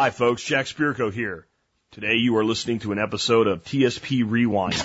Hi, 0.00 0.10
folks. 0.10 0.44
Jack 0.44 0.66
Spirko 0.66 1.12
here. 1.12 1.48
Today 1.90 2.14
you 2.14 2.36
are 2.36 2.44
listening 2.44 2.78
to 2.80 2.92
an 2.92 3.00
episode 3.00 3.48
of 3.48 3.64
TSP 3.64 4.22
Rewind. 4.24 4.76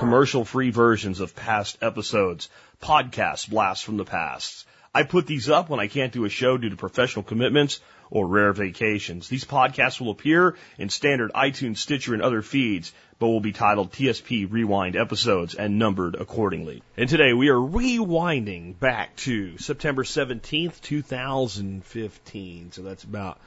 Commercial 0.00 0.44
free 0.44 0.70
versions 0.70 1.20
of 1.20 1.36
past 1.36 1.78
episodes, 1.80 2.48
podcast 2.82 3.50
blasts 3.50 3.84
from 3.84 3.98
the 3.98 4.04
past. 4.04 4.66
I 4.98 5.04
put 5.04 5.28
these 5.28 5.48
up 5.48 5.68
when 5.68 5.78
I 5.78 5.86
can't 5.86 6.12
do 6.12 6.24
a 6.24 6.28
show 6.28 6.58
due 6.58 6.70
to 6.70 6.76
professional 6.76 7.22
commitments 7.22 7.78
or 8.10 8.26
rare 8.26 8.52
vacations. 8.52 9.28
These 9.28 9.44
podcasts 9.44 10.00
will 10.00 10.10
appear 10.10 10.56
in 10.76 10.88
standard 10.88 11.30
iTunes, 11.34 11.76
Stitcher, 11.76 12.14
and 12.14 12.22
other 12.22 12.42
feeds, 12.42 12.92
but 13.20 13.28
will 13.28 13.38
be 13.38 13.52
titled 13.52 13.92
TSP 13.92 14.50
Rewind 14.50 14.96
episodes 14.96 15.54
and 15.54 15.78
numbered 15.78 16.16
accordingly. 16.16 16.82
And 16.96 17.08
today 17.08 17.32
we 17.32 17.48
are 17.48 17.60
rewinding 17.60 18.76
back 18.80 19.14
to 19.18 19.56
September 19.58 20.02
17th, 20.02 20.80
2015. 20.80 22.72
So 22.72 22.82
that's 22.82 23.04
about 23.04 23.38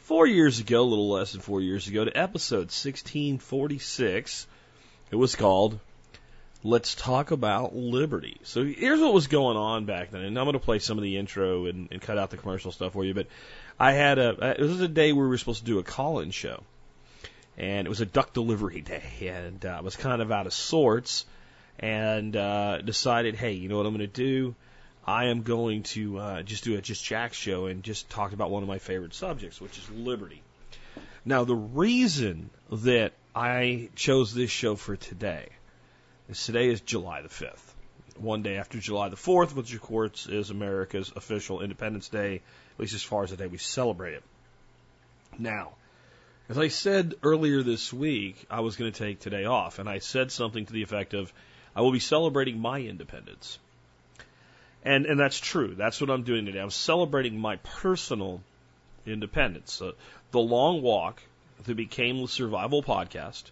four 0.00 0.26
years 0.26 0.60
ago, 0.60 0.82
a 0.82 0.90
little 0.92 1.08
less 1.08 1.32
than 1.32 1.40
four 1.40 1.62
years 1.62 1.88
ago, 1.88 2.04
to 2.04 2.14
episode 2.14 2.68
1646. 2.68 4.46
It 5.10 5.16
was 5.16 5.36
called 5.36 5.80
Let's 6.64 6.96
Talk 6.96 7.30
About 7.30 7.76
Liberty. 7.76 8.38
So 8.42 8.64
here's 8.64 9.00
what 9.00 9.14
was 9.14 9.28
going 9.28 9.56
on 9.56 9.84
back 9.84 10.10
then, 10.10 10.22
and 10.22 10.36
I'm 10.36 10.44
going 10.44 10.54
to 10.54 10.58
play 10.58 10.80
some 10.80 10.98
of 10.98 11.04
the 11.04 11.16
intro 11.16 11.66
and, 11.66 11.88
and 11.92 12.00
cut 12.00 12.18
out 12.18 12.30
the 12.30 12.36
commercial 12.36 12.72
stuff 12.72 12.94
for 12.94 13.04
you, 13.04 13.14
but 13.14 13.28
I 13.78 13.92
had 13.92 14.18
a, 14.18 14.56
it 14.58 14.62
was 14.62 14.80
a 14.80 14.88
day 14.88 15.12
where 15.12 15.24
we 15.24 15.28
were 15.28 15.38
supposed 15.38 15.60
to 15.60 15.66
do 15.66 15.78
a 15.78 15.84
call-in 15.84 16.32
show. 16.32 16.62
And 17.56 17.86
it 17.86 17.88
was 17.88 18.00
a 18.00 18.06
duck 18.06 18.32
delivery 18.32 18.80
day, 18.80 19.30
and 19.32 19.64
uh, 19.64 19.78
I 19.78 19.80
was 19.82 19.96
kind 19.96 20.20
of 20.20 20.32
out 20.32 20.46
of 20.46 20.52
sorts, 20.52 21.26
and 21.78 22.34
uh, 22.34 22.78
decided, 22.82 23.36
hey, 23.36 23.52
you 23.52 23.68
know 23.68 23.76
what 23.76 23.86
I'm 23.86 23.96
going 23.96 24.08
to 24.08 24.12
do? 24.12 24.54
I 25.06 25.26
am 25.26 25.42
going 25.42 25.84
to 25.84 26.18
uh, 26.18 26.42
just 26.42 26.64
do 26.64 26.76
a 26.76 26.80
just 26.80 27.04
Jack 27.04 27.34
show 27.34 27.66
and 27.66 27.82
just 27.82 28.10
talk 28.10 28.32
about 28.32 28.50
one 28.50 28.62
of 28.62 28.68
my 28.68 28.78
favorite 28.78 29.14
subjects, 29.14 29.60
which 29.60 29.78
is 29.78 29.90
liberty. 29.90 30.42
Now, 31.24 31.44
the 31.44 31.56
reason 31.56 32.50
that 32.70 33.12
I 33.34 33.90
chose 33.94 34.34
this 34.34 34.50
show 34.50 34.76
for 34.76 34.96
today 34.96 35.48
is 36.28 36.44
today 36.44 36.68
is 36.68 36.80
July 36.82 37.22
the 37.22 37.28
5th, 37.28 37.72
one 38.18 38.42
day 38.42 38.56
after 38.56 38.78
July 38.78 39.08
the 39.08 39.16
4th, 39.16 39.54
which 39.54 39.72
of 39.72 39.80
course 39.80 40.26
is 40.26 40.50
America's 40.50 41.10
official 41.16 41.62
Independence 41.62 42.08
Day, 42.08 42.36
at 42.36 42.80
least 42.80 42.94
as 42.94 43.02
far 43.02 43.24
as 43.24 43.30
the 43.30 43.36
day 43.36 43.46
we 43.46 43.58
celebrate 43.58 44.14
it. 44.14 44.22
Now, 45.38 45.72
as 46.48 46.58
I 46.58 46.68
said 46.68 47.14
earlier 47.22 47.62
this 47.62 47.92
week, 47.92 48.46
I 48.50 48.60
was 48.60 48.76
going 48.76 48.92
to 48.92 48.98
take 48.98 49.20
today 49.20 49.46
off, 49.46 49.78
and 49.78 49.88
I 49.88 49.98
said 50.00 50.30
something 50.30 50.66
to 50.66 50.72
the 50.72 50.82
effect 50.82 51.14
of, 51.14 51.32
I 51.74 51.80
will 51.80 51.92
be 51.92 52.00
celebrating 52.00 52.58
my 52.58 52.80
independence. 52.80 53.58
And, 54.84 55.06
and 55.06 55.18
that's 55.18 55.38
true. 55.38 55.74
That's 55.74 56.00
what 56.00 56.10
I'm 56.10 56.22
doing 56.22 56.46
today. 56.46 56.60
I'm 56.60 56.70
celebrating 56.70 57.38
my 57.38 57.56
personal 57.56 58.40
independence. 59.06 59.80
Uh, 59.80 59.92
the 60.30 60.40
long 60.40 60.82
walk 60.82 61.22
that 61.64 61.74
became 61.74 62.20
the 62.20 62.28
survival 62.28 62.82
podcast 62.82 63.44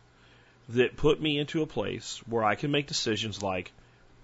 that 0.70 0.97
put 0.97 1.20
me 1.20 1.39
into 1.39 1.62
a 1.62 1.67
place 1.67 2.20
where 2.27 2.45
I 2.45 2.55
can 2.55 2.70
make 2.70 2.86
decisions 2.86 3.42
like, 3.42 3.72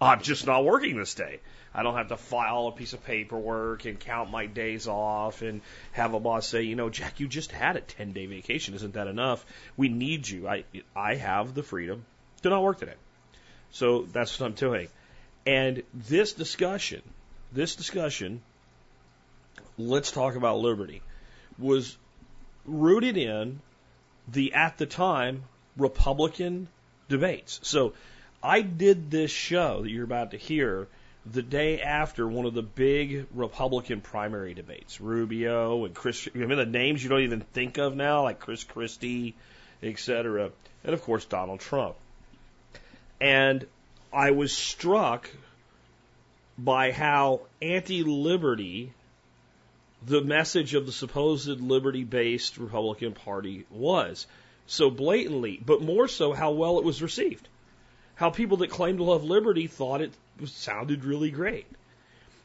I'm 0.01 0.21
just 0.21 0.47
not 0.47 0.65
working 0.65 0.97
this 0.97 1.15
day. 1.15 1.41
I 1.75 1.83
don't 1.83 1.95
have 1.95 2.09
to 2.09 2.17
file 2.17 2.67
a 2.67 2.73
piece 2.73 2.93
of 2.93 3.05
paperwork 3.05 3.87
and 3.87 3.98
count 3.98 4.31
my 4.31 4.47
days 4.47 4.89
off 4.89 5.43
and 5.43 5.63
have 5.93 6.13
a 6.13 6.20
boss 6.20 6.47
say, 6.47 6.63
you 6.63 6.77
know, 6.77 6.91
Jack, 6.91 7.20
you 7.20 7.29
just 7.29 7.51
had 7.51 7.77
a 7.77 7.81
10 7.81 8.13
day 8.13 8.27
vacation. 8.27 8.75
Isn't 8.75 8.95
that 8.95 9.07
enough? 9.07 9.45
We 9.77 9.89
need 9.89 10.29
you. 10.29 10.48
I, 10.48 10.65
I 10.95 11.15
have 11.15 11.55
the 11.55 11.63
freedom 11.63 12.05
to 12.43 12.51
not 12.51 12.63
work 12.63 12.79
today. 12.79 12.95
So 13.70 14.03
that's 14.13 14.39
what 14.39 14.47
I'm 14.47 14.53
doing. 14.53 14.89
And 15.47 15.83
this 15.95 16.35
discussion, 16.35 17.03
this 17.53 17.75
discussion, 17.75 18.43
let's 19.79 20.11
talk 20.11 20.37
about 20.37 20.59
liberty, 20.59 21.01
was 21.59 21.97
rooted 22.67 23.17
in 23.17 23.61
the, 24.29 24.53
at 24.55 24.79
the 24.79 24.87
time, 24.87 25.45
Republican 25.77 26.69
debates. 27.09 27.61
So 27.62 27.95
I 28.42 28.62
did 28.62 29.11
this 29.11 29.30
show 29.30 29.83
that 29.83 29.91
you're 29.91 30.05
about 30.05 30.33
to 30.33 30.36
hear 30.36 30.89
the 31.24 31.42
day 31.42 31.80
after 31.80 32.27
one 32.27 32.46
of 32.46 32.55
the 32.55 32.63
big 32.63 33.27
Republican 33.33 34.01
primary 34.01 34.55
debates. 34.55 35.01
Rubio 35.01 35.85
and 35.85 35.95
Chris, 35.95 36.29
I 36.35 36.39
mean 36.39 36.57
the 36.57 36.67
names 36.67 37.02
you 37.02 37.08
don't 37.08 37.23
even 37.23 37.41
think 37.41 37.79
of 37.79 37.95
now, 37.95 38.24
like 38.24 38.41
Chris 38.41 38.64
Christie, 38.64 39.35
etc., 39.83 40.51
and 40.85 40.95
of 40.95 41.02
course 41.02 41.24
Donald 41.24 41.61
Trump. 41.61 41.95
And 43.20 43.64
I 44.13 44.33
was 44.33 44.52
struck 44.52 45.30
by 46.58 46.91
how 46.91 47.42
anti-liberty 47.61 48.92
the 50.05 50.20
message 50.20 50.75
of 50.75 50.86
the 50.86 50.92
supposed 50.92 51.61
liberty-based 51.61 52.58
Republican 52.58 53.13
Party 53.13 53.64
was 53.70 54.27
so 54.67 54.90
blatantly, 54.90 55.61
but 55.64 55.83
more 55.83 56.08
so 56.08 56.33
how 56.33 56.52
well 56.52 56.78
it 56.78 56.84
was 56.84 57.02
received. 57.02 57.48
How 58.14 58.30
people 58.30 58.58
that 58.58 58.70
claim 58.70 58.98
to 58.98 59.05
love 59.05 59.24
liberty 59.24 59.67
thought 59.67 60.00
it 60.00 60.12
sounded 60.45 61.05
really 61.05 61.30
great. 61.30 61.67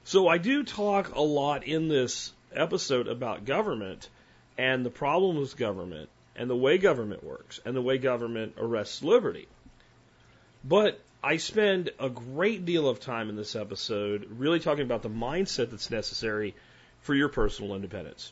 So 0.03 0.27
I 0.27 0.38
do 0.38 0.63
talk 0.63 1.16
a 1.16 1.22
lot 1.22 1.66
in 1.66 1.88
this 1.88 2.31
episode 2.53 3.07
about 3.07 3.45
government 3.45 4.09
and 4.57 4.85
the 4.85 4.89
problem 4.89 5.38
with 5.38 5.57
government 5.57 6.09
and 6.35 6.50
the 6.50 6.56
way 6.56 6.77
government 6.77 7.23
works 7.23 7.59
and 7.66 7.75
the 7.75 7.81
way 7.81 7.97
government 7.97 8.53
arrests 8.57 9.03
liberty. 9.03 9.47
But 10.63 11.00
I 11.23 11.38
spend 11.38 11.91
a 12.00 12.09
great 12.09 12.66
deal 12.66 12.88
of 12.88 13.00
time 13.00 13.29
in 13.29 13.35
this 13.35 13.56
episode 13.56 14.27
really 14.38 14.59
talking 14.59 14.85
about 14.85 15.01
the 15.01 15.09
mindset 15.09 15.72
that's 15.72 15.91
necessary 15.91 16.56
for 17.01 17.13
your 17.13 17.29
personal 17.29 17.75
independence. 17.75 18.31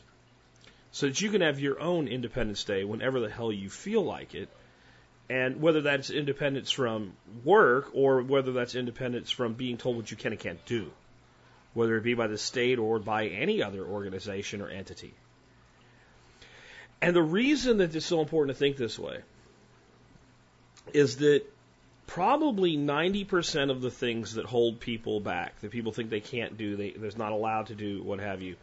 So 0.96 1.08
that 1.08 1.20
you 1.20 1.28
can 1.28 1.42
have 1.42 1.60
your 1.60 1.78
own 1.78 2.08
Independence 2.08 2.64
Day 2.64 2.82
whenever 2.82 3.20
the 3.20 3.28
hell 3.28 3.52
you 3.52 3.68
feel 3.68 4.02
like 4.02 4.34
it 4.34 4.48
and 5.28 5.60
whether 5.60 5.82
that's 5.82 6.08
independence 6.08 6.70
from 6.70 7.12
work 7.44 7.90
or 7.92 8.22
whether 8.22 8.52
that's 8.54 8.74
independence 8.74 9.30
from 9.30 9.52
being 9.52 9.76
told 9.76 9.96
what 9.96 10.10
you 10.10 10.16
can 10.16 10.32
and 10.32 10.40
can't 10.40 10.64
do, 10.64 10.90
whether 11.74 11.98
it 11.98 12.02
be 12.02 12.14
by 12.14 12.28
the 12.28 12.38
state 12.38 12.78
or 12.78 12.98
by 12.98 13.26
any 13.26 13.62
other 13.62 13.84
organization 13.84 14.62
or 14.62 14.70
entity. 14.70 15.12
And 17.02 17.14
the 17.14 17.22
reason 17.22 17.76
that 17.76 17.94
it's 17.94 18.06
so 18.06 18.22
important 18.22 18.56
to 18.56 18.58
think 18.58 18.78
this 18.78 18.98
way 18.98 19.18
is 20.94 21.18
that 21.18 21.42
probably 22.06 22.78
90% 22.78 23.70
of 23.70 23.82
the 23.82 23.90
things 23.90 24.36
that 24.36 24.46
hold 24.46 24.80
people 24.80 25.20
back, 25.20 25.60
that 25.60 25.70
people 25.70 25.92
think 25.92 26.08
they 26.08 26.20
can't 26.20 26.56
do, 26.56 26.74
they, 26.74 26.92
they're 26.92 27.10
not 27.18 27.32
allowed 27.32 27.66
to 27.66 27.74
do, 27.74 28.02
what 28.02 28.18
have 28.18 28.40
you, 28.40 28.56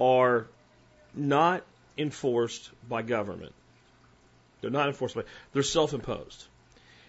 are 0.00 0.48
not 1.16 1.64
enforced 1.96 2.70
by 2.88 3.02
government. 3.02 3.52
They're 4.60 4.70
not 4.70 4.88
enforced 4.88 5.14
by. 5.14 5.22
They're 5.52 5.62
self-imposed. 5.62 6.44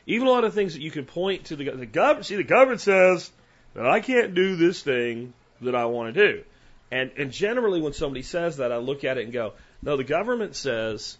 Even 0.07 0.27
a 0.27 0.31
lot 0.31 0.43
of 0.43 0.53
things 0.53 0.73
that 0.73 0.81
you 0.81 0.91
can 0.91 1.05
point 1.05 1.45
to 1.45 1.55
the, 1.55 1.71
the 1.71 1.85
government. 1.85 2.25
See, 2.25 2.35
the 2.35 2.43
government 2.43 2.81
says 2.81 3.31
that 3.73 3.87
I 3.87 4.01
can't 4.01 4.35
do 4.35 4.55
this 4.55 4.81
thing 4.81 5.33
that 5.61 5.75
I 5.75 5.85
want 5.85 6.13
to 6.13 6.27
do, 6.27 6.43
and 6.91 7.11
and 7.17 7.31
generally 7.31 7.81
when 7.81 7.93
somebody 7.93 8.21
says 8.21 8.57
that, 8.57 8.71
I 8.71 8.77
look 8.77 9.03
at 9.03 9.17
it 9.17 9.23
and 9.23 9.33
go, 9.33 9.53
no, 9.81 9.97
the 9.97 10.03
government 10.03 10.55
says 10.55 11.17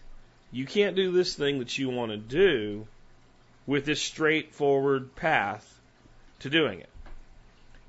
you 0.52 0.66
can't 0.66 0.96
do 0.96 1.12
this 1.12 1.36
thing 1.36 1.60
that 1.60 1.78
you 1.78 1.90
want 1.90 2.12
to 2.12 2.18
do 2.18 2.88
with 3.66 3.86
this 3.86 4.02
straightforward 4.02 5.16
path 5.16 5.80
to 6.40 6.50
doing 6.50 6.80
it. 6.80 6.90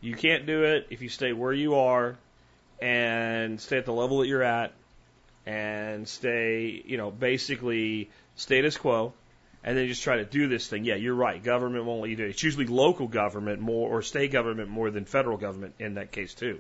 You 0.01 0.15
can't 0.15 0.47
do 0.47 0.65
it 0.65 0.87
if 0.91 1.03
you 1.03 1.09
stay 1.09 1.33
where 1.33 1.53
you 1.53 1.75
are 1.75 2.17
and 2.81 3.61
stay 3.61 3.79
at 3.79 3.87
the 3.87 3.93
level 3.93 4.21
that 4.21 4.29
you're 4.29 4.43
at 4.43 4.73
and 5.47 6.07
stay, 6.09 6.83
you 6.85 6.97
know, 6.97 7.11
basically 7.11 8.11
status 8.35 8.77
quo, 8.77 9.13
and 9.63 9.77
then 9.77 9.87
just 9.87 10.03
try 10.03 10.17
to 10.17 10.25
do 10.25 10.49
this 10.49 10.67
thing. 10.67 10.85
Yeah, 10.85 10.97
you're 10.97 11.15
right. 11.15 11.43
Government 11.43 11.85
won't 11.85 12.03
let 12.03 12.11
you 12.11 12.17
do 12.17 12.25
it. 12.25 12.31
It's 12.31 12.43
usually 12.43 12.67
local 12.67 13.07
government 13.07 13.61
more 13.61 13.89
or 13.89 14.03
state 14.03 14.33
government 14.33 14.69
more 14.69 14.91
than 14.91 15.05
federal 15.05 15.37
government 15.37 15.75
in 15.79 15.95
that 15.95 16.13
case 16.13 16.35
too. 16.35 16.59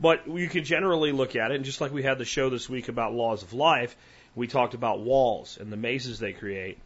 But 0.00 0.28
you 0.28 0.48
can 0.48 0.64
generally 0.64 1.12
look 1.12 1.34
at 1.36 1.50
it, 1.50 1.56
and 1.56 1.64
just 1.64 1.80
like 1.80 1.92
we 1.92 2.02
had 2.02 2.18
the 2.18 2.24
show 2.24 2.50
this 2.50 2.68
week 2.68 2.88
about 2.88 3.14
laws 3.14 3.42
of 3.42 3.52
life, 3.52 3.96
we 4.34 4.46
talked 4.46 4.74
about 4.74 5.00
walls 5.00 5.58
and 5.60 5.72
the 5.72 5.76
mazes 5.76 6.18
they 6.18 6.32
create. 6.32 6.78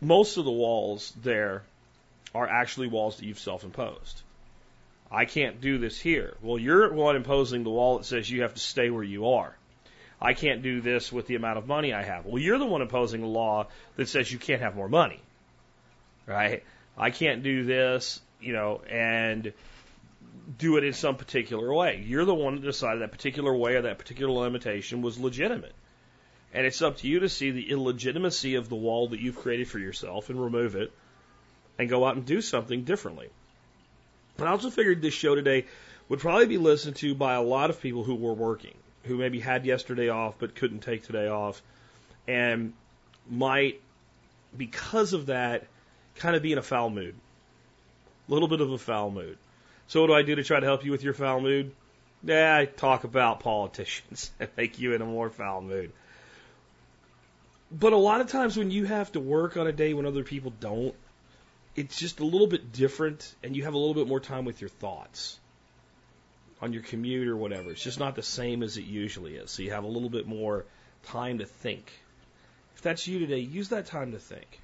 Most 0.00 0.36
of 0.36 0.44
the 0.44 0.50
walls 0.50 1.12
there 1.22 1.62
are 2.34 2.48
actually 2.48 2.88
walls 2.88 3.16
that 3.16 3.24
you've 3.24 3.38
self-imposed. 3.38 4.22
I 5.12 5.24
can't 5.24 5.60
do 5.60 5.78
this 5.78 6.00
here. 6.00 6.34
Well, 6.42 6.58
you're 6.58 6.88
the 6.88 6.94
one 6.94 7.16
imposing 7.16 7.64
the 7.64 7.70
wall 7.70 7.98
that 7.98 8.04
says 8.04 8.30
you 8.30 8.42
have 8.42 8.54
to 8.54 8.60
stay 8.60 8.90
where 8.90 9.04
you 9.04 9.30
are. 9.30 9.54
I 10.20 10.34
can't 10.34 10.62
do 10.62 10.80
this 10.80 11.10
with 11.10 11.26
the 11.26 11.36
amount 11.36 11.58
of 11.58 11.66
money 11.66 11.94
I 11.94 12.02
have. 12.02 12.26
Well, 12.26 12.42
you're 12.42 12.58
the 12.58 12.66
one 12.66 12.82
imposing 12.82 13.22
a 13.22 13.26
law 13.26 13.68
that 13.96 14.08
says 14.08 14.30
you 14.30 14.38
can't 14.38 14.60
have 14.60 14.76
more 14.76 14.88
money, 14.88 15.20
right? 16.26 16.62
I 16.98 17.10
can't 17.10 17.42
do 17.42 17.64
this, 17.64 18.20
you 18.40 18.52
know, 18.52 18.82
and 18.90 19.52
do 20.58 20.76
it 20.76 20.84
in 20.84 20.92
some 20.92 21.16
particular 21.16 21.72
way. 21.72 22.04
You're 22.06 22.26
the 22.26 22.34
one 22.34 22.56
that 22.56 22.62
decided 22.62 23.00
that 23.00 23.12
particular 23.12 23.54
way 23.54 23.76
or 23.76 23.82
that 23.82 23.98
particular 23.98 24.32
limitation 24.32 25.00
was 25.00 25.18
legitimate. 25.18 25.72
And 26.52 26.66
it's 26.66 26.82
up 26.82 26.98
to 26.98 27.08
you 27.08 27.20
to 27.20 27.28
see 27.28 27.52
the 27.52 27.70
illegitimacy 27.70 28.56
of 28.56 28.68
the 28.68 28.76
wall 28.76 29.08
that 29.08 29.20
you've 29.20 29.38
created 29.38 29.68
for 29.68 29.78
yourself 29.78 30.28
and 30.28 30.42
remove 30.42 30.74
it 30.74 30.92
and 31.78 31.88
go 31.88 32.04
out 32.04 32.16
and 32.16 32.26
do 32.26 32.42
something 32.42 32.84
differently. 32.84 33.30
And 34.36 34.48
I 34.48 34.50
also 34.50 34.68
figured 34.68 35.00
this 35.00 35.14
show 35.14 35.34
today 35.34 35.66
would 36.08 36.18
probably 36.18 36.46
be 36.46 36.58
listened 36.58 36.96
to 36.96 37.14
by 37.14 37.34
a 37.34 37.42
lot 37.42 37.70
of 37.70 37.80
people 37.80 38.04
who 38.04 38.16
were 38.16 38.34
working 38.34 38.74
who 39.04 39.16
maybe 39.16 39.40
had 39.40 39.64
yesterday 39.64 40.08
off 40.08 40.34
but 40.38 40.54
couldn't 40.54 40.80
take 40.80 41.04
today 41.04 41.28
off 41.28 41.62
and 42.30 42.74
might, 43.28 43.80
because 44.56 45.12
of 45.12 45.26
that, 45.26 45.66
kind 46.16 46.36
of 46.36 46.42
be 46.42 46.52
in 46.52 46.58
a 46.58 46.62
foul 46.62 46.90
mood. 46.90 47.14
A 48.28 48.32
little 48.32 48.48
bit 48.48 48.60
of 48.60 48.70
a 48.70 48.78
foul 48.78 49.10
mood. 49.10 49.36
So 49.88 50.00
what 50.00 50.06
do 50.06 50.14
I 50.14 50.22
do 50.22 50.36
to 50.36 50.44
try 50.44 50.60
to 50.60 50.66
help 50.66 50.84
you 50.84 50.92
with 50.92 51.02
your 51.02 51.14
foul 51.14 51.40
mood? 51.40 51.72
Yeah, 52.22 52.56
I 52.56 52.66
talk 52.66 53.02
about 53.02 53.40
politicians 53.40 54.30
and 54.40 54.48
make 54.56 54.78
you 54.78 54.94
in 54.94 55.02
a 55.02 55.06
more 55.06 55.28
foul 55.28 55.60
mood. 55.60 55.92
But 57.72 57.92
a 57.92 57.96
lot 57.96 58.20
of 58.20 58.28
times 58.28 58.56
when 58.56 58.70
you 58.70 58.84
have 58.84 59.10
to 59.12 59.20
work 59.20 59.56
on 59.56 59.66
a 59.66 59.72
day 59.72 59.92
when 59.92 60.06
other 60.06 60.22
people 60.22 60.52
don't, 60.60 60.94
it's 61.74 61.98
just 61.98 62.20
a 62.20 62.24
little 62.24 62.46
bit 62.46 62.72
different 62.72 63.34
and 63.42 63.56
you 63.56 63.64
have 63.64 63.74
a 63.74 63.78
little 63.78 63.94
bit 63.94 64.06
more 64.06 64.20
time 64.20 64.44
with 64.44 64.60
your 64.60 64.70
thoughts 64.70 65.39
on 66.62 66.72
your 66.72 66.82
commute 66.82 67.28
or 67.28 67.36
whatever. 67.36 67.70
It's 67.70 67.82
just 67.82 67.98
not 67.98 68.14
the 68.14 68.22
same 68.22 68.62
as 68.62 68.76
it 68.76 68.84
usually 68.84 69.36
is. 69.36 69.50
So 69.50 69.62
you 69.62 69.70
have 69.70 69.84
a 69.84 69.88
little 69.88 70.10
bit 70.10 70.26
more 70.26 70.64
time 71.04 71.38
to 71.38 71.46
think. 71.46 71.90
If 72.76 72.82
that's 72.82 73.06
you 73.06 73.18
today, 73.18 73.38
use 73.38 73.70
that 73.70 73.86
time 73.86 74.12
to 74.12 74.18
think. 74.18 74.60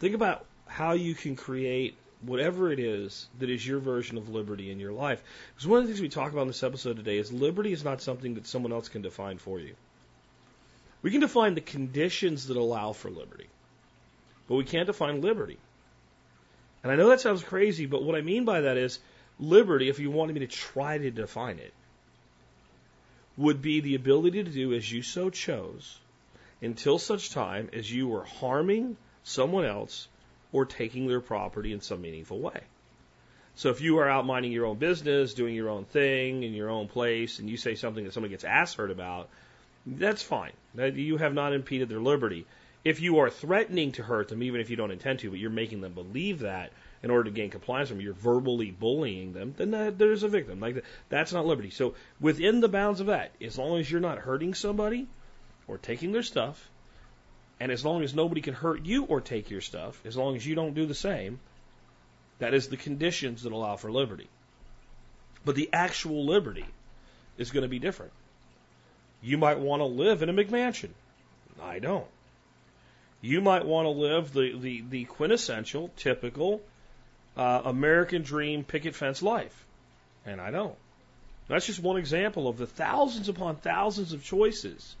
Think 0.00 0.14
about 0.14 0.44
how 0.66 0.92
you 0.92 1.14
can 1.14 1.36
create 1.36 1.96
whatever 2.22 2.72
it 2.72 2.78
is 2.78 3.28
that 3.38 3.50
is 3.50 3.66
your 3.66 3.80
version 3.80 4.16
of 4.16 4.28
liberty 4.28 4.70
in 4.70 4.78
your 4.78 4.92
life. 4.92 5.22
Because 5.54 5.66
one 5.66 5.80
of 5.80 5.84
the 5.84 5.92
things 5.92 6.00
we 6.00 6.08
talk 6.08 6.32
about 6.32 6.42
in 6.42 6.48
this 6.48 6.62
episode 6.62 6.96
today 6.96 7.18
is 7.18 7.32
liberty 7.32 7.72
is 7.72 7.84
not 7.84 8.00
something 8.00 8.34
that 8.34 8.46
someone 8.46 8.72
else 8.72 8.88
can 8.88 9.02
define 9.02 9.38
for 9.38 9.58
you. 9.58 9.74
We 11.02 11.10
can 11.10 11.20
define 11.20 11.54
the 11.54 11.60
conditions 11.60 12.46
that 12.46 12.56
allow 12.56 12.92
for 12.92 13.10
liberty, 13.10 13.48
but 14.48 14.54
we 14.54 14.64
can't 14.64 14.86
define 14.86 15.20
liberty. 15.20 15.58
And 16.82 16.92
I 16.92 16.96
know 16.96 17.08
that 17.08 17.20
sounds 17.20 17.42
crazy, 17.42 17.86
but 17.86 18.04
what 18.04 18.14
I 18.14 18.22
mean 18.22 18.44
by 18.44 18.62
that 18.62 18.76
is 18.76 19.00
liberty, 19.42 19.88
if 19.88 19.98
you 19.98 20.10
wanted 20.10 20.34
me 20.34 20.40
to 20.40 20.46
try 20.46 20.96
to 20.96 21.10
define 21.10 21.58
it, 21.58 21.74
would 23.36 23.60
be 23.60 23.80
the 23.80 23.94
ability 23.94 24.44
to 24.44 24.50
do 24.50 24.72
as 24.72 24.90
you 24.90 25.02
so 25.02 25.30
chose 25.30 25.98
until 26.60 26.98
such 26.98 27.30
time 27.30 27.68
as 27.72 27.90
you 27.90 28.06
were 28.06 28.24
harming 28.24 28.96
someone 29.24 29.64
else 29.64 30.06
or 30.52 30.64
taking 30.64 31.08
their 31.08 31.20
property 31.20 31.72
in 31.72 31.80
some 31.80 32.00
meaningful 32.00 32.38
way. 32.38 32.60
So 33.54 33.70
if 33.70 33.80
you 33.80 33.98
are 33.98 34.08
out 34.08 34.26
minding 34.26 34.52
your 34.52 34.66
own 34.66 34.76
business, 34.76 35.34
doing 35.34 35.54
your 35.54 35.68
own 35.68 35.84
thing 35.84 36.42
in 36.42 36.54
your 36.54 36.70
own 36.70 36.88
place, 36.88 37.38
and 37.38 37.50
you 37.50 37.56
say 37.56 37.74
something 37.74 38.04
that 38.04 38.12
somebody 38.12 38.30
gets 38.30 38.44
ass 38.44 38.74
hurt 38.74 38.90
about, 38.90 39.28
that's 39.86 40.22
fine. 40.22 40.52
You 40.76 41.16
have 41.16 41.34
not 41.34 41.52
impeded 41.52 41.88
their 41.88 42.00
liberty. 42.00 42.46
If 42.84 43.00
you 43.00 43.18
are 43.18 43.30
threatening 43.30 43.92
to 43.92 44.02
hurt 44.02 44.28
them, 44.28 44.42
even 44.42 44.60
if 44.60 44.70
you 44.70 44.76
don't 44.76 44.90
intend 44.90 45.20
to, 45.20 45.30
but 45.30 45.38
you're 45.38 45.50
making 45.50 45.80
them 45.80 45.92
believe 45.92 46.40
that 46.40 46.70
in 47.02 47.10
order 47.10 47.24
to 47.24 47.30
gain 47.30 47.50
compliance 47.50 47.88
from 47.88 47.98
them, 47.98 48.04
you're 48.04 48.14
verbally 48.14 48.70
bullying 48.70 49.32
them, 49.32 49.54
then 49.56 49.72
that, 49.72 49.98
there's 49.98 50.22
a 50.22 50.28
victim. 50.28 50.60
Like 50.60 50.84
that's 51.08 51.32
not 51.32 51.46
liberty. 51.46 51.70
So 51.70 51.94
within 52.20 52.60
the 52.60 52.68
bounds 52.68 53.00
of 53.00 53.06
that, 53.06 53.32
as 53.40 53.58
long 53.58 53.78
as 53.78 53.90
you're 53.90 54.00
not 54.00 54.18
hurting 54.18 54.54
somebody 54.54 55.08
or 55.66 55.78
taking 55.78 56.12
their 56.12 56.22
stuff, 56.22 56.68
and 57.58 57.72
as 57.72 57.84
long 57.84 58.02
as 58.02 58.14
nobody 58.14 58.40
can 58.40 58.54
hurt 58.54 58.84
you 58.84 59.04
or 59.04 59.20
take 59.20 59.50
your 59.50 59.60
stuff, 59.60 60.00
as 60.04 60.16
long 60.16 60.36
as 60.36 60.46
you 60.46 60.54
don't 60.54 60.74
do 60.74 60.86
the 60.86 60.94
same, 60.94 61.40
that 62.38 62.54
is 62.54 62.68
the 62.68 62.76
conditions 62.76 63.42
that 63.42 63.52
allow 63.52 63.76
for 63.76 63.90
liberty. 63.90 64.28
But 65.44 65.56
the 65.56 65.70
actual 65.72 66.24
liberty 66.24 66.66
is 67.36 67.50
going 67.50 67.62
to 67.62 67.68
be 67.68 67.78
different. 67.78 68.12
You 69.22 69.38
might 69.38 69.58
want 69.58 69.80
to 69.80 69.86
live 69.86 70.22
in 70.22 70.28
a 70.28 70.32
McMansion. 70.32 70.90
I 71.60 71.78
don't. 71.78 72.06
You 73.20 73.40
might 73.40 73.64
want 73.64 73.86
to 73.86 73.90
live 73.90 74.32
the, 74.32 74.58
the, 74.58 74.84
the 74.88 75.04
quintessential, 75.04 75.90
typical 75.96 76.60
uh, 77.36 77.62
American 77.64 78.22
dream 78.22 78.64
picket 78.64 78.94
fence 78.94 79.22
life. 79.22 79.66
And 80.24 80.40
I 80.40 80.50
don't. 80.50 80.76
That's 81.48 81.66
just 81.66 81.80
one 81.80 81.96
example 81.96 82.48
of 82.48 82.56
the 82.56 82.66
thousands 82.66 83.28
upon 83.28 83.56
thousands 83.56 84.12
of 84.12 84.24
choices 84.24 84.96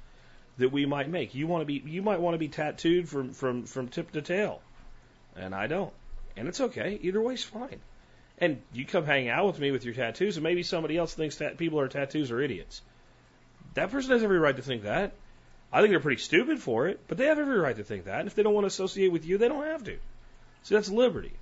that 0.58 0.70
we 0.70 0.86
might 0.86 1.08
make. 1.08 1.34
You 1.34 1.46
want 1.46 1.62
to 1.62 1.66
be, 1.66 1.82
you 1.84 2.02
might 2.02 2.20
want 2.20 2.34
to 2.34 2.38
be 2.38 2.48
tattooed 2.48 3.08
from, 3.08 3.32
from, 3.32 3.64
from 3.64 3.88
tip 3.88 4.12
to 4.12 4.22
tail. 4.22 4.60
And 5.36 5.54
I 5.54 5.66
don't. 5.66 5.92
And 6.36 6.48
it's 6.48 6.60
okay. 6.60 6.98
Either 7.02 7.20
way's 7.20 7.44
fine. 7.44 7.80
And 8.38 8.60
you 8.72 8.84
come 8.84 9.06
hang 9.06 9.28
out 9.28 9.46
with 9.46 9.58
me 9.60 9.70
with 9.70 9.84
your 9.84 9.94
tattoos, 9.94 10.36
and 10.36 10.44
maybe 10.44 10.62
somebody 10.62 10.96
else 10.96 11.14
thinks 11.14 11.36
that 11.36 11.58
people 11.58 11.78
are 11.80 11.88
tattoos 11.88 12.30
are 12.30 12.40
idiots. 12.40 12.82
That 13.74 13.90
person 13.90 14.10
has 14.10 14.22
every 14.22 14.38
right 14.38 14.56
to 14.56 14.62
think 14.62 14.82
that. 14.82 15.12
I 15.72 15.80
think 15.80 15.90
they're 15.90 16.00
pretty 16.00 16.20
stupid 16.20 16.60
for 16.60 16.88
it, 16.88 17.00
but 17.08 17.16
they 17.16 17.26
have 17.26 17.38
every 17.38 17.58
right 17.58 17.76
to 17.76 17.84
think 17.84 18.04
that. 18.04 18.20
And 18.20 18.28
if 18.28 18.34
they 18.34 18.42
don't 18.42 18.52
want 18.52 18.64
to 18.64 18.68
associate 18.68 19.12
with 19.12 19.24
you, 19.24 19.38
they 19.38 19.48
don't 19.48 19.64
have 19.64 19.84
to. 19.84 19.96
So 20.64 20.74
that's 20.74 20.90
liberty. 20.90 21.32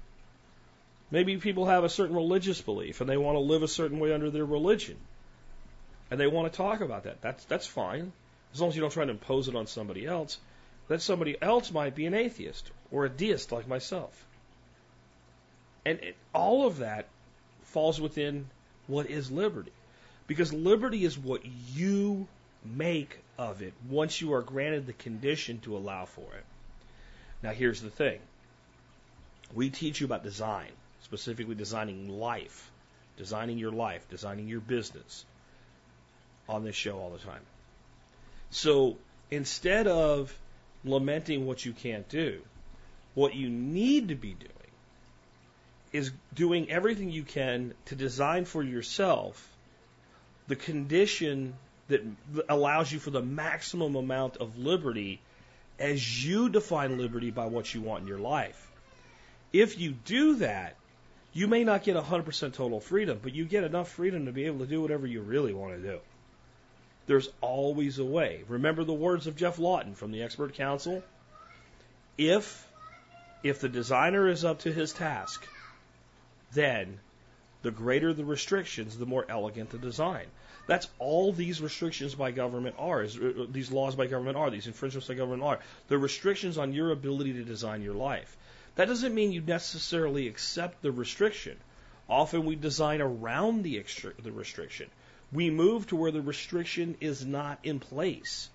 Maybe 1.11 1.37
people 1.39 1.67
have 1.67 1.85
a 1.85 1.89
certain 1.89 2.15
religious 2.15 2.61
belief 2.61 3.01
and 3.01 3.11
they 3.11 3.17
want 3.17 3.37
to 3.37 3.41
live 3.41 3.63
a 3.63 3.69
certain 3.69 3.99
way 3.99 4.13
under 4.13 4.31
their 4.31 4.45
religion. 4.45 4.97
And 6.11 6.19
they 6.19 6.27
want 6.27 6.53
to 6.53 6.57
talk 6.57 6.81
about 6.81 7.05
that. 7.05 7.21
That's 7.21 7.45
that's 7.45 7.67
fine. 7.67 8.13
As 8.53 8.61
long 8.61 8.71
as 8.71 8.77
you 8.77 8.83
don't 8.83 8.93
try 8.93 9.05
to 9.05 9.11
impose 9.11 9.49
it 9.49 9.57
on 9.57 9.67
somebody 9.67 10.07
else. 10.07 10.39
That 10.89 11.03
somebody 11.03 11.37
else 11.41 11.71
might 11.71 11.95
be 11.95 12.07
an 12.07 12.15
atheist 12.15 12.71
or 12.91 13.05
a 13.05 13.09
deist 13.09 13.53
like 13.53 13.69
myself. 13.69 14.25
And 15.85 15.99
it, 16.01 16.17
all 16.35 16.67
of 16.67 16.79
that 16.79 17.09
falls 17.63 18.01
within 18.01 18.51
what 18.87 19.09
is 19.09 19.31
liberty. 19.31 19.73
Because 20.27 20.53
liberty 20.53 21.05
is 21.05 21.19
what 21.19 21.43
you 21.75 22.27
make 22.65 23.19
of 23.39 23.63
it 23.63 23.73
once 23.89 24.21
you 24.21 24.35
are 24.35 24.43
granted 24.43 24.87
the 24.87 24.93
condition 24.93 25.61
to 25.61 25.77
allow 25.77 26.05
for 26.05 26.35
it. 26.35 26.45
Now, 27.43 27.53
here's 27.53 27.81
the 27.81 27.91
thing 27.91 28.21
we 29.55 29.71
teach 29.71 30.01
you 30.01 30.07
about 30.07 30.23
design, 30.23 30.71
specifically 31.11 31.57
designing 31.57 32.09
life, 32.09 32.71
designing 33.17 33.59
your 33.59 33.73
life, 33.73 34.09
designing 34.11 34.47
your 34.47 34.61
business 34.61 35.25
on 36.49 36.63
this 36.63 36.77
show 36.77 37.01
all 37.01 37.11
the 37.11 37.19
time. 37.19 37.43
So 38.51 38.97
instead 39.29 39.89
of 39.89 40.33
lamenting 40.85 41.47
what 41.47 41.65
you 41.65 41.73
can't 41.73 42.09
do, 42.09 42.41
what 43.15 43.35
you 43.35 43.49
need 43.49 44.11
to 44.11 44.15
be 44.15 44.35
doing 44.35 44.53
is 45.93 46.13
doing 46.33 46.71
everything 46.71 47.11
you 47.11 47.25
can 47.25 47.75
to 47.87 47.97
design 47.97 48.45
for 48.45 48.63
yourself 48.63 49.49
the 50.47 50.55
condition 50.55 51.55
that 51.89 52.05
allows 52.49 52.93
you 52.93 53.01
for 53.01 53.11
the 53.11 53.21
maximum 53.23 53.97
amount 53.97 54.37
of 54.37 54.59
liberty 54.59 55.21
as 55.77 56.25
you 56.25 56.49
define 56.49 56.99
liberty 56.99 57.33
by 57.33 57.47
what 57.47 57.75
you 57.75 57.81
want 57.81 58.03
in 58.03 58.07
your 58.07 58.21
life. 58.21 58.71
If 59.53 59.81
you 59.81 59.91
do 59.91 60.37
that, 60.37 60.77
you 61.33 61.47
may 61.47 61.65
not 61.65 61.85
get 61.85 61.97
100% 61.97 62.53
total 62.55 62.81
freedom, 62.81 63.21
but 63.23 63.35
you 63.35 63.45
get 63.45 63.65
enough 63.65 63.91
freedom 63.91 64.27
to 64.27 64.33
be 64.33 64.47
able 64.47 64.61
to 64.61 64.67
do 64.67 64.83
whatever 64.83 65.07
you 65.07 65.21
really 65.21 65.53
want 65.53 65.75
to 65.75 65.83
do. 65.83 66.01
There's 67.07 67.29
always 67.41 67.99
a 67.99 68.05
way. 68.05 68.45
Remember 68.49 68.85
the 68.85 68.93
words 68.93 69.27
of 69.27 69.37
Geoff 69.37 69.59
Lawton 69.59 69.95
from 69.95 70.13
the 70.13 70.23
Expert 70.23 70.55
Council? 70.55 71.03
If 72.19 72.67
if 73.43 73.61
the 73.61 73.69
designer 73.69 74.29
is 74.29 74.45
up 74.45 74.61
to 74.61 74.73
his 74.73 74.93
task, 74.93 75.47
then 76.53 76.99
the 77.63 77.71
greater 77.71 78.13
the 78.13 78.25
restrictions, 78.25 78.99
the 78.99 79.07
more 79.07 79.25
elegant 79.29 79.71
the 79.71 79.79
design. 79.79 80.27
That's 80.67 80.89
all 80.99 81.33
these 81.33 81.61
restrictions 81.61 82.15
by 82.15 82.31
government 82.33 82.77
are, 82.79 83.03
is, 83.03 83.17
uh, 83.17 83.47
these 83.51 83.71
laws 83.73 83.97
by 83.97 84.07
government 84.07 84.37
are, 84.37 84.51
these 84.51 84.67
infringements 84.67 85.09
by 85.09 85.15
government 85.15 85.43
are. 85.43 85.59
The 85.89 85.99
restrictions 85.99 86.59
on 86.59 86.73
your 86.73 86.93
ability 86.93 87.33
to 87.35 87.45
design 87.45 87.83
your 87.83 87.95
life. 87.95 88.37
That 88.77 88.89
doesn't 88.89 89.15
mean 89.15 89.33
you 89.33 89.41
necessarily 89.41 90.29
accept 90.29 90.83
the 90.83 90.93
restriction. 90.93 91.57
Often 92.09 92.45
we 92.45 92.57
design 92.57 93.01
around 93.01 93.63
the, 93.63 93.85
the 94.23 94.33
restriction. 94.33 94.89
We 95.33 95.51
move 95.51 95.87
to 95.89 95.97
where 95.97 96.11
the 96.11 96.23
restriction 96.23 96.97
is 97.01 97.25
not 97.25 97.61
in 97.63 97.79
place. 97.79 98.49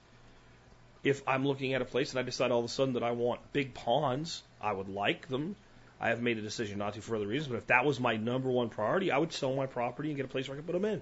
If 1.03 1.21
I'm 1.27 1.45
looking 1.45 1.73
at 1.73 1.81
a 1.81 1.85
place 1.85 2.11
and 2.11 2.19
I 2.19 2.23
decide 2.23 2.51
all 2.51 2.59
of 2.59 2.65
a 2.65 2.69
sudden 2.69 2.95
that 2.95 3.03
I 3.03 3.11
want 3.11 3.39
big 3.53 3.73
ponds, 3.73 4.41
I 4.61 4.73
would 4.73 4.89
like 4.89 5.27
them. 5.27 5.55
I 6.01 6.09
have 6.09 6.21
made 6.21 6.37
a 6.37 6.41
decision 6.41 6.79
not 6.79 6.95
to 6.95 7.01
for 7.01 7.15
other 7.15 7.27
reasons, 7.27 7.49
but 7.49 7.57
if 7.57 7.67
that 7.67 7.85
was 7.85 7.99
my 7.99 8.17
number 8.17 8.49
one 8.49 8.69
priority, 8.69 9.11
I 9.11 9.17
would 9.17 9.31
sell 9.31 9.55
my 9.55 9.67
property 9.67 10.09
and 10.09 10.17
get 10.17 10.25
a 10.25 10.29
place 10.29 10.47
where 10.47 10.57
I 10.57 10.59
could 10.59 10.65
put 10.65 10.73
them 10.73 10.85
in. 10.85 11.01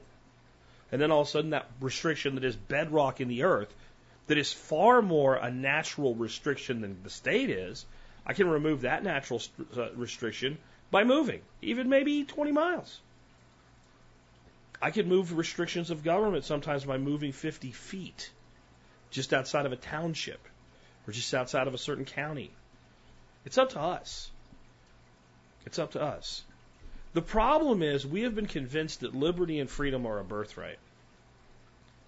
And 0.91 1.01
then 1.01 1.12
all 1.12 1.22
of 1.22 1.27
a 1.27 1.32
sudden, 1.32 1.51
that 1.51 1.67
restriction 1.82 2.36
that 2.36 2.43
is 2.43 2.55
bedrock 2.55 3.20
in 3.20 3.27
the 3.27 3.43
earth, 3.43 3.74
that 4.27 4.38
is 4.38 4.53
far 4.53 5.01
more 5.01 5.36
a 5.36 5.50
natural 5.50 6.13
restriction 6.13 6.82
than 6.82 7.01
the 7.01 7.10
state 7.10 7.50
is, 7.50 7.86
I 8.25 8.34
can 8.34 8.50
remove 8.50 8.82
that 8.82 9.03
natural 9.03 9.42
uh, 9.77 9.92
restriction 9.94 10.58
by 10.92 11.03
moving, 11.03 11.42
even 11.62 11.89
maybe 11.89 12.24
20 12.24 12.51
miles. 12.51 13.00
I 14.82 14.92
could 14.92 15.08
move 15.08 15.38
restrictions 15.38 15.92
of 15.92 16.03
government 16.03 16.46
sometimes 16.46 16.86
by 16.86 16.98
moving 16.98 17.32
50 17.32 17.72
feet 17.72 18.30
just 19.12 19.34
outside 19.34 19.65
of 19.65 19.72
a 19.72 19.77
township 19.77 20.39
or 21.08 21.13
just 21.13 21.34
outside 21.34 21.68
of 21.68 21.74
a 21.74 21.77
certain 21.77 22.06
county. 22.06 22.51
It's 23.46 23.58
up 23.58 23.72
to 23.72 23.80
us. 23.80 24.32
It's 25.65 25.80
up 25.80 25.92
to 25.92 26.01
us. 26.01 26.44
The 27.13 27.22
problem 27.22 27.84
is 27.84 28.06
we 28.06 28.22
have 28.22 28.36
been 28.36 28.48
convinced 28.48 29.01
that 29.01 29.15
liberty 29.15 29.60
and 29.60 29.70
freedom 29.70 30.06
are 30.06 30.20
a 30.20 30.24
birthright. 30.24 30.80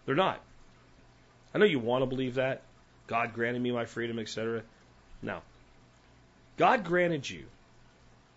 They're 0.05 0.15
not. 0.15 0.41
I 1.53 1.57
know 1.57 1.65
you 1.65 1.79
want 1.79 2.01
to 2.01 2.07
believe 2.07 2.36
that. 2.36 2.63
God 3.07 3.34
granted 3.34 3.62
me 3.62 3.72
my 3.72 3.86
freedom, 3.86 4.19
etc. 4.19 4.63
No. 5.22 5.41
God 6.57 6.83
granted 6.83 7.29
you 7.29 7.45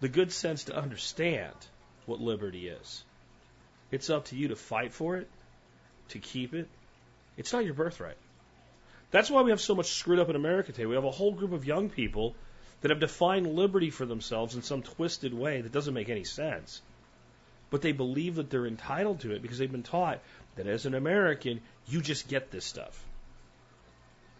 the 0.00 0.08
good 0.08 0.32
sense 0.32 0.64
to 0.64 0.76
understand 0.76 1.54
what 2.06 2.20
liberty 2.20 2.68
is. 2.68 3.04
It's 3.90 4.10
up 4.10 4.26
to 4.26 4.36
you 4.36 4.48
to 4.48 4.56
fight 4.56 4.92
for 4.92 5.16
it, 5.16 5.28
to 6.10 6.18
keep 6.18 6.54
it, 6.54 6.68
It's 7.36 7.52
not 7.52 7.64
your 7.64 7.74
birthright. 7.74 8.16
That's 9.12 9.30
why 9.30 9.42
we 9.42 9.52
have 9.52 9.60
so 9.60 9.76
much 9.76 9.86
screwed 9.92 10.18
up 10.18 10.28
in 10.28 10.36
America 10.36 10.72
today. 10.72 10.86
We 10.86 10.96
have 10.96 11.04
a 11.04 11.10
whole 11.10 11.32
group 11.32 11.52
of 11.52 11.64
young 11.64 11.88
people 11.88 12.34
that 12.80 12.90
have 12.90 13.00
defined 13.00 13.46
liberty 13.54 13.90
for 13.90 14.04
themselves 14.04 14.56
in 14.56 14.62
some 14.62 14.82
twisted 14.82 15.32
way 15.32 15.60
that 15.60 15.72
doesn't 15.72 15.94
make 15.94 16.08
any 16.08 16.24
sense. 16.24 16.82
But 17.70 17.82
they 17.82 17.92
believe 17.92 18.34
that 18.36 18.50
they're 18.50 18.66
entitled 18.66 19.20
to 19.20 19.32
it 19.32 19.40
because 19.40 19.58
they've 19.58 19.70
been 19.70 19.84
taught 19.84 20.20
that 20.56 20.66
as 20.66 20.84
an 20.84 20.94
American, 20.94 21.60
you 21.86 22.00
just 22.00 22.28
get 22.28 22.50
this 22.50 22.64
stuff. 22.64 23.04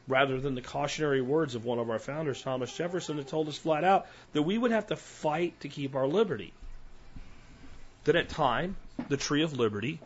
Rather 0.09 0.41
than 0.41 0.55
the 0.55 0.63
cautionary 0.63 1.21
words 1.21 1.55
of 1.55 1.67
one 1.67 1.79
of 1.79 1.91
our 1.91 1.99
founders, 1.99 2.41
Thomas 2.41 2.75
Jefferson, 2.75 3.19
that 3.19 3.29
told 3.29 3.47
us 3.47 3.59
flat 3.59 3.85
out 3.85 4.07
that 4.33 4.43
we 4.43 4.57
would 4.57 4.71
have 4.71 4.87
to 4.87 4.97
fight 4.97 5.61
to 5.61 5.69
keep 5.69 5.95
our 5.95 6.07
liberty. 6.07 6.55
That 8.05 8.17
at 8.17 8.31
time, 8.31 8.77
the 9.09 9.19
tree 9.19 9.43
of 9.43 9.59
liberty 9.59 10.01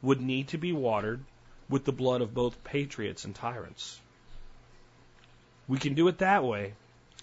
would 0.00 0.20
need 0.20 0.48
to 0.48 0.58
be 0.58 0.72
watered 0.72 1.24
with 1.68 1.84
the 1.84 1.92
blood 1.92 2.20
of 2.20 2.32
both 2.32 2.62
patriots 2.62 3.24
and 3.24 3.34
tyrants. 3.34 4.00
We 5.66 5.78
can 5.78 5.94
do 5.94 6.06
it 6.06 6.18
that 6.18 6.44
way, 6.44 6.74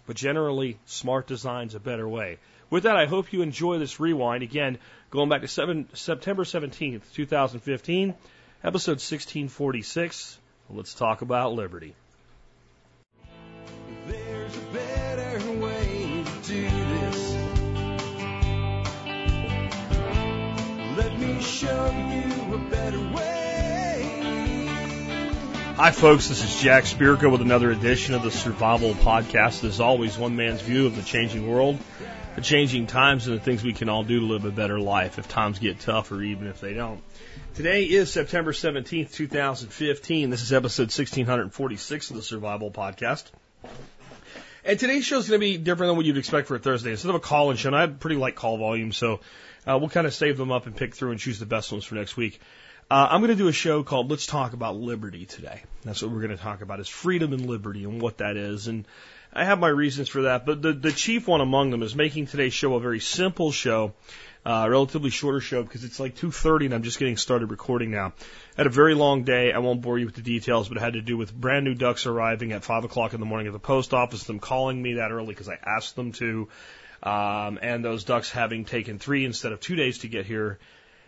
but 0.05 0.17
generally, 0.17 0.77
smart 0.85 1.27
design's 1.27 1.73
a 1.73 1.79
better 1.79 2.07
way. 2.07 2.37
With 2.69 2.83
that, 2.83 2.97
I 2.97 3.05
hope 3.05 3.31
you 3.31 3.43
enjoy 3.43 3.79
this 3.79 3.99
rewind. 4.01 4.43
Again, 4.43 4.77
going 5.09 5.29
back 5.29 5.41
to 5.41 5.47
seven, 5.47 5.87
September 5.93 6.43
17th, 6.43 7.13
2015, 7.13 8.13
episode 8.61 8.99
1646. 8.99 10.37
Let's 10.69 10.93
talk 10.93 11.21
about 11.21 11.53
liberty. 11.53 11.95
Hi, 25.77 25.91
folks. 25.91 26.29
This 26.29 26.41
is 26.41 26.61
Jack 26.61 26.85
Spirko 26.85 27.29
with 27.29 27.41
another 27.41 27.69
edition 27.69 28.15
of 28.15 28.23
the 28.23 28.31
Survival 28.31 28.93
Podcast. 28.93 29.65
As 29.65 29.81
always, 29.81 30.17
one 30.17 30.37
man's 30.37 30.61
view 30.61 30.85
of 30.85 30.95
the 30.95 31.01
changing 31.01 31.51
world, 31.51 31.77
the 32.35 32.41
changing 32.41 32.87
times, 32.87 33.27
and 33.27 33.35
the 33.35 33.41
things 33.41 33.61
we 33.61 33.73
can 33.73 33.89
all 33.89 34.05
do 34.05 34.21
to 34.21 34.25
live 34.25 34.45
a 34.45 34.51
better 34.51 34.79
life 34.79 35.19
if 35.19 35.27
times 35.27 35.59
get 35.59 35.81
tough 35.81 36.13
or 36.13 36.23
even 36.23 36.47
if 36.47 36.61
they 36.61 36.73
don't. 36.73 37.03
Today 37.55 37.83
is 37.83 38.09
September 38.09 38.53
17th, 38.53 39.11
2015. 39.11 40.29
This 40.29 40.43
is 40.43 40.53
episode 40.53 40.83
1646 40.83 42.09
of 42.09 42.15
the 42.15 42.23
Survival 42.23 42.71
Podcast. 42.71 43.25
And 44.63 44.79
today's 44.79 45.03
show 45.03 45.17
is 45.17 45.27
going 45.27 45.41
to 45.41 45.45
be 45.45 45.57
different 45.57 45.89
than 45.89 45.97
what 45.97 46.05
you'd 46.05 46.17
expect 46.17 46.47
for 46.47 46.55
a 46.55 46.59
Thursday. 46.59 46.91
Instead 46.91 47.09
of 47.09 47.15
a 47.15 47.19
call-in 47.19 47.57
show, 47.57 47.67
and 47.67 47.75
I 47.75 47.81
have 47.81 47.99
pretty 47.99 48.15
light 48.15 48.35
call 48.35 48.57
volume, 48.57 48.93
so 48.93 49.19
uh, 49.67 49.77
we'll 49.77 49.89
kind 49.89 50.07
of 50.07 50.13
save 50.13 50.37
them 50.37 50.53
up 50.53 50.67
and 50.67 50.75
pick 50.75 50.95
through 50.95 51.11
and 51.11 51.19
choose 51.19 51.37
the 51.37 51.45
best 51.45 51.69
ones 51.73 51.83
for 51.83 51.95
next 51.95 52.15
week. 52.15 52.39
Uh, 52.89 53.07
I'm 53.09 53.21
going 53.21 53.31
to 53.31 53.35
do 53.35 53.47
a 53.47 53.53
show 53.53 53.81
called 53.81 54.11
Let's 54.11 54.27
Talk 54.27 54.53
About 54.53 54.75
Liberty 54.75 55.25
today. 55.25 55.63
That's 55.81 56.03
what 56.03 56.11
we're 56.11 56.21
going 56.21 56.37
to 56.37 56.43
talk 56.43 56.61
about 56.61 56.79
is 56.79 56.87
freedom 56.87 57.33
and 57.33 57.47
liberty 57.47 57.83
and 57.83 57.99
what 57.99 58.19
that 58.19 58.37
is. 58.37 58.67
And 58.67 58.85
I 59.33 59.43
have 59.43 59.57
my 59.57 59.69
reasons 59.69 60.07
for 60.07 60.23
that, 60.23 60.45
but 60.45 60.61
the, 60.61 60.71
the 60.71 60.91
chief 60.91 61.27
one 61.27 61.41
among 61.41 61.71
them 61.71 61.81
is 61.81 61.95
making 61.95 62.27
today's 62.27 62.53
show 62.53 62.75
a 62.75 62.79
very 62.79 62.99
simple 62.99 63.51
show, 63.51 63.93
uh, 64.45 64.67
relatively 64.69 65.09
shorter 65.09 65.39
show 65.39 65.63
because 65.63 65.83
it's 65.83 65.99
like 65.99 66.15
2.30 66.15 66.65
and 66.65 66.75
I'm 66.75 66.83
just 66.83 66.99
getting 66.99 67.17
started 67.17 67.49
recording 67.49 67.89
now. 67.89 68.13
I 68.55 68.57
had 68.57 68.67
a 68.67 68.69
very 68.69 68.93
long 68.93 69.23
day. 69.23 69.51
I 69.51 69.57
won't 69.57 69.81
bore 69.81 69.97
you 69.97 70.05
with 70.05 70.15
the 70.15 70.21
details, 70.21 70.69
but 70.69 70.77
it 70.77 70.81
had 70.81 70.93
to 70.93 71.01
do 71.01 71.17
with 71.17 71.33
brand 71.33 71.65
new 71.65 71.73
ducks 71.73 72.05
arriving 72.05 72.51
at 72.51 72.63
5 72.63 72.83
o'clock 72.83 73.15
in 73.15 73.19
the 73.19 73.25
morning 73.25 73.47
at 73.47 73.53
the 73.53 73.59
post 73.59 73.95
office, 73.95 74.25
them 74.25 74.37
calling 74.37 74.79
me 74.79 74.93
that 74.93 75.11
early 75.11 75.29
because 75.29 75.49
I 75.49 75.57
asked 75.65 75.95
them 75.95 76.11
to, 76.13 76.49
um, 77.01 77.57
and 77.63 77.83
those 77.83 78.03
ducks 78.03 78.29
having 78.29 78.63
taken 78.63 78.99
three 78.99 79.25
instead 79.25 79.53
of 79.53 79.59
two 79.59 79.75
days 79.75 79.97
to 79.99 80.07
get 80.07 80.27
here 80.27 80.59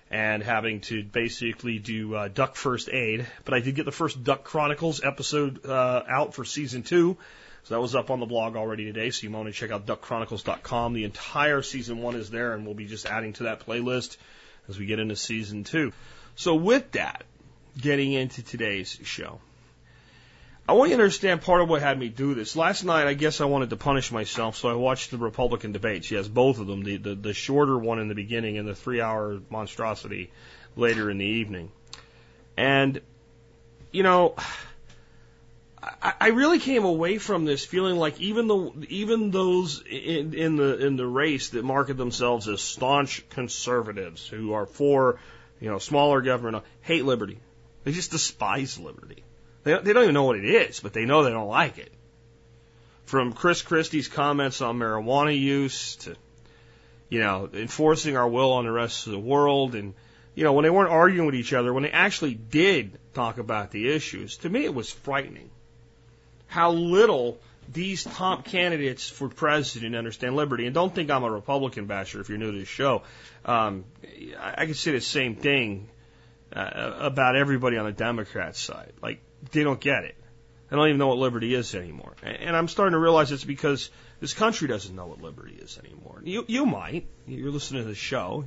and 0.10 0.42
having 0.42 0.82
to 0.82 1.04
basically 1.04 1.80
do 1.80 2.16
uh, 2.16 2.28
duck 2.28 2.56
first 2.56 2.90
aid. 2.90 3.26
But 3.46 3.54
I 3.54 3.60
did 3.60 3.76
get 3.76 3.86
the 3.86 3.92
first 3.92 4.24
Duck 4.24 4.44
Chronicles 4.44 5.04
episode 5.04 5.66
uh, 5.66 6.04
out 6.08 6.34
for 6.34 6.46
season 6.46 6.84
two. 6.84 7.18
So 7.64 7.74
that 7.74 7.82
was 7.82 7.96
up 7.96 8.10
on 8.10 8.22
the 8.22 8.26
blog 8.26 8.56
already 8.56 8.86
today. 8.86 9.10
So 9.10 9.24
you 9.24 9.30
might 9.30 9.40
want 9.40 9.50
to 9.50 9.54
check 9.54 9.72
out 9.72 9.86
duckchronicles.com. 9.86 10.94
The 10.94 11.04
entire 11.04 11.62
season 11.62 12.02
one 12.02 12.16
is 12.16 12.30
there, 12.30 12.54
and 12.54 12.66
we'll 12.66 12.76
be 12.76 12.86
just 12.86 13.06
adding 13.06 13.34
to 13.34 13.44
that 13.44 13.66
playlist 13.66 14.16
as 14.70 14.80
we 14.80 14.86
get 14.86 15.00
into 15.00 15.18
season 15.18 15.66
two. 15.66 15.92
So 16.36 16.56
with 16.56 16.92
that, 16.94 17.26
getting 17.78 18.14
into 18.14 18.42
today's 18.42 18.98
show. 19.04 19.42
I 20.68 20.74
want 20.74 20.90
you 20.90 20.98
to 20.98 21.02
understand 21.02 21.42
part 21.42 21.62
of 21.62 21.70
what 21.70 21.82
had 21.82 21.98
me 21.98 22.10
do 22.10 22.34
this. 22.34 22.56
Last 22.56 22.84
night, 22.84 23.08
I 23.08 23.14
guess 23.14 23.40
I 23.40 23.46
wanted 23.46 23.70
to 23.70 23.78
punish 23.78 24.12
myself, 24.12 24.58
so 24.58 24.68
I 24.68 24.74
watched 24.74 25.12
the 25.12 25.18
Republican 25.18 25.72
debates. 25.72 26.12
Yes, 26.12 26.28
both 26.28 26.60
of 26.60 26.68
them, 26.68 26.84
the, 26.84 26.98
the, 26.98 27.16
the 27.16 27.34
shorter 27.34 27.78
one 27.78 28.00
in 28.00 28.10
the 28.10 28.16
beginning 28.16 28.58
and 28.58 28.68
the 28.68 28.76
three 28.76 29.00
hour 29.00 29.40
monstrosity 29.50 30.30
later 30.76 31.10
in 31.10 31.20
the 31.20 31.26
evening. 31.26 31.72
And, 32.58 33.00
you 33.92 34.04
know, 34.04 34.36
I, 36.02 36.30
really 36.30 36.60
came 36.60 36.84
away 36.84 37.18
from 37.18 37.46
this 37.46 37.64
feeling 37.64 37.96
like 37.96 38.20
even 38.20 38.48
the 38.48 38.88
even 38.90 39.32
those 39.32 39.82
in, 39.90 40.34
in 40.34 40.56
the 40.58 40.86
in 40.86 40.98
the 40.98 41.08
race 41.08 41.50
that 41.50 41.64
market 41.64 41.96
themselves 41.98 42.48
as 42.48 42.62
staunch 42.62 43.24
conservatives 43.30 44.28
who 44.28 44.54
are 44.54 44.66
for, 44.66 45.20
you 45.62 45.70
know, 45.70 45.78
smaller 45.78 46.22
government 46.22 46.66
hate 46.82 47.06
liberty. 47.06 47.40
They 47.84 47.94
just 47.94 48.12
despise 48.12 48.78
liberty. 48.78 49.24
They, 49.68 49.78
they 49.80 49.94
don't 49.94 50.04
even 50.04 50.14
know 50.14 50.24
what 50.24 50.38
it 50.38 50.46
is, 50.46 50.80
but 50.80 50.94
they 50.94 51.06
know 51.06 51.24
they 51.24 51.32
don't 51.32 51.50
like 51.50 51.78
it. 51.78 51.92
From 53.06 53.34
Chris 53.34 53.62
Christie's 53.62 54.08
comments 54.08 54.62
on 54.62 54.80
marijuana 54.80 55.38
use 55.38 55.98
to, 55.98 56.16
you 57.10 57.20
know, 57.20 57.50
enforcing 57.54 58.16
our 58.16 58.28
will 58.28 58.54
on 58.54 58.66
the 58.66 58.72
rest 58.72 59.08
of 59.08 59.12
the 59.12 59.20
world 59.20 59.76
and, 59.76 59.94
you 60.36 60.44
know, 60.44 60.54
when 60.54 60.64
they 60.64 60.70
weren't 60.70 60.92
arguing 60.92 61.26
with 61.26 61.36
each 61.36 61.52
other, 61.52 61.74
when 61.74 61.84
they 61.84 61.92
actually 61.92 62.34
did 62.34 62.98
talk 63.14 63.38
about 63.38 63.72
the 63.72 63.90
issues, 63.90 64.38
to 64.38 64.50
me 64.50 64.64
it 64.64 64.74
was 64.74 64.90
frightening. 64.92 65.50
How 66.48 66.72
little 66.72 67.38
these 67.72 68.04
top 68.04 68.46
candidates 68.46 69.10
for 69.10 69.28
president 69.28 69.96
understand 69.96 70.36
liberty. 70.36 70.66
And 70.66 70.74
don't 70.74 70.94
think 70.94 71.12
I'm 71.12 71.24
a 71.24 71.32
Republican 71.32 71.86
basher 71.86 72.22
if 72.22 72.30
you're 72.30 72.38
new 72.38 72.52
to 72.52 72.58
the 72.58 72.66
show. 72.66 73.04
Um, 73.44 73.84
I, 74.40 74.62
I 74.62 74.66
can 74.66 74.74
say 74.74 74.92
the 74.92 75.02
same 75.02 75.36
thing 75.36 75.90
uh, 76.54 76.94
about 77.00 77.36
everybody 77.36 77.78
on 77.78 77.86
the 77.86 77.92
Democrat 77.92 78.56
side. 78.56 78.94
Like, 79.02 79.20
they 79.52 79.64
don't 79.64 79.80
get 79.80 80.04
it. 80.06 80.16
I 80.70 80.76
don't 80.76 80.88
even 80.88 80.98
know 80.98 81.08
what 81.08 81.18
liberty 81.18 81.54
is 81.54 81.74
anymore. 81.76 82.14
And 82.24 82.56
I'm 82.56 82.68
starting 82.68 82.92
to 82.92 83.00
realize 83.00 83.32
it's 83.32 83.44
because 83.44 83.90
this 84.20 84.34
country 84.34 84.68
doesn't 84.68 84.94
know 84.94 85.08
what 85.08 85.22
liberty 85.22 85.56
is 85.56 85.80
anymore. 85.80 86.22
You, 86.24 86.44
you 86.48 86.66
might. 86.66 87.06
You're 87.26 87.52
listening 87.52 87.84
to 87.84 87.88
the 87.88 87.96
show. 87.96 88.46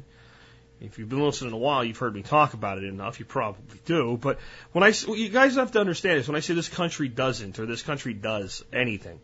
If 0.80 0.98
you've 0.98 1.08
been 1.08 1.22
listening 1.22 1.52
a 1.52 1.58
while, 1.58 1.84
you've 1.84 1.98
heard 1.98 2.14
me 2.14 2.22
talk 2.22 2.54
about 2.54 2.78
it 2.78 2.84
enough. 2.84 3.20
You 3.20 3.26
probably 3.26 3.62
do. 3.84 4.18
But 4.20 4.38
when 4.72 4.82
I, 4.82 4.92
you 5.14 5.28
guys 5.28 5.56
have 5.56 5.72
to 5.72 5.80
understand 5.80 6.18
is 6.18 6.28
When 6.28 6.36
I 6.36 6.40
say 6.40 6.54
this 6.54 6.68
country 6.68 7.08
doesn't 7.08 7.58
or 7.58 7.66
this 7.66 7.82
country 7.82 8.14
does 8.14 8.64
anything, 8.72 9.20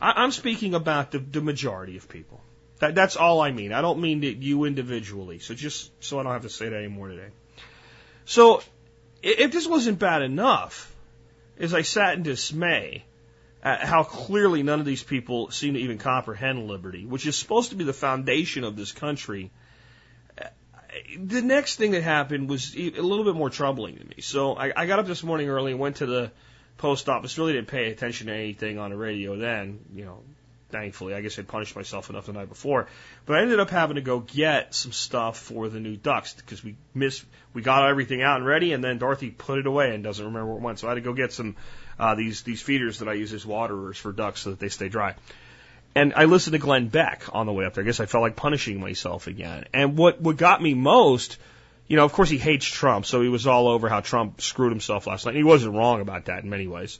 I, 0.00 0.22
I'm 0.22 0.32
speaking 0.32 0.74
about 0.74 1.12
the, 1.12 1.18
the 1.18 1.40
majority 1.40 1.96
of 1.96 2.08
people. 2.08 2.40
That, 2.78 2.94
that's 2.94 3.16
all 3.16 3.40
I 3.40 3.52
mean. 3.52 3.72
I 3.72 3.82
don't 3.82 4.00
mean 4.00 4.20
that 4.20 4.36
you 4.36 4.64
individually. 4.64 5.38
So 5.38 5.54
just 5.54 5.90
so 6.02 6.18
I 6.18 6.22
don't 6.24 6.32
have 6.32 6.42
to 6.42 6.48
say 6.48 6.68
that 6.68 6.76
anymore 6.76 7.08
today. 7.08 7.28
So 8.24 8.62
if 9.22 9.52
this 9.52 9.66
wasn't 9.66 9.98
bad 9.98 10.22
enough, 10.22 10.94
as 11.58 11.74
I 11.74 11.82
sat 11.82 12.14
in 12.14 12.22
dismay 12.22 13.04
at 13.62 13.82
how 13.82 14.04
clearly 14.04 14.62
none 14.62 14.80
of 14.80 14.86
these 14.86 15.02
people 15.02 15.50
seem 15.50 15.74
to 15.74 15.80
even 15.80 15.98
comprehend 15.98 16.68
liberty, 16.68 17.04
which 17.04 17.26
is 17.26 17.36
supposed 17.36 17.70
to 17.70 17.76
be 17.76 17.84
the 17.84 17.92
foundation 17.92 18.64
of 18.64 18.76
this 18.76 18.92
country, 18.92 19.50
the 21.18 21.42
next 21.42 21.76
thing 21.76 21.90
that 21.92 22.02
happened 22.02 22.48
was 22.48 22.74
a 22.76 22.90
little 23.00 23.24
bit 23.24 23.34
more 23.34 23.50
troubling 23.50 23.96
to 23.96 24.04
me. 24.04 24.20
So 24.20 24.54
I, 24.54 24.72
I 24.74 24.86
got 24.86 24.98
up 24.98 25.06
this 25.06 25.22
morning 25.22 25.48
early 25.48 25.72
and 25.72 25.80
went 25.80 25.96
to 25.96 26.06
the 26.06 26.30
post 26.78 27.08
office. 27.08 27.36
Really 27.38 27.54
didn't 27.54 27.68
pay 27.68 27.90
attention 27.90 28.28
to 28.28 28.34
anything 28.34 28.78
on 28.78 28.90
the 28.90 28.96
radio 28.96 29.36
then. 29.36 29.80
You 29.94 30.04
know, 30.04 30.22
thankfully. 30.70 31.14
I 31.14 31.20
guess 31.20 31.38
I'd 31.38 31.48
punished 31.48 31.76
myself 31.76 32.10
enough 32.10 32.26
the 32.26 32.32
night 32.32 32.48
before. 32.48 32.88
But 33.24 33.38
I 33.38 33.42
ended 33.42 33.60
up 33.60 33.70
having 33.70 33.96
to 33.96 34.02
go 34.02 34.20
get 34.20 34.74
some 34.74 34.92
stuff 34.92 35.38
for 35.38 35.68
the 35.68 35.80
new 35.80 35.96
ducks 35.96 36.34
because 36.34 36.62
we 36.62 36.76
missed, 36.94 37.24
we 37.54 37.62
got 37.62 37.88
everything 37.88 38.22
out 38.22 38.38
and 38.38 38.46
ready, 38.46 38.72
and 38.72 38.82
then 38.82 38.98
Dorothy 38.98 39.30
put 39.30 39.58
it 39.58 39.66
away 39.66 39.94
and 39.94 40.02
doesn't 40.02 40.24
remember 40.24 40.48
where 40.48 40.58
it 40.58 40.62
went. 40.62 40.78
So 40.78 40.88
I 40.88 40.90
had 40.90 40.96
to 40.96 41.00
go 41.00 41.12
get 41.12 41.32
some 41.32 41.56
uh, 41.98 42.14
these 42.14 42.42
these 42.42 42.60
feeders 42.60 42.98
that 42.98 43.08
I 43.08 43.14
use 43.14 43.32
as 43.32 43.46
waterers 43.46 43.96
for 43.96 44.12
ducks 44.12 44.42
so 44.42 44.50
that 44.50 44.58
they 44.58 44.68
stay 44.68 44.88
dry. 44.88 45.14
And 45.94 46.12
I 46.14 46.26
listened 46.26 46.52
to 46.52 46.58
Glenn 46.58 46.88
Beck 46.88 47.24
on 47.32 47.46
the 47.46 47.52
way 47.52 47.64
up 47.64 47.74
there. 47.74 47.82
I 47.82 47.86
guess 47.86 48.00
I 48.00 48.06
felt 48.06 48.22
like 48.22 48.36
punishing 48.36 48.80
myself 48.80 49.28
again. 49.28 49.64
And 49.72 49.96
what 49.96 50.20
what 50.20 50.36
got 50.36 50.62
me 50.62 50.74
most. 50.74 51.38
You 51.88 51.94
know, 51.94 52.04
of 52.04 52.12
course 52.12 52.28
he 52.28 52.36
hates 52.36 52.66
Trump, 52.66 53.06
so 53.06 53.22
he 53.22 53.28
was 53.28 53.46
all 53.46 53.68
over 53.68 53.88
how 53.88 54.00
Trump 54.00 54.40
screwed 54.40 54.72
himself 54.72 55.06
last 55.06 55.24
night. 55.24 55.36
And 55.36 55.38
he 55.38 55.44
wasn't 55.44 55.74
wrong 55.74 56.00
about 56.00 56.24
that 56.24 56.42
in 56.42 56.50
many 56.50 56.66
ways. 56.66 56.98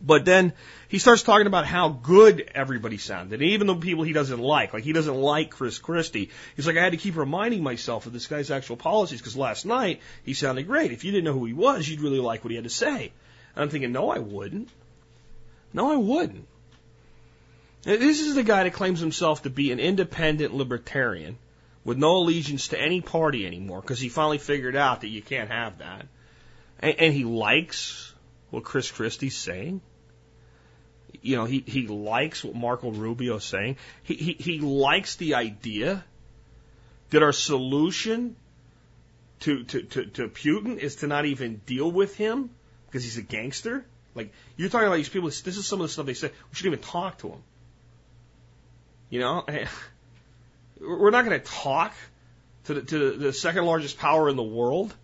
But 0.00 0.24
then 0.24 0.52
he 0.88 0.98
starts 0.98 1.22
talking 1.22 1.46
about 1.46 1.66
how 1.66 1.88
good 1.88 2.50
everybody 2.54 2.98
sounded, 2.98 3.42
even 3.42 3.66
the 3.66 3.74
people 3.74 4.04
he 4.04 4.12
doesn't 4.12 4.40
like, 4.40 4.72
like 4.72 4.84
he 4.84 4.92
doesn't 4.92 5.14
like 5.14 5.50
Chris 5.50 5.78
Christie. 5.78 6.30
He's 6.56 6.66
like, 6.66 6.76
I 6.76 6.82
had 6.82 6.92
to 6.92 6.98
keep 6.98 7.16
reminding 7.16 7.62
myself 7.62 8.06
of 8.06 8.12
this 8.12 8.26
guy's 8.26 8.50
actual 8.50 8.76
policies 8.76 9.20
because 9.20 9.36
last 9.36 9.66
night 9.66 10.00
he 10.24 10.34
sounded 10.34 10.66
great. 10.66 10.92
If 10.92 11.04
you 11.04 11.12
didn't 11.12 11.24
know 11.24 11.32
who 11.32 11.44
he 11.44 11.52
was, 11.52 11.88
you'd 11.88 12.00
really 12.00 12.20
like 12.20 12.44
what 12.44 12.50
he 12.50 12.56
had 12.56 12.64
to 12.64 12.70
say. 12.70 13.12
And 13.54 13.62
I'm 13.62 13.68
thinking, 13.68 13.92
no, 13.92 14.10
I 14.10 14.18
wouldn't. 14.18 14.68
No, 15.72 15.92
I 15.92 15.96
wouldn't. 15.96 16.46
This 17.82 18.20
is 18.20 18.34
the 18.34 18.42
guy 18.42 18.64
that 18.64 18.72
claims 18.72 19.00
himself 19.00 19.42
to 19.42 19.50
be 19.50 19.70
an 19.70 19.80
independent 19.80 20.54
libertarian 20.54 21.36
with 21.84 21.98
no 21.98 22.16
allegiance 22.16 22.68
to 22.68 22.80
any 22.80 23.02
party 23.02 23.46
anymore 23.46 23.80
because 23.82 24.00
he 24.00 24.08
finally 24.08 24.38
figured 24.38 24.76
out 24.76 25.02
that 25.02 25.08
you 25.08 25.20
can't 25.20 25.50
have 25.50 25.78
that 25.78 26.06
and, 26.80 26.98
and 26.98 27.14
he 27.14 27.24
likes 27.24 28.13
what 28.54 28.64
Chris 28.64 28.90
Christie's 28.90 29.36
saying. 29.36 29.80
You 31.22 31.36
know, 31.36 31.44
he, 31.44 31.62
he 31.66 31.86
likes 31.86 32.42
what 32.44 32.54
Marco 32.54 32.90
Rubio's 32.90 33.44
saying. 33.44 33.76
He, 34.02 34.14
he, 34.14 34.32
he 34.32 34.58
likes 34.60 35.16
the 35.16 35.34
idea 35.34 36.04
that 37.10 37.22
our 37.22 37.32
solution 37.32 38.36
to, 39.40 39.64
to, 39.64 39.82
to, 39.82 40.06
to 40.06 40.28
Putin 40.28 40.78
is 40.78 40.96
to 40.96 41.06
not 41.06 41.26
even 41.26 41.60
deal 41.66 41.90
with 41.90 42.16
him 42.16 42.50
because 42.86 43.04
he's 43.04 43.18
a 43.18 43.22
gangster. 43.22 43.84
Like, 44.14 44.32
you're 44.56 44.68
talking 44.68 44.86
about 44.86 44.96
these 44.96 45.08
people, 45.08 45.28
this 45.28 45.46
is 45.46 45.66
some 45.66 45.80
of 45.80 45.86
the 45.86 45.92
stuff 45.92 46.06
they 46.06 46.14
say. 46.14 46.28
We 46.28 46.54
shouldn't 46.54 46.74
even 46.74 46.88
talk 46.88 47.18
to 47.18 47.28
him. 47.28 47.42
You 49.10 49.20
know? 49.20 49.44
We're 50.80 51.10
not 51.10 51.24
going 51.24 51.40
to 51.40 51.46
talk 51.46 51.94
to 52.64 52.74
the, 52.74 52.82
to 52.82 53.10
the 53.12 53.32
second 53.32 53.64
largest 53.64 53.98
power 53.98 54.28
in 54.28 54.36
the 54.36 54.42
world 54.42 54.94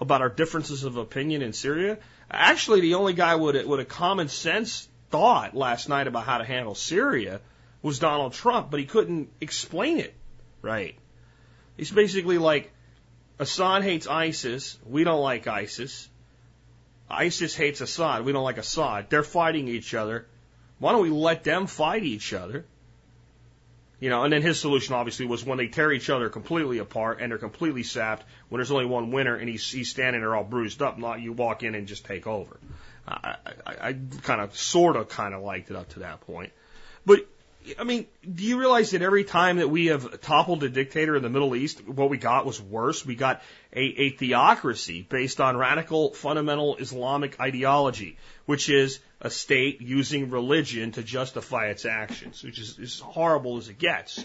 about 0.00 0.20
our 0.20 0.28
differences 0.28 0.84
of 0.84 0.96
opinion 0.96 1.42
in 1.42 1.52
Syria. 1.52 1.98
Actually, 2.34 2.80
the 2.80 2.94
only 2.94 3.12
guy 3.12 3.36
with 3.36 3.56
a, 3.56 3.66
with 3.66 3.80
a 3.80 3.84
common 3.84 4.28
sense 4.28 4.88
thought 5.10 5.54
last 5.54 5.88
night 5.88 6.06
about 6.06 6.24
how 6.24 6.38
to 6.38 6.44
handle 6.44 6.74
Syria 6.74 7.40
was 7.82 7.98
Donald 7.98 8.32
Trump, 8.32 8.70
but 8.70 8.80
he 8.80 8.86
couldn't 8.86 9.30
explain 9.40 9.98
it 9.98 10.14
right. 10.62 10.96
He's 11.76 11.90
basically 11.90 12.38
like, 12.38 12.72
Assad 13.38 13.82
hates 13.82 14.06
ISIS. 14.06 14.78
We 14.86 15.04
don't 15.04 15.20
like 15.20 15.46
ISIS. 15.46 16.08
ISIS 17.10 17.54
hates 17.54 17.80
Assad. 17.80 18.24
We 18.24 18.32
don't 18.32 18.44
like 18.44 18.58
Assad. 18.58 19.10
They're 19.10 19.22
fighting 19.22 19.68
each 19.68 19.94
other. 19.94 20.26
Why 20.78 20.92
don't 20.92 21.02
we 21.02 21.10
let 21.10 21.44
them 21.44 21.66
fight 21.66 22.04
each 22.04 22.32
other? 22.32 22.64
You 24.00 24.10
know, 24.10 24.24
and 24.24 24.32
then 24.32 24.42
his 24.42 24.60
solution 24.60 24.94
obviously 24.94 25.24
was 25.24 25.44
when 25.44 25.56
they 25.56 25.68
tear 25.68 25.92
each 25.92 26.10
other 26.10 26.28
completely 26.28 26.78
apart 26.78 27.20
and 27.20 27.30
they're 27.30 27.38
completely 27.38 27.84
sapped, 27.84 28.24
when 28.48 28.58
there's 28.58 28.70
only 28.70 28.86
one 28.86 29.12
winner 29.12 29.36
and 29.36 29.48
he's, 29.48 29.70
he's 29.70 29.90
standing 29.90 30.20
there 30.20 30.34
all 30.34 30.44
bruised 30.44 30.82
up, 30.82 30.98
not 30.98 31.20
you 31.20 31.32
walk 31.32 31.62
in 31.62 31.74
and 31.74 31.86
just 31.86 32.04
take 32.04 32.26
over. 32.26 32.58
I, 33.06 33.36
I, 33.66 33.88
I 33.88 33.96
kind 34.22 34.40
of, 34.40 34.56
sort 34.56 34.96
of, 34.96 35.08
kind 35.08 35.32
of 35.32 35.42
liked 35.42 35.70
it 35.70 35.76
up 35.76 35.90
to 35.90 36.00
that 36.00 36.20
point. 36.22 36.52
But, 37.06 37.26
I 37.78 37.84
mean, 37.84 38.06
do 38.30 38.44
you 38.44 38.58
realize 38.58 38.90
that 38.90 39.00
every 39.00 39.24
time 39.24 39.56
that 39.56 39.70
we 39.70 39.86
have 39.86 40.20
toppled 40.20 40.64
a 40.64 40.68
dictator 40.68 41.16
in 41.16 41.22
the 41.22 41.30
Middle 41.30 41.54
East, 41.54 41.86
what 41.86 42.10
we 42.10 42.18
got 42.18 42.44
was 42.44 42.60
worse? 42.60 43.06
We 43.06 43.14
got 43.14 43.42
a, 43.72 43.80
a 43.80 44.10
theocracy 44.10 45.02
based 45.02 45.40
on 45.40 45.56
radical 45.56 46.12
fundamental 46.12 46.76
Islamic 46.76 47.40
ideology, 47.40 48.18
which 48.44 48.68
is 48.68 49.00
a 49.24 49.30
state 49.30 49.80
using 49.80 50.28
religion 50.28 50.92
to 50.92 51.02
justify 51.02 51.68
its 51.68 51.86
actions, 51.86 52.44
which 52.44 52.60
is 52.60 52.78
as 52.78 53.00
horrible 53.00 53.56
as 53.56 53.70
it 53.70 53.78
gets. 53.78 54.24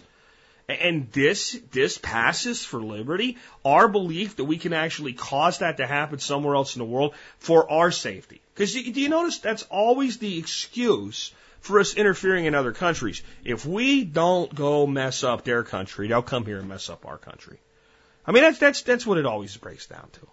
And 0.68 1.10
this, 1.14 1.58
this 1.72 1.98
passes 1.98 2.64
for 2.64 2.80
liberty. 2.80 3.38
Our 3.64 3.88
belief 3.88 4.36
that 4.36 4.44
we 4.44 4.58
can 4.58 4.74
actually 4.74 5.14
cause 5.14 5.60
that 5.60 5.78
to 5.78 5.88
happen 5.88 6.20
somewhere 6.20 6.54
else 6.54 6.76
in 6.76 6.80
the 6.80 6.86
world 6.86 7.16
for 7.40 7.72
our 7.72 7.92
safety. 7.92 8.42
Because 8.54 8.74
do 8.74 9.02
you 9.02 9.10
notice 9.10 9.40
that's 9.40 9.64
always 9.64 10.18
the 10.18 10.38
excuse 10.38 11.32
for 11.62 11.80
us 11.80 11.96
interfering 11.96 12.46
in 12.46 12.54
other 12.54 12.74
countries? 12.74 13.24
If 13.46 13.66
we 13.66 14.04
don't 14.04 14.54
go 14.54 14.86
mess 14.86 15.24
up 15.24 15.46
their 15.46 15.64
country, 15.64 16.10
they'll 16.10 16.22
come 16.22 16.46
here 16.46 16.60
and 16.60 16.68
mess 16.68 16.90
up 16.90 17.06
our 17.06 17.18
country. 17.18 17.58
I 18.28 18.32
mean, 18.32 18.44
that's, 18.44 18.60
that's, 18.60 18.82
that's 18.82 19.08
what 19.08 19.18
it 19.18 19.26
always 19.26 19.56
breaks 19.58 19.88
down 19.88 20.10
to. 20.12 20.28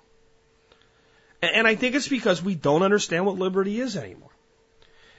And 1.41 1.67
I 1.67 1.77
think 1.77 1.95
it's 1.95 2.09
because 2.09 2.43
we 2.43 2.57
don't 2.57 2.83
understand 2.83 3.25
what 3.27 3.39
liberty 3.39 3.81
is 3.81 3.97
anymore. 3.97 4.31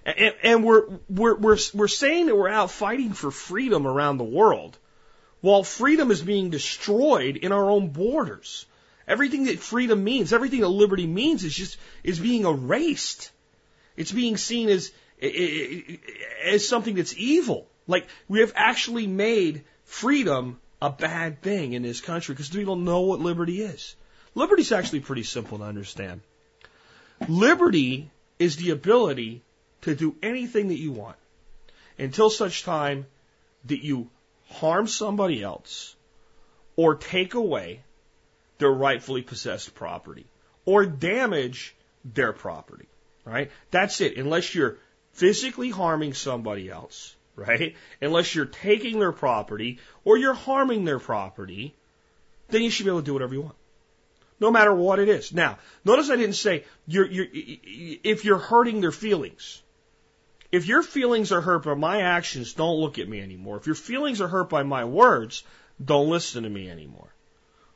And, 0.07 0.35
and 0.41 0.63
we're, 0.63 0.85
we're, 1.09 1.35
we're, 1.35 1.57
we're 1.73 1.87
saying 1.89 2.27
that 2.27 2.35
we're 2.35 2.47
out 2.47 2.71
fighting 2.71 3.11
for 3.11 3.29
freedom 3.29 3.85
around 3.85 4.17
the 4.17 4.23
world 4.23 4.77
while 5.41 5.63
freedom 5.63 6.11
is 6.11 6.21
being 6.21 6.49
destroyed 6.49 7.35
in 7.35 7.51
our 7.51 7.69
own 7.69 7.89
borders. 7.89 8.65
Everything 9.05 9.45
that 9.45 9.59
freedom 9.59 10.03
means, 10.03 10.31
everything 10.31 10.61
that 10.61 10.69
liberty 10.69 11.05
means 11.05 11.43
is 11.43 11.53
just, 11.53 11.77
is 12.03 12.19
being 12.19 12.45
erased. 12.45 13.31
It's 13.97 14.11
being 14.11 14.37
seen 14.37 14.69
as, 14.69 14.91
as 16.43 16.67
something 16.67 16.95
that's 16.95 17.15
evil. 17.17 17.67
Like, 17.85 18.07
we 18.29 18.39
have 18.39 18.53
actually 18.55 19.07
made 19.07 19.63
freedom 19.83 20.59
a 20.81 20.89
bad 20.89 21.41
thing 21.41 21.73
in 21.73 21.83
this 21.83 21.99
country 21.99 22.33
because 22.33 22.49
people 22.49 22.75
don't 22.75 22.85
know 22.85 23.01
what 23.01 23.19
liberty 23.19 23.61
is. 23.61 23.95
Liberty 24.35 24.61
is 24.61 24.71
actually 24.71 25.01
pretty 25.01 25.23
simple 25.23 25.57
to 25.57 25.63
understand. 25.65 26.21
Liberty 27.27 28.09
is 28.39 28.55
the 28.55 28.69
ability 28.69 29.41
to 29.81 29.95
do 29.95 30.15
anything 30.21 30.69
that 30.69 30.79
you 30.79 30.91
want 30.91 31.17
until 31.97 32.29
such 32.29 32.63
time 32.63 33.05
that 33.65 33.83
you 33.83 34.09
harm 34.49 34.87
somebody 34.87 35.43
else 35.43 35.95
or 36.75 36.95
take 36.95 37.33
away 37.33 37.81
their 38.57 38.71
rightfully 38.71 39.21
possessed 39.21 39.75
property 39.75 40.25
or 40.65 40.85
damage 40.85 41.75
their 42.03 42.33
property, 42.33 42.87
right? 43.25 43.51
That's 43.71 44.01
it. 44.01 44.17
Unless 44.17 44.55
you're 44.55 44.77
physically 45.13 45.69
harming 45.69 46.13
somebody 46.13 46.69
else, 46.69 47.15
right? 47.35 47.75
Unless 48.01 48.35
you're 48.35 48.45
taking 48.45 48.99
their 48.99 49.11
property 49.11 49.79
or 50.03 50.17
you're 50.17 50.33
harming 50.33 50.85
their 50.85 50.99
property, 50.99 51.75
then 52.49 52.61
you 52.61 52.69
should 52.69 52.85
be 52.85 52.91
able 52.91 53.01
to 53.01 53.05
do 53.05 53.13
whatever 53.13 53.33
you 53.33 53.41
want. 53.41 53.55
No 54.39 54.51
matter 54.51 54.73
what 54.73 54.99
it 54.99 55.09
is. 55.09 55.33
Now, 55.33 55.57
notice 55.83 56.09
I 56.09 56.15
didn't 56.15 56.35
say 56.35 56.63
you're, 56.85 57.07
you're, 57.07 57.27
if 57.33 58.23
you're 58.23 58.37
hurting 58.37 58.81
their 58.81 58.91
feelings. 58.91 59.61
If 60.51 60.65
your 60.65 60.81
feelings 60.81 61.31
are 61.31 61.41
hurt 61.41 61.63
by 61.63 61.73
my 61.73 62.01
actions, 62.01 62.53
don't 62.53 62.79
look 62.79 62.99
at 62.99 63.09
me 63.09 63.19
anymore. 63.19 63.57
If 63.57 63.65
your 63.65 63.75
feelings 63.75 64.21
are 64.21 64.27
hurt 64.27 64.49
by 64.49 64.63
my 64.63 64.85
words, 64.85 65.43
don't 65.83 66.09
listen 66.09 66.43
to 66.43 66.49
me 66.49 66.69
anymore. 66.69 67.13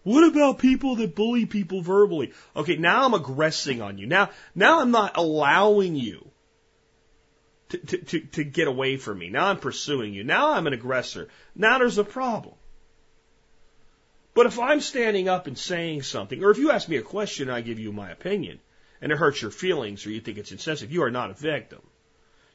What 0.04 0.28
about 0.28 0.60
people 0.60 0.96
that 0.96 1.16
bully 1.16 1.46
people 1.46 1.82
verbally? 1.82 2.34
Okay, 2.56 2.78
now 2.78 3.06
I'm 3.06 3.14
aggressing 3.14 3.82
on 3.82 3.98
you. 3.98 4.08
Now, 4.08 4.32
now 4.56 4.80
I'm 4.80 4.92
not 4.92 5.16
allowing 5.16 5.96
you 5.96 6.32
to, 7.70 7.78
to, 7.78 7.98
to, 7.98 8.20
to 8.20 8.44
get 8.44 8.68
away 8.68 8.98
from 8.98 9.20
me. 9.20 9.30
Now 9.30 9.48
I'm 9.48 9.60
pursuing 9.60 10.14
you. 10.14 10.24
Now 10.24 10.54
I'm 10.54 10.66
an 10.66 10.74
aggressor. 10.74 11.28
Now 11.56 11.78
there's 11.78 11.98
a 11.98 12.04
problem. 12.04 12.56
But 14.34 14.46
if 14.46 14.60
I'm 14.60 14.80
standing 14.80 15.28
up 15.28 15.46
and 15.48 15.58
saying 15.58 16.04
something, 16.04 16.44
or 16.44 16.52
if 16.52 16.58
you 16.58 16.72
ask 16.72 16.88
me 16.88 16.96
a 16.96 17.02
question 17.02 17.50
and 17.50 17.56
I 17.56 17.62
give 17.62 17.80
you 17.80 17.92
my 17.92 18.10
opinion, 18.10 18.60
and 19.02 19.12
it 19.12 19.18
hurts 19.18 19.42
your 19.42 19.52
feelings 19.52 20.06
or 20.06 20.12
you 20.12 20.22
think 20.22 20.38
it's 20.38 20.52
insensitive, 20.52 20.92
you 20.92 21.04
are 21.04 21.12
not 21.12 21.32
a 21.32 21.34
victim. 21.34 21.82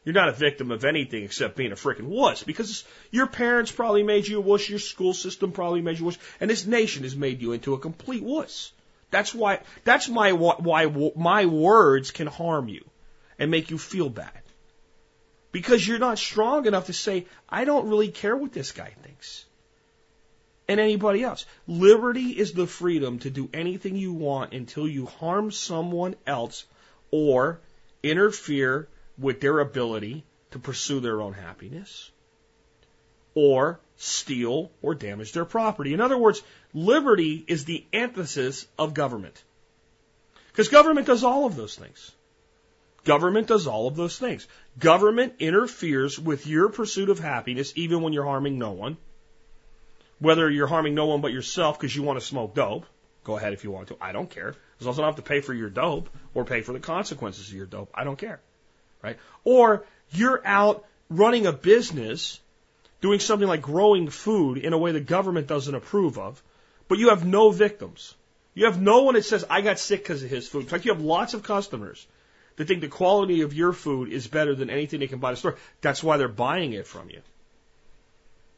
You're 0.07 0.15
not 0.15 0.29
a 0.29 0.33
victim 0.33 0.71
of 0.71 0.85
anything 0.85 1.25
except 1.25 1.57
being 1.57 1.73
a 1.73 1.75
freaking 1.75 2.05
wuss 2.05 2.45
because 2.45 2.85
your 3.11 3.27
parents 3.27 3.73
probably 3.73 4.05
made 4.05 4.29
you 4.29 4.39
a 4.39 4.41
wuss, 4.41 4.71
your 4.71 4.79
school 4.79 5.13
system 5.13 5.51
probably 5.51 5.83
made 5.83 5.99
you 5.99 6.05
a 6.05 6.07
wuss, 6.07 6.19
and 6.41 6.49
this 6.49 6.65
nation 6.65 7.03
has 7.03 7.17
made 7.17 7.43
you 7.43 7.51
into 7.51 7.75
a 7.75 7.79
complete 7.81 8.23
wuss. 8.23 8.71
That's 9.11 9.35
why, 9.35 9.63
that's 9.83 10.09
my, 10.09 10.33
why 10.33 11.11
my 11.17 11.47
words 11.47 12.13
can 12.13 12.29
harm 12.29 12.69
you 12.69 12.85
and 13.37 13.51
make 13.51 13.73
you 13.73 13.79
feel 13.79 14.09
bad. 14.09 14.31
Because 15.51 15.85
you're 15.85 15.99
not 15.99 16.19
strong 16.19 16.67
enough 16.67 16.87
to 16.87 16.93
say, 16.93 17.27
I 17.49 17.65
don't 17.65 17.89
really 17.89 18.13
care 18.13 18.37
what 18.37 18.53
this 18.53 18.71
guy 18.71 18.93
thinks. 19.03 19.45
And 20.69 20.79
anybody 20.79 21.25
else. 21.25 21.47
Liberty 21.67 22.31
is 22.31 22.53
the 22.53 22.69
freedom 22.69 23.19
to 23.21 23.31
do 23.31 23.49
anything 23.53 23.97
you 23.97 24.13
want 24.13 24.53
until 24.53 24.87
you 24.87 25.07
harm 25.07 25.51
someone 25.51 26.15
else 26.29 26.65
or 27.11 27.61
interfere 28.05 28.87
with 29.19 29.41
their 29.41 29.61
ability 29.61 30.25
to 30.51 30.59
pursue 30.59 31.01
their 31.01 31.21
own 31.21 31.33
happiness 31.33 32.11
or 33.35 33.81
steal 33.97 34.71
or 34.83 34.95
damage 34.95 35.33
their 35.33 35.45
property. 35.45 35.95
In 35.95 36.01
other 36.01 36.19
words, 36.19 36.43
liberty 36.73 37.45
is 37.47 37.65
the 37.65 37.85
antithesis 37.93 38.67
of 38.79 38.95
government. 38.95 39.43
Because 40.49 40.69
government 40.69 41.07
does 41.07 41.25
all 41.25 41.47
of 41.47 41.57
those 41.57 41.77
things. 41.77 42.13
Government 43.05 43.47
does 43.47 43.67
all 43.67 43.87
of 43.87 43.95
those 43.95 44.19
things. 44.19 44.49
Government 44.79 45.35
interferes 45.39 46.19
with 46.19 46.47
your 46.47 46.71
pursuit 46.71 47.09
of 47.09 47.19
happiness 47.19 47.73
even 47.77 48.03
when 48.03 48.13
you're 48.13 48.25
harming 48.25 48.59
no 48.59 48.73
one. 48.73 48.97
Whether 50.19 50.51
you're 50.51 50.67
harming 50.67 50.95
no 50.95 51.07
one 51.07 51.21
but 51.21 51.33
yourself 51.33 51.79
because 51.79 51.95
you 51.95 52.03
want 52.03 52.19
to 52.19 52.25
smoke 52.25 52.55
dope, 52.55 52.87
go 53.23 53.37
ahead 53.37 53.53
if 53.53 53.65
you 53.65 53.71
want 53.71 53.89
to. 53.89 53.97
I 54.01 54.13
don't 54.13 54.31
care. 54.31 54.55
As 54.81 54.87
long 54.87 54.93
as 54.93 54.99
I 54.99 55.03
don't 55.03 55.13
have 55.15 55.25
to 55.25 55.29
pay 55.29 55.41
for 55.41 55.53
your 55.53 55.71
dope 55.71 56.09
or 56.35 56.45
pay 56.45 56.63
for 56.63 56.73
the 56.73 56.81
consequences 56.81 57.49
of 57.49 57.55
your 57.55 57.67
dope, 57.67 57.91
I 57.95 58.05
don't 58.05 58.19
care 58.19 58.41
right? 59.07 59.19
Or 59.45 59.85
you're 60.11 60.43
out 60.45 60.85
running 61.09 61.47
a 61.47 61.53
business, 61.53 62.41
doing 63.01 63.21
something 63.21 63.47
like 63.47 63.63
growing 63.63 64.09
food 64.11 64.59
in 64.59 64.73
a 64.73 64.79
way 64.79 64.93
the 64.93 65.01
government 65.01 65.47
doesn't 65.47 65.75
approve 65.75 66.19
of, 66.19 66.43
but 66.89 66.99
you 66.99 67.11
have 67.11 67.25
no 67.25 67.51
victims. 67.51 68.15
You 68.55 68.65
have 68.65 68.81
no 68.81 69.03
one 69.03 69.15
that 69.15 69.25
says, 69.25 69.45
I 69.49 69.61
got 69.61 69.79
sick 69.79 70.03
because 70.03 70.23
of 70.25 70.31
his 70.31 70.49
food. 70.49 70.63
In 70.63 70.69
fact, 70.69 70.85
you 70.85 70.93
have 70.93 71.03
lots 71.03 71.35
of 71.35 71.43
customers 71.43 72.05
that 72.57 72.67
think 72.67 72.81
the 72.81 72.89
quality 72.89 73.43
of 73.43 73.55
your 73.55 73.73
food 73.73 74.11
is 74.11 74.27
better 74.27 74.55
than 74.55 74.71
anything 74.71 75.01
they 75.01 75.07
can 75.07 75.19
buy 75.21 75.29
at 75.29 75.33
the 75.33 75.37
store. 75.37 75.57
That's 75.83 76.03
why 76.03 76.17
they're 76.17 76.29
buying 76.29 76.73
it 76.73 76.87
from 76.87 77.11
you. 77.11 77.21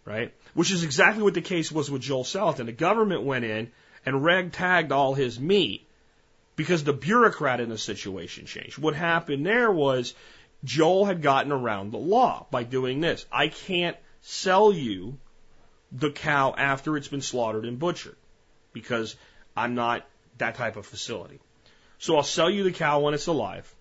Right? 0.04 0.32
Which 0.54 0.70
is 0.70 0.84
exactly 0.84 1.22
what 1.22 1.34
the 1.34 1.42
case 1.42 1.70
was 1.70 1.90
with 1.90 2.00
Joel 2.00 2.24
Salatin. 2.24 2.66
The 2.66 2.72
government 2.72 3.24
went 3.24 3.44
in 3.44 3.70
and 4.06 4.22
ragtagged 4.22 4.92
all 4.92 5.12
his 5.12 5.38
meat 5.38 5.86
because 6.58 6.82
the 6.82 6.92
bureaucrat 6.92 7.60
in 7.60 7.68
the 7.68 7.78
situation 7.78 8.44
changed. 8.44 8.78
What 8.78 8.96
happened 8.96 9.46
there 9.46 9.70
was 9.70 10.12
Joel 10.64 11.04
had 11.04 11.22
gotten 11.22 11.52
around 11.52 11.92
the 11.92 11.98
law 11.98 12.46
by 12.50 12.64
doing 12.64 13.00
this. 13.00 13.26
I 13.30 13.48
can't 13.48 13.96
sell 14.20 14.72
you 14.72 15.18
the 15.92 16.10
cow 16.10 16.54
after 16.56 16.96
it's 16.96 17.08
been 17.08 17.22
slaughtered 17.22 17.64
and 17.64 17.78
butchered 17.78 18.16
because 18.72 19.16
I'm 19.56 19.74
not 19.74 20.06
that 20.38 20.56
type 20.56 20.76
of 20.76 20.86
facility. 20.86 21.40
So 21.98 22.16
I'll 22.16 22.22
sell 22.22 22.50
you 22.50 22.64
the 22.64 22.72
cow 22.72 23.00
when 23.00 23.14
it's 23.14 23.26
alive, 23.26 23.72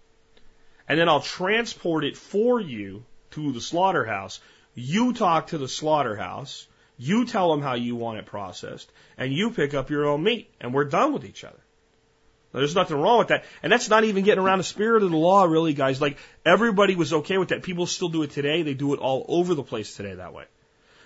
and 0.87 0.99
then 0.99 1.09
I'll 1.09 1.21
transport 1.21 2.03
it 2.03 2.17
for 2.17 2.59
you 2.59 3.05
to 3.31 3.51
the 3.51 3.61
slaughterhouse. 3.61 4.39
You 4.73 5.13
talk 5.13 5.47
to 5.47 5.57
the 5.57 5.67
slaughterhouse. 5.67 6.67
You 6.97 7.25
tell 7.25 7.51
them 7.51 7.61
how 7.61 7.75
you 7.75 7.95
want 7.95 8.17
it 8.17 8.25
processed, 8.25 8.91
and 9.17 9.31
you 9.31 9.51
pick 9.51 9.75
up 9.75 9.91
your 9.91 10.07
own 10.07 10.23
meat, 10.23 10.51
and 10.59 10.73
we're 10.73 10.85
done 10.85 11.13
with 11.13 11.25
each 11.25 11.43
other. 11.43 11.59
There's 12.53 12.75
nothing 12.75 12.97
wrong 12.97 13.19
with 13.19 13.27
that. 13.27 13.45
And 13.61 13.71
that's 13.71 13.89
not 13.89 14.03
even 14.03 14.23
getting 14.23 14.43
around 14.43 14.59
the 14.59 14.63
spirit 14.63 15.03
of 15.03 15.11
the 15.11 15.17
law, 15.17 15.43
really, 15.43 15.73
guys. 15.73 16.01
Like, 16.01 16.17
everybody 16.45 16.95
was 16.95 17.13
okay 17.13 17.37
with 17.37 17.49
that. 17.49 17.63
People 17.63 17.85
still 17.85 18.09
do 18.09 18.23
it 18.23 18.31
today. 18.31 18.63
They 18.63 18.73
do 18.73 18.93
it 18.93 18.99
all 18.99 19.25
over 19.27 19.53
the 19.53 19.63
place 19.63 19.95
today 19.95 20.15
that 20.15 20.33
way. 20.33 20.45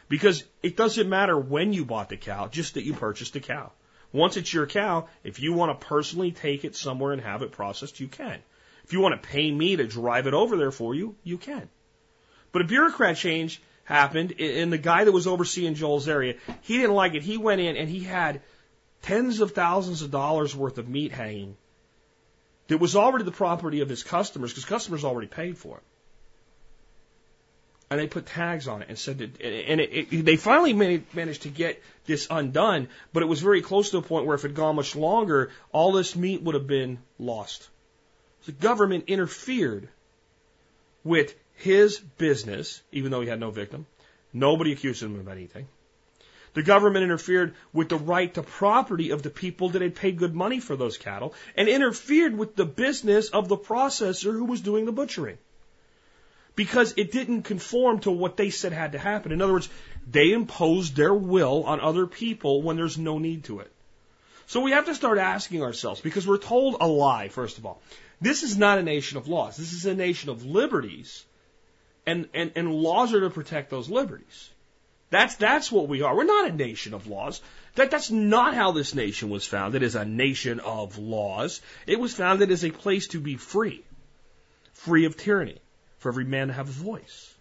Because 0.08 0.44
it 0.62 0.78
doesn't 0.78 1.10
matter 1.10 1.38
when 1.38 1.74
you 1.74 1.86
bought 1.86 2.10
the 2.10 2.18
cow, 2.18 2.48
just 2.48 2.76
that 2.76 2.84
you 2.84 2.94
purchased 2.94 3.34
the 3.34 3.40
cow. 3.40 3.72
Once 4.14 4.38
it's 4.38 4.54
your 4.54 4.68
cow, 4.68 5.08
if 5.24 5.40
you 5.40 5.54
want 5.54 5.80
to 5.80 5.88
personally 5.88 6.32
take 6.32 6.66
it 6.66 6.76
somewhere 6.76 7.14
and 7.14 7.22
have 7.22 7.42
it 7.42 7.52
processed, 7.52 8.00
you 8.00 8.08
can. 8.08 8.40
If 8.84 8.94
you 8.94 9.00
want 9.00 9.22
to 9.22 9.28
pay 9.30 9.50
me 9.50 9.78
to 9.78 9.88
drive 9.88 10.28
it 10.28 10.34
over 10.34 10.58
there 10.58 10.72
for 10.72 10.94
you, 10.94 11.16
you 11.24 11.38
can. 11.38 11.70
But 12.52 12.62
a 12.62 12.66
bureaucrat 12.66 13.16
change 13.16 13.62
happened, 13.86 14.34
and 14.40 14.72
the 14.72 14.78
guy 14.78 15.06
that 15.06 15.12
was 15.12 15.28
overseeing 15.28 15.76
Joel's 15.76 16.10
area, 16.10 16.36
he 16.62 16.78
didn't 16.78 16.96
like 16.96 17.14
it. 17.14 17.24
He 17.24 17.38
went 17.38 17.62
in 17.62 17.78
and 17.78 17.90
he 17.90 18.02
had 18.02 18.42
tens 19.02 19.40
of 19.40 19.52
thousands 19.52 20.02
of 20.02 20.12
dollars 20.12 20.56
worth 20.56 20.78
of 20.78 20.88
meat 20.88 21.12
hanging 21.12 21.56
that 22.68 22.78
was 22.78 22.96
already 22.96 23.26
the 23.26 23.32
property 23.32 23.82
of 23.82 23.90
his 23.90 24.04
customers 24.04 24.52
because 24.52 24.66
customers 24.66 25.04
already 25.04 25.28
paid 25.28 25.58
for 25.58 25.78
it. 25.78 25.84
And 27.90 28.00
they 28.00 28.08
put 28.08 28.26
tags 28.26 28.70
on 28.70 28.82
it 28.82 28.88
and 28.88 28.98
said 28.98 29.18
that, 29.18 29.42
and 29.42 29.82
it, 29.82 30.14
it, 30.14 30.26
they 30.26 30.38
finally 30.38 30.72
made, 30.72 31.14
managed 31.14 31.42
to 31.42 31.50
get 31.50 31.84
this 32.06 32.28
undone, 32.30 32.88
but 33.12 33.22
it 33.22 33.26
was 33.26 33.42
very 33.42 33.62
close 33.62 33.90
to 33.90 33.98
a 33.98 34.02
point 34.02 34.26
where 34.26 34.36
if 34.36 34.46
it 34.46 34.50
had 34.50 34.56
gone 34.56 34.78
much 34.78 34.96
longer, 34.96 35.52
all 35.74 35.92
this 35.92 36.16
meat 36.16 36.42
would 36.42 36.56
have 36.56 36.68
been 36.68 37.00
lost. 37.20 37.70
The 38.46 38.54
government 38.54 39.06
interfered 39.08 39.90
with 41.04 41.36
his 41.56 42.00
business, 42.00 42.82
even 42.94 43.12
though 43.12 43.22
he 43.22 43.28
had 43.28 43.42
no 43.42 43.52
victim. 43.52 43.86
Nobody 44.32 44.72
accused 44.72 45.04
him 45.04 45.20
of 45.20 45.28
anything. 45.28 45.68
The 46.54 46.64
government 46.64 47.04
interfered 47.04 47.56
with 47.72 47.90
the 47.90 47.98
right 47.98 48.34
to 48.34 48.44
property 48.44 49.12
of 49.12 49.24
the 49.24 49.30
people 49.30 49.70
that 49.70 49.82
had 49.82 49.96
paid 49.96 50.18
good 50.18 50.36
money 50.36 50.60
for 50.60 50.76
those 50.76 50.98
cattle 50.98 51.34
and 51.56 51.70
interfered 51.70 52.38
with 52.38 52.56
the 52.56 52.66
business 52.66 53.30
of 53.30 53.48
the 53.48 53.58
processor 53.58 54.34
who 54.34 54.46
was 54.46 54.62
doing 54.62 54.86
the 54.86 54.92
butchering. 54.92 55.38
Because 56.56 56.94
it 56.98 57.14
didn't 57.14 57.44
conform 57.44 58.00
to 58.00 58.12
what 58.12 58.36
they 58.36 58.50
said 58.50 58.74
had 58.74 58.92
to 58.92 59.00
happen. 59.00 59.32
In 59.32 59.42
other 59.42 59.54
words, 59.54 59.70
they 60.10 60.34
imposed 60.34 60.96
their 60.96 61.14
will 61.14 61.64
on 61.64 61.80
other 61.80 62.06
people 62.06 62.62
when 62.62 62.76
there's 62.76 62.98
no 62.98 63.18
need 63.18 63.46
to 63.46 63.60
it. 63.60 63.72
So 64.48 64.60
we 64.60 64.72
have 64.72 64.88
to 64.88 64.96
start 64.96 65.18
asking 65.18 65.64
ourselves, 65.64 66.02
because 66.02 66.28
we're 66.28 66.38
told 66.38 66.76
a 66.82 66.88
lie, 66.88 67.30
first 67.30 67.58
of 67.58 67.66
all. 67.66 67.82
This 68.20 68.44
is 68.44 68.58
not 68.58 68.80
a 68.80 68.84
nation 68.84 69.18
of 69.18 69.30
laws. 69.30 69.56
This 69.56 69.72
is 69.72 69.86
a 69.86 69.96
nation 69.96 70.30
of 70.30 70.46
liberties. 70.46 71.24
And, 72.06 72.28
and, 72.34 72.52
and 72.56 72.74
laws 72.74 73.14
are 73.14 73.22
to 73.22 73.30
protect 73.30 73.70
those 73.70 73.90
liberties. 73.90 74.50
That's, 75.12 75.36
that's 75.36 75.72
what 75.72 75.90
we 75.90 76.02
are. 76.02 76.16
We're 76.16 76.24
not 76.24 76.50
a 76.50 76.54
nation 76.54 76.94
of 76.94 77.06
laws. 77.06 77.42
That, 77.76 77.92
that's 77.92 78.10
not 78.10 78.56
how 78.56 78.72
this 78.72 78.96
nation 78.96 79.30
was 79.30 79.46
founded 79.46 79.84
as 79.84 79.96
a 79.96 80.06
nation 80.06 80.62
of 80.62 80.98
laws. 80.98 81.62
It 81.86 82.00
was 82.00 82.14
founded 82.14 82.50
as 82.50 82.64
a 82.64 82.72
place 82.72 83.08
to 83.10 83.20
be 83.20 83.36
free, 83.36 83.84
free 84.74 85.06
of 85.06 85.18
tyranny, 85.18 85.60
for 85.98 86.10
every 86.10 86.24
man 86.24 86.48
to 86.48 86.54
have 86.54 86.70
a 86.70 86.72
voice. 86.72 87.34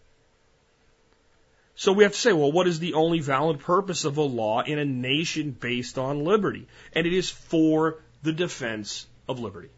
So 1.77 1.93
we 1.93 2.03
have 2.03 2.13
to 2.13 2.19
say, 2.19 2.33
well, 2.33 2.53
what 2.53 2.67
is 2.67 2.81
the 2.81 2.95
only 2.95 3.21
valid 3.21 3.61
purpose 3.61 4.05
of 4.05 4.19
a 4.19 4.23
law 4.23 4.63
in 4.63 4.79
a 4.79 4.85
nation 4.85 5.53
based 5.53 5.97
on 5.97 6.25
liberty? 6.25 6.67
And 6.93 7.07
it 7.07 7.13
is 7.13 7.31
for 7.31 8.01
the 8.23 8.33
defense 8.33 9.07
of 9.29 9.39
liberty. 9.39 9.71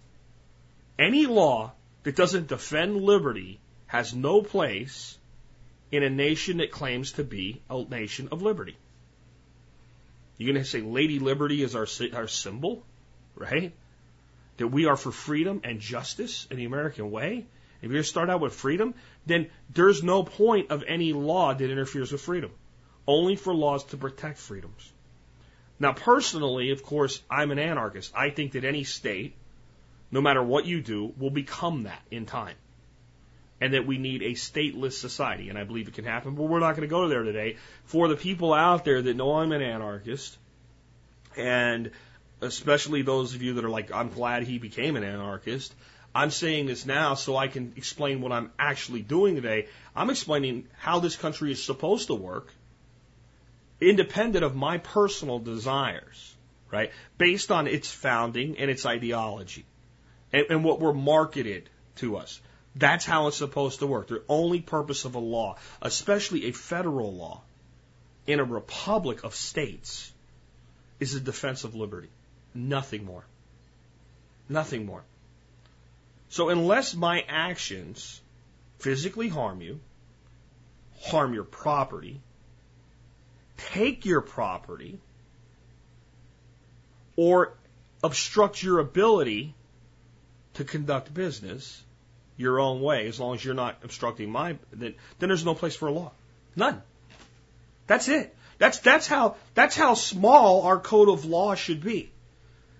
Any 0.98 1.26
law 1.26 1.72
that 2.02 2.16
doesn't 2.16 2.48
defend 2.48 3.02
liberty 3.02 3.60
has 3.86 4.14
no 4.14 4.40
place 4.40 5.18
in 5.92 6.02
a 6.02 6.10
nation 6.10 6.56
that 6.56 6.72
claims 6.72 7.12
to 7.12 7.22
be 7.22 7.60
a 7.68 7.84
nation 7.84 8.30
of 8.32 8.42
liberty. 8.42 8.76
You're 10.38 10.54
going 10.54 10.64
to 10.64 10.68
say 10.68 10.80
Lady 10.80 11.18
Liberty 11.18 11.62
is 11.62 11.76
our, 11.76 11.86
our 12.14 12.26
symbol, 12.26 12.82
right? 13.36 13.72
That 14.56 14.68
we 14.68 14.86
are 14.86 14.96
for 14.96 15.12
freedom 15.12 15.60
and 15.64 15.80
justice 15.80 16.46
in 16.50 16.56
the 16.56 16.64
American 16.64 17.10
way. 17.10 17.46
If 17.76 17.82
you're 17.82 17.92
going 17.92 18.02
to 18.02 18.08
start 18.08 18.30
out 18.30 18.40
with 18.40 18.54
freedom, 18.54 18.94
then 19.26 19.50
there's 19.70 20.02
no 20.02 20.22
point 20.22 20.70
of 20.70 20.82
any 20.86 21.12
law 21.12 21.52
that 21.52 21.70
interferes 21.70 22.10
with 22.10 22.22
freedom. 22.22 22.50
Only 23.06 23.36
for 23.36 23.54
laws 23.54 23.84
to 23.84 23.96
protect 23.96 24.38
freedoms. 24.38 24.90
Now, 25.78 25.92
personally, 25.92 26.70
of 26.70 26.82
course, 26.82 27.20
I'm 27.28 27.50
an 27.50 27.58
anarchist. 27.58 28.12
I 28.16 28.30
think 28.30 28.52
that 28.52 28.64
any 28.64 28.84
state, 28.84 29.34
no 30.10 30.20
matter 30.20 30.42
what 30.42 30.64
you 30.64 30.80
do, 30.80 31.12
will 31.18 31.30
become 31.30 31.82
that 31.82 32.00
in 32.10 32.24
time 32.24 32.54
and 33.62 33.74
that 33.74 33.86
we 33.86 33.96
need 33.96 34.22
a 34.22 34.32
stateless 34.32 34.94
society. 34.94 35.48
And 35.48 35.56
I 35.56 35.62
believe 35.62 35.86
it 35.86 35.94
can 35.94 36.04
happen, 36.04 36.34
but 36.34 36.42
we're 36.42 36.58
not 36.58 36.72
going 36.72 36.82
to 36.82 36.88
go 36.88 37.06
there 37.06 37.22
today. 37.22 37.58
For 37.84 38.08
the 38.08 38.16
people 38.16 38.52
out 38.52 38.84
there 38.84 39.00
that 39.00 39.14
know 39.14 39.36
I'm 39.36 39.52
an 39.52 39.62
anarchist, 39.62 40.36
and 41.36 41.92
especially 42.40 43.02
those 43.02 43.36
of 43.36 43.42
you 43.42 43.54
that 43.54 43.64
are 43.64 43.70
like, 43.70 43.92
I'm 43.92 44.08
glad 44.08 44.42
he 44.42 44.58
became 44.58 44.96
an 44.96 45.04
anarchist. 45.04 45.72
I'm 46.12 46.32
saying 46.32 46.66
this 46.66 46.84
now 46.86 47.14
so 47.14 47.36
I 47.36 47.46
can 47.46 47.74
explain 47.76 48.20
what 48.20 48.32
I'm 48.32 48.50
actually 48.58 49.02
doing 49.02 49.36
today. 49.36 49.68
I'm 49.94 50.10
explaining 50.10 50.66
how 50.76 50.98
this 50.98 51.14
country 51.14 51.52
is 51.52 51.62
supposed 51.62 52.08
to 52.08 52.16
work, 52.16 52.52
independent 53.80 54.44
of 54.44 54.56
my 54.56 54.78
personal 54.78 55.38
desires, 55.38 56.34
right? 56.72 56.90
Based 57.16 57.52
on 57.52 57.68
its 57.68 57.88
founding 57.88 58.58
and 58.58 58.68
its 58.68 58.84
ideology 58.86 59.64
and, 60.32 60.46
and 60.50 60.64
what 60.64 60.80
we're 60.80 60.92
marketed 60.92 61.70
to 61.98 62.16
us. 62.16 62.40
That's 62.74 63.04
how 63.04 63.26
it's 63.26 63.36
supposed 63.36 63.80
to 63.80 63.86
work. 63.86 64.08
The 64.08 64.22
only 64.28 64.60
purpose 64.60 65.04
of 65.04 65.14
a 65.14 65.18
law, 65.18 65.56
especially 65.82 66.46
a 66.46 66.52
federal 66.52 67.12
law, 67.12 67.42
in 68.26 68.40
a 68.40 68.44
republic 68.44 69.24
of 69.24 69.34
states, 69.34 70.10
is 71.00 71.12
the 71.12 71.20
defense 71.20 71.64
of 71.64 71.74
liberty. 71.74 72.08
Nothing 72.54 73.04
more. 73.04 73.24
Nothing 74.48 74.86
more. 74.86 75.02
So 76.30 76.48
unless 76.48 76.94
my 76.94 77.24
actions 77.28 78.20
physically 78.78 79.28
harm 79.28 79.60
you, 79.60 79.80
harm 81.02 81.34
your 81.34 81.44
property, 81.44 82.20
take 83.56 84.06
your 84.06 84.22
property, 84.22 84.98
or 87.16 87.52
obstruct 88.02 88.62
your 88.62 88.78
ability 88.78 89.54
to 90.54 90.64
conduct 90.64 91.12
business, 91.12 91.82
your 92.42 92.60
own 92.60 92.82
way, 92.82 93.06
as 93.06 93.18
long 93.18 93.34
as 93.34 93.44
you're 93.44 93.54
not 93.54 93.78
obstructing 93.82 94.30
my, 94.30 94.58
then, 94.72 94.94
then 95.18 95.28
there's 95.28 95.44
no 95.44 95.54
place 95.54 95.74
for 95.74 95.88
a 95.88 95.92
law. 95.92 96.12
None. 96.54 96.82
That's 97.86 98.08
it. 98.08 98.34
That's, 98.58 98.78
that's 98.78 99.06
how, 99.06 99.36
that's 99.54 99.76
how 99.76 99.94
small 99.94 100.62
our 100.62 100.78
code 100.78 101.08
of 101.08 101.24
law 101.24 101.54
should 101.54 101.82
be. 101.82 102.10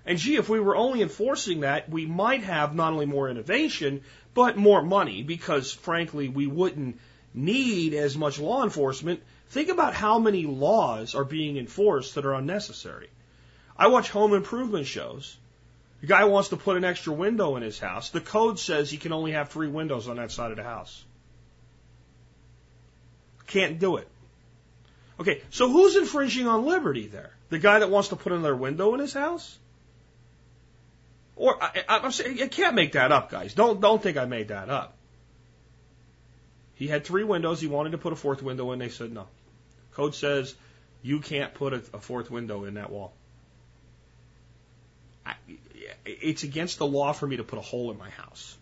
And 0.04 0.18
gee, 0.18 0.36
if 0.36 0.48
we 0.48 0.60
were 0.60 0.76
only 0.76 1.00
enforcing 1.00 1.60
that, 1.60 1.88
we 1.88 2.06
might 2.06 2.42
have 2.42 2.74
not 2.74 2.92
only 2.92 3.06
more 3.06 3.30
innovation, 3.30 4.02
but 4.34 4.56
more 4.56 4.82
money 4.82 5.22
because 5.22 5.72
frankly, 5.72 6.28
we 6.28 6.46
wouldn't 6.46 6.98
need 7.34 7.94
as 7.94 8.16
much 8.16 8.38
law 8.38 8.62
enforcement. 8.62 9.22
Think 9.50 9.68
about 9.68 9.94
how 9.94 10.18
many 10.18 10.44
laws 10.44 11.14
are 11.14 11.24
being 11.24 11.56
enforced 11.56 12.14
that 12.16 12.26
are 12.26 12.34
unnecessary. 12.34 13.08
I 13.76 13.86
watch 13.88 14.10
home 14.10 14.34
improvement 14.34 14.86
shows 14.86 15.36
the 16.02 16.08
guy 16.08 16.24
wants 16.24 16.48
to 16.48 16.56
put 16.56 16.76
an 16.76 16.84
extra 16.84 17.12
window 17.12 17.54
in 17.54 17.62
his 17.62 17.78
house. 17.78 18.10
The 18.10 18.20
code 18.20 18.58
says 18.58 18.90
he 18.90 18.96
can 18.96 19.12
only 19.12 19.32
have 19.32 19.50
three 19.50 19.68
windows 19.68 20.08
on 20.08 20.16
that 20.16 20.32
side 20.32 20.50
of 20.50 20.56
the 20.56 20.64
house. 20.64 21.04
Can't 23.46 23.78
do 23.78 23.96
it. 23.98 24.08
Okay, 25.20 25.42
so 25.50 25.70
who's 25.70 25.94
infringing 25.94 26.48
on 26.48 26.66
liberty 26.66 27.06
there? 27.06 27.30
The 27.50 27.60
guy 27.60 27.78
that 27.78 27.88
wants 27.88 28.08
to 28.08 28.16
put 28.16 28.32
another 28.32 28.56
window 28.56 28.94
in 28.94 29.00
his 29.00 29.12
house? 29.12 29.56
Or 31.36 31.62
I, 31.62 31.84
I'm 31.88 32.10
saying 32.10 32.42
I 32.42 32.48
can't 32.48 32.74
make 32.74 32.92
that 32.92 33.12
up, 33.12 33.30
guys. 33.30 33.54
Don't 33.54 33.80
don't 33.80 34.02
think 34.02 34.16
I 34.16 34.24
made 34.24 34.48
that 34.48 34.70
up. 34.70 34.96
He 36.74 36.88
had 36.88 37.04
three 37.04 37.22
windows. 37.22 37.60
He 37.60 37.68
wanted 37.68 37.92
to 37.92 37.98
put 37.98 38.12
a 38.12 38.16
fourth 38.16 38.42
window 38.42 38.72
in. 38.72 38.80
They 38.80 38.88
said 38.88 39.12
no. 39.12 39.28
Code 39.92 40.16
says 40.16 40.54
you 41.00 41.20
can't 41.20 41.54
put 41.54 41.72
a, 41.74 41.82
a 41.94 42.00
fourth 42.00 42.28
window 42.28 42.64
in 42.64 42.74
that 42.74 42.90
wall. 42.90 43.12
I, 45.24 45.34
it's 46.04 46.42
against 46.42 46.78
the 46.78 46.86
law 46.86 47.12
for 47.12 47.26
me 47.26 47.36
to 47.36 47.44
put 47.44 47.58
a 47.58 47.62
hole 47.62 47.90
in 47.90 47.98
my 47.98 48.10
house. 48.10 48.56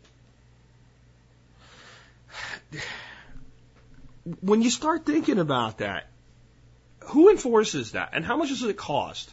When 4.41 4.63
you 4.63 4.71
start 4.71 5.07
thinking 5.07 5.39
about 5.39 5.79
that, 5.79 6.09
who 7.01 7.31
enforces 7.31 7.93
that? 7.93 8.11
And 8.13 8.25
how 8.25 8.37
much 8.37 8.49
does 8.49 8.63
it 8.63 8.77
cost 8.77 9.33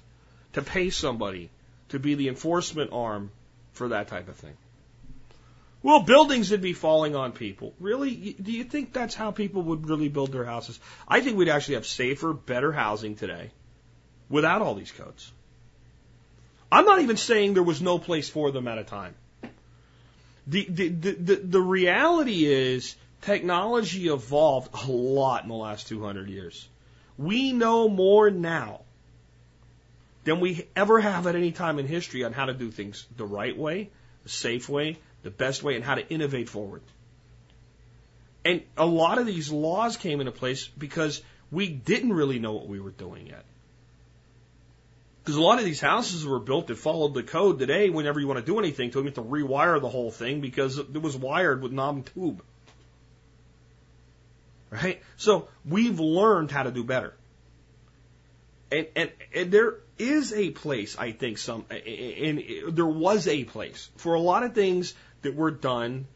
to 0.53 0.61
pay 0.61 0.89
somebody 0.89 1.49
to 1.89 1.99
be 1.99 2.15
the 2.15 2.29
enforcement 2.29 2.91
arm 2.93 3.31
for 3.73 3.89
that 3.89 4.07
type 4.07 4.29
of 4.29 4.35
thing? 4.35 4.55
Well, 5.83 6.01
buildings 6.01 6.49
would 6.51 6.61
be 6.61 6.73
falling 6.73 7.15
on 7.15 7.31
people. 7.33 7.73
Really? 7.79 8.35
Do 8.41 8.51
you 8.51 8.63
think 8.63 8.93
that's 8.93 9.13
how 9.13 9.31
people 9.31 9.61
would 9.63 9.87
really 9.87 10.09
build 10.09 10.31
their 10.31 10.45
houses? 10.45 10.79
I 11.07 11.21
think 11.21 11.37
we'd 11.37 11.49
actually 11.49 11.75
have 11.75 11.85
safer, 11.85 12.33
better 12.33 12.71
housing 12.71 13.15
today 13.15 13.51
without 14.29 14.61
all 14.61 14.73
these 14.73 14.91
codes. 14.91 15.31
I'm 16.71 16.85
not 16.85 17.01
even 17.01 17.17
saying 17.17 17.53
there 17.53 17.63
was 17.63 17.81
no 17.81 17.97
place 17.97 18.29
for 18.29 18.51
them 18.51 18.67
at 18.67 18.77
a 18.77 18.83
time. 18.83 19.15
The, 20.47 20.65
the, 20.69 20.87
the, 20.89 21.11
the, 21.11 21.35
the 21.35 21.61
reality 21.61 22.45
is 22.45 22.95
technology 23.21 24.07
evolved 24.07 24.73
a 24.73 24.91
lot 24.91 25.43
in 25.43 25.49
the 25.49 25.55
last 25.55 25.87
200 25.87 26.29
years. 26.29 26.67
We 27.17 27.51
know 27.51 27.89
more 27.89 28.29
now 28.29 28.81
than 30.23 30.39
we 30.39 30.67
ever 30.75 30.99
have 30.99 31.25
at 31.25 31.35
any 31.35 31.51
time 31.51 31.79
in 31.79 31.87
history 31.87 32.23
on 32.23 32.33
how 32.33 32.45
to 32.45 32.53
do 32.53 32.69
things 32.69 33.05
the 33.15 33.25
right 33.25 33.57
way, 33.57 33.89
the 34.23 34.29
safe 34.29 34.67
way, 34.67 34.97
the 35.23 35.31
best 35.31 35.63
way, 35.63 35.75
and 35.75 35.83
how 35.83 35.95
to 35.95 36.07
innovate 36.09 36.49
forward. 36.49 36.81
And 38.43 38.61
a 38.77 38.85
lot 38.85 39.17
of 39.17 39.25
these 39.25 39.51
laws 39.51 39.97
came 39.97 40.19
into 40.19 40.31
place 40.31 40.67
because 40.67 41.21
we 41.51 41.69
didn't 41.69 42.13
really 42.13 42.39
know 42.39 42.53
what 42.53 42.67
we 42.67 42.79
were 42.79 42.91
doing 42.91 43.27
yet. 43.27 43.45
Because 45.27 45.35
a 45.35 45.41
lot 45.41 45.59
of 45.59 45.65
these 45.65 45.81
houses 45.81 46.25
were 46.25 46.39
built 46.39 46.67
that 46.67 46.77
followed 46.77 47.13
the 47.13 47.21
code 47.21 47.59
today. 47.59 47.89
Whenever 47.89 48.17
you 48.17 48.27
want 48.27 48.39
to 48.39 48.45
do 48.45 48.59
anything 48.59 48.91
to 48.91 48.99
them, 48.99 49.07
you 49.07 49.09
have 49.09 49.15
to 49.15 49.29
rewire 49.29 49.81
the 49.81 49.89
whole 49.89 50.09
thing 50.09 50.39
because 50.39 50.77
it 50.77 51.01
was 51.01 51.17
wired 51.17 51.61
with 51.61 51.73
knob 51.73 51.95
and 51.95 52.05
tube. 52.05 52.41
Right? 54.69 55.01
So 55.17 55.49
we've 55.65 55.99
learned 55.99 56.49
how 56.49 56.63
to 56.63 56.71
do 56.71 56.85
better. 56.85 57.13
And, 58.71 58.87
and, 58.95 59.11
and 59.35 59.51
there 59.51 59.75
is 59.97 60.31
a 60.31 60.51
place, 60.51 60.97
I 60.97 61.11
think, 61.11 61.39
some, 61.39 61.65
and 61.71 62.41
there 62.69 62.85
was 62.85 63.27
a 63.27 63.43
place 63.43 63.89
for 63.97 64.13
a 64.13 64.21
lot 64.21 64.43
of 64.43 64.55
things 64.55 64.93
that 65.23 65.35
were 65.35 65.51
done 65.51 66.07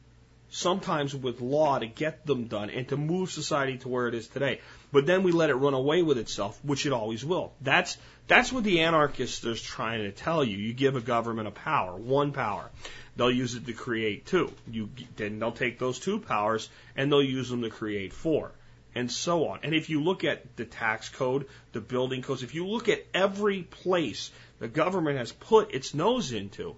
sometimes 0.51 1.13
with 1.13 1.41
law 1.41 1.79
to 1.79 1.85
get 1.85 2.25
them 2.25 2.45
done 2.45 2.69
and 2.69 2.87
to 2.87 2.95
move 2.95 3.29
society 3.29 3.77
to 3.79 3.89
where 3.89 4.07
it 4.07 4.15
is 4.15 4.29
today. 4.29 4.61
But 4.91 5.05
then 5.05 5.23
we 5.23 5.31
let 5.31 5.49
it 5.49 5.55
run 5.55 5.73
away 5.73 6.01
with 6.01 6.17
itself, 6.17 6.59
which 6.63 6.85
it 6.85 6.91
always 6.91 7.23
will. 7.23 7.53
That's 7.61 7.97
that's 8.27 8.51
what 8.51 8.63
the 8.63 8.81
anarchists 8.81 9.45
are 9.45 9.55
trying 9.55 10.03
to 10.03 10.11
tell 10.11 10.43
you. 10.43 10.57
You 10.57 10.73
give 10.73 10.95
a 10.95 11.01
government 11.01 11.47
a 11.47 11.51
power, 11.51 11.95
one 11.95 12.33
power. 12.33 12.69
They'll 13.15 13.31
use 13.31 13.55
it 13.55 13.65
to 13.65 13.73
create 13.73 14.25
two. 14.25 14.51
You 14.69 14.89
then 15.15 15.39
they'll 15.39 15.51
take 15.51 15.79
those 15.79 15.99
two 15.99 16.19
powers 16.19 16.69
and 16.95 17.11
they'll 17.11 17.23
use 17.23 17.49
them 17.49 17.61
to 17.61 17.69
create 17.69 18.13
four. 18.13 18.51
And 18.93 19.09
so 19.09 19.47
on. 19.47 19.59
And 19.63 19.73
if 19.73 19.89
you 19.89 20.03
look 20.03 20.25
at 20.25 20.57
the 20.57 20.65
tax 20.65 21.07
code, 21.07 21.47
the 21.71 21.79
building 21.79 22.21
codes, 22.21 22.43
if 22.43 22.53
you 22.55 22.67
look 22.67 22.89
at 22.89 23.05
every 23.13 23.63
place 23.63 24.31
the 24.59 24.67
government 24.67 25.17
has 25.17 25.31
put 25.31 25.73
its 25.73 25.93
nose 25.93 26.33
into, 26.33 26.75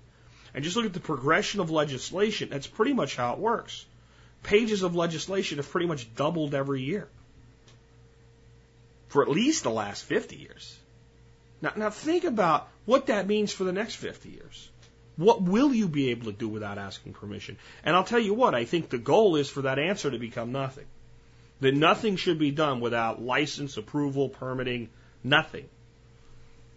and 0.54 0.64
just 0.64 0.76
look 0.76 0.86
at 0.86 0.94
the 0.94 1.00
progression 1.00 1.60
of 1.60 1.72
legislation, 1.72 2.50
that's 2.50 2.68
pretty 2.68 2.94
much 2.94 3.16
how 3.16 3.34
it 3.34 3.40
works. 3.40 3.86
Pages 4.44 4.84
of 4.84 4.96
legislation 4.96 5.58
have 5.58 5.70
pretty 5.70 5.88
much 5.88 6.14
doubled 6.16 6.54
every 6.54 6.82
year. 6.82 7.10
For 9.14 9.22
at 9.22 9.30
least 9.30 9.62
the 9.62 9.70
last 9.70 10.06
50 10.06 10.38
years. 10.38 10.76
Now, 11.62 11.74
now 11.76 11.92
think 11.92 12.24
about 12.24 12.68
what 12.86 13.06
that 13.06 13.28
means 13.28 13.54
for 13.54 13.64
the 13.64 13.72
next 13.72 13.94
50 13.98 14.28
years. 14.28 14.72
What 15.18 15.44
will 15.44 15.72
you 15.72 15.88
be 15.88 16.10
able 16.10 16.32
to 16.32 16.32
do 16.32 16.48
without 16.48 16.80
asking 16.80 17.14
permission? 17.14 17.60
And 17.84 17.96
I'll 17.96 18.06
tell 18.06 18.18
you 18.18 18.34
what, 18.34 18.56
I 18.56 18.66
think 18.66 18.90
the 18.90 18.98
goal 18.98 19.36
is 19.36 19.52
for 19.52 19.62
that 19.62 19.78
answer 19.78 20.10
to 20.10 20.18
become 20.18 20.52
nothing. 20.52 20.88
That 21.60 21.76
nothing 21.76 22.16
should 22.16 22.40
be 22.40 22.50
done 22.50 22.80
without 22.80 23.22
license, 23.22 23.78
approval, 23.78 24.30
permitting, 24.30 24.90
nothing. 25.24 25.70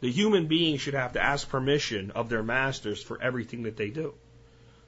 The 0.00 0.12
human 0.12 0.46
being 0.46 0.76
should 0.76 0.92
have 0.92 1.14
to 1.14 1.22
ask 1.22 1.48
permission 1.48 2.10
of 2.10 2.28
their 2.28 2.42
masters 2.42 3.02
for 3.02 3.18
everything 3.22 3.62
that 3.62 3.78
they 3.78 3.88
do 3.88 4.12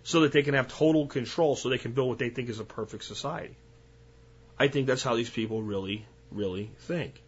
so 0.02 0.20
that 0.20 0.32
they 0.32 0.42
can 0.42 0.52
have 0.52 0.68
total 0.68 1.06
control 1.06 1.56
so 1.56 1.70
they 1.70 1.78
can 1.78 1.92
build 1.92 2.10
what 2.10 2.18
they 2.18 2.28
think 2.28 2.50
is 2.50 2.60
a 2.60 2.64
perfect 2.64 3.04
society. 3.04 3.56
I 4.58 4.68
think 4.68 4.86
that's 4.86 5.02
how 5.02 5.16
these 5.16 5.30
people 5.30 5.62
really, 5.62 6.04
really 6.30 6.70
think. 6.80 7.22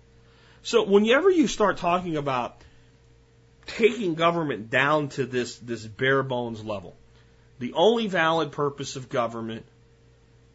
So 0.63 0.85
whenever 0.85 1.31
you 1.31 1.47
start 1.47 1.79
talking 1.79 2.17
about 2.17 2.61
taking 3.67 4.15
government 4.15 4.71
down 4.71 5.09
to 5.11 5.27
this, 5.27 5.57
this 5.59 5.87
bare 5.87 6.23
bones 6.23 6.65
level, 6.65 6.97
the 7.59 7.73
only 7.75 8.07
valid 8.07 8.53
purpose 8.53 8.97
of 8.97 9.09
government 9.09 9.65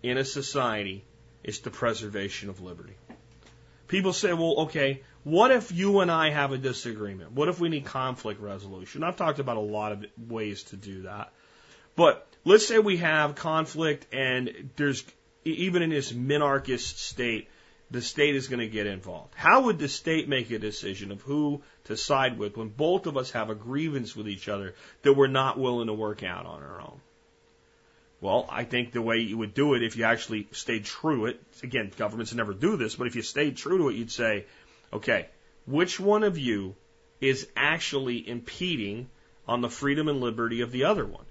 in 0.04 0.18
a 0.18 0.26
society 0.26 1.06
is 1.44 1.60
the 1.60 1.72
preservation 1.72 2.50
of 2.50 2.62
liberty. 2.62 2.96
People 3.88 4.14
say, 4.14 4.34
well, 4.34 4.56
okay, 4.62 5.02
what 5.24 5.52
if 5.52 5.72
you 5.72 6.00
and 6.00 6.12
I 6.12 6.32
have 6.32 6.52
a 6.52 6.58
disagreement? 6.58 7.32
What 7.32 7.50
if 7.50 7.60
we 7.60 7.70
need 7.70 7.86
conflict 7.86 8.42
resolution? 8.42 9.04
I've 9.04 9.16
talked 9.16 9.40
about 9.40 9.58
a 9.58 9.62
lot 9.62 9.92
of 9.92 10.06
ways 10.28 10.64
to 10.66 10.76
do 10.76 11.04
that. 11.04 11.32
But 11.96 12.28
let's 12.44 12.68
say 12.68 12.80
we 12.80 12.98
have 12.98 13.36
conflict 13.36 14.08
and 14.14 14.72
there's, 14.76 15.04
even 15.44 15.82
in 15.82 15.90
this 15.90 16.12
minarchist 16.12 16.98
state, 16.98 17.48
the 17.92 18.02
state 18.02 18.36
is 18.36 18.48
going 18.48 18.60
to 18.60 18.68
get 18.68 18.88
involved. 18.88 19.34
How 19.36 19.64
would 19.64 19.80
the 19.80 19.88
state 19.88 20.28
make 20.28 20.50
a 20.52 20.60
decision 20.60 21.12
of 21.12 21.22
who 21.22 21.62
to 21.86 21.96
side 21.96 22.38
with 22.38 22.58
when 22.58 22.70
both 22.70 23.06
of 23.06 23.18
us 23.18 23.32
have 23.32 23.50
a 23.50 23.56
grievance 23.56 24.16
with 24.16 24.28
each 24.28 24.50
other 24.50 24.74
that 25.04 25.14
we're 25.14 25.28
not 25.28 25.60
willing 25.60 25.88
to 25.88 25.94
work 25.94 26.24
out 26.24 26.46
on 26.46 26.64
our 26.64 26.82
own? 26.82 27.00
Well, 28.22 28.48
I 28.50 28.64
think 28.64 28.92
the 28.92 29.02
way 29.02 29.18
you 29.18 29.38
would 29.38 29.54
do 29.54 29.76
it 29.76 29.84
if 29.84 29.98
you 29.98 30.06
actually 30.06 30.48
stayed 30.52 30.86
true 30.86 31.28
it, 31.28 31.42
again, 31.62 31.92
governments 31.96 32.34
never 32.34 32.54
do 32.54 32.76
this, 32.76 32.96
but 32.96 33.08
if 33.08 33.16
you 33.16 33.22
stayed 33.22 33.58
true 33.58 33.78
to 33.78 33.90
it, 33.90 33.96
you'd 33.96 34.12
say, 34.12 34.46
Okay, 34.92 35.28
which 35.66 36.00
one 36.00 36.24
of 36.24 36.38
you 36.38 36.76
is 37.22 37.48
actually 37.56 38.28
impeding 38.28 39.10
on 39.48 39.62
the 39.62 39.70
freedom 39.70 40.08
and 40.08 40.22
liberty 40.22 40.62
of 40.62 40.72
the 40.72 40.86
other 40.86 41.06
one? 41.06 41.26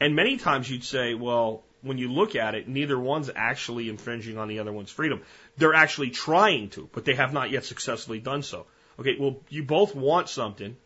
And 0.00 0.14
many 0.14 0.36
times 0.36 0.70
you'd 0.70 0.84
say, 0.84 1.14
well, 1.14 1.64
when 1.82 1.98
you 1.98 2.10
look 2.10 2.34
at 2.34 2.54
it, 2.54 2.68
neither 2.68 2.98
one's 2.98 3.30
actually 3.34 3.88
infringing 3.88 4.38
on 4.38 4.48
the 4.48 4.58
other 4.58 4.72
one's 4.72 4.90
freedom. 4.90 5.22
They're 5.56 5.74
actually 5.74 6.10
trying 6.10 6.70
to, 6.70 6.88
but 6.92 7.04
they 7.04 7.14
have 7.14 7.32
not 7.32 7.50
yet 7.50 7.64
successfully 7.64 8.18
done 8.18 8.42
so. 8.42 8.66
Okay, 8.98 9.16
well, 9.18 9.36
you 9.48 9.62
both 9.62 9.94
want 9.94 10.28
something 10.28 10.76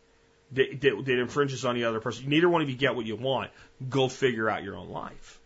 that, 0.52 0.80
that, 0.82 1.02
that 1.06 1.18
infringes 1.18 1.64
on 1.64 1.74
the 1.74 1.84
other 1.84 2.00
person. 2.00 2.28
Neither 2.28 2.48
one 2.48 2.60
of 2.60 2.68
you 2.68 2.76
get 2.76 2.94
what 2.94 3.06
you 3.06 3.16
want. 3.16 3.50
Go 3.88 4.08
figure 4.08 4.50
out 4.50 4.62
your 4.62 4.76
own 4.76 4.90
life. 4.90 5.40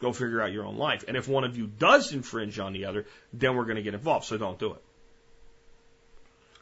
Go 0.00 0.12
figure 0.12 0.40
out 0.40 0.52
your 0.52 0.64
own 0.64 0.76
life. 0.76 1.04
And 1.06 1.16
if 1.16 1.28
one 1.28 1.44
of 1.44 1.56
you 1.56 1.66
does 1.66 2.12
infringe 2.12 2.58
on 2.58 2.72
the 2.72 2.86
other, 2.86 3.06
then 3.32 3.56
we're 3.56 3.64
going 3.64 3.76
to 3.76 3.82
get 3.82 3.94
involved. 3.94 4.26
So 4.26 4.38
don't 4.38 4.58
do 4.58 4.72
it. 4.72 4.82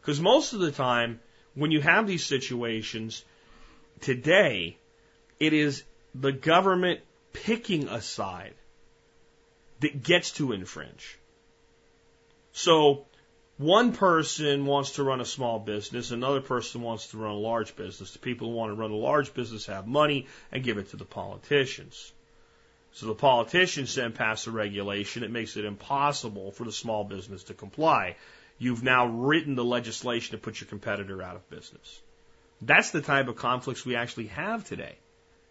Because 0.00 0.20
most 0.20 0.52
of 0.52 0.60
the 0.60 0.72
time, 0.72 1.20
when 1.54 1.70
you 1.70 1.80
have 1.80 2.06
these 2.06 2.24
situations 2.24 3.24
today, 4.00 4.76
it 5.40 5.52
is 5.52 5.82
the 6.14 6.32
government 6.32 7.00
picking 7.34 7.88
a 7.88 8.00
side 8.00 8.54
that 9.80 10.02
gets 10.02 10.30
to 10.32 10.52
infringe. 10.52 11.18
So, 12.52 13.04
one 13.58 13.92
person 13.92 14.64
wants 14.64 14.92
to 14.92 15.04
run 15.04 15.20
a 15.20 15.26
small 15.26 15.58
business, 15.58 16.10
another 16.10 16.40
person 16.40 16.80
wants 16.80 17.08
to 17.08 17.18
run 17.18 17.32
a 17.32 17.38
large 17.38 17.76
business. 17.76 18.12
The 18.12 18.18
people 18.18 18.48
who 18.48 18.54
want 18.54 18.70
to 18.70 18.80
run 18.80 18.90
a 18.90 18.96
large 18.96 19.34
business 19.34 19.66
have 19.66 19.86
money 19.86 20.26
and 20.50 20.64
give 20.64 20.78
it 20.78 20.90
to 20.90 20.96
the 20.96 21.04
politicians. 21.04 22.12
So 22.92 23.06
the 23.06 23.14
politicians 23.14 23.94
then 23.94 24.12
pass 24.12 24.46
a 24.46 24.50
regulation 24.50 25.22
that 25.22 25.30
makes 25.30 25.56
it 25.56 25.66
impossible 25.66 26.52
for 26.52 26.64
the 26.64 26.72
small 26.72 27.04
business 27.04 27.44
to 27.44 27.54
comply 27.54 28.16
you've 28.58 28.82
now 28.82 29.06
written 29.06 29.54
the 29.54 29.64
legislation 29.64 30.32
to 30.32 30.42
put 30.42 30.60
your 30.60 30.68
competitor 30.68 31.22
out 31.22 31.36
of 31.36 31.48
business. 31.50 32.00
That's 32.62 32.90
the 32.90 33.02
type 33.02 33.28
of 33.28 33.36
conflicts 33.36 33.84
we 33.84 33.96
actually 33.96 34.28
have 34.28 34.64
today. 34.64 34.96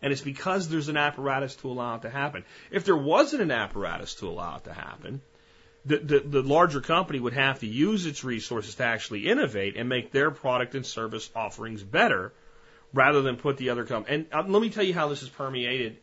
And 0.04 0.12
it's 0.12 0.22
because 0.22 0.68
there's 0.68 0.90
an 0.90 0.98
apparatus 0.98 1.56
to 1.58 1.72
allow 1.72 1.96
it 1.96 2.02
to 2.02 2.10
happen. 2.10 2.44
If 2.70 2.84
there 2.84 2.98
wasn't 2.98 3.42
an 3.42 3.52
apparatus 3.52 4.16
to 4.16 4.28
allow 4.28 4.58
it 4.58 4.66
to 4.66 4.74
happen, 4.74 5.22
the, 5.86 5.98
the, 5.98 6.20
the 6.20 6.42
larger 6.42 6.82
company 6.82 7.20
would 7.20 7.34
have 7.34 7.60
to 7.62 7.68
use 7.68 8.06
its 8.06 8.24
resources 8.24 8.76
to 8.76 8.84
actually 8.84 9.28
innovate 9.28 9.78
and 9.78 9.90
make 9.90 10.12
their 10.12 10.30
product 10.30 10.76
and 10.76 10.86
service 10.86 11.30
offerings 11.36 11.82
better 11.82 12.34
rather 12.94 13.22
than 13.22 13.38
put 13.38 13.58
the 13.58 13.70
other 13.70 13.86
company. 13.86 14.16
And 14.16 14.26
um, 14.34 14.52
let 14.52 14.62
me 14.62 14.70
tell 14.70 14.84
you 14.84 14.94
how 14.94 15.08
this 15.08 15.22
has 15.22 15.30
permeated 15.30 15.98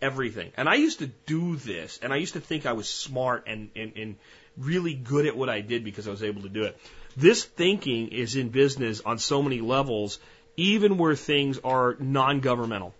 everything. 0.00 0.52
And 0.56 0.68
I 0.68 0.76
used 0.76 1.00
to 1.00 1.06
do 1.26 1.56
this, 1.56 1.98
and 2.02 2.12
I 2.12 2.16
used 2.16 2.34
to 2.34 2.40
think 2.40 2.66
I 2.66 2.72
was 2.72 2.88
smart 2.88 3.44
and, 3.46 3.70
and, 3.76 3.92
and 3.96 4.16
really 4.56 4.94
good 4.94 5.26
at 5.26 5.36
what 5.36 5.48
I 5.48 5.60
did 5.60 5.84
because 5.84 6.08
I 6.08 6.10
was 6.10 6.22
able 6.22 6.42
to 6.42 6.48
do 6.48 6.64
it. 6.64 6.78
This 7.16 7.44
thinking 7.44 8.08
is 8.08 8.36
in 8.36 8.48
business 8.48 9.00
on 9.00 9.18
so 9.18 9.42
many 9.42 9.60
levels, 9.60 10.18
even 10.56 10.98
where 10.98 11.16
things 11.16 11.58
are 11.58 11.96
non 11.98 12.40
governmental. 12.40 12.94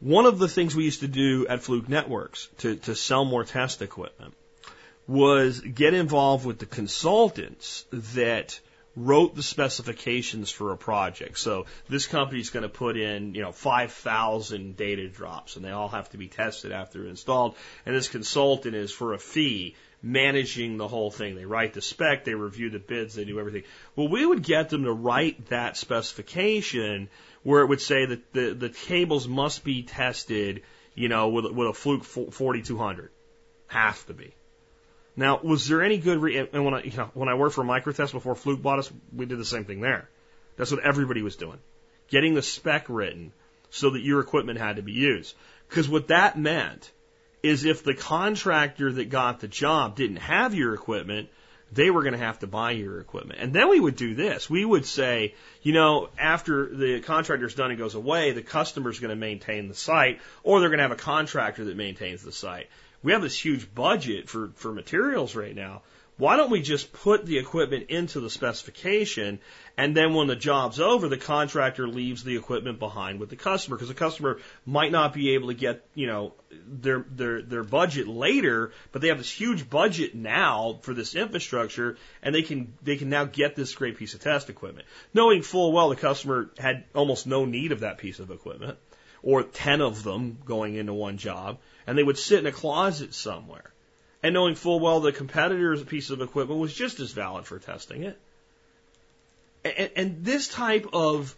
One 0.00 0.24
of 0.24 0.38
the 0.38 0.48
things 0.48 0.74
we 0.74 0.84
used 0.84 1.00
to 1.00 1.08
do 1.08 1.46
at 1.46 1.62
Fluke 1.62 1.88
Networks 1.88 2.48
to, 2.58 2.76
to 2.76 2.94
sell 2.94 3.24
more 3.24 3.44
test 3.44 3.82
equipment 3.82 4.34
was 5.06 5.60
get 5.60 5.92
involved 5.92 6.46
with 6.46 6.58
the 6.58 6.66
consultants 6.66 7.84
that 7.92 8.58
wrote 8.96 9.36
the 9.36 9.42
specifications 9.42 10.50
for 10.50 10.72
a 10.72 10.76
project. 10.76 11.38
So 11.38 11.66
this 11.88 12.06
company 12.06 12.40
is 12.40 12.50
going 12.50 12.62
to 12.62 12.68
put 12.68 12.96
in, 12.96 13.34
you 13.34 13.42
know, 13.42 13.52
5,000 13.52 14.76
data 14.76 15.08
drops 15.08 15.56
and 15.56 15.64
they 15.64 15.70
all 15.70 15.88
have 15.88 16.08
to 16.10 16.16
be 16.16 16.28
tested 16.28 16.72
after 16.72 17.06
installed. 17.06 17.56
And 17.84 17.94
this 17.94 18.08
consultant 18.08 18.74
is 18.74 18.90
for 18.90 19.12
a 19.12 19.18
fee 19.18 19.76
managing 20.02 20.76
the 20.76 20.88
whole 20.88 21.10
thing. 21.10 21.36
They 21.36 21.44
write 21.44 21.74
the 21.74 21.82
spec, 21.82 22.24
they 22.24 22.34
review 22.34 22.70
the 22.70 22.78
bids, 22.78 23.14
they 23.14 23.24
do 23.24 23.38
everything. 23.38 23.64
Well, 23.96 24.08
we 24.08 24.24
would 24.24 24.42
get 24.42 24.70
them 24.70 24.84
to 24.84 24.92
write 24.92 25.48
that 25.48 25.76
specification 25.76 27.08
where 27.42 27.62
it 27.62 27.68
would 27.68 27.80
say 27.80 28.06
that 28.06 28.32
the, 28.32 28.54
the 28.54 28.68
cables 28.68 29.26
must 29.26 29.64
be 29.64 29.82
tested, 29.82 30.62
you 30.94 31.08
know, 31.08 31.28
with, 31.28 31.46
with 31.46 31.68
a 31.68 31.72
Fluke 31.72 32.04
4200. 32.04 33.10
Have 33.68 34.04
to 34.06 34.14
be. 34.14 34.34
Now, 35.16 35.40
was 35.42 35.68
there 35.68 35.82
any 35.82 35.98
good 35.98 36.18
re- 36.18 36.48
and 36.52 36.64
when 36.64 36.74
I 36.74 36.82
you 36.82 36.96
know, 36.96 37.10
when 37.14 37.28
I 37.28 37.34
worked 37.34 37.54
for 37.54 37.64
Microtest 37.64 38.12
before 38.12 38.34
Fluke 38.34 38.62
bought 38.62 38.78
us, 38.78 38.90
we 39.14 39.26
did 39.26 39.38
the 39.38 39.44
same 39.44 39.64
thing 39.64 39.80
there. 39.80 40.08
That's 40.56 40.70
what 40.70 40.82
everybody 40.82 41.22
was 41.22 41.36
doing. 41.36 41.58
Getting 42.08 42.34
the 42.34 42.42
spec 42.42 42.86
written 42.88 43.32
so 43.70 43.90
that 43.90 44.00
your 44.00 44.20
equipment 44.20 44.58
had 44.58 44.76
to 44.76 44.82
be 44.82 44.92
used. 44.92 45.34
Because 45.68 45.88
what 45.88 46.08
that 46.08 46.38
meant 46.38 46.90
is 47.42 47.64
if 47.64 47.84
the 47.84 47.94
contractor 47.94 48.92
that 48.92 49.08
got 49.08 49.40
the 49.40 49.48
job 49.48 49.96
didn't 49.96 50.16
have 50.16 50.54
your 50.54 50.74
equipment, 50.74 51.28
they 51.72 51.90
were 51.90 52.02
going 52.02 52.14
to 52.14 52.18
have 52.18 52.40
to 52.40 52.46
buy 52.46 52.72
your 52.72 53.00
equipment. 53.00 53.40
And 53.40 53.52
then 53.52 53.68
we 53.68 53.78
would 53.78 53.96
do 53.96 54.14
this. 54.14 54.50
We 54.50 54.64
would 54.64 54.86
say, 54.86 55.34
you 55.62 55.72
know, 55.72 56.08
after 56.18 56.74
the 56.74 57.00
contractor's 57.00 57.54
done 57.54 57.70
and 57.70 57.78
goes 57.78 57.94
away, 57.94 58.32
the 58.32 58.42
customer's 58.42 58.98
going 58.98 59.10
to 59.10 59.16
maintain 59.16 59.68
the 59.68 59.74
site, 59.74 60.20
or 60.42 60.60
they're 60.60 60.68
going 60.68 60.78
to 60.78 60.84
have 60.84 60.92
a 60.92 60.96
contractor 60.96 61.64
that 61.66 61.76
maintains 61.76 62.22
the 62.22 62.32
site. 62.32 62.68
We 63.02 63.12
have 63.12 63.22
this 63.22 63.38
huge 63.38 63.72
budget 63.74 64.28
for, 64.28 64.50
for 64.56 64.72
materials 64.72 65.34
right 65.34 65.54
now. 65.54 65.82
Why 66.20 66.36
don't 66.36 66.50
we 66.50 66.60
just 66.60 66.92
put 66.92 67.24
the 67.24 67.38
equipment 67.38 67.88
into 67.88 68.20
the 68.20 68.28
specification 68.28 69.38
and 69.78 69.96
then 69.96 70.12
when 70.12 70.26
the 70.26 70.36
job's 70.36 70.78
over, 70.78 71.08
the 71.08 71.16
contractor 71.16 71.88
leaves 71.88 72.22
the 72.22 72.36
equipment 72.36 72.78
behind 72.78 73.20
with 73.20 73.30
the 73.30 73.36
customer 73.36 73.78
because 73.78 73.88
the 73.88 73.94
customer 73.94 74.38
might 74.66 74.92
not 74.92 75.14
be 75.14 75.30
able 75.30 75.48
to 75.48 75.54
get, 75.54 75.82
you 75.94 76.06
know, 76.06 76.34
their, 76.50 77.06
their, 77.10 77.40
their 77.40 77.64
budget 77.64 78.06
later, 78.06 78.70
but 78.92 79.00
they 79.00 79.08
have 79.08 79.16
this 79.16 79.30
huge 79.30 79.70
budget 79.70 80.14
now 80.14 80.78
for 80.82 80.92
this 80.92 81.14
infrastructure 81.14 81.96
and 82.22 82.34
they 82.34 82.42
can, 82.42 82.74
they 82.82 82.98
can 82.98 83.08
now 83.08 83.24
get 83.24 83.56
this 83.56 83.74
great 83.74 83.96
piece 83.96 84.12
of 84.12 84.20
test 84.20 84.50
equipment. 84.50 84.86
Knowing 85.14 85.40
full 85.40 85.72
well 85.72 85.88
the 85.88 85.96
customer 85.96 86.50
had 86.58 86.84
almost 86.94 87.26
no 87.26 87.46
need 87.46 87.72
of 87.72 87.80
that 87.80 87.96
piece 87.96 88.18
of 88.18 88.30
equipment 88.30 88.76
or 89.22 89.42
10 89.42 89.80
of 89.80 90.02
them 90.02 90.36
going 90.44 90.74
into 90.74 90.92
one 90.92 91.16
job 91.16 91.60
and 91.86 91.96
they 91.96 92.02
would 92.02 92.18
sit 92.18 92.40
in 92.40 92.46
a 92.46 92.52
closet 92.52 93.14
somewhere 93.14 93.72
and 94.22 94.34
knowing 94.34 94.54
full 94.54 94.80
well 94.80 95.00
the 95.00 95.12
competitor's 95.12 95.82
piece 95.82 96.10
of 96.10 96.20
equipment 96.20 96.60
was 96.60 96.74
just 96.74 97.00
as 97.00 97.12
valid 97.12 97.46
for 97.46 97.58
testing 97.58 98.04
it. 98.04 98.18
And, 99.64 99.90
and 99.96 100.24
this 100.24 100.48
type 100.48 100.86
of 100.92 101.34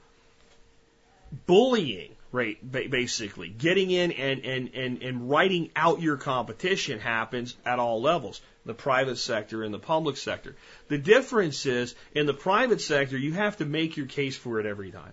bullying, 1.47 2.15
right, 2.31 2.59
basically, 2.71 3.49
getting 3.49 3.91
in 3.91 4.13
and, 4.13 4.45
and, 4.45 4.71
and, 4.75 5.03
and 5.03 5.31
writing 5.31 5.71
out 5.75 6.01
your 6.01 6.17
competition 6.17 6.99
happens 6.99 7.57
at 7.65 7.79
all 7.79 8.01
levels 8.01 8.41
the 8.65 8.75
private 8.75 9.17
sector 9.17 9.65
and 9.65 9.75
the 9.75 9.79
public 9.79 10.17
sector. 10.17 10.55
The 10.89 10.99
difference 10.99 11.67
is 11.67 11.95
in 12.15 12.27
the 12.27 12.35
private 12.35 12.81
sector, 12.81 13.19
you 13.19 13.33
have 13.33 13.57
to 13.57 13.65
make 13.65 13.97
your 13.97 14.07
case 14.07 14.37
for 14.37 14.61
it 14.61 14.67
every 14.67 14.93
time. 14.93 15.13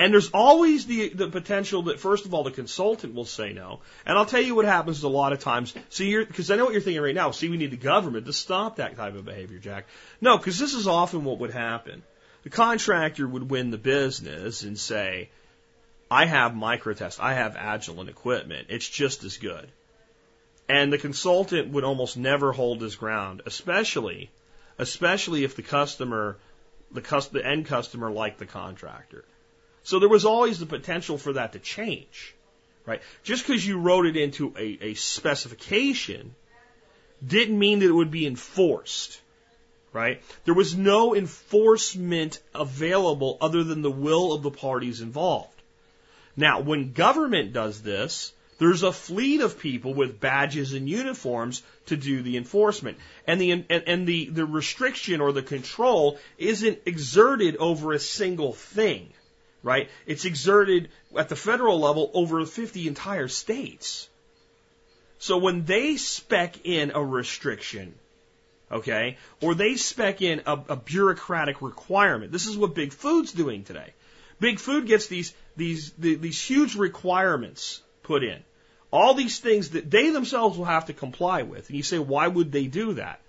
And 0.00 0.12
there's 0.12 0.30
always 0.30 0.86
the, 0.86 1.08
the 1.08 1.28
potential 1.28 1.82
that, 1.84 1.98
first 1.98 2.24
of 2.24 2.32
all, 2.32 2.44
the 2.44 2.52
consultant 2.52 3.14
will 3.14 3.24
say 3.24 3.52
no. 3.52 3.80
And 4.06 4.16
I'll 4.16 4.26
tell 4.26 4.40
you 4.40 4.54
what 4.54 4.64
happens 4.64 5.02
a 5.02 5.08
lot 5.08 5.32
of 5.32 5.40
times. 5.40 5.74
See, 5.88 6.08
you're, 6.08 6.24
because 6.24 6.50
I 6.50 6.56
know 6.56 6.64
what 6.64 6.72
you're 6.72 6.82
thinking 6.82 7.02
right 7.02 7.14
now. 7.14 7.32
See, 7.32 7.48
we 7.48 7.56
need 7.56 7.72
the 7.72 7.76
government 7.76 8.26
to 8.26 8.32
stop 8.32 8.76
that 8.76 8.96
type 8.96 9.16
of 9.16 9.24
behavior, 9.24 9.58
Jack. 9.58 9.86
No, 10.20 10.38
because 10.38 10.58
this 10.58 10.74
is 10.74 10.86
often 10.86 11.24
what 11.24 11.40
would 11.40 11.52
happen. 11.52 12.04
The 12.44 12.50
contractor 12.50 13.26
would 13.26 13.50
win 13.50 13.72
the 13.72 13.78
business 13.78 14.62
and 14.62 14.78
say, 14.78 15.30
I 16.08 16.26
have 16.26 16.52
microtest, 16.52 17.18
I 17.20 17.34
have 17.34 17.54
Agilent 17.54 18.08
equipment. 18.08 18.68
It's 18.70 18.88
just 18.88 19.24
as 19.24 19.36
good. 19.36 19.68
And 20.68 20.92
the 20.92 20.98
consultant 20.98 21.72
would 21.72 21.84
almost 21.84 22.16
never 22.16 22.52
hold 22.52 22.80
his 22.80 22.94
ground, 22.94 23.42
especially, 23.46 24.30
especially 24.78 25.42
if 25.42 25.56
the 25.56 25.62
customer, 25.62 26.36
the, 26.92 27.00
cus- 27.00 27.28
the 27.28 27.44
end 27.44 27.66
customer 27.66 28.10
liked 28.10 28.38
the 28.38 28.46
contractor. 28.46 29.24
So 29.88 29.98
there 29.98 30.08
was 30.10 30.26
always 30.26 30.58
the 30.58 30.66
potential 30.66 31.16
for 31.16 31.32
that 31.32 31.54
to 31.54 31.58
change, 31.58 32.34
right? 32.84 33.00
Just 33.22 33.46
because 33.46 33.66
you 33.66 33.78
wrote 33.78 34.04
it 34.04 34.18
into 34.18 34.52
a, 34.54 34.78
a 34.82 34.92
specification 34.92 36.34
didn't 37.26 37.58
mean 37.58 37.78
that 37.78 37.86
it 37.86 37.94
would 37.94 38.10
be 38.10 38.26
enforced, 38.26 39.18
right? 39.94 40.22
There 40.44 40.52
was 40.52 40.76
no 40.76 41.16
enforcement 41.16 42.38
available 42.54 43.38
other 43.40 43.64
than 43.64 43.80
the 43.80 43.90
will 43.90 44.34
of 44.34 44.42
the 44.42 44.50
parties 44.50 45.00
involved. 45.00 45.58
Now, 46.36 46.60
when 46.60 46.92
government 46.92 47.54
does 47.54 47.80
this, 47.80 48.34
there's 48.58 48.82
a 48.82 48.92
fleet 48.92 49.40
of 49.40 49.58
people 49.58 49.94
with 49.94 50.20
badges 50.20 50.74
and 50.74 50.86
uniforms 50.86 51.62
to 51.86 51.96
do 51.96 52.20
the 52.20 52.36
enforcement. 52.36 52.98
And 53.26 53.40
the, 53.40 53.52
and, 53.52 53.64
and 53.70 54.06
the, 54.06 54.26
the 54.26 54.44
restriction 54.44 55.22
or 55.22 55.32
the 55.32 55.42
control 55.42 56.18
isn't 56.36 56.80
exerted 56.84 57.56
over 57.56 57.94
a 57.94 57.98
single 57.98 58.52
thing 58.52 59.14
right? 59.68 59.90
It's 60.06 60.24
exerted 60.24 60.88
at 61.14 61.28
the 61.28 61.36
federal 61.36 61.78
level 61.78 62.10
over 62.14 62.44
50 62.46 62.88
entire 62.88 63.28
states. 63.28 64.08
So 65.18 65.36
when 65.36 65.66
they 65.66 65.98
spec 65.98 66.64
in 66.64 66.92
a 66.94 67.04
restriction, 67.04 67.94
okay, 68.72 69.18
or 69.42 69.54
they 69.54 69.76
spec 69.76 70.22
in 70.22 70.40
a, 70.46 70.58
a 70.70 70.76
bureaucratic 70.76 71.60
requirement, 71.60 72.32
this 72.32 72.46
is 72.46 72.56
what 72.56 72.74
Big 72.74 72.94
Food's 72.94 73.32
doing 73.32 73.62
today. 73.64 73.92
Big 74.40 74.58
Food 74.58 74.86
gets 74.86 75.08
these 75.08 75.34
these 75.54 75.92
these 75.98 76.40
huge 76.40 76.74
requirements 76.74 77.82
put 78.04 78.24
in, 78.24 78.42
all 78.90 79.12
these 79.12 79.38
things 79.38 79.70
that 79.70 79.90
they 79.90 80.08
themselves 80.08 80.56
will 80.56 80.64
have 80.76 80.86
to 80.86 80.94
comply 80.94 81.42
with. 81.42 81.68
And 81.68 81.76
you 81.76 81.82
say, 81.82 81.98
why 81.98 82.26
would 82.26 82.52
they 82.52 82.68
do 82.68 82.94
that? 82.94 83.20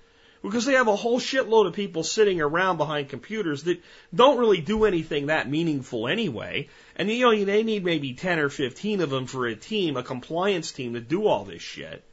Because 0.41 0.65
they 0.65 0.73
have 0.73 0.87
a 0.87 0.95
whole 0.95 1.19
shitload 1.19 1.67
of 1.67 1.73
people 1.73 2.03
sitting 2.03 2.39
around 2.39 2.77
behind 2.77 3.09
computers 3.09 3.63
that 3.63 3.81
don't 4.15 4.39
really 4.39 4.61
do 4.61 4.85
anything 4.85 5.25
that 5.25 5.49
meaningful 5.49 6.07
anyway. 6.07 6.69
And 6.95 7.09
you 7.09 7.25
know, 7.25 7.45
they 7.45 7.63
need 7.63 7.83
maybe 7.83 8.13
10 8.13 8.39
or 8.39 8.49
15 8.49 9.01
of 9.01 9.09
them 9.09 9.25
for 9.25 9.47
a 9.47 9.55
team, 9.55 9.97
a 9.97 10.03
compliance 10.03 10.71
team 10.71 10.93
to 10.93 11.01
do 11.01 11.27
all 11.27 11.43
this 11.43 11.61
shit. 11.61 12.03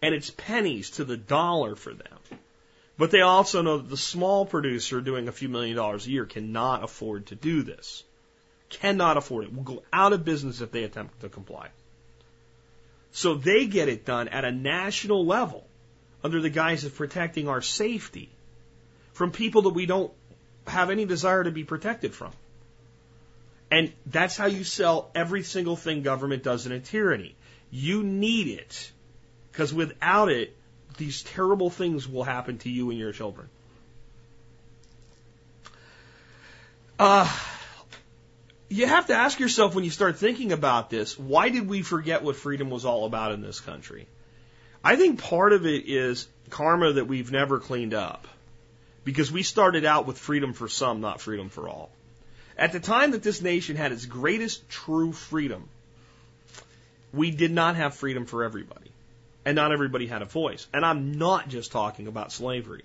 And 0.00 0.14
it's 0.14 0.30
pennies 0.30 0.90
to 0.92 1.04
the 1.04 1.18
dollar 1.18 1.76
for 1.76 1.92
them. 1.92 2.18
But 2.96 3.10
they 3.10 3.20
also 3.20 3.60
know 3.60 3.76
that 3.76 3.90
the 3.90 3.96
small 3.98 4.46
producer 4.46 5.02
doing 5.02 5.28
a 5.28 5.32
few 5.32 5.50
million 5.50 5.76
dollars 5.76 6.06
a 6.06 6.10
year 6.10 6.24
cannot 6.24 6.82
afford 6.82 7.26
to 7.26 7.34
do 7.34 7.62
this. 7.62 8.04
Cannot 8.70 9.18
afford 9.18 9.44
it. 9.44 9.54
Will 9.54 9.62
go 9.62 9.82
out 9.92 10.14
of 10.14 10.24
business 10.24 10.62
if 10.62 10.72
they 10.72 10.84
attempt 10.84 11.20
to 11.20 11.28
comply. 11.28 11.68
So 13.12 13.34
they 13.34 13.66
get 13.66 13.88
it 13.88 14.06
done 14.06 14.28
at 14.28 14.46
a 14.46 14.50
national 14.50 15.26
level 15.26 15.65
under 16.26 16.40
the 16.40 16.50
guise 16.50 16.84
of 16.84 16.96
protecting 16.96 17.48
our 17.48 17.62
safety 17.62 18.28
from 19.12 19.30
people 19.30 19.62
that 19.62 19.70
we 19.70 19.86
don't 19.86 20.12
have 20.66 20.90
any 20.90 21.04
desire 21.04 21.44
to 21.44 21.52
be 21.52 21.62
protected 21.62 22.12
from. 22.12 22.32
And 23.70 23.92
that's 24.06 24.36
how 24.36 24.46
you 24.46 24.64
sell 24.64 25.08
every 25.14 25.44
single 25.44 25.76
thing 25.76 26.02
government 26.02 26.42
does 26.42 26.66
in 26.66 26.72
a 26.72 26.80
tyranny. 26.80 27.36
You 27.70 28.02
need 28.02 28.48
it. 28.48 28.90
Because 29.52 29.72
without 29.72 30.28
it, 30.30 30.56
these 30.98 31.22
terrible 31.22 31.70
things 31.70 32.08
will 32.08 32.24
happen 32.24 32.58
to 32.58 32.70
you 32.70 32.90
and 32.90 32.98
your 32.98 33.12
children. 33.12 33.48
Uh, 36.98 37.32
you 38.68 38.86
have 38.88 39.06
to 39.06 39.14
ask 39.14 39.38
yourself 39.38 39.76
when 39.76 39.84
you 39.84 39.90
start 39.90 40.18
thinking 40.18 40.50
about 40.50 40.90
this, 40.90 41.16
why 41.16 41.50
did 41.50 41.68
we 41.68 41.82
forget 41.82 42.24
what 42.24 42.34
freedom 42.34 42.68
was 42.68 42.84
all 42.84 43.06
about 43.06 43.30
in 43.30 43.42
this 43.42 43.60
country? 43.60 44.08
I 44.86 44.94
think 44.94 45.20
part 45.20 45.52
of 45.52 45.66
it 45.66 45.88
is 45.88 46.28
karma 46.48 46.92
that 46.92 47.08
we've 47.08 47.32
never 47.32 47.58
cleaned 47.58 47.92
up 47.92 48.28
because 49.02 49.32
we 49.32 49.42
started 49.42 49.84
out 49.84 50.06
with 50.06 50.16
freedom 50.16 50.52
for 50.52 50.68
some, 50.68 51.00
not 51.00 51.20
freedom 51.20 51.48
for 51.48 51.68
all. 51.68 51.90
At 52.56 52.70
the 52.70 52.78
time 52.78 53.10
that 53.10 53.24
this 53.24 53.42
nation 53.42 53.74
had 53.74 53.90
its 53.90 54.06
greatest 54.06 54.68
true 54.68 55.10
freedom, 55.10 55.68
we 57.12 57.32
did 57.32 57.50
not 57.50 57.74
have 57.74 57.96
freedom 57.96 58.26
for 58.26 58.44
everybody. 58.44 58.92
And 59.44 59.56
not 59.56 59.72
everybody 59.72 60.06
had 60.06 60.22
a 60.22 60.24
voice. 60.24 60.68
And 60.72 60.86
I'm 60.86 61.18
not 61.18 61.48
just 61.48 61.72
talking 61.72 62.06
about 62.06 62.30
slavery. 62.30 62.84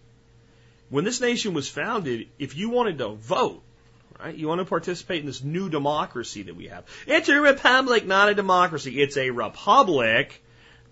When 0.90 1.04
this 1.04 1.22
nation 1.22 1.54
was 1.54 1.70
founded, 1.70 2.30
if 2.40 2.58
you 2.58 2.72
wanted 2.72 2.98
to 2.98 3.10
vote, 3.10 3.62
right, 4.20 4.34
you 4.34 4.48
want 4.48 4.58
to 4.58 4.66
participate 4.66 5.20
in 5.20 5.28
this 5.28 5.44
new 5.44 5.70
democracy 5.70 6.42
that 6.42 6.56
we 6.56 6.70
have. 6.70 6.84
It's 7.06 7.30
a 7.30 7.40
republic, 7.40 8.08
not 8.08 8.30
a 8.30 8.34
democracy. 8.34 9.00
It's 9.00 9.18
a 9.18 9.30
republic 9.30 10.42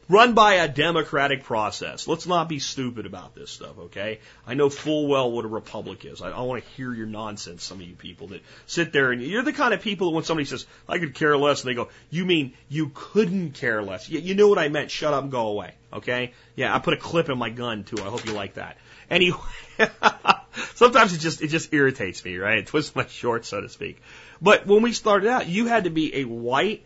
run 0.10 0.34
by 0.34 0.56
a 0.56 0.68
democratic 0.68 1.44
process. 1.44 2.08
Let's 2.08 2.26
not 2.26 2.50
be 2.50 2.60
stupid 2.60 3.06
about 3.06 3.36
this 3.36 3.52
stuff, 3.52 3.78
okay? 3.78 4.20
I 4.46 4.56
know 4.56 4.70
full 4.70 5.08
well 5.08 5.32
what 5.32 5.46
a 5.46 5.48
republic 5.48 6.04
is. 6.04 6.22
I, 6.22 6.32
I 6.32 6.42
want 6.42 6.64
to 6.64 6.70
hear 6.72 6.92
your 6.94 7.06
nonsense, 7.06 7.64
some 7.64 7.80
of 7.80 7.88
you 7.88 7.94
people 7.94 8.28
that 8.30 8.42
sit 8.66 8.92
there 8.92 9.12
and 9.12 9.22
you're 9.22 9.44
the 9.44 9.54
kind 9.54 9.74
of 9.74 9.82
people 9.82 10.10
that 10.10 10.16
when 10.16 10.24
somebody 10.24 10.46
says, 10.46 10.66
I 10.88 10.98
could 10.98 11.14
care 11.14 11.38
less, 11.38 11.62
and 11.62 11.70
they 11.70 11.76
go, 11.76 11.90
you 12.10 12.26
mean 12.26 12.54
you 12.68 12.92
couldn't 12.94 13.52
care 13.52 13.84
less? 13.84 14.10
You, 14.10 14.20
you 14.20 14.36
know 14.36 14.48
what 14.48 14.58
I 14.58 14.68
meant. 14.68 14.90
Shut 14.90 15.14
up 15.14 15.22
and 15.24 15.32
go 15.32 15.48
away, 15.48 15.76
okay? 15.94 16.34
Yeah, 16.56 16.76
I 16.76 16.80
put 16.80 16.96
a 16.96 16.98
clip 16.98 17.30
in 17.30 17.38
my 17.38 17.52
gun 17.52 17.84
too. 17.84 17.98
I 18.00 18.10
hope 18.10 18.26
you 18.26 18.34
like 18.34 18.56
that. 18.56 18.78
Anyway, 19.12 19.38
sometimes 20.76 21.14
it 21.14 21.20
just, 21.20 21.42
it 21.42 21.48
just 21.48 21.72
irritates 21.72 22.26
me, 22.26 22.38
right? 22.38 22.58
It 22.58 22.68
twists 22.68 22.96
my 22.96 23.06
shorts, 23.06 23.48
so 23.48 23.62
to 23.62 23.70
speak. 23.70 24.02
But 24.42 24.66
when 24.66 24.82
we 24.82 24.94
started 24.94 25.30
out, 25.30 25.48
you 25.48 25.68
had 25.68 25.84
to 25.84 25.90
be 25.92 26.18
a 26.18 26.24
white 26.26 26.84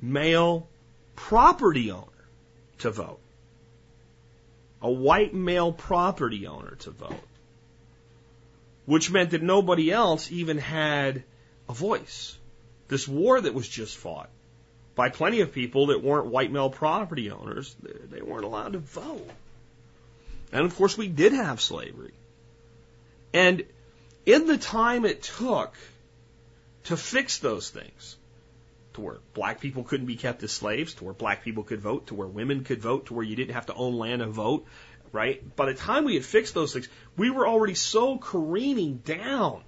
male 0.00 0.68
property 1.14 1.90
owner 1.90 2.17
to 2.78 2.90
vote. 2.90 3.20
A 4.80 4.90
white 4.90 5.34
male 5.34 5.72
property 5.72 6.46
owner 6.46 6.76
to 6.80 6.90
vote. 6.90 7.28
Which 8.86 9.10
meant 9.10 9.30
that 9.30 9.42
nobody 9.42 9.90
else 9.90 10.30
even 10.32 10.58
had 10.58 11.24
a 11.68 11.74
voice. 11.74 12.36
This 12.88 13.06
war 13.06 13.40
that 13.40 13.54
was 13.54 13.68
just 13.68 13.96
fought 13.96 14.30
by 14.98 15.10
plenty 15.10 15.42
of 15.42 15.52
people 15.52 15.86
that 15.86 16.02
weren't 16.02 16.26
white 16.26 16.50
male 16.50 16.70
property 16.70 17.30
owners, 17.30 17.76
they 18.10 18.20
weren't 18.20 18.44
allowed 18.44 18.72
to 18.72 18.80
vote. 18.80 19.30
And 20.50 20.64
of 20.64 20.74
course, 20.74 20.98
we 20.98 21.06
did 21.06 21.32
have 21.32 21.60
slavery. 21.60 22.14
And 23.32 23.64
in 24.26 24.48
the 24.48 24.58
time 24.58 25.04
it 25.04 25.22
took 25.22 25.72
to 26.86 26.96
fix 26.96 27.38
those 27.38 27.70
things, 27.70 28.16
to 28.98 29.04
where 29.04 29.18
black 29.32 29.60
people 29.60 29.84
couldn't 29.84 30.06
be 30.06 30.16
kept 30.16 30.42
as 30.42 30.52
slaves, 30.52 30.94
to 30.94 31.04
where 31.04 31.14
black 31.14 31.44
people 31.44 31.62
could 31.62 31.80
vote, 31.80 32.08
to 32.08 32.14
where 32.14 32.26
women 32.26 32.64
could 32.64 32.82
vote, 32.82 33.06
to 33.06 33.14
where 33.14 33.24
you 33.24 33.36
didn't 33.36 33.54
have 33.54 33.66
to 33.66 33.74
own 33.74 33.96
land 33.96 34.22
and 34.22 34.32
vote, 34.32 34.66
right? 35.12 35.56
By 35.56 35.66
the 35.66 35.74
time 35.74 36.04
we 36.04 36.14
had 36.14 36.24
fixed 36.24 36.54
those 36.54 36.72
things, 36.72 36.88
we 37.16 37.30
were 37.30 37.46
already 37.46 37.74
so 37.74 38.18
careening 38.18 38.96
down 38.98 39.62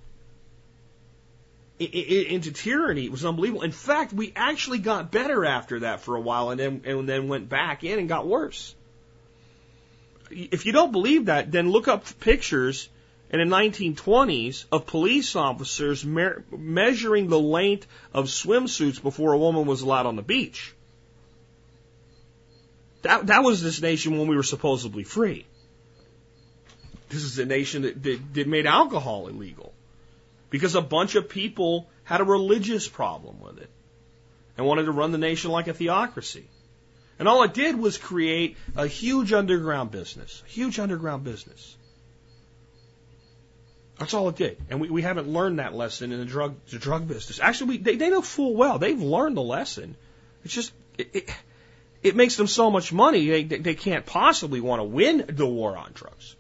into 1.78 2.52
tyranny. 2.52 3.04
It 3.04 3.12
was 3.12 3.24
unbelievable. 3.24 3.62
In 3.62 3.72
fact, 3.72 4.12
we 4.12 4.32
actually 4.36 4.78
got 4.78 5.10
better 5.10 5.44
after 5.46 5.80
that 5.80 6.00
for 6.00 6.16
a 6.16 6.20
while 6.20 6.50
and 6.50 6.60
then, 6.60 6.82
and 6.84 7.08
then 7.08 7.28
went 7.28 7.48
back 7.48 7.84
in 7.84 7.98
and 7.98 8.08
got 8.08 8.26
worse. 8.26 8.74
If 10.30 10.66
you 10.66 10.72
don't 10.72 10.92
believe 10.92 11.26
that, 11.26 11.50
then 11.50 11.70
look 11.70 11.88
up 11.88 12.04
pictures 12.20 12.88
in 13.30 13.38
the 13.38 13.56
1920s 13.56 14.64
of 14.72 14.86
police 14.86 15.36
officers 15.36 16.04
me- 16.04 16.42
measuring 16.50 17.28
the 17.28 17.38
length 17.38 17.86
of 18.12 18.26
swimsuits 18.26 19.00
before 19.00 19.32
a 19.32 19.38
woman 19.38 19.66
was 19.66 19.82
allowed 19.82 20.06
on 20.06 20.16
the 20.16 20.22
beach. 20.22 20.74
That, 23.02 23.28
that 23.28 23.44
was 23.44 23.62
this 23.62 23.80
nation 23.80 24.18
when 24.18 24.26
we 24.26 24.36
were 24.36 24.42
supposedly 24.42 25.04
free. 25.04 25.46
This 27.08 27.22
is 27.22 27.38
a 27.38 27.46
nation 27.46 27.82
that, 27.82 28.02
that, 28.02 28.34
that 28.34 28.48
made 28.48 28.66
alcohol 28.66 29.28
illegal 29.28 29.72
because 30.50 30.74
a 30.74 30.82
bunch 30.82 31.14
of 31.14 31.28
people 31.28 31.88
had 32.04 32.20
a 32.20 32.24
religious 32.24 32.88
problem 32.88 33.40
with 33.40 33.58
it 33.58 33.70
and 34.58 34.66
wanted 34.66 34.84
to 34.84 34.92
run 34.92 35.12
the 35.12 35.18
nation 35.18 35.52
like 35.52 35.68
a 35.68 35.74
theocracy. 35.74 36.44
And 37.18 37.28
all 37.28 37.42
it 37.44 37.54
did 37.54 37.78
was 37.78 37.96
create 37.96 38.56
a 38.76 38.86
huge 38.86 39.32
underground 39.32 39.90
business, 39.90 40.42
a 40.46 40.50
huge 40.50 40.78
underground 40.78 41.22
business. 41.22 41.76
That's 44.00 44.14
all 44.14 44.30
it 44.30 44.36
did. 44.36 44.56
And 44.70 44.80
we, 44.80 44.88
we 44.88 45.02
haven't 45.02 45.28
learned 45.28 45.58
that 45.58 45.74
lesson 45.74 46.10
in 46.10 46.18
the 46.18 46.24
drug, 46.24 46.56
the 46.70 46.78
drug 46.78 47.06
business. 47.06 47.38
Actually, 47.38 47.68
we, 47.68 47.78
they, 47.78 47.96
they 47.96 48.08
know 48.08 48.22
full 48.22 48.54
well. 48.54 48.78
They've 48.78 49.00
learned 49.00 49.36
the 49.36 49.42
lesson. 49.42 49.94
It's 50.42 50.54
just, 50.54 50.72
it, 50.96 51.10
it, 51.12 51.30
it 52.02 52.16
makes 52.16 52.36
them 52.36 52.46
so 52.46 52.70
much 52.70 52.94
money, 52.94 53.42
they, 53.42 53.58
they 53.58 53.74
can't 53.74 54.06
possibly 54.06 54.62
want 54.62 54.80
to 54.80 54.84
win 54.84 55.26
the 55.28 55.46
war 55.46 55.76
on 55.76 55.92
drugs. 55.92 56.34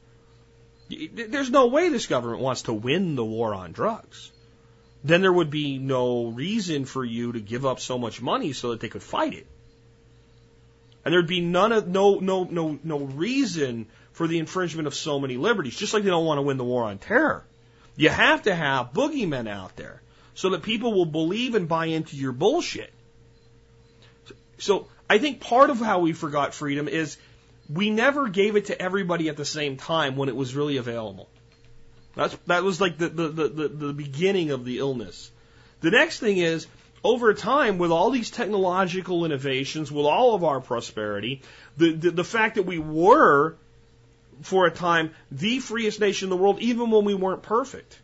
There's 0.88 1.50
no 1.50 1.66
way 1.66 1.90
this 1.90 2.06
government 2.06 2.40
wants 2.40 2.62
to 2.62 2.72
win 2.72 3.14
the 3.14 3.24
war 3.26 3.54
on 3.54 3.72
drugs. 3.72 4.32
Then 5.04 5.20
there 5.20 5.32
would 5.32 5.50
be 5.50 5.76
no 5.76 6.28
reason 6.28 6.86
for 6.86 7.04
you 7.04 7.32
to 7.32 7.40
give 7.40 7.66
up 7.66 7.78
so 7.78 7.98
much 7.98 8.22
money 8.22 8.54
so 8.54 8.70
that 8.70 8.80
they 8.80 8.88
could 8.88 9.02
fight 9.02 9.34
it. 9.34 9.46
And 11.04 11.12
there'd 11.12 11.26
be 11.26 11.42
none 11.42 11.72
of, 11.72 11.86
no, 11.86 12.20
no, 12.20 12.44
no, 12.44 12.78
no 12.82 12.98
reason 13.00 13.86
for 14.12 14.26
the 14.26 14.38
infringement 14.38 14.86
of 14.86 14.94
so 14.94 15.20
many 15.20 15.36
liberties, 15.36 15.76
just 15.76 15.92
like 15.92 16.04
they 16.04 16.10
don't 16.10 16.24
want 16.24 16.38
to 16.38 16.42
win 16.42 16.56
the 16.56 16.64
war 16.64 16.84
on 16.84 16.98
terror. 16.98 17.44
You 18.00 18.08
have 18.08 18.44
to 18.44 18.54
have 18.54 18.94
boogeymen 18.94 19.46
out 19.46 19.76
there 19.76 20.00
so 20.32 20.48
that 20.50 20.62
people 20.62 20.94
will 20.94 21.04
believe 21.04 21.54
and 21.54 21.68
buy 21.68 21.84
into 21.84 22.16
your 22.16 22.32
bullshit. 22.32 22.90
So 24.56 24.88
I 25.10 25.18
think 25.18 25.42
part 25.42 25.68
of 25.68 25.80
how 25.80 25.98
we 25.98 26.14
forgot 26.14 26.54
freedom 26.54 26.88
is 26.88 27.18
we 27.68 27.90
never 27.90 28.28
gave 28.28 28.56
it 28.56 28.66
to 28.66 28.80
everybody 28.80 29.28
at 29.28 29.36
the 29.36 29.44
same 29.44 29.76
time 29.76 30.16
when 30.16 30.30
it 30.30 30.34
was 30.34 30.54
really 30.54 30.78
available. 30.78 31.28
That's, 32.16 32.34
that 32.46 32.62
was 32.62 32.80
like 32.80 32.96
the, 32.96 33.10
the, 33.10 33.28
the, 33.28 33.68
the, 33.68 33.92
beginning 33.92 34.50
of 34.50 34.64
the 34.64 34.78
illness. 34.78 35.30
The 35.82 35.90
next 35.90 36.20
thing 36.20 36.38
is, 36.38 36.66
over 37.04 37.34
time, 37.34 37.76
with 37.76 37.90
all 37.90 38.10
these 38.10 38.30
technological 38.30 39.26
innovations, 39.26 39.92
with 39.92 40.06
all 40.06 40.34
of 40.34 40.42
our 40.42 40.62
prosperity, 40.62 41.42
the, 41.76 41.92
the, 41.92 42.10
the 42.12 42.24
fact 42.24 42.54
that 42.54 42.64
we 42.64 42.78
were, 42.78 43.56
for 44.42 44.66
a 44.66 44.70
time, 44.70 45.14
the 45.30 45.58
freest 45.58 46.00
nation 46.00 46.26
in 46.26 46.30
the 46.30 46.36
world, 46.36 46.60
even 46.60 46.90
when 46.90 47.04
we 47.04 47.14
weren't 47.14 47.42
perfect. 47.42 47.98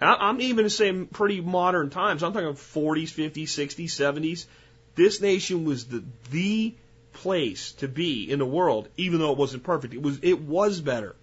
I'm 0.00 0.40
even 0.40 0.68
saying 0.68 1.06
pretty 1.06 1.40
modern 1.40 1.90
times. 1.90 2.22
I'm 2.22 2.32
talking 2.32 2.48
40s, 2.48 3.12
50s, 3.12 3.44
60s, 3.44 3.84
70s. 3.86 4.46
This 4.94 5.20
nation 5.20 5.64
was 5.64 5.86
the, 5.86 6.04
the 6.30 6.74
place 7.12 7.72
to 7.72 7.88
be 7.88 8.30
in 8.30 8.38
the 8.38 8.46
world, 8.46 8.88
even 8.96 9.20
though 9.20 9.32
it 9.32 9.38
wasn't 9.38 9.62
perfect. 9.62 9.94
It 9.94 10.02
was, 10.02 10.18
it 10.22 10.40
was 10.40 10.80
better. 10.80 11.16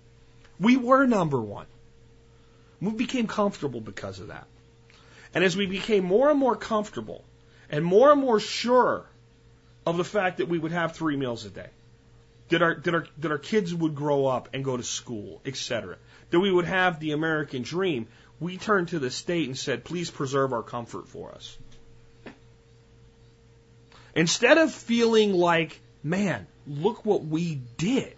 We 0.60 0.78
were 0.78 1.06
number 1.06 1.40
one. 1.40 1.68
We 2.82 2.92
became 2.92 3.28
comfortable 3.28 3.82
because 3.82 4.20
of 4.20 4.28
that. 4.28 4.48
And 5.34 5.44
as 5.44 5.56
we 5.56 5.66
became 5.66 6.04
more 6.04 6.30
and 6.30 6.40
more 6.40 6.56
comfortable 6.56 7.24
and 7.70 7.86
more 7.86 8.12
and 8.12 8.20
more 8.20 8.40
sure 8.40 9.06
of 9.86 9.98
the 9.98 10.04
fact 10.04 10.38
that 10.38 10.48
we 10.48 10.58
would 10.58 10.72
have 10.72 10.96
three 10.96 11.16
meals 11.16 11.46
a 11.46 11.50
day, 11.50 11.70
that 12.52 12.62
our, 12.62 12.76
that 12.76 12.94
our, 12.94 13.06
that 13.18 13.32
our 13.32 13.38
kids 13.38 13.74
would 13.74 13.96
grow 13.96 14.28
up 14.28 14.50
and 14.54 14.64
go 14.64 14.78
to 14.78 14.84
school, 14.84 15.42
etc., 15.46 15.98
that 16.30 16.40
we 16.40 16.52
would 16.52 16.66
have 16.66 17.00
the 17.00 17.12
American 17.12 17.64
dream, 17.64 18.08
we 18.40 18.58
turned 18.58 18.90
to 18.90 19.00
the 19.00 19.12
state 19.12 19.48
and 19.48 19.58
said, 19.58 19.84
please 19.84 20.10
preserve 20.12 20.54
our 20.54 20.64
comfort 20.64 21.08
for 21.08 21.32
us. 21.32 21.58
Instead 24.16 24.58
of 24.58 24.72
feeling 24.72 25.34
like, 25.34 25.80
man, 26.04 26.46
look 26.68 27.06
what 27.06 27.24
we 27.24 27.62
did. 27.78 28.16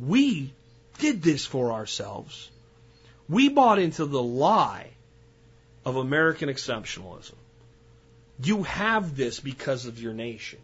We 0.00 0.52
did 0.98 1.22
this 1.22 1.46
for 1.46 1.72
ourselves. 1.72 2.50
We 3.28 3.48
bought 3.48 3.78
into 3.78 4.04
the 4.04 4.22
lie 4.22 4.90
of 5.84 5.96
American 5.96 6.48
exceptionalism. 6.48 7.34
You 8.42 8.64
have 8.64 9.16
this 9.16 9.38
because 9.38 9.86
of 9.86 10.00
your 10.00 10.12
nation. 10.12 10.58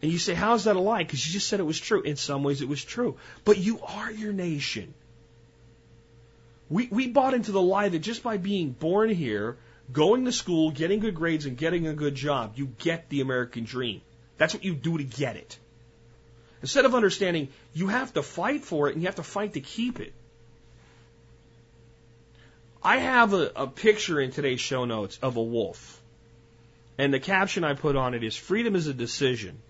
And 0.00 0.12
you 0.12 0.18
say, 0.18 0.34
how 0.34 0.54
is 0.54 0.64
that 0.64 0.76
a 0.76 0.80
lie? 0.80 1.02
Because 1.02 1.26
you 1.26 1.32
just 1.32 1.48
said 1.48 1.60
it 1.60 1.64
was 1.64 1.80
true. 1.80 2.02
In 2.02 2.16
some 2.16 2.44
ways 2.44 2.62
it 2.62 2.68
was 2.68 2.84
true. 2.84 3.16
But 3.44 3.58
you 3.58 3.80
are 3.82 4.10
your 4.10 4.32
nation. 4.32 4.94
We, 6.70 6.88
we 6.90 7.08
bought 7.08 7.34
into 7.34 7.50
the 7.50 7.62
lie 7.62 7.88
that 7.88 7.98
just 7.98 8.22
by 8.22 8.36
being 8.36 8.70
born 8.70 9.10
here, 9.10 9.56
going 9.92 10.26
to 10.26 10.32
school, 10.32 10.70
getting 10.70 11.00
good 11.00 11.14
grades, 11.14 11.46
and 11.46 11.56
getting 11.56 11.86
a 11.86 11.94
good 11.94 12.14
job, 12.14 12.52
you 12.56 12.66
get 12.78 13.08
the 13.08 13.22
American 13.22 13.64
dream. 13.64 14.02
That's 14.36 14.54
what 14.54 14.64
you 14.64 14.74
do 14.74 14.98
to 14.98 15.04
get 15.04 15.36
it. 15.36 15.58
Instead 16.62 16.84
of 16.84 16.94
understanding 16.94 17.48
you 17.72 17.88
have 17.88 18.12
to 18.14 18.22
fight 18.22 18.64
for 18.64 18.88
it 18.88 18.94
and 18.94 19.02
you 19.02 19.06
have 19.06 19.16
to 19.16 19.22
fight 19.22 19.54
to 19.54 19.60
keep 19.60 20.00
it. 20.00 20.12
I 22.82 22.98
have 22.98 23.32
a, 23.32 23.50
a 23.56 23.66
picture 23.66 24.20
in 24.20 24.30
today's 24.30 24.60
show 24.60 24.84
notes 24.84 25.18
of 25.22 25.36
a 25.36 25.42
wolf. 25.42 26.00
And 26.96 27.14
the 27.14 27.20
caption 27.20 27.64
I 27.64 27.74
put 27.74 27.96
on 27.96 28.14
it 28.14 28.22
is 28.24 28.36
freedom 28.36 28.76
is 28.76 28.86
a 28.86 28.94
decision, 28.94 29.60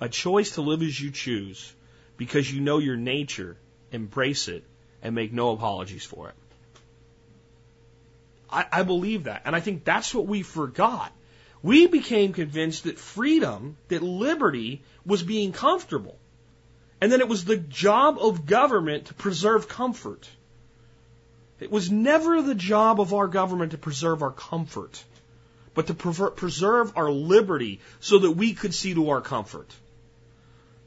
a 0.00 0.08
choice 0.08 0.52
to 0.52 0.62
live 0.62 0.82
as 0.82 1.00
you 1.00 1.10
choose 1.10 1.74
because 2.16 2.52
you 2.52 2.60
know 2.60 2.78
your 2.78 2.96
nature, 2.96 3.56
embrace 3.92 4.48
it, 4.48 4.64
and 5.02 5.14
make 5.14 5.32
no 5.32 5.50
apologies 5.50 6.04
for 6.04 6.28
it. 6.28 6.34
I, 8.50 8.66
I 8.72 8.82
believe 8.82 9.24
that. 9.24 9.42
And 9.44 9.54
I 9.54 9.60
think 9.60 9.84
that's 9.84 10.14
what 10.14 10.26
we 10.26 10.42
forgot. 10.42 11.12
We 11.62 11.86
became 11.86 12.32
convinced 12.32 12.84
that 12.84 12.98
freedom, 12.98 13.76
that 13.88 14.02
liberty, 14.02 14.82
was 15.04 15.22
being 15.22 15.52
comfortable. 15.52 16.16
And 17.00 17.12
then 17.12 17.20
it 17.20 17.28
was 17.28 17.44
the 17.44 17.56
job 17.56 18.18
of 18.20 18.46
government 18.46 19.06
to 19.06 19.14
preserve 19.14 19.68
comfort. 19.68 20.28
It 21.60 21.70
was 21.70 21.90
never 21.90 22.40
the 22.40 22.54
job 22.54 23.00
of 23.00 23.12
our 23.12 23.26
government 23.26 23.72
to 23.72 23.78
preserve 23.78 24.22
our 24.22 24.32
comfort, 24.32 25.02
but 25.74 25.88
to 25.88 25.94
preserve 25.94 26.92
our 26.96 27.10
liberty 27.10 27.80
so 28.00 28.18
that 28.20 28.32
we 28.32 28.54
could 28.54 28.74
see 28.74 28.94
to 28.94 29.10
our 29.10 29.20
comfort. 29.20 29.72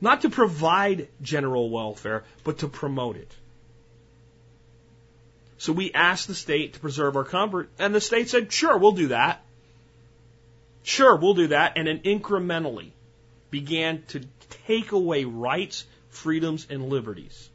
Not 0.02 0.22
to 0.22 0.30
provide 0.30 1.08
general 1.22 1.70
welfare, 1.70 2.24
but 2.44 2.60
to 2.60 2.68
promote 2.68 3.16
it. 3.16 3.32
So 5.60 5.72
we 5.72 5.94
asked 5.94 6.28
the 6.28 6.34
state 6.34 6.74
to 6.74 6.80
preserve 6.80 7.16
our 7.16 7.24
comfort, 7.24 7.70
and 7.78 7.94
the 7.94 8.02
state 8.02 8.30
said, 8.30 8.52
sure, 8.52 8.76
we'll 8.80 8.94
do 8.94 9.10
that. 9.10 9.44
Sure, 10.82 11.16
we'll 11.16 11.36
do 11.36 11.48
that. 11.48 11.74
And 11.78 11.88
then 11.88 12.00
incrementally 12.00 12.90
began 13.52 14.02
to 14.08 14.22
take 14.66 14.92
away 14.92 15.24
rights, 15.26 15.86
freedoms, 16.10 16.66
and 16.68 16.90
liberties. 16.90 17.48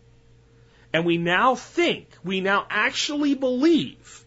And 0.92 1.04
we 1.04 1.18
now 1.18 1.56
think, 1.56 2.08
we 2.22 2.40
now 2.40 2.64
actually 2.70 3.34
believe 3.34 4.24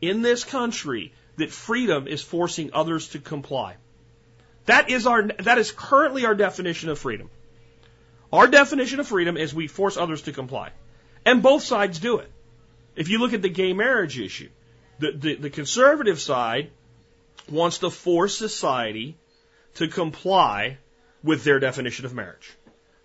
in 0.00 0.22
this 0.22 0.42
country 0.42 1.12
that 1.36 1.52
freedom 1.52 2.08
is 2.08 2.20
forcing 2.20 2.70
others 2.72 3.10
to 3.10 3.20
comply. 3.20 3.76
That 4.66 4.90
is 4.90 5.06
our, 5.06 5.28
that 5.28 5.58
is 5.58 5.70
currently 5.70 6.26
our 6.26 6.34
definition 6.34 6.88
of 6.88 6.98
freedom. 6.98 7.30
Our 8.32 8.46
definition 8.46 9.00
of 9.00 9.08
freedom 9.08 9.36
is 9.36 9.54
we 9.54 9.66
force 9.66 9.96
others 9.96 10.22
to 10.22 10.32
comply. 10.32 10.70
And 11.24 11.42
both 11.42 11.62
sides 11.62 11.98
do 11.98 12.18
it. 12.18 12.30
If 12.96 13.08
you 13.08 13.18
look 13.18 13.32
at 13.32 13.42
the 13.42 13.48
gay 13.48 13.72
marriage 13.72 14.18
issue, 14.18 14.48
the, 14.98 15.12
the, 15.12 15.34
the 15.36 15.50
conservative 15.50 16.20
side 16.20 16.70
wants 17.50 17.78
to 17.78 17.90
force 17.90 18.36
society 18.36 19.16
to 19.74 19.88
comply 19.88 20.78
with 21.22 21.44
their 21.44 21.58
definition 21.58 22.04
of 22.04 22.14
marriage 22.14 22.52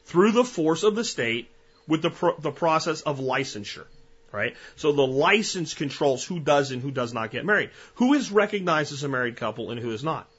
through 0.05 0.32
the 0.32 0.43
force 0.43 0.84
of 0.84 0.95
the 0.95 1.03
state 1.03 1.49
with 1.88 2.01
the, 2.01 2.09
pro- 2.09 2.38
the 2.38 2.51
process 2.51 3.01
of 3.01 3.19
licensure. 3.19 3.86
Right? 4.32 4.55
So 4.76 4.91
the 4.91 5.07
license 5.07 5.73
controls 5.73 6.26
who 6.26 6.39
does 6.41 6.71
and 6.71 6.82
who 6.82 6.91
does 6.91 7.13
not 7.13 7.32
get 7.32 7.45
married. 7.45 7.69
Who 7.95 8.13
is 8.13 8.32
recognized 8.32 8.91
as 8.91 9.03
a 9.03 9.07
married 9.07 9.38
couple 9.38 9.71
and 9.71 9.80
who 9.80 9.91
is 9.91 10.03
not. 10.03 10.30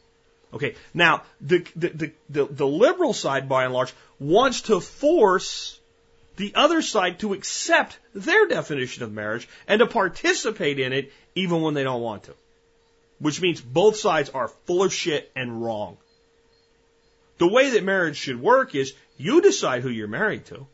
Okay. 0.55 0.75
Now, 0.95 1.23
the, 1.41 1.67
the, 1.75 2.13
the, 2.29 2.45
the, 2.47 2.67
liberal 2.67 3.13
side, 3.13 3.49
by 3.49 3.65
and 3.65 3.75
large, 3.75 3.93
wants 4.19 4.63
to 4.63 4.81
force 4.81 5.79
the 6.37 6.53
other 6.55 6.83
side 6.83 7.21
to 7.21 7.33
accept 7.33 7.99
their 8.15 8.47
definition 8.47 9.03
of 9.03 9.13
marriage 9.13 9.49
and 9.67 9.81
to 9.81 9.87
participate 9.87 10.79
in 10.79 10.93
it 10.93 11.13
even 11.35 11.63
when 11.63 11.75
they 11.75 11.85
don't 11.85 12.03
want 12.03 12.25
to. 12.25 12.35
Which 13.19 13.41
means 13.41 13.61
both 13.61 13.97
sides 13.97 14.31
are 14.31 14.49
full 14.67 14.83
of 14.83 14.93
shit 14.93 15.31
and 15.35 15.63
wrong. 15.63 15.97
The 17.39 17.49
way 17.49 17.71
that 17.71 17.85
marriage 17.85 18.17
should 18.17 18.41
work 18.41 18.75
is 18.75 18.95
you 19.19 19.41
decide 19.41 19.83
who 19.83 19.89
you're 19.89 20.09
married 20.09 20.47
to. 20.47 20.67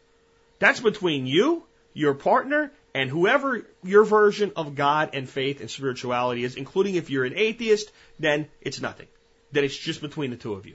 That's 0.58 0.80
between 0.80 1.26
you, 1.26 1.64
your 1.92 2.14
partner, 2.14 2.72
and 2.94 3.08
whoever 3.08 3.66
your 3.82 4.04
version 4.04 4.52
of 4.54 4.74
God 4.74 5.10
and 5.12 5.28
faith 5.28 5.60
and 5.60 5.70
spirituality 5.70 6.44
is, 6.44 6.56
including 6.56 6.94
if 6.94 7.10
you're 7.10 7.24
an 7.24 7.36
atheist, 7.36 7.90
then 8.18 8.48
it's 8.60 8.80
nothing. 8.80 9.08
Then 9.52 9.64
it's 9.64 9.76
just 9.76 10.00
between 10.00 10.30
the 10.30 10.36
two 10.36 10.54
of 10.54 10.66
you. 10.66 10.74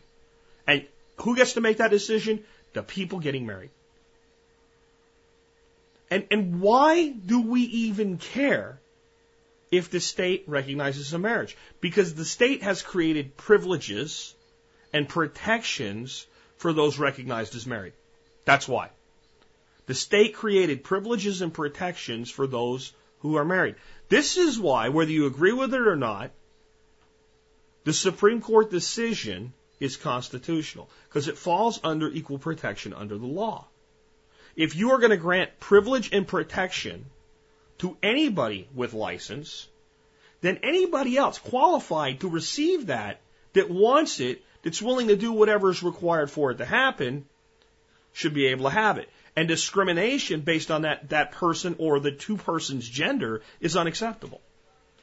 And 0.66 0.86
who 1.18 1.36
gets 1.36 1.54
to 1.54 1.62
make 1.62 1.78
that 1.78 1.92
decision? 1.92 2.44
The 2.74 2.84
people 2.84 3.20
getting 3.20 3.46
married. 3.46 3.72
And, 6.10 6.26
and 6.32 6.62
why 6.62 7.10
do 7.10 7.42
we 7.42 7.62
even 7.62 8.18
care 8.18 8.80
if 9.72 9.90
the 9.90 10.00
state 10.00 10.44
recognizes 10.48 11.12
a 11.14 11.20
marriage? 11.20 11.58
Because 11.82 12.14
the 12.14 12.26
state 12.26 12.64
has 12.64 12.82
created 12.82 13.36
privileges 13.36 14.34
and 14.94 15.10
protections 15.10 16.26
for 16.58 16.72
those 16.72 16.98
recognized 16.98 17.56
as 17.56 17.66
married. 17.66 17.94
That's 18.46 18.68
why. 18.68 18.90
The 19.88 19.94
state 19.94 20.34
created 20.34 20.84
privileges 20.84 21.42
and 21.42 21.54
protections 21.54 22.30
for 22.30 22.48
those 22.48 22.94
who 23.20 23.36
are 23.36 23.46
married. 23.46 23.76
This 24.10 24.38
is 24.38 24.60
why, 24.60 24.90
whether 24.90 25.12
you 25.12 25.26
agree 25.26 25.54
with 25.54 25.74
it 25.74 25.88
or 25.88 25.96
not, 25.96 26.32
the 27.88 27.94
Supreme 27.94 28.42
Court 28.42 28.70
decision 28.70 29.54
is 29.80 29.96
constitutional 29.96 30.90
because 31.08 31.30
it 31.30 31.38
falls 31.38 31.80
under 31.86 32.10
equal 32.10 32.38
protection 32.38 32.94
under 32.94 33.18
the 33.18 33.26
law. 33.26 33.66
If 34.58 34.76
you 34.76 34.92
are 34.92 34.98
going 34.98 35.12
to 35.12 35.16
grant 35.26 35.58
privilege 35.62 36.10
and 36.12 36.28
protection 36.28 37.06
to 37.78 37.96
anybody 38.04 38.68
with 38.76 38.94
license, 38.94 39.70
then 40.42 40.60
anybody 40.64 41.16
else 41.16 41.40
qualified 41.40 42.20
to 42.20 42.30
receive 42.30 42.88
that, 42.88 43.22
that 43.54 43.70
wants 43.70 44.20
it, 44.20 44.44
that's 44.64 44.82
willing 44.82 45.08
to 45.08 45.16
do 45.16 45.32
whatever 45.32 45.70
is 45.70 45.82
required 45.82 46.30
for 46.30 46.52
it 46.52 46.58
to 46.58 46.66
happen, 46.66 47.24
should 48.12 48.34
be 48.34 48.48
able 48.48 48.66
to 48.66 48.76
have 48.76 48.98
it. 48.98 49.10
And 49.34 49.48
discrimination 49.48 50.42
based 50.42 50.72
on 50.72 50.82
that, 50.82 51.08
that 51.12 51.32
person 51.32 51.78
or 51.80 52.02
the 52.02 52.12
two 52.12 52.36
persons' 52.36 52.90
gender 52.90 53.44
is 53.62 53.78
unacceptable 53.78 54.42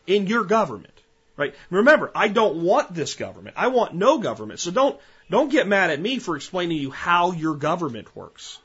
in 0.07 0.27
your 0.27 0.45
government. 0.45 1.01
Right? 1.37 1.55
Remember, 1.71 2.13
I 2.15 2.29
don't 2.29 2.63
want 2.63 2.95
this 2.95 3.15
government. 3.15 3.57
I 3.59 3.69
want 3.69 3.95
no 3.95 4.19
government. 4.19 4.61
So 4.61 4.71
don't, 4.71 5.01
don't 5.29 5.51
get 5.51 5.67
mad 5.67 5.91
at 5.91 6.01
me 6.01 6.19
for 6.19 6.37
explaining 6.37 6.77
to 6.77 6.83
you 6.83 6.91
how 6.91 7.33
your 7.33 7.57
government 7.57 8.15
works. 8.15 8.59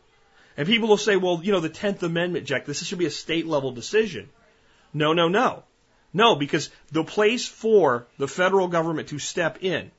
And 0.56 0.68
people 0.68 0.90
will 0.90 0.98
say, 0.98 1.16
well, 1.16 1.40
you 1.42 1.52
know, 1.52 1.62
the 1.62 1.70
10th 1.70 2.04
Amendment, 2.04 2.46
Jack, 2.46 2.66
this 2.66 2.84
should 2.84 3.00
be 3.00 3.06
a 3.06 3.12
state 3.12 3.48
level 3.48 3.72
decision. 3.72 4.30
No, 4.94 5.14
no, 5.14 5.28
no. 5.28 5.64
No, 6.14 6.36
because 6.36 6.70
the 6.92 7.04
place 7.04 7.48
for 7.48 8.08
the 8.18 8.28
federal 8.28 8.68
government 8.68 9.10
to 9.10 9.20
step 9.20 9.60
in 9.64 9.92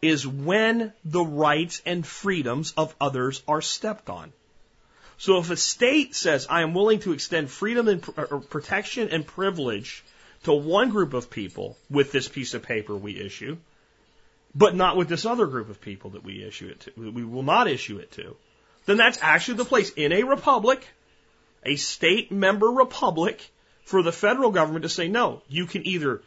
is 0.00 0.26
when 0.26 0.92
the 1.04 1.24
rights 1.24 1.82
and 1.86 2.06
freedoms 2.06 2.72
of 2.76 2.94
others 3.00 3.42
are 3.48 3.62
stepped 3.62 4.08
on. 4.08 4.32
So 5.16 5.38
if 5.38 5.50
a 5.50 5.56
state 5.56 6.14
says, 6.14 6.46
I 6.50 6.62
am 6.62 6.74
willing 6.74 7.00
to 7.00 7.12
extend 7.12 7.50
freedom 7.50 7.88
and 7.88 8.02
protection 8.50 9.08
and 9.10 9.26
privilege 9.26 10.04
to 10.44 10.54
one 10.54 10.90
group 10.90 11.14
of 11.14 11.30
people 11.30 11.76
with 11.90 12.12
this 12.12 12.28
piece 12.28 12.54
of 12.54 12.62
paper 12.62 12.96
we 12.96 13.20
issue, 13.20 13.56
but 14.54 14.74
not 14.74 14.96
with 14.96 15.08
this 15.08 15.26
other 15.26 15.46
group 15.46 15.68
of 15.68 15.80
people 15.80 16.10
that 16.10 16.24
we 16.24 16.44
issue 16.44 16.68
it 16.68 16.80
to, 16.80 16.92
we 16.96 17.24
will 17.24 17.42
not 17.42 17.68
issue 17.68 17.98
it 17.98 18.12
to, 18.12 18.36
then 18.86 18.96
that's 18.96 19.18
actually 19.20 19.56
the 19.56 19.64
place 19.64 19.90
in 19.90 20.12
a 20.12 20.22
republic, 20.22 20.86
a 21.64 21.76
state 21.76 22.30
member 22.30 22.68
republic, 22.68 23.50
for 23.84 24.02
the 24.02 24.12
federal 24.12 24.50
government 24.50 24.82
to 24.82 24.88
say, 24.88 25.08
no, 25.08 25.42
you 25.48 25.66
can 25.66 25.86
either 25.86 26.22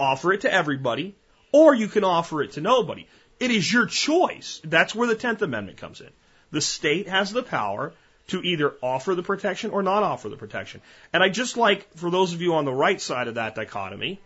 offer 0.00 0.32
it 0.32 0.42
to 0.42 0.52
everybody 0.52 1.14
or 1.52 1.74
you 1.74 1.88
can 1.88 2.04
offer 2.04 2.42
it 2.42 2.52
to 2.52 2.60
nobody. 2.60 3.06
It 3.38 3.50
is 3.50 3.70
your 3.70 3.86
choice. 3.86 4.60
That's 4.64 4.94
where 4.94 5.08
the 5.08 5.16
10th 5.16 5.42
Amendment 5.42 5.78
comes 5.78 6.00
in. 6.00 6.10
The 6.50 6.60
state 6.60 7.08
has 7.08 7.32
the 7.32 7.42
power 7.42 7.92
to 8.28 8.42
either 8.42 8.74
offer 8.82 9.14
the 9.14 9.22
protection 9.22 9.70
or 9.70 9.82
not 9.82 10.02
offer 10.02 10.28
the 10.28 10.36
protection. 10.36 10.80
And 11.12 11.22
I 11.22 11.28
just 11.28 11.56
like, 11.56 11.92
for 11.96 12.10
those 12.10 12.32
of 12.32 12.42
you 12.42 12.54
on 12.54 12.64
the 12.64 12.72
right 12.72 13.00
side 13.00 13.28
of 13.28 13.34
that 13.34 13.54
dichotomy, 13.54 14.20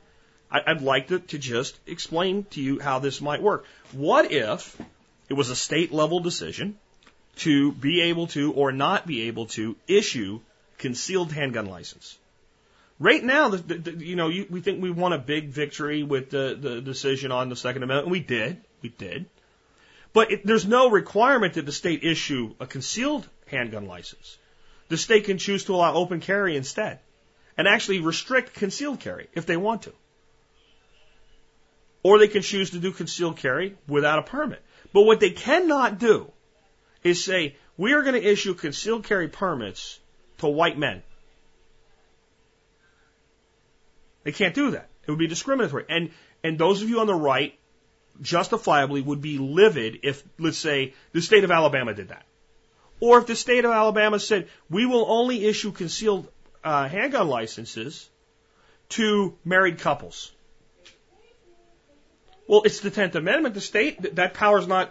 I'd 0.50 0.82
like 0.82 1.08
to, 1.08 1.20
to 1.20 1.38
just 1.38 1.78
explain 1.86 2.44
to 2.50 2.60
you 2.60 2.80
how 2.80 2.98
this 2.98 3.20
might 3.20 3.40
work. 3.40 3.66
What 3.92 4.32
if 4.32 4.76
it 5.28 5.34
was 5.34 5.48
a 5.48 5.56
state 5.56 5.92
level 5.92 6.20
decision 6.20 6.76
to 7.36 7.72
be 7.72 8.02
able 8.02 8.26
to 8.28 8.52
or 8.52 8.72
not 8.72 9.06
be 9.06 9.22
able 9.22 9.46
to 9.46 9.76
issue 9.86 10.40
concealed 10.78 11.32
handgun 11.32 11.66
license. 11.66 12.18
Right 12.98 13.22
now, 13.22 13.48
the, 13.48 13.58
the, 13.58 14.04
you 14.04 14.16
know, 14.16 14.28
you, 14.28 14.46
we 14.50 14.60
think 14.60 14.82
we 14.82 14.90
won 14.90 15.12
a 15.12 15.18
big 15.18 15.48
victory 15.48 16.02
with 16.02 16.30
the, 16.30 16.56
the 16.60 16.80
decision 16.80 17.32
on 17.32 17.48
the 17.48 17.56
Second 17.56 17.82
Amendment, 17.82 18.06
and 18.06 18.12
we 18.12 18.20
did. 18.20 18.58
We 18.82 18.90
did. 18.90 19.26
But 20.12 20.32
it, 20.32 20.46
there's 20.46 20.66
no 20.66 20.90
requirement 20.90 21.54
that 21.54 21.64
the 21.64 21.72
state 21.72 22.04
issue 22.04 22.54
a 22.60 22.66
concealed 22.66 23.26
handgun 23.50 23.86
license. 23.86 24.38
The 24.88 24.96
state 24.96 25.24
can 25.24 25.38
choose 25.38 25.64
to 25.64 25.74
allow 25.74 25.94
open 25.94 26.20
carry 26.20 26.56
instead 26.56 26.98
and 27.56 27.68
actually 27.68 28.00
restrict 28.00 28.54
concealed 28.54 29.00
carry 29.00 29.28
if 29.34 29.46
they 29.46 29.56
want 29.56 29.82
to. 29.82 29.92
Or 32.02 32.18
they 32.18 32.28
can 32.28 32.42
choose 32.42 32.70
to 32.70 32.78
do 32.78 32.92
concealed 32.92 33.36
carry 33.36 33.76
without 33.86 34.18
a 34.18 34.22
permit. 34.22 34.62
But 34.92 35.02
what 35.02 35.20
they 35.20 35.30
cannot 35.30 35.98
do 35.98 36.32
is 37.02 37.24
say, 37.24 37.56
we 37.76 37.92
are 37.92 38.02
going 38.02 38.20
to 38.20 38.26
issue 38.26 38.54
concealed 38.54 39.04
carry 39.04 39.28
permits 39.28 39.98
to 40.38 40.48
white 40.48 40.78
men. 40.78 41.02
They 44.24 44.32
can't 44.32 44.54
do 44.54 44.72
that. 44.72 44.88
It 45.06 45.10
would 45.10 45.18
be 45.18 45.26
discriminatory. 45.26 45.84
And, 45.88 46.10
and 46.42 46.58
those 46.58 46.82
of 46.82 46.88
you 46.88 47.00
on 47.00 47.06
the 47.06 47.14
right 47.14 47.58
justifiably 48.20 49.00
would 49.00 49.20
be 49.20 49.38
livid 49.38 50.00
if, 50.02 50.22
let's 50.38 50.58
say, 50.58 50.94
the 51.12 51.22
state 51.22 51.44
of 51.44 51.50
Alabama 51.50 51.94
did 51.94 52.08
that. 52.08 52.24
Or 53.00 53.18
if 53.18 53.26
the 53.26 53.36
state 53.36 53.64
of 53.64 53.70
Alabama 53.70 54.18
said, 54.18 54.48
we 54.68 54.86
will 54.86 55.06
only 55.08 55.46
issue 55.46 55.72
concealed 55.72 56.28
uh, 56.62 56.86
handgun 56.88 57.28
licenses 57.28 58.08
to 58.90 59.36
married 59.44 59.78
couples. 59.78 60.30
Well, 62.46 62.62
it's 62.64 62.80
the 62.80 62.90
10th 62.90 63.14
Amendment. 63.14 63.54
The 63.54 63.60
state, 63.60 64.16
that 64.16 64.34
power 64.34 64.58
is 64.58 64.66
not 64.66 64.90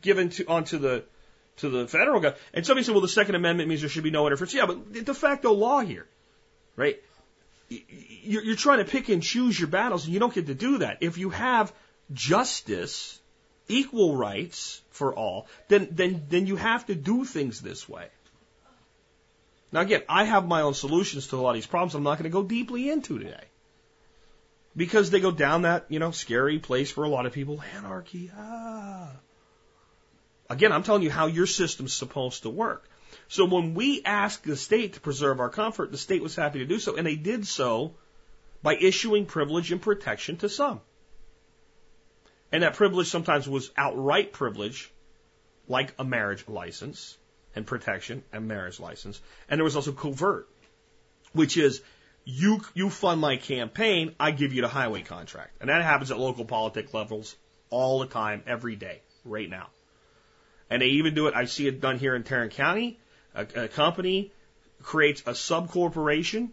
given 0.00 0.30
to, 0.30 0.44
onto 0.46 0.78
the, 0.78 1.04
to 1.58 1.68
the 1.70 1.86
federal 1.86 2.20
government. 2.20 2.42
And 2.52 2.66
somebody 2.66 2.84
said, 2.84 2.92
well, 2.92 3.00
the 3.00 3.08
Second 3.08 3.36
Amendment 3.36 3.68
means 3.68 3.80
there 3.80 3.88
should 3.88 4.02
be 4.02 4.10
no 4.10 4.26
interference. 4.26 4.52
Yeah, 4.52 4.66
but 4.66 4.92
de 4.92 5.14
facto 5.14 5.52
law 5.52 5.80
here, 5.80 6.06
right? 6.76 7.00
You're 7.68 8.56
trying 8.56 8.84
to 8.84 8.90
pick 8.90 9.08
and 9.08 9.22
choose 9.22 9.58
your 9.58 9.68
battles, 9.68 10.04
and 10.04 10.12
you 10.12 10.18
don't 10.18 10.34
get 10.34 10.48
to 10.48 10.54
do 10.54 10.78
that. 10.78 10.98
If 11.00 11.16
you 11.16 11.30
have 11.30 11.72
justice, 12.12 13.19
equal 13.70 14.16
rights 14.16 14.80
for 14.90 15.14
all, 15.14 15.46
then, 15.68 15.88
then, 15.92 16.26
then 16.28 16.46
you 16.46 16.56
have 16.56 16.86
to 16.86 16.94
do 16.94 17.24
things 17.24 17.60
this 17.60 17.88
way. 17.88 18.08
Now 19.72 19.80
again, 19.80 20.02
I 20.08 20.24
have 20.24 20.46
my 20.46 20.62
own 20.62 20.74
solutions 20.74 21.28
to 21.28 21.36
a 21.36 21.40
lot 21.40 21.50
of 21.50 21.54
these 21.54 21.66
problems 21.66 21.94
I'm 21.94 22.02
not 22.02 22.18
going 22.18 22.30
to 22.30 22.30
go 22.30 22.42
deeply 22.42 22.90
into 22.90 23.18
today. 23.18 23.44
Because 24.76 25.10
they 25.10 25.20
go 25.20 25.30
down 25.30 25.62
that, 25.62 25.86
you 25.88 25.98
know, 25.98 26.10
scary 26.10 26.58
place 26.58 26.90
for 26.90 27.04
a 27.04 27.08
lot 27.08 27.26
of 27.26 27.32
people. 27.32 27.62
Anarchy, 27.76 28.30
ah. 28.36 29.10
Again, 30.48 30.72
I'm 30.72 30.82
telling 30.82 31.02
you 31.02 31.10
how 31.10 31.26
your 31.26 31.46
system's 31.46 31.92
supposed 31.92 32.42
to 32.42 32.50
work. 32.50 32.88
So 33.28 33.44
when 33.44 33.74
we 33.74 34.02
asked 34.04 34.44
the 34.44 34.56
state 34.56 34.94
to 34.94 35.00
preserve 35.00 35.40
our 35.40 35.48
comfort, 35.48 35.90
the 35.90 35.98
state 35.98 36.22
was 36.22 36.36
happy 36.36 36.60
to 36.60 36.66
do 36.66 36.78
so, 36.78 36.96
and 36.96 37.06
they 37.06 37.16
did 37.16 37.46
so 37.46 37.94
by 38.62 38.76
issuing 38.76 39.26
privilege 39.26 39.72
and 39.72 39.80
protection 39.82 40.36
to 40.38 40.48
some. 40.48 40.80
And 42.52 42.62
that 42.62 42.74
privilege 42.74 43.08
sometimes 43.08 43.48
was 43.48 43.70
outright 43.76 44.32
privilege, 44.32 44.90
like 45.68 45.94
a 45.98 46.04
marriage 46.04 46.48
license 46.48 47.16
and 47.54 47.66
protection 47.66 48.22
and 48.32 48.48
marriage 48.48 48.80
license. 48.80 49.20
And 49.48 49.58
there 49.58 49.64
was 49.64 49.76
also 49.76 49.92
covert, 49.92 50.48
which 51.32 51.56
is 51.56 51.82
you 52.24 52.60
you 52.74 52.90
fund 52.90 53.20
my 53.20 53.36
campaign, 53.36 54.14
I 54.18 54.30
give 54.30 54.52
you 54.52 54.62
the 54.62 54.68
highway 54.68 55.02
contract. 55.02 55.56
And 55.60 55.70
that 55.70 55.82
happens 55.82 56.10
at 56.10 56.18
local 56.18 56.44
politic 56.44 56.92
levels 56.92 57.36
all 57.70 58.00
the 58.00 58.06
time, 58.06 58.42
every 58.46 58.76
day, 58.76 59.00
right 59.24 59.48
now. 59.48 59.68
And 60.68 60.82
they 60.82 60.86
even 60.86 61.14
do 61.14 61.26
it, 61.28 61.34
I 61.34 61.46
see 61.46 61.66
it 61.66 61.80
done 61.80 61.98
here 61.98 62.14
in 62.14 62.24
Tarrant 62.24 62.52
County. 62.52 62.98
A, 63.34 63.46
a 63.64 63.68
company 63.68 64.32
creates 64.82 65.22
a 65.26 65.34
sub 65.34 65.70
corporation 65.70 66.52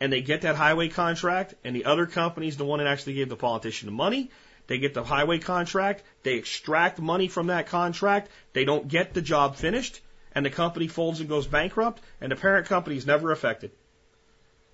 and 0.00 0.12
they 0.12 0.20
get 0.20 0.42
that 0.42 0.56
highway 0.56 0.88
contract, 0.88 1.54
and 1.64 1.74
the 1.74 1.86
other 1.86 2.06
company 2.06 2.48
is 2.48 2.56
the 2.56 2.64
one 2.64 2.80
that 2.80 2.86
actually 2.86 3.14
gave 3.14 3.30
the 3.30 3.36
politician 3.36 3.86
the 3.86 3.92
money. 3.92 4.30
They 4.66 4.78
get 4.78 4.94
the 4.94 5.04
highway 5.04 5.38
contract, 5.38 6.02
they 6.22 6.34
extract 6.34 6.98
money 6.98 7.28
from 7.28 7.48
that 7.48 7.68
contract, 7.68 8.30
they 8.52 8.64
don't 8.64 8.88
get 8.88 9.14
the 9.14 9.22
job 9.22 9.56
finished, 9.56 10.00
and 10.34 10.44
the 10.44 10.50
company 10.50 10.88
folds 10.88 11.20
and 11.20 11.28
goes 11.28 11.46
bankrupt, 11.46 12.02
and 12.20 12.32
the 12.32 12.36
parent 12.36 12.66
company 12.66 12.96
is 12.96 13.06
never 13.06 13.30
affected. 13.30 13.70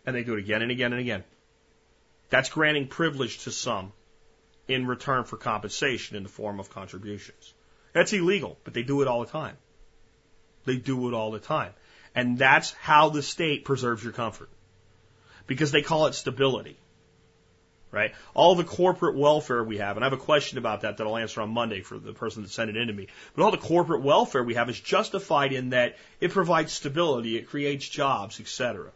And 0.07 0.17
they 0.17 0.25
do 0.25 0.35
it 0.35 0.41
again 0.41 0.63
and 0.63 0.71
again 0.71 0.93
and 0.93 1.01
again. 1.01 1.25
That's 2.31 2.49
granting 2.49 2.89
privilege 2.89 3.45
to 3.45 3.51
some 3.51 3.93
in 4.67 4.87
return 4.87 5.25
for 5.25 5.37
compensation 5.37 6.17
in 6.17 6.23
the 6.23 6.29
form 6.29 6.59
of 6.59 6.71
contributions. 6.71 7.53
That's 7.93 8.13
illegal, 8.13 8.59
but 8.65 8.73
they 8.73 8.83
do 8.83 9.03
it 9.03 9.09
all 9.09 9.25
the 9.25 9.31
time. 9.31 9.57
They 10.65 10.77
do 10.77 11.09
it 11.09 11.15
all 11.15 11.31
the 11.31 11.39
time. 11.39 11.73
And 12.15 12.39
that's 12.39 12.73
how 12.73 13.11
the 13.11 13.23
state 13.23 13.65
preserves 13.65 14.03
your 14.03 14.13
comfort. 14.13 14.49
Because 15.47 15.73
they 15.73 15.83
call 15.83 16.07
it 16.07 16.15
stability. 16.15 16.79
Right? 17.93 18.15
All 18.33 18.55
the 18.55 18.65
corporate 18.65 19.17
welfare 19.17 19.63
we 19.63 19.77
have, 19.77 19.97
and 19.97 20.05
I 20.05 20.07
have 20.07 20.19
a 20.19 20.23
question 20.23 20.57
about 20.57 20.81
that 20.81 20.97
that 20.97 21.07
I'll 21.07 21.19
answer 21.19 21.43
on 21.43 21.51
Monday 21.51 21.83
for 21.83 21.99
the 21.99 22.15
person 22.15 22.43
that 22.43 22.51
sent 22.51 22.71
it 22.71 22.77
in 22.77 22.89
to 22.89 22.93
me. 22.93 23.09
But 23.37 23.45
all 23.45 23.51
the 23.51 23.59
corporate 23.59 24.01
welfare 24.01 24.43
we 24.43 24.55
have 24.55 24.71
is 24.71 24.81
justified 24.81 25.53
in 25.53 25.71
that 25.71 25.99
it 26.19 26.31
provides 26.31 26.73
stability, 26.73 27.37
it 27.37 27.49
creates 27.49 27.87
jobs, 27.87 28.41
etc. 28.41 28.93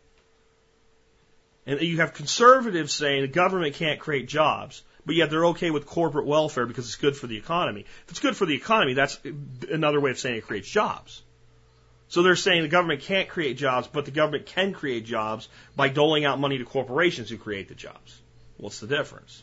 And 1.67 1.81
you 1.83 1.99
have 1.99 2.15
conservatives 2.15 2.95
saying 2.95 3.23
the 3.23 3.29
government 3.29 3.75
can't 3.75 4.01
create 4.01 4.29
jobs, 4.29 4.83
but 5.05 5.15
yet 5.15 5.31
they're 5.31 5.47
okay 5.47 5.71
with 5.71 5.85
corporate 5.85 6.27
welfare 6.27 6.65
because 6.65 6.87
it's 6.87 6.97
good 6.97 7.17
for 7.17 7.27
the 7.27 7.37
economy. 7.37 7.83
If 8.05 8.11
it's 8.11 8.21
good 8.21 8.37
for 8.37 8.47
the 8.47 8.55
economy, 8.55 8.95
that's 8.95 9.21
another 9.71 10.01
way 10.01 10.11
of 10.11 10.19
saying 10.19 10.37
it 10.37 10.47
creates 10.47 10.71
jobs. 10.71 11.23
So 12.09 12.23
they're 12.23 12.37
saying 12.37 12.63
the 12.63 12.69
government 12.69 13.03
can't 13.03 13.29
create 13.29 13.57
jobs, 13.59 13.89
but 13.89 14.05
the 14.05 14.11
government 14.11 14.47
can 14.47 14.73
create 14.73 15.05
jobs 15.05 15.49
by 15.75 15.89
doling 15.89 16.25
out 16.25 16.39
money 16.39 16.59
to 16.59 16.65
corporations 16.65 17.29
who 17.29 17.37
create 17.37 17.69
the 17.69 17.75
jobs. 17.75 18.21
What's 18.57 18.81
the 18.81 18.87
difference? 18.87 19.43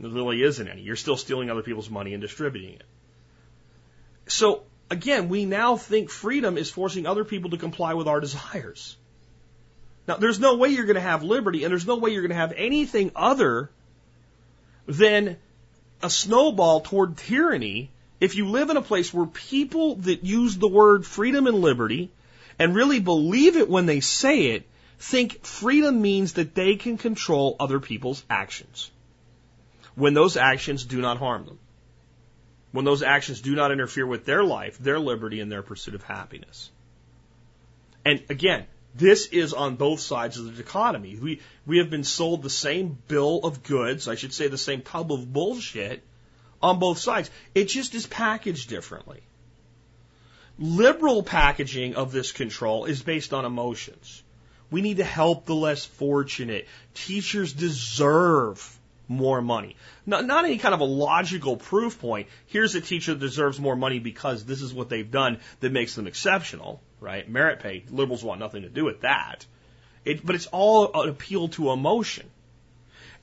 There 0.00 0.10
really 0.10 0.42
isn't 0.42 0.66
any. 0.66 0.82
You're 0.82 0.96
still 0.96 1.16
stealing 1.16 1.50
other 1.50 1.62
people's 1.62 1.88
money 1.88 2.14
and 2.14 2.20
distributing 2.20 2.74
it. 2.74 2.84
So 4.26 4.64
again, 4.90 5.28
we 5.28 5.44
now 5.44 5.76
think 5.76 6.10
freedom 6.10 6.58
is 6.58 6.70
forcing 6.70 7.06
other 7.06 7.24
people 7.24 7.50
to 7.50 7.56
comply 7.56 7.94
with 7.94 8.08
our 8.08 8.20
desires. 8.20 8.96
Now, 10.06 10.16
there's 10.16 10.40
no 10.40 10.56
way 10.56 10.68
you're 10.68 10.84
going 10.84 10.96
to 10.96 11.00
have 11.00 11.22
liberty, 11.22 11.64
and 11.64 11.70
there's 11.70 11.86
no 11.86 11.96
way 11.96 12.10
you're 12.10 12.22
going 12.22 12.30
to 12.30 12.36
have 12.36 12.52
anything 12.56 13.10
other 13.16 13.70
than 14.86 15.38
a 16.02 16.10
snowball 16.10 16.80
toward 16.80 17.16
tyranny 17.16 17.90
if 18.20 18.36
you 18.36 18.48
live 18.48 18.68
in 18.70 18.76
a 18.76 18.82
place 18.82 19.14
where 19.14 19.26
people 19.26 19.96
that 19.96 20.24
use 20.24 20.58
the 20.58 20.68
word 20.68 21.06
freedom 21.06 21.46
and 21.46 21.58
liberty 21.58 22.10
and 22.58 22.74
really 22.74 23.00
believe 23.00 23.56
it 23.56 23.68
when 23.68 23.86
they 23.86 24.00
say 24.00 24.48
it 24.48 24.66
think 24.98 25.44
freedom 25.44 26.00
means 26.00 26.34
that 26.34 26.54
they 26.54 26.76
can 26.76 26.98
control 26.98 27.56
other 27.60 27.80
people's 27.80 28.24
actions 28.28 28.90
when 29.94 30.14
those 30.14 30.36
actions 30.36 30.84
do 30.84 31.00
not 31.00 31.18
harm 31.18 31.46
them, 31.46 31.58
when 32.72 32.84
those 32.84 33.02
actions 33.02 33.40
do 33.40 33.54
not 33.54 33.70
interfere 33.70 34.06
with 34.06 34.24
their 34.24 34.42
life, 34.42 34.78
their 34.78 34.98
liberty, 34.98 35.40
and 35.40 35.50
their 35.50 35.62
pursuit 35.62 35.94
of 35.94 36.02
happiness. 36.02 36.70
And 38.04 38.22
again, 38.28 38.66
this 38.94 39.26
is 39.26 39.52
on 39.52 39.76
both 39.76 40.00
sides 40.00 40.38
of 40.38 40.44
the 40.44 40.62
dichotomy. 40.62 41.16
We, 41.16 41.40
we 41.64 41.78
have 41.78 41.90
been 41.90 42.04
sold 42.04 42.42
the 42.42 42.50
same 42.50 42.98
bill 43.08 43.40
of 43.44 43.62
goods, 43.62 44.08
I 44.08 44.16
should 44.16 44.32
say 44.32 44.48
the 44.48 44.58
same 44.58 44.82
tub 44.82 45.12
of 45.12 45.32
bullshit, 45.32 46.02
on 46.60 46.78
both 46.78 46.98
sides. 46.98 47.30
It 47.54 47.66
just 47.66 47.94
is 47.94 48.06
packaged 48.06 48.68
differently. 48.68 49.22
Liberal 50.58 51.22
packaging 51.22 51.94
of 51.94 52.10
this 52.10 52.32
control 52.32 52.84
is 52.86 53.02
based 53.02 53.32
on 53.32 53.44
emotions. 53.44 54.23
We 54.74 54.82
need 54.82 54.96
to 54.96 55.04
help 55.04 55.46
the 55.46 55.54
less 55.54 55.84
fortunate. 55.84 56.66
Teachers 56.94 57.52
deserve 57.52 58.76
more 59.06 59.40
money. 59.40 59.76
Not, 60.04 60.24
not 60.24 60.46
any 60.46 60.58
kind 60.58 60.74
of 60.74 60.80
a 60.80 60.84
logical 60.84 61.56
proof 61.56 62.00
point. 62.00 62.26
Here's 62.46 62.74
a 62.74 62.80
teacher 62.80 63.14
that 63.14 63.20
deserves 63.20 63.60
more 63.60 63.76
money 63.76 64.00
because 64.00 64.44
this 64.44 64.62
is 64.62 64.74
what 64.74 64.88
they've 64.88 65.08
done 65.08 65.38
that 65.60 65.70
makes 65.70 65.94
them 65.94 66.08
exceptional, 66.08 66.82
right? 67.00 67.28
Merit 67.28 67.60
pay. 67.60 67.84
Liberals 67.88 68.24
want 68.24 68.40
nothing 68.40 68.62
to 68.62 68.68
do 68.68 68.84
with 68.84 69.02
that. 69.02 69.46
It, 70.04 70.26
but 70.26 70.34
it's 70.34 70.46
all 70.46 71.02
an 71.04 71.08
appeal 71.08 71.46
to 71.50 71.70
emotion. 71.70 72.28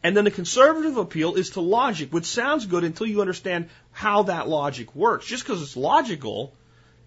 And 0.04 0.16
then 0.16 0.24
the 0.24 0.32
conservative 0.32 0.96
appeal 0.96 1.36
is 1.36 1.50
to 1.50 1.60
logic, 1.60 2.14
which 2.14 2.28
sounds 2.28 2.66
good 2.66 2.86
until 2.86 3.08
you 3.08 3.20
understand 3.20 3.68
how 3.92 4.24
that 4.24 4.48
logic 4.48 4.96
works. 4.96 5.26
Just 5.26 5.44
because 5.44 5.62
it's 5.62 5.76
logical 5.76 6.54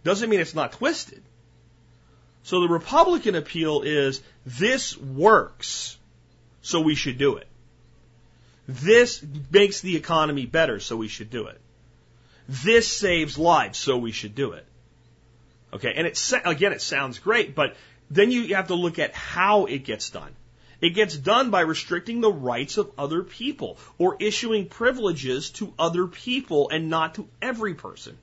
doesn't 0.03 0.29
mean 0.29 0.41
it's 0.41 0.55
not 0.55 0.73
twisted. 0.73 1.23
So 2.45 2.61
the 2.61 2.69
Republican 2.69 3.35
appeal 3.35 3.83
is 3.83 4.23
this 4.45 4.97
works, 4.97 5.97
so 6.61 6.81
we 6.81 6.95
should 6.95 7.19
do 7.19 7.37
it. 7.37 7.49
This 8.69 9.25
makes 9.51 9.81
the 9.81 9.97
economy 9.97 10.47
better, 10.47 10.79
so 10.79 10.97
we 10.97 11.09
should 11.09 11.31
do 11.31 11.47
it. 11.47 11.61
This 12.49 12.87
saves 12.87 13.39
lives, 13.39 13.79
so 13.79 13.97
we 13.97 14.13
should 14.13 14.35
do 14.35 14.53
it. 14.53 14.67
Okay, 15.73 15.95
and 15.97 16.07
it 16.07 16.33
again, 16.45 16.73
it 16.73 16.83
sounds 16.83 17.19
great, 17.19 17.55
but 17.55 17.77
then 18.11 18.31
you 18.31 18.55
have 18.55 18.69
to 18.69 18.75
look 18.75 18.99
at 18.99 19.15
how 19.15 19.65
it 19.65 19.85
gets 19.85 20.11
done. 20.11 20.37
It 20.83 20.91
gets 20.91 21.17
done 21.17 21.51
by 21.51 21.63
restricting 21.63 22.21
the 22.21 22.31
rights 22.31 22.77
of 22.77 22.93
other 22.99 23.23
people 23.23 23.79
or 23.97 24.19
issuing 24.21 24.69
privileges 24.69 25.49
to 25.53 25.73
other 25.79 26.07
people 26.07 26.69
and 26.69 26.91
not 26.91 27.15
to 27.15 27.27
every 27.41 27.73
person. 27.73 28.19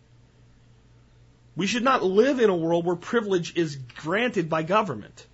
We 1.55 1.67
should 1.67 1.83
not 1.83 2.03
live 2.03 2.39
in 2.39 2.49
a 2.49 2.55
world 2.55 2.85
where 2.85 2.95
privilege 2.95 3.55
is 3.55 3.75
granted 3.75 4.49
by 4.49 4.63
government. 4.63 5.25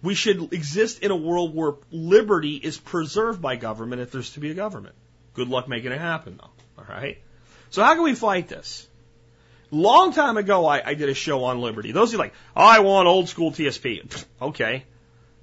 We 0.00 0.14
should 0.14 0.52
exist 0.52 1.02
in 1.02 1.10
a 1.10 1.16
world 1.16 1.54
where 1.54 1.74
liberty 1.90 2.54
is 2.54 2.78
preserved 2.78 3.42
by 3.42 3.56
government 3.56 4.00
if 4.00 4.12
there's 4.12 4.30
to 4.34 4.40
be 4.40 4.50
a 4.50 4.54
government. 4.54 4.94
Good 5.34 5.48
luck 5.48 5.68
making 5.68 5.90
it 5.90 6.00
happen, 6.00 6.38
though. 6.40 6.50
All 6.78 6.84
right? 6.88 7.18
So, 7.70 7.82
how 7.82 7.94
can 7.94 8.04
we 8.04 8.14
fight 8.14 8.48
this? 8.48 8.86
Long 9.70 10.12
time 10.12 10.36
ago, 10.36 10.66
I, 10.66 10.82
I 10.84 10.94
did 10.94 11.08
a 11.08 11.14
show 11.14 11.44
on 11.44 11.60
liberty. 11.60 11.92
Those 11.92 12.14
are 12.14 12.18
like, 12.18 12.32
oh, 12.56 12.64
I 12.64 12.78
want 12.78 13.06
old 13.06 13.28
school 13.28 13.50
TSP. 13.50 14.24
okay. 14.42 14.84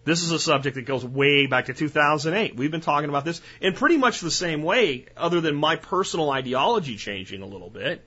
This 0.05 0.21
is 0.21 0.31
a 0.31 0.39
subject 0.39 0.75
that 0.75 0.85
goes 0.85 1.03
way 1.03 1.47
back 1.47 1.65
to 1.65 1.73
2008. 1.73 2.55
We've 2.55 2.71
been 2.71 2.81
talking 2.81 3.09
about 3.09 3.25
this 3.25 3.41
in 3.59 3.73
pretty 3.73 3.97
much 3.97 4.19
the 4.19 4.31
same 4.31 4.63
way, 4.63 5.05
other 5.17 5.41
than 5.41 5.55
my 5.55 5.75
personal 5.75 6.29
ideology 6.31 6.95
changing 6.95 7.41
a 7.41 7.45
little 7.45 7.69
bit. 7.69 8.03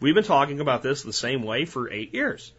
We've 0.00 0.14
been 0.14 0.24
talking 0.24 0.60
about 0.60 0.82
this 0.82 1.02
the 1.02 1.12
same 1.12 1.42
way 1.42 1.66
for 1.66 1.92
eight 1.92 2.14
years. 2.14 2.52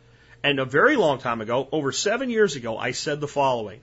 And 0.44 0.60
a 0.60 0.66
very 0.66 0.96
long 0.96 1.20
time 1.20 1.42
ago, 1.42 1.68
over 1.72 1.92
seven 1.92 2.30
years 2.30 2.56
ago, 2.56 2.78
I 2.78 2.92
said 2.92 3.20
the 3.20 3.28
following. 3.28 3.82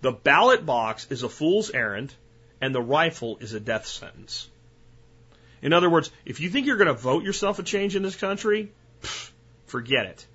The 0.00 0.12
ballot 0.12 0.66
box 0.66 1.06
is 1.10 1.22
a 1.22 1.28
fool's 1.28 1.70
errand 1.70 2.12
and 2.60 2.74
the 2.74 2.82
rifle 2.82 3.38
is 3.40 3.52
a 3.52 3.60
death 3.60 3.86
sentence. 3.86 4.48
In 5.62 5.72
other 5.72 5.90
words, 5.90 6.10
if 6.24 6.40
you 6.40 6.50
think 6.50 6.66
you're 6.66 6.76
going 6.76 6.88
to 6.88 6.94
vote 6.94 7.24
yourself 7.24 7.58
a 7.58 7.62
change 7.62 7.96
in 7.96 8.02
this 8.02 8.16
country, 8.16 8.70
pff, 9.02 9.30
forget 9.66 10.06
it. 10.06 10.26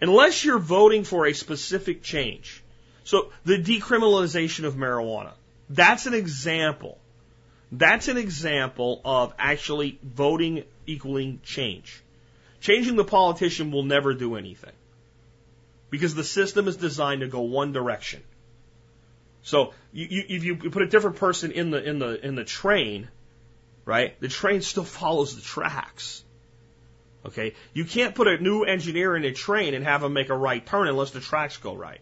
Unless 0.00 0.44
you're 0.44 0.58
voting 0.58 1.04
for 1.04 1.26
a 1.26 1.32
specific 1.32 2.02
change, 2.02 2.62
so 3.04 3.32
the 3.44 3.56
decriminalization 3.56 4.64
of 4.64 4.74
marijuana, 4.74 5.32
that's 5.70 6.06
an 6.06 6.14
example. 6.14 6.98
That's 7.72 8.08
an 8.08 8.18
example 8.18 9.00
of 9.04 9.34
actually 9.38 9.98
voting 10.02 10.64
equaling 10.86 11.40
change. 11.42 12.02
Changing 12.66 12.96
the 12.96 13.04
politician 13.04 13.70
will 13.70 13.82
never 13.82 14.14
do 14.14 14.36
anything. 14.36 14.72
Because 15.90 16.14
the 16.14 16.24
system 16.24 16.68
is 16.68 16.76
designed 16.76 17.20
to 17.20 17.28
go 17.28 17.40
one 17.40 17.72
direction. 17.72 18.22
So 19.42 19.72
you, 19.92 20.06
you, 20.10 20.24
if 20.28 20.44
you 20.44 20.56
put 20.56 20.82
a 20.82 20.86
different 20.86 21.16
person 21.16 21.52
in 21.52 21.70
the 21.70 21.82
in 21.82 22.00
the 22.00 22.26
in 22.26 22.34
the 22.34 22.44
train, 22.44 23.08
right? 23.84 24.18
The 24.20 24.28
train 24.28 24.62
still 24.62 24.84
follows 25.00 25.36
the 25.36 25.42
tracks. 25.42 26.24
Okay, 27.24 27.54
you 27.72 27.84
can't 27.84 28.14
put 28.14 28.28
a 28.28 28.38
new 28.38 28.62
engineer 28.62 29.16
in 29.16 29.24
a 29.24 29.32
train 29.32 29.74
and 29.74 29.84
have 29.84 30.02
him 30.02 30.12
make 30.12 30.30
a 30.30 30.36
right 30.36 30.64
turn 30.64 30.88
unless 30.88 31.10
the 31.10 31.20
tracks 31.20 31.56
go 31.56 31.74
right 31.74 32.00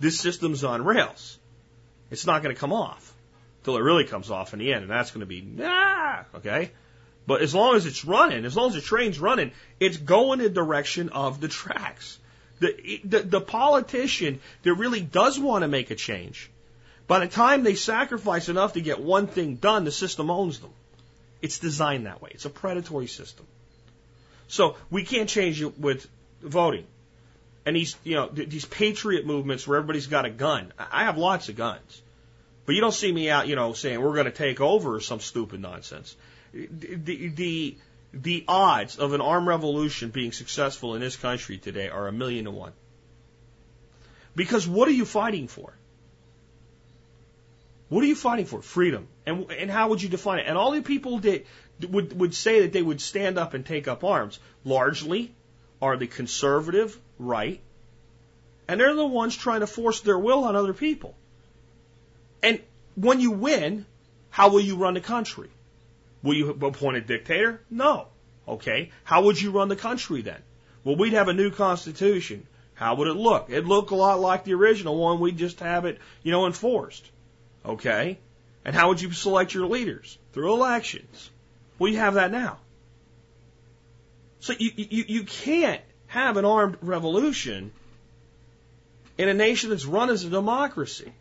this 0.00 0.20
system's 0.20 0.64
on 0.64 0.84
rails. 0.84 1.38
It's 2.10 2.26
not 2.26 2.42
going 2.42 2.54
to 2.54 2.60
come 2.60 2.72
off 2.72 3.14
till 3.64 3.76
it 3.76 3.82
really 3.82 4.04
comes 4.04 4.30
off 4.30 4.52
in 4.52 4.58
the 4.60 4.72
end, 4.72 4.82
and 4.82 4.90
that's 4.90 5.10
going 5.10 5.20
to 5.20 5.26
be 5.26 5.46
ah, 5.62 6.24
okay. 6.36 6.70
But 7.28 7.42
as 7.42 7.54
long 7.54 7.76
as 7.76 7.84
it's 7.84 8.06
running, 8.06 8.46
as 8.46 8.56
long 8.56 8.68
as 8.68 8.74
the 8.74 8.80
train's 8.80 9.18
running, 9.20 9.52
it's 9.78 9.98
going 9.98 10.40
in 10.40 10.44
the 10.44 10.50
direction 10.50 11.10
of 11.10 11.42
the 11.42 11.48
tracks. 11.48 12.18
The, 12.60 13.02
the, 13.04 13.18
the 13.20 13.40
politician 13.42 14.40
that 14.62 14.72
really 14.72 15.02
does 15.02 15.38
want 15.38 15.60
to 15.62 15.68
make 15.68 15.90
a 15.90 15.94
change, 15.94 16.50
by 17.06 17.18
the 17.18 17.28
time 17.28 17.64
they 17.64 17.74
sacrifice 17.74 18.48
enough 18.48 18.72
to 18.72 18.80
get 18.80 18.98
one 18.98 19.26
thing 19.26 19.56
done, 19.56 19.84
the 19.84 19.92
system 19.92 20.30
owns 20.30 20.58
them. 20.60 20.72
It's 21.42 21.58
designed 21.58 22.06
that 22.06 22.22
way. 22.22 22.30
It's 22.32 22.46
a 22.46 22.50
predatory 22.62 23.08
system. 23.08 23.44
So 24.46 24.76
we 24.90 25.04
can't 25.04 25.28
change 25.28 25.60
it 25.60 25.78
with 25.78 26.08
voting 26.40 26.86
and 27.68 27.76
these, 27.76 27.94
you 28.04 28.14
know, 28.14 28.28
these 28.28 28.64
patriot 28.64 29.26
movements 29.26 29.68
where 29.68 29.76
everybody's 29.76 30.06
got 30.06 30.24
a 30.24 30.30
gun. 30.30 30.72
I 30.78 31.04
have 31.04 31.18
lots 31.18 31.50
of 31.50 31.56
guns. 31.56 32.02
But 32.64 32.74
you 32.74 32.80
don't 32.80 32.94
see 32.94 33.12
me 33.12 33.28
out, 33.28 33.48
you 33.48 33.56
know, 33.56 33.74
saying 33.74 34.00
we're 34.00 34.14
going 34.14 34.24
to 34.24 34.30
take 34.30 34.62
over 34.62 34.94
or 34.94 35.00
some 35.02 35.20
stupid 35.20 35.60
nonsense. 35.60 36.16
The, 36.52 37.28
the, 37.28 37.76
the 38.12 38.44
odds 38.48 38.98
of 38.98 39.12
an 39.12 39.20
armed 39.20 39.46
revolution 39.46 40.10
being 40.10 40.32
successful 40.32 40.94
in 40.94 41.00
this 41.00 41.16
country 41.16 41.58
today 41.58 41.88
are 41.88 42.08
a 42.08 42.12
million 42.12 42.44
to 42.46 42.50
one. 42.50 42.72
Because 44.34 44.66
what 44.66 44.88
are 44.88 44.92
you 44.92 45.04
fighting 45.04 45.48
for? 45.48 45.72
What 47.88 48.04
are 48.04 48.06
you 48.06 48.14
fighting 48.14 48.46
for? 48.46 48.62
Freedom. 48.62 49.08
And, 49.26 49.50
and 49.50 49.70
how 49.70 49.88
would 49.88 50.02
you 50.02 50.08
define 50.08 50.40
it? 50.40 50.46
And 50.46 50.58
all 50.58 50.72
the 50.72 50.82
people 50.82 51.18
that 51.20 51.46
would, 51.88 52.18
would 52.18 52.34
say 52.34 52.60
that 52.60 52.72
they 52.72 52.82
would 52.82 53.00
stand 53.00 53.38
up 53.38 53.54
and 53.54 53.64
take 53.64 53.88
up 53.88 54.04
arms 54.04 54.38
largely 54.64 55.32
are 55.80 55.96
the 55.96 56.06
conservative 56.06 56.98
right, 57.18 57.60
and 58.66 58.80
they're 58.80 58.94
the 58.94 59.06
ones 59.06 59.36
trying 59.36 59.60
to 59.60 59.66
force 59.66 60.00
their 60.00 60.18
will 60.18 60.44
on 60.44 60.56
other 60.56 60.74
people. 60.74 61.14
And 62.42 62.60
when 62.96 63.20
you 63.20 63.30
win, 63.30 63.86
how 64.30 64.50
will 64.50 64.60
you 64.60 64.76
run 64.76 64.94
the 64.94 65.00
country? 65.00 65.48
Will 66.22 66.34
you 66.34 66.50
appoint 66.50 66.96
a 66.96 67.00
dictator? 67.00 67.60
No. 67.70 68.08
Okay. 68.46 68.90
How 69.04 69.22
would 69.24 69.40
you 69.40 69.50
run 69.50 69.68
the 69.68 69.76
country 69.76 70.22
then? 70.22 70.42
Well, 70.84 70.96
we'd 70.96 71.12
have 71.12 71.28
a 71.28 71.34
new 71.34 71.50
constitution. 71.50 72.46
How 72.74 72.94
would 72.96 73.08
it 73.08 73.14
look? 73.14 73.50
It'd 73.50 73.66
look 73.66 73.90
a 73.90 73.96
lot 73.96 74.20
like 74.20 74.44
the 74.44 74.54
original 74.54 74.96
one. 74.96 75.20
We'd 75.20 75.36
just 75.36 75.60
have 75.60 75.84
it, 75.84 75.98
you 76.22 76.32
know, 76.32 76.46
enforced. 76.46 77.04
Okay. 77.64 78.18
And 78.64 78.74
how 78.74 78.88
would 78.88 79.00
you 79.00 79.10
select 79.12 79.54
your 79.54 79.66
leaders? 79.66 80.18
Through 80.32 80.52
elections. 80.54 81.30
Well, 81.78 81.90
you 81.90 81.98
have 81.98 82.14
that 82.14 82.30
now. 82.30 82.58
So 84.40 84.54
you, 84.58 84.70
you, 84.76 85.04
you 85.08 85.24
can't 85.24 85.82
have 86.06 86.36
an 86.36 86.44
armed 86.44 86.78
revolution 86.80 87.72
in 89.16 89.28
a 89.28 89.34
nation 89.34 89.70
that's 89.70 89.84
run 89.84 90.10
as 90.10 90.24
a 90.24 90.30
democracy. 90.30 91.12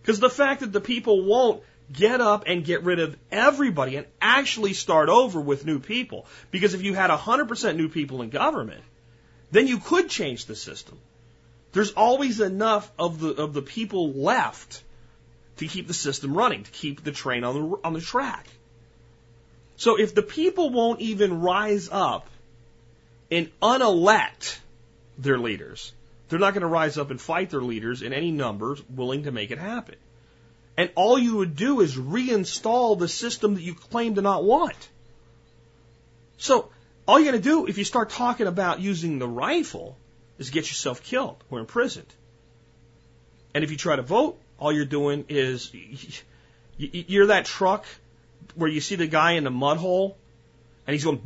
Because 0.00 0.18
the 0.18 0.30
fact 0.30 0.60
that 0.60 0.72
the 0.72 0.80
people 0.80 1.24
won't 1.24 1.62
get 1.92 2.20
up 2.20 2.44
and 2.46 2.64
get 2.64 2.84
rid 2.84 2.98
of 2.98 3.16
everybody 3.30 3.96
and 3.96 4.06
actually 4.20 4.72
start 4.72 5.08
over 5.08 5.40
with 5.40 5.66
new 5.66 5.78
people. 5.78 6.26
Because 6.50 6.74
if 6.74 6.82
you 6.82 6.94
had 6.94 7.10
100% 7.10 7.76
new 7.76 7.88
people 7.88 8.22
in 8.22 8.30
government, 8.30 8.82
then 9.50 9.66
you 9.66 9.78
could 9.78 10.08
change 10.08 10.46
the 10.46 10.56
system. 10.56 10.98
There's 11.72 11.92
always 11.92 12.40
enough 12.40 12.90
of 12.98 13.20
the, 13.20 13.30
of 13.34 13.54
the 13.54 13.62
people 13.62 14.12
left 14.12 14.82
to 15.56 15.66
keep 15.66 15.86
the 15.86 15.94
system 15.94 16.34
running, 16.34 16.64
to 16.64 16.70
keep 16.70 17.04
the 17.04 17.12
train 17.12 17.44
on 17.44 17.54
the, 17.54 17.78
on 17.84 17.92
the 17.92 18.00
track. 18.00 18.46
So 19.76 19.98
if 19.98 20.14
the 20.14 20.22
people 20.22 20.70
won't 20.70 21.00
even 21.00 21.40
rise 21.40 21.88
up 21.90 22.28
and 23.30 23.50
unelect 23.60 24.60
their 25.18 25.38
leaders, 25.38 25.92
they're 26.28 26.38
not 26.38 26.54
going 26.54 26.62
to 26.62 26.66
rise 26.66 26.98
up 26.98 27.10
and 27.10 27.20
fight 27.20 27.50
their 27.50 27.62
leaders 27.62 28.02
in 28.02 28.12
any 28.12 28.30
numbers 28.30 28.82
willing 28.88 29.24
to 29.24 29.32
make 29.32 29.50
it 29.50 29.58
happen. 29.58 29.96
And 30.76 30.90
all 30.94 31.18
you 31.18 31.36
would 31.36 31.54
do 31.54 31.80
is 31.80 31.96
reinstall 31.96 32.98
the 32.98 33.08
system 33.08 33.54
that 33.54 33.62
you 33.62 33.74
claim 33.74 34.14
to 34.14 34.22
not 34.22 34.44
want. 34.44 34.88
So 36.38 36.70
all 37.06 37.18
you're 37.18 37.30
going 37.30 37.42
to 37.42 37.48
do 37.48 37.66
if 37.66 37.78
you 37.78 37.84
start 37.84 38.10
talking 38.10 38.46
about 38.46 38.80
using 38.80 39.18
the 39.18 39.28
rifle 39.28 39.96
is 40.38 40.50
get 40.50 40.68
yourself 40.68 41.02
killed 41.02 41.36
or 41.50 41.58
imprisoned. 41.58 42.12
And 43.54 43.64
if 43.64 43.70
you 43.70 43.76
try 43.76 43.96
to 43.96 44.02
vote, 44.02 44.40
all 44.58 44.72
you're 44.72 44.84
doing 44.84 45.26
is 45.28 45.70
you're 46.78 47.26
that 47.26 47.44
truck 47.44 47.84
where 48.54 48.70
you 48.70 48.80
see 48.80 48.96
the 48.96 49.06
guy 49.06 49.32
in 49.32 49.44
the 49.44 49.50
mud 49.50 49.76
hole 49.76 50.16
and 50.86 50.94
he's 50.94 51.04
going 51.04 51.20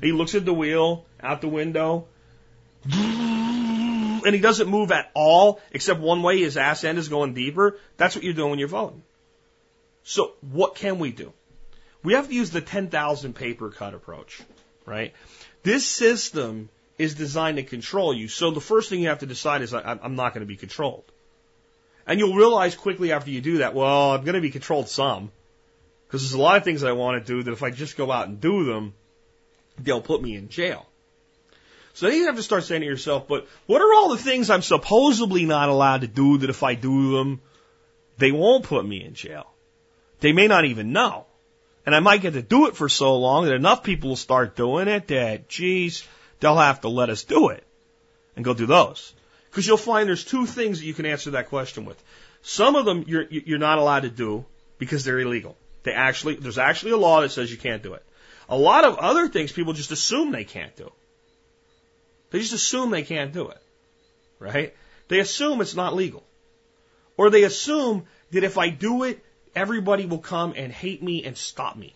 he 0.00 0.12
looks 0.12 0.34
at 0.34 0.44
the 0.44 0.52
wheel 0.52 1.06
out 1.20 1.40
the 1.40 1.48
window 1.48 2.06
and 4.24 4.34
he 4.34 4.40
doesn't 4.40 4.68
move 4.68 4.92
at 4.92 5.10
all 5.14 5.60
except 5.70 6.00
one 6.00 6.22
way 6.22 6.40
his 6.40 6.56
ass 6.56 6.84
end 6.84 6.98
is 6.98 7.08
going 7.08 7.34
deeper. 7.34 7.78
That's 7.96 8.14
what 8.14 8.24
you're 8.24 8.34
doing 8.34 8.50
when 8.50 8.58
you're 8.58 8.68
voting. 8.68 9.02
So 10.04 10.32
what 10.40 10.74
can 10.74 10.98
we 10.98 11.12
do? 11.12 11.32
We 12.02 12.14
have 12.14 12.28
to 12.28 12.34
use 12.34 12.50
the 12.50 12.60
10,000 12.60 13.34
paper 13.34 13.70
cut 13.70 13.94
approach, 13.94 14.40
right? 14.86 15.12
This 15.62 15.86
system 15.86 16.68
is 16.96 17.14
designed 17.14 17.56
to 17.58 17.62
control 17.62 18.14
you. 18.14 18.28
So 18.28 18.50
the 18.50 18.60
first 18.60 18.88
thing 18.88 19.00
you 19.00 19.08
have 19.08 19.20
to 19.20 19.26
decide 19.26 19.62
is 19.62 19.74
I, 19.74 19.98
I'm 20.02 20.16
not 20.16 20.34
going 20.34 20.40
to 20.40 20.46
be 20.46 20.56
controlled. 20.56 21.04
And 22.06 22.18
you'll 22.18 22.34
realize 22.34 22.74
quickly 22.74 23.12
after 23.12 23.30
you 23.30 23.40
do 23.40 23.58
that, 23.58 23.74
well, 23.74 24.12
I'm 24.12 24.24
going 24.24 24.34
to 24.34 24.40
be 24.40 24.50
controlled 24.50 24.88
some. 24.88 25.30
Because 26.06 26.22
there's 26.22 26.32
a 26.32 26.40
lot 26.40 26.56
of 26.56 26.64
things 26.64 26.82
I 26.82 26.92
want 26.92 27.24
to 27.24 27.32
do 27.32 27.42
that 27.42 27.52
if 27.52 27.62
I 27.62 27.70
just 27.70 27.98
go 27.98 28.10
out 28.10 28.28
and 28.28 28.40
do 28.40 28.64
them, 28.64 28.94
they'll 29.78 30.00
put 30.00 30.22
me 30.22 30.34
in 30.36 30.48
jail. 30.48 30.87
So 31.98 32.06
you 32.06 32.26
have 32.26 32.36
to 32.36 32.44
start 32.44 32.62
saying 32.62 32.82
to 32.82 32.86
yourself, 32.86 33.26
but 33.26 33.48
what 33.66 33.82
are 33.82 33.92
all 33.92 34.10
the 34.10 34.22
things 34.22 34.50
I'm 34.50 34.62
supposedly 34.62 35.46
not 35.46 35.68
allowed 35.68 36.02
to 36.02 36.06
do 36.06 36.38
that 36.38 36.48
if 36.48 36.62
I 36.62 36.76
do 36.76 37.16
them, 37.16 37.40
they 38.18 38.30
won't 38.30 38.62
put 38.62 38.86
me 38.86 39.04
in 39.04 39.14
jail? 39.14 39.52
They 40.20 40.32
may 40.32 40.46
not 40.46 40.64
even 40.64 40.92
know. 40.92 41.26
And 41.84 41.96
I 41.96 41.98
might 41.98 42.20
get 42.20 42.34
to 42.34 42.40
do 42.40 42.68
it 42.68 42.76
for 42.76 42.88
so 42.88 43.16
long 43.16 43.46
that 43.46 43.54
enough 43.54 43.82
people 43.82 44.10
will 44.10 44.16
start 44.16 44.54
doing 44.54 44.86
it 44.86 45.08
that, 45.08 45.48
geez, 45.48 46.06
they'll 46.38 46.54
have 46.54 46.82
to 46.82 46.88
let 46.88 47.10
us 47.10 47.24
do 47.24 47.48
it. 47.48 47.64
And 48.36 48.44
go 48.44 48.54
do 48.54 48.66
those. 48.66 49.12
Because 49.50 49.66
you'll 49.66 49.76
find 49.76 50.08
there's 50.08 50.24
two 50.24 50.46
things 50.46 50.78
that 50.78 50.86
you 50.86 50.94
can 50.94 51.04
answer 51.04 51.32
that 51.32 51.48
question 51.48 51.84
with. 51.84 52.00
Some 52.42 52.76
of 52.76 52.84
them 52.84 53.06
you're, 53.08 53.26
you're 53.28 53.58
not 53.58 53.78
allowed 53.78 54.02
to 54.02 54.08
do 54.08 54.44
because 54.78 55.02
they're 55.02 55.18
illegal. 55.18 55.56
They 55.82 55.94
actually, 55.94 56.36
there's 56.36 56.58
actually 56.58 56.92
a 56.92 56.96
law 56.96 57.22
that 57.22 57.32
says 57.32 57.50
you 57.50 57.58
can't 57.58 57.82
do 57.82 57.94
it. 57.94 58.04
A 58.48 58.56
lot 58.56 58.84
of 58.84 58.98
other 58.98 59.26
things 59.26 59.50
people 59.50 59.72
just 59.72 59.90
assume 59.90 60.30
they 60.30 60.44
can't 60.44 60.76
do. 60.76 60.92
They 62.30 62.40
just 62.40 62.52
assume 62.52 62.90
they 62.90 63.02
can't 63.02 63.32
do 63.32 63.48
it. 63.48 63.62
Right? 64.38 64.74
They 65.08 65.20
assume 65.20 65.60
it's 65.60 65.74
not 65.74 65.94
legal. 65.94 66.22
Or 67.16 67.30
they 67.30 67.44
assume 67.44 68.04
that 68.30 68.44
if 68.44 68.58
I 68.58 68.68
do 68.68 69.04
it, 69.04 69.24
everybody 69.54 70.06
will 70.06 70.18
come 70.18 70.54
and 70.56 70.72
hate 70.72 71.02
me 71.02 71.24
and 71.24 71.36
stop 71.36 71.76
me. 71.76 71.94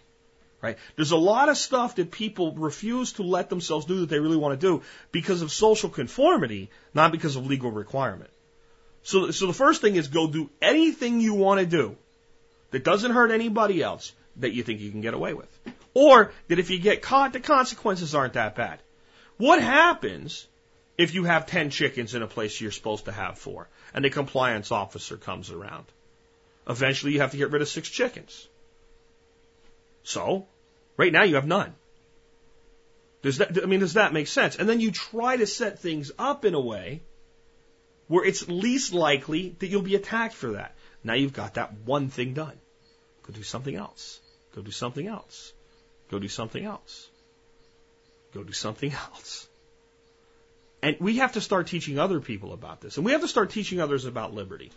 Right? 0.61 0.78
There's 0.97 1.11
a 1.11 1.16
lot 1.16 1.49
of 1.49 1.57
stuff 1.57 1.97
that 1.97 2.11
people 2.11 2.55
refuse 2.55 3.14
to 3.14 3.22
let 3.22 3.51
themselves 3.51 3.87
do 3.87 4.01
that 4.01 4.09
they 4.09 4.20
really 4.20 4.37
want 4.37 4.59
to 4.59 4.66
do 4.66 4.83
because 5.11 5.43
of 5.43 5.51
social 5.51 5.91
conformity, 5.91 6.70
not 6.95 7.12
because 7.12 7.37
of 7.37 7.47
legal 7.47 7.70
requirement. 7.70 8.30
So, 9.03 9.33
so 9.33 9.47
the 9.47 9.53
first 9.53 9.80
thing 9.80 9.97
is 9.97 10.09
go 10.09 10.28
do 10.28 10.51
anything 10.61 11.20
you 11.20 11.35
want 11.35 11.61
to 11.61 11.66
do 11.66 11.97
that 12.70 12.85
doesn't 12.85 13.11
hurt 13.11 13.33
anybody 13.33 13.83
else 13.83 14.12
that 14.37 14.53
you 14.53 14.62
think 14.62 14.80
you 14.80 14.91
can 14.91 15.01
get 15.01 15.14
away 15.14 15.35
with. 15.35 15.49
Or 15.95 16.33
that 16.49 16.59
if 16.59 16.70
you 16.70 16.78
get 16.78 17.03
caught, 17.03 17.33
the 17.33 17.41
consequences 17.41 18.14
aren't 18.14 18.35
that 18.35 18.55
bad. 18.55 18.80
What 19.37 19.62
happens 19.62 20.47
if 20.99 21.14
you 21.14 21.24
have 21.24 21.47
10 21.47 21.70
chickens 21.70 22.14
in 22.14 22.22
a 22.22 22.26
place 22.26 22.61
you're 22.61 22.70
supposed 22.70 23.07
to 23.07 23.12
have 23.12 23.39
four 23.39 23.68
and 23.95 24.05
the 24.05 24.11
compliance 24.11 24.70
officer 24.70 25.16
comes 25.16 25.51
around? 25.51 25.87
Eventually 26.68 27.12
you 27.12 27.20
have 27.20 27.33
to 27.33 27.37
get 27.37 27.51
rid 27.51 27.62
of 27.62 27.68
six 27.68 27.89
chickens. 27.89 28.49
So, 30.05 30.47
right 30.97 31.12
now 31.12 31.22
you 31.24 31.37
have 31.37 31.47
none. 31.47 31.74
Does 33.22 33.39
that, 33.39 33.62
I 33.62 33.66
mean, 33.66 33.80
does 33.80 33.95
that 33.95 34.12
make 34.12 34.26
sense? 34.26 34.57
And 34.57 34.68
then 34.68 34.80
you 34.80 34.91
try 34.91 35.37
to 35.37 35.47
set 35.47 35.78
things 35.78 36.11
up 36.18 36.45
in 36.45 36.55
a 36.55 36.61
way 36.61 37.03
where 38.09 38.24
it's 38.24 38.49
least 38.49 38.93
likely 38.93 39.55
that 39.61 39.68
you'll 39.68 39.83
be 39.83 39.95
attacked 39.95 40.35
for 40.35 40.53
that. 40.53 40.74
Now 41.05 41.14
you've 41.14 41.33
got 41.33 41.55
that 41.55 41.72
one 41.85 42.09
thing 42.09 42.35
done. 42.35 42.59
Go 43.22 43.33
do 43.33 43.43
something 43.43 43.74
else. 43.74 44.20
Go 44.55 44.62
do 44.62 44.72
something 44.72 45.07
else. 45.07 45.53
Go 46.11 46.18
do 46.18 46.28
something 46.28 46.64
else. 46.64 47.09
Go 48.35 48.43
do 48.43 48.53
something 48.53 48.93
else. 49.14 49.49
And 50.83 50.97
we 50.99 51.18
have 51.18 51.33
to 51.33 51.41
start 51.41 51.68
teaching 51.68 51.99
other 51.99 52.20
people 52.20 52.53
about 52.53 52.80
this. 52.80 52.97
And 52.97 53.07
we 53.07 53.12
have 53.12 53.20
to 53.20 53.28
start 53.28 53.51
teaching 53.51 53.80
others 53.80 54.05
about 54.05 54.35
liberty. 54.35 54.72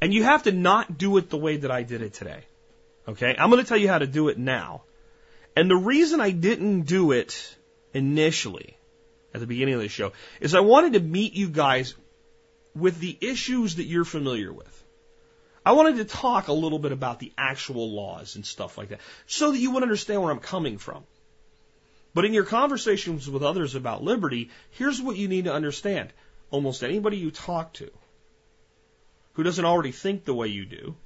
And 0.00 0.12
you 0.12 0.24
have 0.24 0.44
to 0.44 0.52
not 0.52 0.98
do 0.98 1.16
it 1.18 1.30
the 1.30 1.36
way 1.36 1.58
that 1.58 1.70
I 1.70 1.82
did 1.82 2.02
it 2.02 2.14
today. 2.14 2.42
Okay? 3.06 3.36
I'm 3.38 3.50
going 3.50 3.62
to 3.62 3.68
tell 3.68 3.78
you 3.78 3.88
how 3.88 3.98
to 3.98 4.06
do 4.06 4.28
it 4.28 4.38
now. 4.38 4.82
And 5.54 5.70
the 5.70 5.76
reason 5.76 6.20
I 6.20 6.30
didn't 6.30 6.82
do 6.82 7.12
it 7.12 7.56
initially 7.92 8.76
at 9.34 9.40
the 9.40 9.46
beginning 9.46 9.74
of 9.74 9.80
the 9.80 9.88
show 9.88 10.12
is 10.40 10.54
I 10.54 10.60
wanted 10.60 10.94
to 10.94 11.00
meet 11.00 11.34
you 11.34 11.48
guys 11.48 11.94
with 12.74 12.98
the 12.98 13.16
issues 13.20 13.76
that 13.76 13.84
you're 13.84 14.04
familiar 14.04 14.52
with. 14.52 14.76
I 15.64 15.72
wanted 15.72 15.96
to 15.96 16.04
talk 16.04 16.48
a 16.48 16.52
little 16.52 16.78
bit 16.78 16.92
about 16.92 17.18
the 17.18 17.32
actual 17.36 17.90
laws 17.90 18.36
and 18.36 18.46
stuff 18.46 18.78
like 18.78 18.88
that 18.88 19.00
so 19.26 19.52
that 19.52 19.58
you 19.58 19.72
would 19.72 19.82
understand 19.82 20.22
where 20.22 20.32
I'm 20.32 20.40
coming 20.40 20.78
from. 20.78 21.04
But 22.12 22.24
in 22.24 22.34
your 22.34 22.44
conversations 22.44 23.28
with 23.30 23.42
others 23.42 23.74
about 23.74 24.02
liberty, 24.02 24.50
here's 24.70 25.00
what 25.00 25.16
you 25.16 25.28
need 25.28 25.44
to 25.44 25.52
understand. 25.52 26.12
Almost 26.50 26.82
anybody 26.82 27.16
you 27.18 27.30
talk 27.30 27.72
to 27.74 27.90
who 29.34 29.42
doesn't 29.42 29.64
already 29.64 29.92
think 29.92 30.24
the 30.24 30.34
way 30.34 30.48
you 30.48 30.64
do 30.64 30.96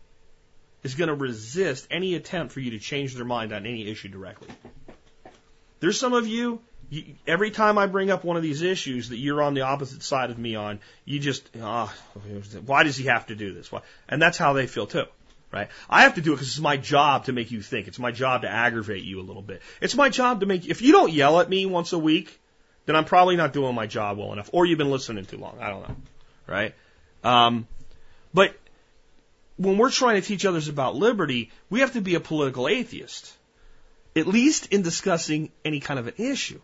is 0.82 0.94
going 0.94 1.08
to 1.08 1.14
resist 1.14 1.86
any 1.90 2.14
attempt 2.14 2.52
for 2.52 2.60
you 2.60 2.72
to 2.72 2.78
change 2.78 3.14
their 3.14 3.24
mind 3.24 3.52
on 3.52 3.66
any 3.66 3.88
issue 3.88 4.08
directly. 4.08 4.48
There's 5.80 6.00
some 6.00 6.14
of 6.14 6.26
you, 6.26 6.60
you 6.88 7.14
every 7.26 7.50
time 7.50 7.76
I 7.76 7.86
bring 7.86 8.10
up 8.10 8.24
one 8.24 8.36
of 8.36 8.42
these 8.42 8.62
issues 8.62 9.10
that 9.10 9.18
you're 9.18 9.42
on 9.42 9.54
the 9.54 9.62
opposite 9.62 10.02
side 10.02 10.30
of 10.30 10.38
me 10.38 10.54
on, 10.54 10.80
you 11.04 11.18
just, 11.18 11.48
ah, 11.62 11.94
why 12.64 12.84
does 12.84 12.96
he 12.96 13.04
have 13.04 13.26
to 13.26 13.34
do 13.34 13.52
this? 13.52 13.70
Why? 13.70 13.80
And 14.08 14.20
that's 14.20 14.38
how 14.38 14.54
they 14.54 14.66
feel 14.66 14.86
too. 14.86 15.04
Right? 15.54 15.68
I 15.88 16.02
have 16.02 16.16
to 16.16 16.20
do 16.20 16.32
it 16.32 16.34
because 16.34 16.48
it's 16.48 16.58
my 16.58 16.76
job 16.76 17.26
to 17.26 17.32
make 17.32 17.52
you 17.52 17.62
think. 17.62 17.86
It's 17.86 18.00
my 18.00 18.10
job 18.10 18.42
to 18.42 18.48
aggravate 18.48 19.04
you 19.04 19.20
a 19.20 19.22
little 19.22 19.40
bit. 19.40 19.62
It's 19.80 19.94
my 19.94 20.08
job 20.08 20.40
to 20.40 20.46
make, 20.46 20.66
if 20.66 20.82
you 20.82 20.90
don't 20.90 21.12
yell 21.12 21.38
at 21.38 21.48
me 21.48 21.64
once 21.64 21.92
a 21.92 21.98
week, 21.98 22.40
then 22.86 22.96
I'm 22.96 23.04
probably 23.04 23.36
not 23.36 23.52
doing 23.52 23.72
my 23.72 23.86
job 23.86 24.18
well 24.18 24.32
enough, 24.32 24.50
or 24.52 24.66
you've 24.66 24.78
been 24.78 24.90
listening 24.90 25.26
too 25.26 25.36
long. 25.36 25.58
I 25.60 25.70
don't 25.70 25.88
know. 25.88 25.96
Right? 26.48 26.74
Um, 27.22 27.68
but 28.34 28.56
when 29.56 29.78
we're 29.78 29.92
trying 29.92 30.20
to 30.20 30.26
teach 30.26 30.44
others 30.44 30.66
about 30.66 30.96
liberty, 30.96 31.52
we 31.70 31.80
have 31.80 31.92
to 31.92 32.00
be 32.00 32.16
a 32.16 32.20
political 32.20 32.66
atheist, 32.66 33.32
at 34.16 34.26
least 34.26 34.66
in 34.72 34.82
discussing 34.82 35.52
any 35.64 35.78
kind 35.78 36.00
of 36.00 36.08
an 36.08 36.14
issue. 36.18 36.60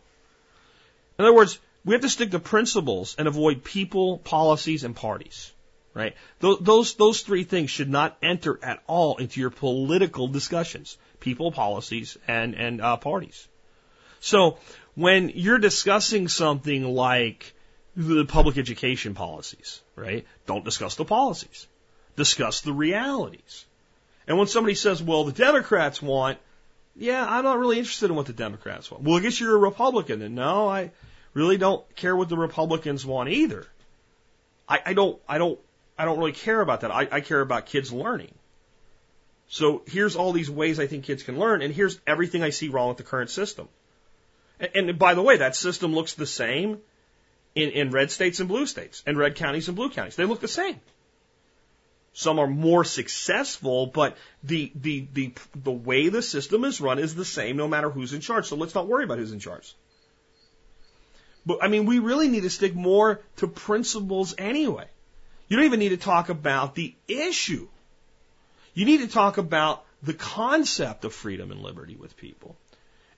In 1.16 1.24
other 1.24 1.34
words, 1.34 1.61
we 1.84 1.95
have 1.95 2.03
to 2.03 2.09
stick 2.09 2.32
to 2.32 2.41
principles 2.41 3.14
and 3.16 3.28
avoid 3.28 3.62
people, 3.62 4.18
policies, 4.18 4.82
and 4.82 4.97
parties. 4.97 5.53
Right? 5.93 6.14
Those, 6.38 6.95
those 6.95 7.22
three 7.22 7.45
things 7.45 7.70
should 7.70 7.91
not 7.91 8.16
enter 8.22 8.59
at 8.62 8.80
all 8.86 9.16
into 9.16 9.41
your 9.41 9.51
political 9.51 10.28
discussions. 10.28 10.97
People, 11.18 11.51
policies, 11.51 12.16
and, 12.28 12.55
and 12.55 12.80
uh, 12.80 12.97
parties. 12.97 13.49
So, 14.20 14.59
when 14.95 15.30
you're 15.30 15.59
discussing 15.59 16.28
something 16.28 16.84
like 16.84 17.55
the 17.97 18.24
public 18.24 18.57
education 18.57 19.14
policies, 19.14 19.80
right? 19.97 20.26
Don't 20.47 20.64
discuss 20.64 20.95
the 20.95 21.05
policies 21.05 21.66
discuss 22.16 22.61
the 22.61 22.72
realities. 22.72 23.64
And 24.26 24.38
when 24.38 24.47
somebody 24.47 24.74
says, 24.74 25.03
well, 25.03 25.24
the 25.24 25.32
Democrats 25.32 26.01
want 26.01 26.38
Yeah, 26.97 27.24
I'm 27.26 27.45
not 27.45 27.59
really 27.59 27.78
interested 27.78 28.11
in 28.11 28.16
what 28.16 28.26
the 28.26 28.32
Democrats 28.32 28.91
want. 28.91 29.03
Well, 29.03 29.16
I 29.16 29.20
guess 29.20 29.41
you're 29.41 29.55
a 29.55 29.59
Republican. 29.59 30.22
And 30.22 30.34
no, 30.34 30.68
I 30.68 30.91
really 31.34 31.57
don't 31.57 31.82
care 31.97 32.14
what 32.14 32.28
the 32.28 32.36
Republicans 32.36 33.07
want 33.07 33.30
either. 33.30 33.66
I, 34.68 34.80
I 34.86 34.93
don't, 34.93 35.20
I 35.28 35.38
don't, 35.38 35.59
I 36.01 36.07
don't 36.07 36.19
really 36.19 36.33
care 36.33 36.63
about 36.63 36.81
that. 36.81 36.91
I, 36.91 37.07
I 37.13 37.21
care 37.21 37.43
about 37.43 37.67
kids 37.67 37.93
learning. 37.93 38.35
So 39.49 39.83
here's 39.87 40.17
all 40.17 40.33
these 40.33 40.51
ways 40.51 40.81
I 40.81 40.87
think 40.87 41.05
kids 41.05 41.23
can 41.23 41.39
learn, 41.39 41.61
and 41.61 41.75
here's 41.75 42.01
everything 42.07 42.43
I 42.43 42.49
see 42.51 42.69
wrong 42.69 42.89
with 42.89 42.97
the 42.97 43.03
current 43.03 43.29
system. 43.29 43.69
And, 44.59 44.89
and 44.89 44.99
by 44.99 45.13
the 45.13 45.21
way, 45.21 45.37
that 45.37 45.55
system 45.55 45.93
looks 45.93 46.15
the 46.15 46.25
same 46.25 46.79
in, 47.55 47.69
in 47.73 47.91
red 47.91 48.11
states 48.11 48.41
and 48.41 48.49
blue 48.49 48.65
states, 48.65 49.03
and 49.07 49.19
red 49.19 49.35
counties 49.35 49.69
and 49.69 49.77
blue 49.77 49.91
counties. 49.91 50.17
They 50.17 50.25
look 50.25 50.41
the 50.41 50.49
same. 50.49 50.81
Some 52.15 52.39
are 52.39 52.47
more 52.47 52.83
successful, 52.83 53.87
but 53.87 54.17
the, 54.43 54.73
the, 54.75 55.07
the, 55.13 55.35
the 55.55 55.71
way 55.71 56.09
the 56.09 56.23
system 56.23 56.65
is 56.65 56.81
run 56.81 56.99
is 56.99 57.15
the 57.15 57.27
same 57.27 57.59
no 57.59 57.69
matter 57.69 57.91
who's 57.91 58.15
in 58.15 58.23
charge. 58.23 58.47
So 58.47 58.57
let's 58.57 58.75
not 58.75 58.89
worry 58.89 59.05
about 59.05 59.19
who's 59.19 59.33
in 59.33 59.41
charge. 59.41 59.75
But 61.45 61.59
I 61.63 61.69
mean, 61.69 61.85
we 61.85 61.99
really 61.99 62.29
need 62.29 62.45
to 62.45 62.51
stick 62.51 62.75
more 62.75 63.21
to 63.37 63.49
principles 63.49 64.35
anyway. 64.39 64.87
You 65.51 65.57
don't 65.57 65.67
even 65.67 65.81
need 65.81 65.89
to 65.89 65.97
talk 65.97 66.29
about 66.29 66.77
the 66.77 66.95
issue. 67.09 67.67
You 68.73 68.87
need 68.87 69.01
to 69.01 69.09
talk 69.09 69.37
about 69.37 69.85
the 70.01 70.15
concept 70.15 71.05
of 71.05 71.13
freedom 71.13 71.51
and 71.51 71.61
liberty 71.61 71.97
with 71.97 72.17
people 72.17 72.57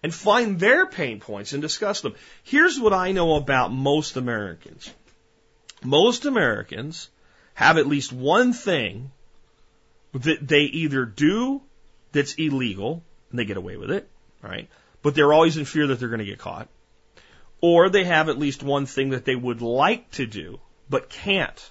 and 0.02 0.12
find 0.14 0.58
their 0.58 0.86
pain 0.86 1.20
points 1.20 1.52
and 1.52 1.60
discuss 1.60 2.00
them. 2.00 2.14
Here's 2.42 2.80
what 2.80 2.94
I 2.94 3.12
know 3.12 3.36
about 3.36 3.70
most 3.70 4.16
Americans. 4.16 4.90
Most 5.84 6.24
Americans 6.24 7.10
have 7.52 7.76
at 7.76 7.86
least 7.86 8.14
one 8.14 8.54
thing 8.54 9.12
that 10.14 10.48
they 10.48 10.62
either 10.62 11.04
do 11.04 11.60
that's 12.12 12.34
illegal 12.34 13.04
and 13.30 13.38
they 13.38 13.44
get 13.44 13.58
away 13.58 13.76
with 13.76 13.90
it, 13.90 14.08
right? 14.40 14.70
But 15.02 15.14
they're 15.14 15.34
always 15.34 15.58
in 15.58 15.66
fear 15.66 15.86
that 15.88 16.00
they're 16.00 16.08
going 16.08 16.20
to 16.20 16.24
get 16.24 16.38
caught. 16.38 16.68
Or 17.60 17.90
they 17.90 18.04
have 18.04 18.30
at 18.30 18.38
least 18.38 18.62
one 18.62 18.86
thing 18.86 19.10
that 19.10 19.26
they 19.26 19.36
would 19.36 19.60
like 19.60 20.10
to 20.12 20.24
do 20.24 20.60
but 20.88 21.10
can't 21.10 21.70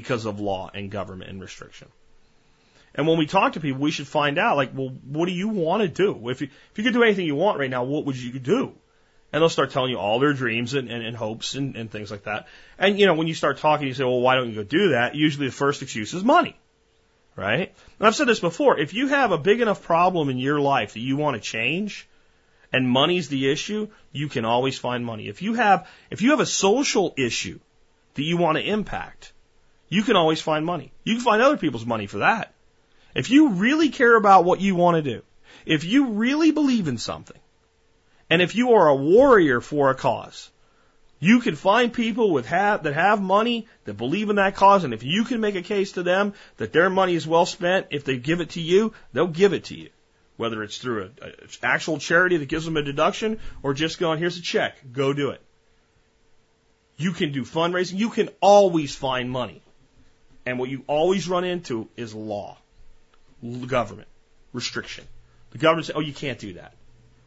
because 0.00 0.26
of 0.26 0.40
law 0.40 0.70
and 0.74 0.90
government 0.90 1.30
and 1.30 1.40
restriction. 1.40 1.88
And 2.94 3.06
when 3.08 3.18
we 3.18 3.26
talk 3.26 3.54
to 3.54 3.60
people, 3.60 3.80
we 3.80 3.90
should 3.90 4.06
find 4.06 4.38
out, 4.38 4.58
like, 4.58 4.72
well, 4.74 4.88
what 4.88 5.26
do 5.26 5.32
you 5.32 5.48
want 5.48 5.80
to 5.82 5.88
do? 5.88 6.28
If 6.28 6.42
you, 6.42 6.48
if 6.72 6.78
you 6.78 6.84
could 6.84 6.92
do 6.92 7.02
anything 7.02 7.24
you 7.26 7.34
want 7.34 7.58
right 7.58 7.70
now, 7.70 7.84
what 7.84 8.04
would 8.04 8.16
you 8.16 8.38
do? 8.38 8.74
And 9.32 9.40
they'll 9.40 9.48
start 9.48 9.70
telling 9.70 9.90
you 9.90 9.98
all 9.98 10.18
their 10.18 10.34
dreams 10.34 10.74
and, 10.74 10.90
and, 10.90 11.02
and 11.02 11.16
hopes 11.16 11.54
and, 11.54 11.76
and 11.76 11.90
things 11.90 12.10
like 12.10 12.24
that. 12.24 12.46
And, 12.78 13.00
you 13.00 13.06
know, 13.06 13.14
when 13.14 13.26
you 13.26 13.34
start 13.34 13.58
talking, 13.58 13.86
you 13.86 13.94
say, 13.94 14.04
well, 14.04 14.20
why 14.20 14.34
don't 14.36 14.50
you 14.50 14.54
go 14.56 14.64
do 14.64 14.90
that? 14.90 15.14
Usually 15.14 15.46
the 15.46 15.52
first 15.52 15.80
excuse 15.80 16.12
is 16.12 16.24
money. 16.24 16.56
Right? 17.36 17.74
And 17.98 18.06
I've 18.06 18.14
said 18.14 18.28
this 18.28 18.40
before. 18.40 18.78
If 18.78 18.92
you 18.92 19.08
have 19.08 19.32
a 19.32 19.38
big 19.38 19.62
enough 19.62 19.82
problem 19.82 20.28
in 20.28 20.38
your 20.38 20.60
life 20.60 20.92
that 20.92 21.00
you 21.00 21.16
want 21.16 21.36
to 21.36 21.40
change, 21.40 22.06
and 22.72 22.88
money's 22.88 23.28
the 23.28 23.50
issue, 23.50 23.88
you 24.12 24.28
can 24.28 24.44
always 24.44 24.78
find 24.78 25.04
money. 25.04 25.28
If 25.28 25.42
you 25.42 25.54
have, 25.54 25.88
if 26.10 26.22
you 26.22 26.30
have 26.30 26.40
a 26.40 26.46
social 26.46 27.14
issue 27.16 27.58
that 28.14 28.22
you 28.22 28.36
want 28.36 28.58
to 28.58 28.64
impact, 28.64 29.32
you 29.88 30.02
can 30.02 30.16
always 30.16 30.40
find 30.40 30.64
money. 30.64 30.92
You 31.04 31.14
can 31.14 31.24
find 31.24 31.42
other 31.42 31.56
people's 31.56 31.86
money 31.86 32.06
for 32.06 32.18
that. 32.18 32.52
If 33.14 33.30
you 33.30 33.50
really 33.50 33.88
care 33.88 34.16
about 34.16 34.44
what 34.44 34.60
you 34.60 34.74
want 34.74 34.96
to 34.96 35.10
do, 35.10 35.22
if 35.64 35.84
you 35.84 36.08
really 36.08 36.50
believe 36.50 36.88
in 36.88 36.98
something, 36.98 37.38
and 38.28 38.42
if 38.42 38.54
you 38.54 38.74
are 38.74 38.88
a 38.88 38.94
warrior 38.94 39.60
for 39.60 39.90
a 39.90 39.94
cause, 39.94 40.50
you 41.18 41.40
can 41.40 41.56
find 41.56 41.92
people 41.92 42.30
with 42.30 42.46
have, 42.46 42.82
that 42.82 42.92
have 42.92 43.22
money 43.22 43.66
that 43.84 43.94
believe 43.94 44.28
in 44.28 44.36
that 44.36 44.54
cause, 44.54 44.84
and 44.84 44.92
if 44.92 45.02
you 45.02 45.24
can 45.24 45.40
make 45.40 45.54
a 45.54 45.62
case 45.62 45.92
to 45.92 46.02
them 46.02 46.34
that 46.58 46.72
their 46.72 46.90
money 46.90 47.14
is 47.14 47.26
well 47.26 47.46
spent, 47.46 47.86
if 47.90 48.04
they 48.04 48.18
give 48.18 48.40
it 48.40 48.50
to 48.50 48.60
you, 48.60 48.92
they'll 49.12 49.26
give 49.26 49.52
it 49.52 49.64
to 49.64 49.76
you. 49.76 49.88
Whether 50.36 50.62
it's 50.62 50.76
through 50.76 51.12
an 51.22 51.32
actual 51.62 51.98
charity 51.98 52.36
that 52.36 52.48
gives 52.48 52.66
them 52.66 52.76
a 52.76 52.82
deduction, 52.82 53.40
or 53.62 53.72
just 53.72 53.98
going, 53.98 54.18
here's 54.18 54.36
a 54.36 54.42
check, 54.42 54.76
go 54.92 55.14
do 55.14 55.30
it. 55.30 55.40
You 56.98 57.12
can 57.12 57.32
do 57.32 57.42
fundraising. 57.42 57.98
You 57.98 58.10
can 58.10 58.28
always 58.40 58.94
find 58.94 59.30
money. 59.30 59.62
And 60.46 60.60
what 60.60 60.70
you 60.70 60.84
always 60.86 61.28
run 61.28 61.44
into 61.44 61.88
is 61.96 62.14
law 62.14 62.56
government 63.66 64.08
restriction. 64.52 65.04
The 65.50 65.58
government 65.58 65.86
says, 65.86 65.96
oh, 65.96 66.00
you 66.00 66.12
can't 66.12 66.38
do 66.38 66.54
that. 66.54 66.72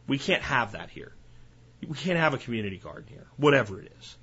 We 0.08 0.18
can't 0.18 0.42
have 0.42 0.72
that 0.72 0.90
here. 0.90 1.12
We 1.86 1.96
can't 1.96 2.18
have 2.18 2.34
a 2.34 2.38
community 2.38 2.78
garden 2.78 3.04
here, 3.08 3.26
whatever 3.36 3.80
it 3.80 3.92
is. 4.00 4.16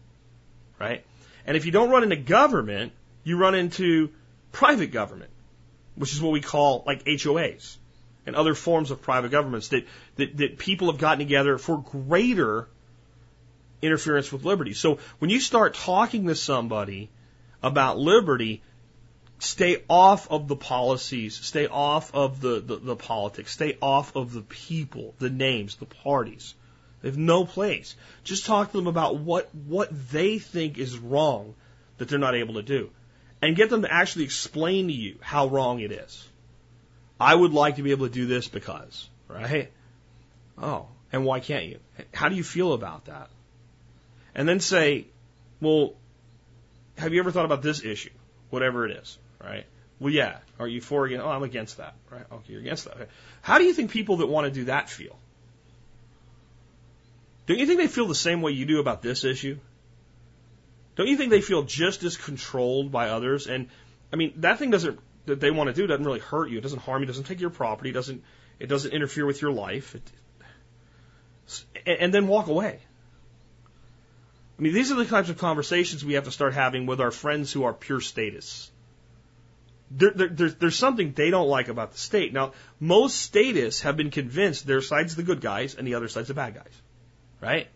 Right? 0.79 1.05
And 1.45 1.55
if 1.55 1.65
you 1.65 1.71
don't 1.71 1.89
run 1.89 2.03
into 2.03 2.17
government, 2.17 2.91
you 3.23 3.37
run 3.37 3.55
into 3.55 4.11
private 4.51 4.91
government, 4.91 5.31
which 5.95 6.13
is 6.13 6.21
what 6.21 6.31
we 6.31 6.41
call 6.41 6.83
like 6.85 7.05
HOAs 7.05 7.77
and 8.25 8.35
other 8.35 8.53
forms 8.53 8.91
of 8.91 9.01
private 9.01 9.31
governments 9.31 9.69
that, 9.69 9.85
that, 10.17 10.37
that 10.37 10.57
people 10.57 10.91
have 10.91 10.99
gotten 10.99 11.19
together 11.19 11.57
for 11.57 11.77
greater 11.79 12.67
interference 13.81 14.31
with 14.31 14.43
liberty. 14.43 14.73
So 14.73 14.99
when 15.19 15.29
you 15.29 15.39
start 15.39 15.75
talking 15.75 16.27
to 16.27 16.35
somebody 16.35 17.09
about 17.63 17.97
liberty, 17.97 18.61
stay 19.39 19.83
off 19.89 20.29
of 20.31 20.47
the 20.47 20.55
policies, 20.55 21.35
stay 21.35 21.67
off 21.67 22.13
of 22.13 22.41
the, 22.41 22.59
the, 22.59 22.77
the, 22.77 22.95
politics, 22.95 23.51
stay 23.51 23.77
off 23.81 24.15
of 24.15 24.33
the 24.33 24.41
people, 24.41 25.13
the 25.19 25.29
names, 25.29 25.75
the 25.75 25.85
parties. 25.85 26.55
They 27.01 27.09
have 27.09 27.17
no 27.17 27.45
place. 27.45 27.95
Just 28.23 28.45
talk 28.45 28.71
to 28.71 28.77
them 28.77 28.87
about 28.87 29.17
what, 29.17 29.53
what 29.53 29.89
they 30.11 30.39
think 30.39 30.77
is 30.77 30.97
wrong 30.97 31.53
that 31.97 32.09
they're 32.09 32.19
not 32.19 32.35
able 32.35 32.55
to 32.55 32.63
do. 32.63 32.89
And 33.41 33.55
get 33.55 33.69
them 33.69 33.83
to 33.83 33.93
actually 33.93 34.25
explain 34.25 34.87
to 34.87 34.93
you 34.93 35.17
how 35.21 35.47
wrong 35.47 35.79
it 35.79 35.91
is. 35.91 36.27
I 37.19 37.33
would 37.33 37.53
like 37.53 37.75
to 37.75 37.83
be 37.83 37.91
able 37.91 38.07
to 38.07 38.13
do 38.13 38.25
this 38.25 38.47
because, 38.47 39.07
right? 39.27 39.71
Oh, 40.57 40.87
and 41.11 41.23
why 41.23 41.39
can't 41.39 41.65
you? 41.65 41.79
How 42.13 42.29
do 42.29 42.35
you 42.35 42.43
feel 42.43 42.73
about 42.73 43.05
that? 43.05 43.29
And 44.33 44.49
then 44.49 44.59
say, 44.59 45.05
well, 45.61 45.93
have 46.97 47.13
you 47.13 47.19
ever 47.19 47.31
thought 47.31 47.45
about 47.45 47.61
this 47.61 47.83
issue? 47.83 48.09
Whatever 48.49 48.87
it 48.87 48.97
is 48.97 49.17
right? 49.43 49.65
Well, 49.99 50.13
yeah. 50.13 50.37
Are 50.59 50.67
you 50.67 50.81
for 50.81 51.05
against? 51.05 51.25
Oh, 51.25 51.29
I'm 51.29 51.43
against 51.43 51.77
that, 51.77 51.95
right? 52.11 52.25
Okay, 52.31 52.53
you're 52.53 52.61
against 52.61 52.85
that. 52.85 52.95
Okay. 52.95 53.11
How 53.41 53.57
do 53.57 53.63
you 53.63 53.73
think 53.73 53.91
people 53.91 54.17
that 54.17 54.27
want 54.27 54.45
to 54.45 54.51
do 54.51 54.65
that 54.65 54.89
feel? 54.89 55.17
Don't 57.47 57.59
you 57.59 57.65
think 57.65 57.79
they 57.79 57.87
feel 57.87 58.07
the 58.07 58.15
same 58.15 58.41
way 58.41 58.51
you 58.51 58.65
do 58.65 58.79
about 58.79 59.01
this 59.01 59.23
issue? 59.23 59.57
Don't 60.95 61.07
you 61.07 61.15
think 61.15 61.29
they 61.29 61.41
feel 61.41 61.63
just 61.63 62.03
as 62.03 62.17
controlled 62.17 62.91
by 62.91 63.09
others? 63.09 63.47
And 63.47 63.69
I 64.11 64.15
mean, 64.15 64.33
that 64.37 64.59
thing 64.59 64.71
doesn't 64.71 64.99
that 65.25 65.39
they 65.39 65.51
want 65.51 65.67
to 65.67 65.73
do 65.73 65.87
doesn't 65.87 66.05
really 66.05 66.19
hurt 66.19 66.49
you. 66.49 66.57
It 66.57 66.61
doesn't 66.61 66.79
harm 66.79 67.01
you. 67.01 67.05
It 67.05 67.07
doesn't 67.07 67.25
take 67.25 67.39
your 67.39 67.49
property. 67.49 67.89
It 67.89 67.93
doesn't 67.93 68.23
it 68.59 68.67
doesn't 68.67 68.91
interfere 68.91 69.25
with 69.25 69.41
your 69.41 69.51
life. 69.51 69.95
It, 69.95 70.11
and, 71.85 72.13
then 72.13 72.27
walk 72.27 72.47
away. 72.47 72.79
I 74.59 74.61
mean, 74.61 74.73
these 74.73 74.91
are 74.91 74.95
the 74.95 75.05
types 75.05 75.29
of 75.29 75.37
conversations 75.37 76.03
we 76.03 76.15
have 76.15 76.25
to 76.25 76.31
start 76.31 76.53
having 76.53 76.85
with 76.85 76.99
our 76.99 77.11
friends 77.11 77.53
who 77.53 77.63
are 77.63 77.73
pure 77.73 78.01
statists 78.01 78.69
there, 79.89 80.11
there, 80.11 80.27
there's, 80.27 80.55
there's 80.55 80.75
something 80.75 81.13
they 81.13 81.29
don't 81.29 81.47
like 81.47 81.69
about 81.69 81.91
the 81.93 81.97
state. 81.97 82.33
Now, 82.33 82.53
most 82.79 83.17
statists 83.17 83.81
have 83.81 83.95
been 83.97 84.11
convinced 84.11 84.67
their 84.67 84.81
side's 84.81 85.15
the 85.15 85.23
good 85.23 85.41
guys 85.41 85.75
and 85.75 85.87
the 85.87 85.95
other 85.95 86.07
side's 86.07 86.27
the 86.27 86.33
bad 86.33 86.55
guys, 86.55 86.81
right? 87.41 87.67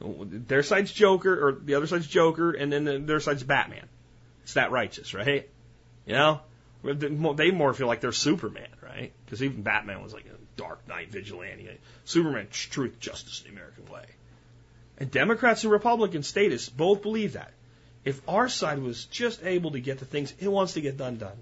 Their 0.00 0.62
side's 0.62 0.92
Joker 0.92 1.48
or 1.48 1.52
the 1.52 1.74
other 1.74 1.86
side's 1.86 2.06
Joker, 2.06 2.52
and 2.52 2.72
then 2.72 3.06
their 3.06 3.20
side's 3.20 3.42
Batman. 3.42 3.86
It's 4.42 4.54
that 4.54 4.70
righteous, 4.70 5.14
right? 5.14 5.48
You 6.06 6.14
know, 6.14 6.40
they 6.82 7.50
more 7.50 7.74
feel 7.74 7.86
like 7.86 8.00
they're 8.00 8.12
Superman, 8.12 8.68
right? 8.82 9.12
Because 9.24 9.42
even 9.42 9.62
Batman 9.62 10.02
was 10.02 10.14
like 10.14 10.26
a 10.26 10.60
Dark 10.60 10.86
Knight 10.88 11.10
vigilante. 11.10 11.68
Superman, 12.04 12.48
truth, 12.50 12.98
justice, 12.98 13.40
the 13.40 13.50
American 13.50 13.86
way. 13.92 14.04
And 14.98 15.10
Democrats 15.10 15.64
and 15.64 15.72
Republican 15.72 16.22
statists 16.22 16.68
both 16.68 17.02
believe 17.02 17.34
that. 17.34 17.52
If 18.04 18.20
our 18.28 18.48
side 18.48 18.78
was 18.78 19.04
just 19.04 19.44
able 19.44 19.72
to 19.72 19.80
get 19.80 19.98
the 19.98 20.04
things 20.04 20.32
it 20.38 20.48
wants 20.48 20.74
to 20.74 20.80
get 20.80 20.96
done 20.96 21.18
done, 21.18 21.36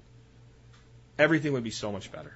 everything 1.19 1.53
would 1.53 1.65
be 1.65 1.71
so 1.71 1.93
much 1.93 2.11
better. 2.11 2.35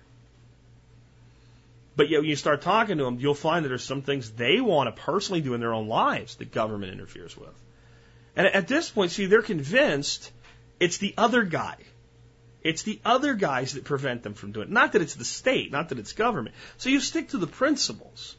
But 1.95 2.09
yet, 2.09 2.21
when 2.21 2.31
you 2.31 2.37
start 2.37 2.63
talking 2.63 2.99
to 2.99 3.05
them, 3.05 3.19
you'll 3.21 3.35
find 3.35 3.65
that 3.65 3.69
there's 3.69 3.85
some 3.85 4.03
things 4.03 4.31
they 4.31 4.61
want 4.61 4.95
to 4.95 5.03
personally 5.03 5.41
do 5.41 5.55
in 5.55 5.61
their 5.61 5.75
own 5.75 5.89
lives 5.89 6.37
that 6.37 6.51
government 6.53 6.93
interferes 6.93 7.37
with. 7.37 7.55
And 8.35 8.47
at 8.47 8.67
this 8.67 8.89
point, 8.89 9.11
see, 9.11 9.27
they're 9.27 9.43
convinced 9.43 10.31
it's 10.81 10.99
the 10.99 11.15
other 11.19 11.43
guy. 11.43 11.77
It's 12.63 12.83
the 12.83 13.01
other 13.05 13.35
guys 13.35 13.75
that 13.75 13.85
prevent 13.85 14.23
them 14.23 14.35
from 14.35 14.53
doing 14.53 14.69
it. 14.69 14.73
Not 14.73 14.93
that 14.93 15.03
it's 15.03 15.15
the 15.15 15.25
state, 15.25 15.71
not 15.73 15.91
that 15.91 15.99
it's 15.99 16.13
government. 16.13 16.55
So 16.79 16.89
you 16.89 17.01
stick 17.01 17.31
to 17.31 17.39
the 17.39 17.47
principles. 17.47 18.37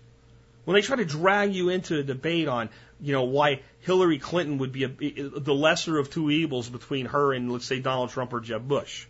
When 0.66 0.76
they 0.76 0.82
try 0.82 0.96
to 0.96 1.06
drag 1.06 1.54
you 1.54 1.70
into 1.70 2.00
a 2.00 2.04
debate 2.04 2.48
on, 2.48 2.70
you 3.04 3.12
know, 3.12 3.24
why 3.24 3.62
Hillary 3.82 4.18
Clinton 4.18 4.60
would 4.60 4.72
be 4.72 4.86
a, 4.86 4.88
the 4.88 5.54
lesser 5.54 6.00
of 6.00 6.10
two 6.10 6.32
evils 6.32 6.70
between 6.70 7.06
her 7.08 7.34
and, 7.34 7.52
let's 7.52 7.66
say, 7.66 7.80
Donald 7.80 8.12
Trump 8.12 8.32
or 8.32 8.40
Jeb 8.40 8.66
Bush, 8.66 9.06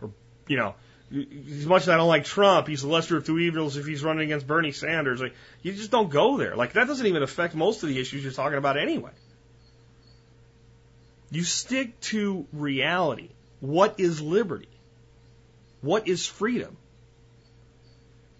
or, 0.00 0.10
you 0.48 0.56
know, 0.56 0.74
as 1.12 1.66
much 1.66 1.82
as 1.82 1.90
I 1.90 1.98
don't 1.98 2.08
like 2.08 2.24
Trump, 2.24 2.66
he's 2.66 2.80
the 2.80 2.88
lesser 2.88 3.18
of 3.18 3.26
two 3.26 3.38
evils 3.38 3.76
if 3.76 3.84
he's 3.86 4.02
running 4.02 4.24
against 4.24 4.46
Bernie 4.46 4.72
Sanders. 4.72 5.20
Like, 5.20 5.34
you 5.62 5.74
just 5.74 5.90
don't 5.90 6.08
go 6.08 6.38
there. 6.38 6.56
Like, 6.56 6.72
that 6.72 6.86
doesn't 6.86 7.06
even 7.06 7.22
affect 7.22 7.54
most 7.54 7.82
of 7.82 7.90
the 7.90 8.00
issues 8.00 8.24
you're 8.24 8.32
talking 8.32 8.56
about 8.56 8.78
anyway. 8.78 9.12
You 11.30 11.44
stick 11.44 12.00
to 12.00 12.46
reality. 12.50 13.28
What 13.60 14.00
is 14.00 14.22
liberty? 14.22 14.68
What 15.82 16.08
is 16.08 16.26
freedom? 16.26 16.78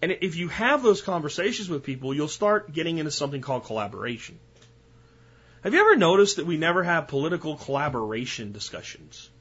And 0.01 0.11
if 0.21 0.35
you 0.35 0.47
have 0.47 0.81
those 0.81 1.03
conversations 1.03 1.69
with 1.69 1.83
people, 1.83 2.13
you'll 2.13 2.27
start 2.27 2.73
getting 2.73 2.97
into 2.97 3.11
something 3.11 3.41
called 3.41 3.65
collaboration. 3.65 4.39
Have 5.65 5.73
you 5.73 5.79
ever 5.79 5.95
noticed 5.95 6.35
that 6.35 6.45
we 6.45 6.57
never 6.57 6.83
have 6.83 7.07
political 7.07 7.55
collaboration 7.55 8.51
discussions? 8.51 9.31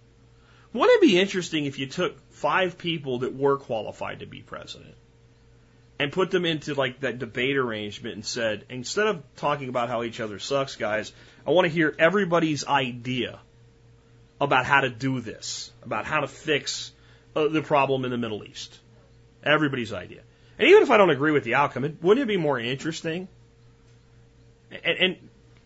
Wouldn't 0.73 0.97
it 0.97 1.07
be 1.07 1.21
interesting 1.21 1.67
if 1.67 1.79
you 1.79 1.87
took 1.87 2.19
five 2.33 2.79
people 2.79 3.19
that 3.19 3.37
were 3.37 3.59
qualified 3.59 4.21
to 4.21 4.27
be 4.27 4.41
president 4.41 4.95
and 5.99 6.11
put 6.11 6.31
them 6.31 6.47
into 6.47 6.73
like 6.73 7.01
that 7.01 7.19
debate 7.19 7.59
arrangement 7.59 8.15
and 8.15 8.25
said, 8.25 8.65
instead 8.71 9.07
of 9.07 9.23
talking 9.37 9.69
about 9.69 9.91
how 9.91 10.03
each 10.03 10.19
other 10.19 10.39
sucks, 10.39 10.77
guys, 10.77 11.13
I 11.47 11.51
want 11.51 11.67
to 11.67 11.69
hear 11.71 11.95
everybody's 11.99 12.67
idea 12.67 13.39
about 14.41 14.65
how 14.65 14.81
to 14.81 14.89
do 14.89 15.21
this, 15.21 15.71
about 15.83 16.07
how 16.07 16.21
to 16.21 16.27
fix 16.27 16.91
uh, 17.37 17.49
the 17.49 17.61
problem 17.61 18.07
in 18.07 18.11
the 18.11 18.19
Middle 18.19 18.45
East. 18.45 18.79
Everybody's 19.43 19.93
idea. 19.93 20.23
And 20.59 20.69
even 20.69 20.85
if 20.85 20.91
I 20.91 20.97
don't 20.97 21.11
agree 21.11 21.33
with 21.33 21.45
the 21.45 21.57
outcome, 21.57 21.85
it, 21.85 22.03
wouldn't 22.03 22.25
it 22.25 22.29
be 22.29 22.39
more 22.39 22.59
interesting? 22.59 23.29
And, 24.71 24.99
and 24.99 25.17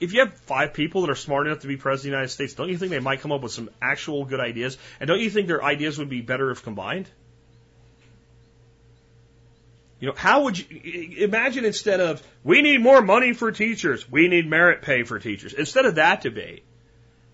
if 0.01 0.12
you 0.12 0.20
have 0.20 0.34
five 0.40 0.74
people 0.74 1.03
that 1.03 1.11
are 1.11 1.16
smart 1.16 1.46
enough 1.46 1.61
to 1.61 1.66
be 1.66 1.76
president 1.76 1.99
of 1.99 2.03
the 2.03 2.16
United 2.16 2.32
States, 2.32 2.55
don't 2.55 2.68
you 2.68 2.78
think 2.78 2.90
they 2.90 3.01
might 3.01 3.20
come 3.20 3.32
up 3.32 3.42
with 3.42 3.53
some 3.53 3.70
actual 3.82 4.24
good 4.24 4.40
ideas? 4.40 4.78
And 5.01 5.09
don't 5.09 5.20
you 5.20 5.30
think 5.30 5.49
their 5.49 5.62
ideas 5.62 5.99
would 5.99 6.09
be 6.09 6.20
better 6.20 6.51
if 6.51 6.62
combined? 6.62 7.09
You 10.01 10.09
know, 10.09 10.14
how 10.16 10.44
would 10.44 10.59
you 10.59 11.24
imagine 11.24 11.64
instead 11.64 12.01
of 12.01 12.22
we 12.44 12.62
need 12.62 12.80
more 12.80 13.03
money 13.03 13.32
for 13.32 13.51
teachers, 13.51 14.09
we 14.09 14.28
need 14.28 14.49
merit 14.49 14.82
pay 14.82 15.03
for 15.03 15.18
teachers, 15.18 15.53
instead 15.55 15.86
of 15.86 15.96
that 15.96 16.20
debate, 16.20 16.62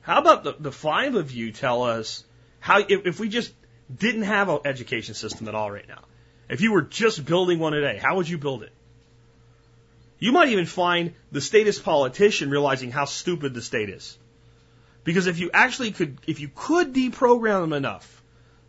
how 0.01 0.19
about 0.19 0.45
the, 0.45 0.57
the 0.59 0.73
five 0.73 1.15
of 1.15 1.33
you 1.33 1.53
tell 1.53 1.83
us 1.83 2.25
how 2.61 2.79
if, 2.79 3.07
if 3.07 3.21
we 3.21 3.29
just 3.29 3.53
didn't 3.95 4.23
have 4.23 4.49
an 4.49 4.61
education 4.65 5.15
system 5.15 5.47
at 5.49 5.55
all 5.55 5.71
right 5.71 5.87
now, 5.87 6.05
if 6.49 6.63
you 6.63 6.73
were 6.73 6.83
just 6.83 7.25
building 7.25 7.59
one 7.59 7.75
today, 7.75 7.99
how 8.03 8.17
would 8.17 8.29
you 8.29 8.39
build 8.39 8.63
it? 8.63 8.73
You 10.19 10.33
might 10.33 10.49
even 10.49 10.67
find 10.67 11.15
the 11.33 11.41
statist 11.41 11.85
politician 11.85 12.51
realizing 12.51 12.91
how 12.91 13.05
stupid 13.05 13.55
the 13.55 13.63
state 13.63 13.89
is. 13.89 14.17
Because 15.03 15.27
if 15.27 15.39
you 15.39 15.51
actually 15.53 15.93
could, 15.93 16.19
if 16.27 16.41
you 16.41 16.51
could 16.55 16.95
deprogram 16.95 17.61
them 17.61 17.73
enough 17.73 18.23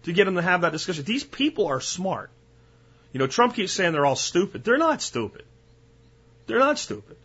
to 0.04 0.14
get 0.14 0.26
them 0.26 0.36
to 0.36 0.42
have 0.42 0.62
that 0.62 0.74
discussion, 0.74 1.04
these 1.06 1.24
people 1.24 1.68
are 1.68 1.80
smart. 1.80 2.30
You 3.14 3.20
know, 3.20 3.28
Trump 3.28 3.56
keeps 3.56 3.72
saying 3.72 3.94
they're 3.94 4.06
all 4.06 4.18
stupid. 4.18 4.64
They're 4.64 4.78
not 4.78 5.02
stupid. 5.02 5.46
They're 6.48 6.60
not 6.60 6.78
stupid. 6.78 7.16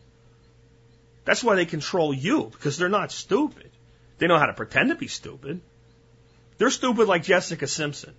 That's 1.24 1.42
why 1.42 1.56
they 1.56 1.66
control 1.66 2.14
you, 2.14 2.44
because 2.52 2.78
they're 2.78 2.88
not 2.88 3.12
stupid. 3.12 3.70
They 4.18 4.26
know 4.26 4.38
how 4.38 4.46
to 4.46 4.52
pretend 4.52 4.90
to 4.90 4.94
be 4.94 5.08
stupid. 5.08 5.60
They're 6.58 6.70
stupid 6.70 7.08
like 7.08 7.24
Jessica 7.24 7.66
Simpson, 7.66 8.14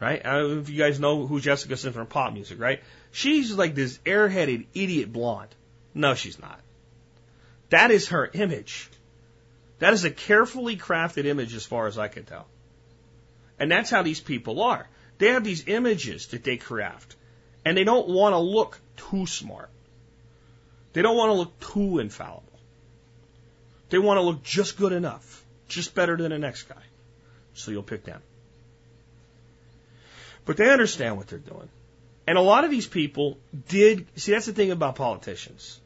right? 0.00 0.24
I 0.24 0.36
don't 0.36 0.54
know 0.54 0.60
if 0.60 0.68
you 0.68 0.78
guys 0.78 1.00
know 1.00 1.26
who 1.26 1.40
Jessica 1.40 1.76
Simpson 1.76 2.00
from 2.00 2.06
pop 2.06 2.32
music, 2.32 2.60
right? 2.60 2.82
She's 3.12 3.52
like 3.52 3.74
this 3.74 3.98
airheaded 3.98 4.66
idiot 4.74 5.12
blonde. 5.12 5.54
No, 5.94 6.14
she's 6.14 6.38
not. 6.38 6.60
That 7.70 7.90
is 7.90 8.08
her 8.08 8.30
image. 8.32 8.88
That 9.78 9.92
is 9.92 10.04
a 10.04 10.10
carefully 10.10 10.76
crafted 10.76 11.26
image 11.26 11.54
as 11.54 11.64
far 11.64 11.86
as 11.86 11.98
I 11.98 12.08
can 12.08 12.24
tell. 12.24 12.46
And 13.58 13.70
that's 13.70 13.90
how 13.90 14.02
these 14.02 14.20
people 14.20 14.62
are. 14.62 14.88
They 15.18 15.28
have 15.28 15.44
these 15.44 15.66
images 15.66 16.28
that 16.28 16.44
they 16.44 16.56
craft, 16.58 17.16
and 17.64 17.76
they 17.76 17.84
don't 17.84 18.08
want 18.08 18.34
to 18.34 18.38
look 18.38 18.78
too 18.96 19.26
smart. 19.26 19.70
They 20.92 21.02
don't 21.02 21.16
want 21.16 21.30
to 21.30 21.34
look 21.34 21.60
too 21.60 21.98
infallible. 21.98 22.42
They 23.88 23.98
want 23.98 24.18
to 24.18 24.22
look 24.22 24.42
just 24.42 24.76
good 24.76 24.92
enough, 24.92 25.44
just 25.68 25.94
better 25.94 26.16
than 26.16 26.30
the 26.30 26.38
next 26.38 26.64
guy. 26.64 26.82
So 27.54 27.70
you'll 27.70 27.82
pick 27.82 28.04
them. 28.04 28.20
But 30.46 30.56
they 30.56 30.70
understand 30.70 31.16
what 31.16 31.26
they're 31.26 31.38
doing. 31.38 31.68
And 32.26 32.38
a 32.38 32.40
lot 32.40 32.64
of 32.64 32.70
these 32.70 32.86
people 32.86 33.38
did, 33.68 34.06
see, 34.16 34.32
that's 34.32 34.46
the 34.46 34.52
thing 34.52 34.70
about 34.70 34.96
politicians. 34.96 35.80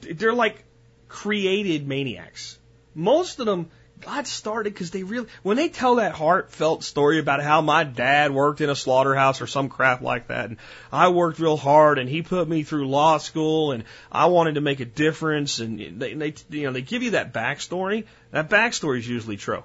They're 0.00 0.32
like 0.32 0.64
created 1.08 1.86
maniacs. 1.86 2.58
Most 2.94 3.38
of 3.40 3.46
them 3.46 3.70
got 4.00 4.26
started 4.26 4.72
because 4.72 4.90
they 4.90 5.04
really, 5.04 5.28
when 5.42 5.56
they 5.56 5.68
tell 5.68 5.96
that 5.96 6.12
heartfelt 6.12 6.82
story 6.82 7.20
about 7.20 7.40
how 7.40 7.60
my 7.60 7.84
dad 7.84 8.32
worked 8.32 8.60
in 8.60 8.68
a 8.68 8.74
slaughterhouse 8.74 9.40
or 9.40 9.46
some 9.46 9.68
crap 9.68 10.02
like 10.02 10.28
that, 10.28 10.46
and 10.46 10.56
I 10.90 11.08
worked 11.08 11.38
real 11.38 11.56
hard, 11.56 11.98
and 12.00 12.08
he 12.08 12.22
put 12.22 12.48
me 12.48 12.64
through 12.64 12.88
law 12.88 13.18
school, 13.18 13.70
and 13.70 13.84
I 14.10 14.26
wanted 14.26 14.56
to 14.56 14.60
make 14.60 14.80
a 14.80 14.84
difference, 14.84 15.60
and 15.60 16.00
they, 16.00 16.14
they 16.14 16.34
you 16.50 16.64
know, 16.64 16.72
they 16.72 16.82
give 16.82 17.04
you 17.04 17.12
that 17.12 17.32
backstory. 17.32 18.06
That 18.32 18.50
backstory 18.50 18.98
is 18.98 19.08
usually 19.08 19.36
true. 19.36 19.62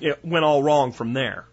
It 0.00 0.24
went 0.24 0.44
all 0.44 0.62
wrong 0.62 0.90
from 0.90 1.12
there 1.12 1.46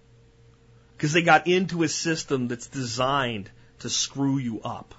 because 1.02 1.14
they 1.14 1.24
got 1.24 1.48
into 1.48 1.82
a 1.82 1.88
system 1.88 2.48
that's 2.48 2.68
designed 2.68 3.50
to 3.80 3.90
screw 3.90 4.38
you 4.38 4.62
up, 4.62 4.94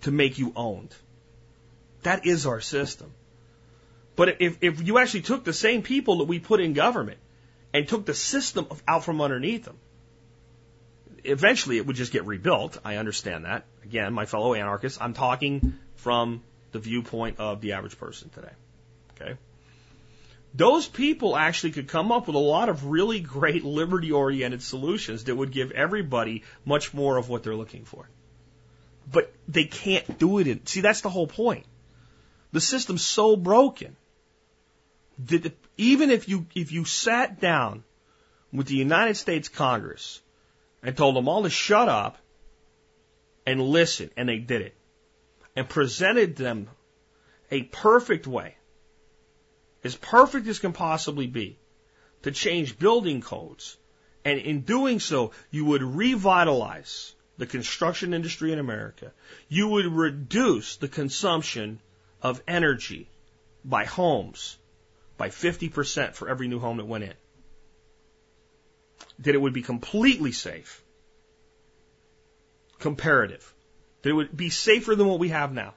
to 0.00 0.10
make 0.10 0.40
you 0.40 0.52
owned. 0.56 0.92
That 2.02 2.26
is 2.26 2.46
our 2.46 2.60
system. 2.60 3.12
But 4.16 4.40
if, 4.40 4.58
if 4.60 4.84
you 4.84 4.98
actually 4.98 5.20
took 5.20 5.44
the 5.44 5.52
same 5.52 5.82
people 5.82 6.18
that 6.18 6.24
we 6.24 6.40
put 6.40 6.60
in 6.60 6.72
government 6.72 7.18
and 7.72 7.86
took 7.86 8.04
the 8.04 8.12
system 8.12 8.66
out 8.88 9.04
from 9.04 9.20
underneath 9.20 9.64
them, 9.64 9.76
eventually 11.22 11.76
it 11.76 11.86
would 11.86 11.94
just 11.94 12.10
get 12.10 12.26
rebuilt. 12.26 12.78
I 12.84 12.96
understand 12.96 13.44
that. 13.44 13.66
Again, 13.84 14.12
my 14.14 14.26
fellow 14.26 14.52
anarchists, 14.52 14.98
I'm 15.00 15.14
talking 15.14 15.78
from 15.94 16.42
the 16.72 16.80
viewpoint 16.80 17.38
of 17.38 17.60
the 17.60 17.74
average 17.74 18.00
person 18.00 18.30
today. 18.30 18.54
Okay? 19.12 19.34
Those 20.56 20.86
people 20.86 21.36
actually 21.36 21.72
could 21.72 21.88
come 21.88 22.12
up 22.12 22.28
with 22.28 22.36
a 22.36 22.38
lot 22.38 22.68
of 22.68 22.86
really 22.86 23.18
great 23.18 23.64
liberty 23.64 24.12
oriented 24.12 24.62
solutions 24.62 25.24
that 25.24 25.34
would 25.34 25.50
give 25.50 25.72
everybody 25.72 26.44
much 26.64 26.94
more 26.94 27.16
of 27.16 27.28
what 27.28 27.42
they're 27.42 27.56
looking 27.56 27.84
for. 27.84 28.08
But 29.10 29.32
they 29.48 29.64
can't 29.64 30.18
do 30.18 30.38
it 30.38 30.46
in, 30.46 30.64
see, 30.64 30.80
that's 30.80 31.00
the 31.00 31.10
whole 31.10 31.26
point. 31.26 31.66
The 32.52 32.60
system's 32.60 33.04
so 33.04 33.34
broken 33.34 33.96
that 35.26 35.52
even 35.76 36.10
if 36.10 36.28
you, 36.28 36.46
if 36.54 36.70
you 36.70 36.84
sat 36.84 37.40
down 37.40 37.82
with 38.52 38.68
the 38.68 38.76
United 38.76 39.16
States 39.16 39.48
Congress 39.48 40.22
and 40.84 40.96
told 40.96 41.16
them 41.16 41.28
all 41.28 41.42
to 41.42 41.50
shut 41.50 41.88
up 41.88 42.16
and 43.44 43.60
listen, 43.60 44.10
and 44.16 44.28
they 44.28 44.38
did 44.38 44.62
it, 44.62 44.76
and 45.56 45.68
presented 45.68 46.36
them 46.36 46.70
a 47.50 47.64
perfect 47.64 48.28
way, 48.28 48.56
as 49.84 49.94
perfect 49.94 50.46
as 50.48 50.58
can 50.58 50.72
possibly 50.72 51.26
be, 51.26 51.58
to 52.22 52.32
change 52.32 52.78
building 52.78 53.20
codes. 53.20 53.76
And 54.24 54.38
in 54.38 54.62
doing 54.62 54.98
so, 54.98 55.32
you 55.50 55.66
would 55.66 55.82
revitalize 55.82 57.14
the 57.36 57.46
construction 57.46 58.14
industry 58.14 58.52
in 58.52 58.58
America. 58.58 59.12
You 59.48 59.68
would 59.68 59.86
reduce 59.86 60.76
the 60.76 60.88
consumption 60.88 61.80
of 62.22 62.42
energy 62.48 63.08
by 63.64 63.84
homes 63.84 64.56
by 65.16 65.28
50% 65.28 66.14
for 66.14 66.28
every 66.28 66.48
new 66.48 66.58
home 66.58 66.78
that 66.78 66.86
went 66.86 67.04
in. 67.04 67.14
That 69.20 69.34
it 69.34 69.40
would 69.40 69.52
be 69.52 69.62
completely 69.62 70.32
safe. 70.32 70.82
Comparative. 72.78 73.54
That 74.02 74.10
it 74.10 74.14
would 74.14 74.36
be 74.36 74.50
safer 74.50 74.94
than 74.94 75.06
what 75.06 75.18
we 75.18 75.28
have 75.28 75.52
now. 75.52 75.74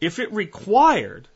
If 0.00 0.18
it 0.18 0.32
required 0.32 1.28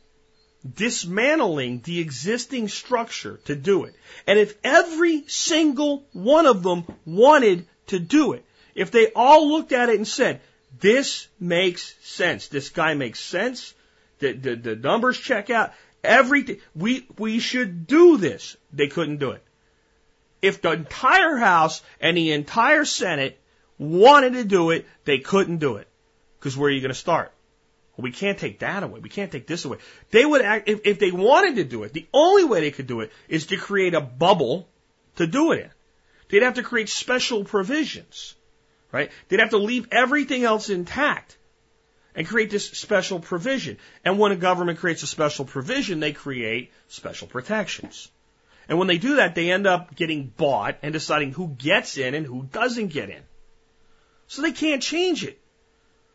dismantling 0.74 1.80
the 1.80 2.00
existing 2.00 2.68
structure 2.68 3.38
to 3.44 3.54
do 3.54 3.84
it, 3.84 3.94
and 4.26 4.38
if 4.38 4.56
every 4.64 5.24
single 5.26 6.04
one 6.12 6.46
of 6.46 6.62
them 6.62 6.84
wanted 7.04 7.66
to 7.88 7.98
do 7.98 8.32
it, 8.32 8.44
if 8.74 8.90
they 8.90 9.08
all 9.14 9.48
looked 9.48 9.72
at 9.72 9.88
it 9.88 9.96
and 9.96 10.08
said, 10.08 10.40
this 10.80 11.28
makes 11.38 11.94
sense, 12.02 12.48
this 12.48 12.70
guy 12.70 12.94
makes 12.94 13.20
sense, 13.20 13.74
the, 14.18 14.32
the, 14.32 14.56
the 14.56 14.76
numbers 14.76 15.18
check 15.18 15.50
out, 15.50 15.72
Everything 16.04 16.58
we 16.74 17.06
we 17.18 17.38
should 17.38 17.86
do 17.86 18.18
this. 18.18 18.56
They 18.72 18.88
couldn't 18.88 19.16
do 19.16 19.30
it. 19.30 19.42
If 20.42 20.60
the 20.60 20.72
entire 20.72 21.36
House 21.36 21.82
and 21.98 22.16
the 22.16 22.32
entire 22.32 22.84
Senate 22.84 23.38
wanted 23.78 24.34
to 24.34 24.44
do 24.44 24.70
it, 24.70 24.86
they 25.06 25.18
couldn't 25.18 25.58
do 25.58 25.76
it. 25.76 25.88
Because 26.38 26.56
where 26.58 26.68
are 26.68 26.72
you 26.72 26.82
going 26.82 26.90
to 26.90 26.94
start? 26.94 27.32
Well, 27.96 28.02
we 28.02 28.10
can't 28.10 28.38
take 28.38 28.58
that 28.60 28.82
away. 28.82 29.00
We 29.00 29.08
can't 29.08 29.30
take 29.30 29.46
this 29.46 29.64
away. 29.64 29.78
They 30.10 30.24
would 30.24 30.42
act, 30.42 30.68
if, 30.68 30.80
if 30.84 30.98
they 30.98 31.12
wanted 31.12 31.56
to 31.56 31.64
do 31.64 31.84
it, 31.84 31.92
the 31.92 32.06
only 32.12 32.44
way 32.44 32.60
they 32.60 32.70
could 32.70 32.86
do 32.86 33.00
it 33.00 33.12
is 33.28 33.46
to 33.46 33.56
create 33.56 33.94
a 33.94 34.00
bubble 34.00 34.68
to 35.16 35.26
do 35.26 35.52
it 35.52 35.60
in. 35.60 35.70
They'd 36.28 36.42
have 36.42 36.54
to 36.54 36.62
create 36.62 36.88
special 36.88 37.44
provisions, 37.44 38.34
right? 38.90 39.10
They'd 39.28 39.40
have 39.40 39.50
to 39.50 39.58
leave 39.58 39.88
everything 39.92 40.42
else 40.44 40.70
intact 40.70 41.36
and 42.14 42.26
create 42.26 42.50
this 42.50 42.68
special 42.70 43.20
provision. 43.20 43.78
And 44.04 44.18
when 44.18 44.32
a 44.32 44.36
government 44.36 44.78
creates 44.78 45.02
a 45.02 45.06
special 45.06 45.44
provision, 45.44 46.00
they 46.00 46.12
create 46.12 46.72
special 46.88 47.28
protections. 47.28 48.10
And 48.68 48.78
when 48.78 48.88
they 48.88 48.98
do 48.98 49.16
that, 49.16 49.34
they 49.34 49.50
end 49.50 49.66
up 49.66 49.94
getting 49.94 50.26
bought 50.26 50.78
and 50.82 50.92
deciding 50.92 51.32
who 51.32 51.48
gets 51.48 51.98
in 51.98 52.14
and 52.14 52.26
who 52.26 52.44
doesn't 52.44 52.88
get 52.88 53.10
in. 53.10 53.22
So 54.26 54.42
they 54.42 54.52
can't 54.52 54.82
change 54.82 55.24
it. 55.24 55.38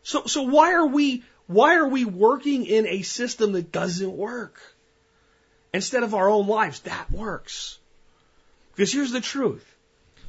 So, 0.02 0.24
so 0.26 0.42
why 0.42 0.72
are 0.72 0.86
we, 0.86 1.22
why 1.50 1.74
are 1.74 1.88
we 1.88 2.04
working 2.04 2.64
in 2.64 2.86
a 2.86 3.02
system 3.02 3.52
that 3.52 3.72
doesn't 3.72 4.16
work? 4.16 4.60
Instead 5.74 6.04
of 6.04 6.14
our 6.14 6.28
own 6.28 6.46
lives, 6.46 6.78
that 6.80 7.10
works. 7.10 7.76
Because 8.70 8.92
here's 8.92 9.10
the 9.10 9.20
truth. 9.20 9.66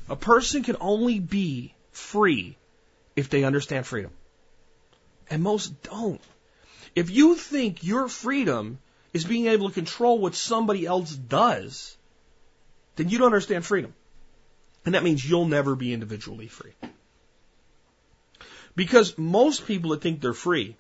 A 0.10 0.16
person 0.16 0.64
can 0.64 0.78
only 0.80 1.20
be 1.20 1.76
free 1.92 2.58
if 3.16 3.30
they 3.30 3.44
understand 3.44 3.86
freedom. 3.86 4.10
And 5.30 5.44
most 5.44 5.84
don't. 5.84 6.22
If 6.96 7.12
you 7.12 7.36
think 7.36 7.84
your 7.84 8.08
freedom 8.08 8.80
is 9.14 9.24
being 9.24 9.46
able 9.46 9.70
to 9.70 9.76
control 9.76 10.18
what 10.18 10.34
somebody 10.34 10.88
else 10.88 11.12
does, 11.12 11.96
then 12.96 13.10
you 13.10 13.20
don't 13.20 13.28
understand 13.28 13.64
freedom. 13.64 13.94
And 14.86 14.96
that 14.96 15.04
means 15.04 15.24
you'll 15.24 15.46
never 15.46 15.76
be 15.76 15.94
individually 15.94 16.48
free. 16.48 16.74
Because 18.76 19.20
most 19.20 19.68
people 19.68 19.92
that 19.92 20.02
think 20.02 20.20
they're 20.20 20.34
free 20.34 20.78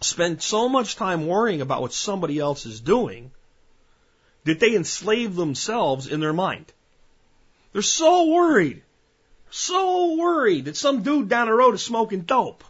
spend 0.00 0.42
so 0.42 0.68
much 0.68 0.96
time 0.96 1.26
worrying 1.26 1.60
about 1.60 1.80
what 1.80 1.92
somebody 1.92 2.38
else 2.38 2.66
is 2.66 2.80
doing 2.80 3.30
that 4.44 4.60
they 4.60 4.74
enslave 4.74 5.34
themselves 5.34 6.06
in 6.06 6.20
their 6.20 6.32
mind. 6.32 6.72
They're 7.72 7.82
so 7.82 8.26
worried, 8.30 8.82
so 9.50 10.16
worried 10.16 10.66
that 10.66 10.76
some 10.76 11.02
dude 11.02 11.28
down 11.28 11.48
the 11.48 11.52
road 11.52 11.74
is 11.74 11.82
smoking 11.82 12.22
dope. 12.22 12.64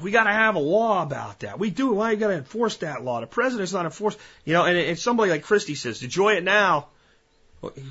We 0.00 0.10
got 0.10 0.24
to 0.24 0.32
have 0.32 0.54
a 0.54 0.60
law 0.60 1.02
about 1.02 1.40
that. 1.40 1.58
We 1.58 1.70
do. 1.70 1.92
Why 1.92 2.12
you 2.12 2.16
got 2.16 2.28
to 2.28 2.34
enforce 2.34 2.76
that 2.78 3.02
law? 3.02 3.20
The 3.20 3.26
president's 3.26 3.72
not 3.72 3.84
enforced. 3.84 4.18
You 4.44 4.54
know, 4.54 4.64
and, 4.64 4.76
and 4.76 4.98
somebody 4.98 5.30
like 5.30 5.42
Christie 5.42 5.74
says, 5.74 6.02
enjoy 6.02 6.34
it 6.34 6.44
now. 6.44 6.88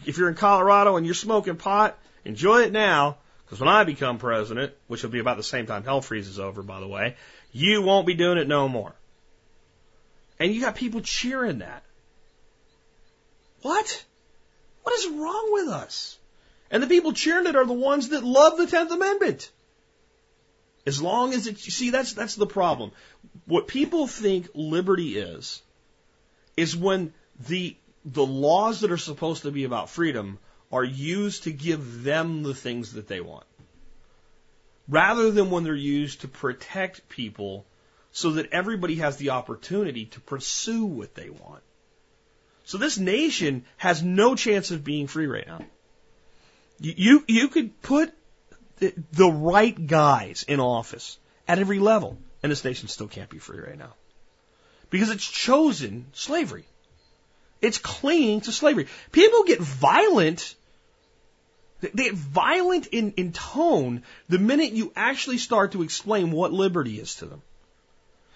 If 0.05 0.17
you're 0.17 0.29
in 0.29 0.35
Colorado 0.35 0.95
and 0.95 1.05
you're 1.05 1.13
smoking 1.13 1.57
pot, 1.57 1.97
enjoy 2.25 2.61
it 2.61 2.71
now. 2.71 3.17
Because 3.49 3.61
when 3.61 3.69
I 3.69 3.83
become 3.83 4.19
president, 4.19 4.73
which 4.85 5.01
will 5.01 5.09
be 5.09 5.17
about 5.17 5.37
the 5.37 5.43
same 5.43 5.65
time 5.65 5.83
hell 5.83 6.01
freezes 6.01 6.39
over, 6.39 6.61
by 6.61 6.79
the 6.79 6.87
way, 6.87 7.15
you 7.51 7.81
won't 7.81 8.05
be 8.05 8.13
doing 8.13 8.37
it 8.37 8.47
no 8.47 8.69
more. 8.69 8.93
And 10.39 10.53
you 10.53 10.61
got 10.61 10.75
people 10.75 11.01
cheering 11.01 11.57
that. 11.59 11.83
What? 13.63 14.05
What 14.83 14.99
is 14.99 15.07
wrong 15.07 15.49
with 15.51 15.69
us? 15.69 16.19
And 16.69 16.83
the 16.83 16.87
people 16.87 17.11
cheering 17.11 17.47
it 17.47 17.55
are 17.55 17.65
the 17.65 17.73
ones 17.73 18.09
that 18.09 18.23
love 18.23 18.57
the 18.57 18.67
Tenth 18.67 18.91
Amendment. 18.91 19.49
As 20.85 21.01
long 21.01 21.33
as 21.33 21.47
it, 21.47 21.65
you 21.65 21.71
see, 21.71 21.89
that's, 21.89 22.13
that's 22.13 22.35
the 22.35 22.45
problem. 22.45 22.91
What 23.45 23.67
people 23.67 24.05
think 24.05 24.47
liberty 24.53 25.17
is, 25.17 25.61
is 26.55 26.77
when 26.77 27.13
the, 27.47 27.75
the 28.05 28.25
laws 28.25 28.81
that 28.81 28.91
are 28.91 28.97
supposed 28.97 29.41
to 29.41 29.51
be 29.51 29.63
about 29.63 29.89
freedom 29.89 30.37
are 30.71 30.83
used 30.83 31.43
to 31.43 31.51
give 31.51 32.03
them 32.03 32.43
the 32.43 32.53
things 32.53 32.93
that 32.93 33.07
they 33.07 33.21
want. 33.21 33.45
Rather 34.87 35.31
than 35.31 35.51
when 35.51 35.63
they're 35.63 35.75
used 35.75 36.21
to 36.21 36.27
protect 36.27 37.09
people 37.09 37.65
so 38.11 38.31
that 38.33 38.51
everybody 38.51 38.95
has 38.95 39.17
the 39.17 39.31
opportunity 39.31 40.05
to 40.05 40.19
pursue 40.19 40.85
what 40.85 41.15
they 41.15 41.29
want. 41.29 41.63
So 42.65 42.77
this 42.77 42.97
nation 42.97 43.65
has 43.77 44.03
no 44.03 44.35
chance 44.35 44.71
of 44.71 44.83
being 44.83 45.07
free 45.07 45.27
right 45.27 45.47
now. 45.47 45.61
You, 46.79 47.23
you 47.27 47.47
could 47.49 47.81
put 47.81 48.13
the 48.79 49.29
right 49.29 49.87
guys 49.87 50.43
in 50.47 50.59
office 50.59 51.17
at 51.47 51.59
every 51.59 51.79
level, 51.79 52.17
and 52.41 52.51
this 52.51 52.63
nation 52.63 52.87
still 52.87 53.07
can't 53.07 53.29
be 53.29 53.39
free 53.39 53.59
right 53.59 53.77
now. 53.77 53.93
Because 54.89 55.09
it's 55.09 55.27
chosen 55.27 56.07
slavery. 56.13 56.65
It's 57.61 57.77
clinging 57.77 58.41
to 58.41 58.51
slavery. 58.51 58.87
People 59.11 59.43
get 59.43 59.59
violent. 59.59 60.55
They 61.81 61.89
get 61.89 62.13
violent 62.13 62.87
in, 62.87 63.13
in 63.13 63.31
tone 63.31 64.03
the 64.27 64.39
minute 64.39 64.73
you 64.73 64.91
actually 64.95 65.37
start 65.37 65.71
to 65.73 65.83
explain 65.83 66.31
what 66.31 66.51
liberty 66.51 66.99
is 66.99 67.15
to 67.15 67.25
them. 67.25 67.41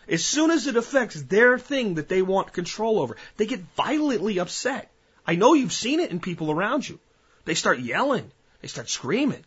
As 0.08 0.24
soon 0.24 0.52
as 0.52 0.68
it 0.68 0.76
affects 0.76 1.22
their 1.22 1.58
thing 1.58 1.96
that 1.96 2.10
they 2.10 2.22
want 2.22 2.54
control 2.54 3.00
over, 3.00 3.18
they 3.38 3.46
get 3.46 3.62
violently 3.76 4.40
upset. 4.40 4.92
I 5.26 5.36
know 5.36 5.54
you've 5.54 5.74
seen 5.74 6.00
it 6.00 6.12
in 6.12 6.20
people 6.20 6.52
around 6.52 6.88
you. 6.88 7.00
They 7.46 7.54
start 7.54 7.80
yelling. 7.80 8.30
They 8.62 8.68
start 8.68 8.90
screaming. 8.90 9.44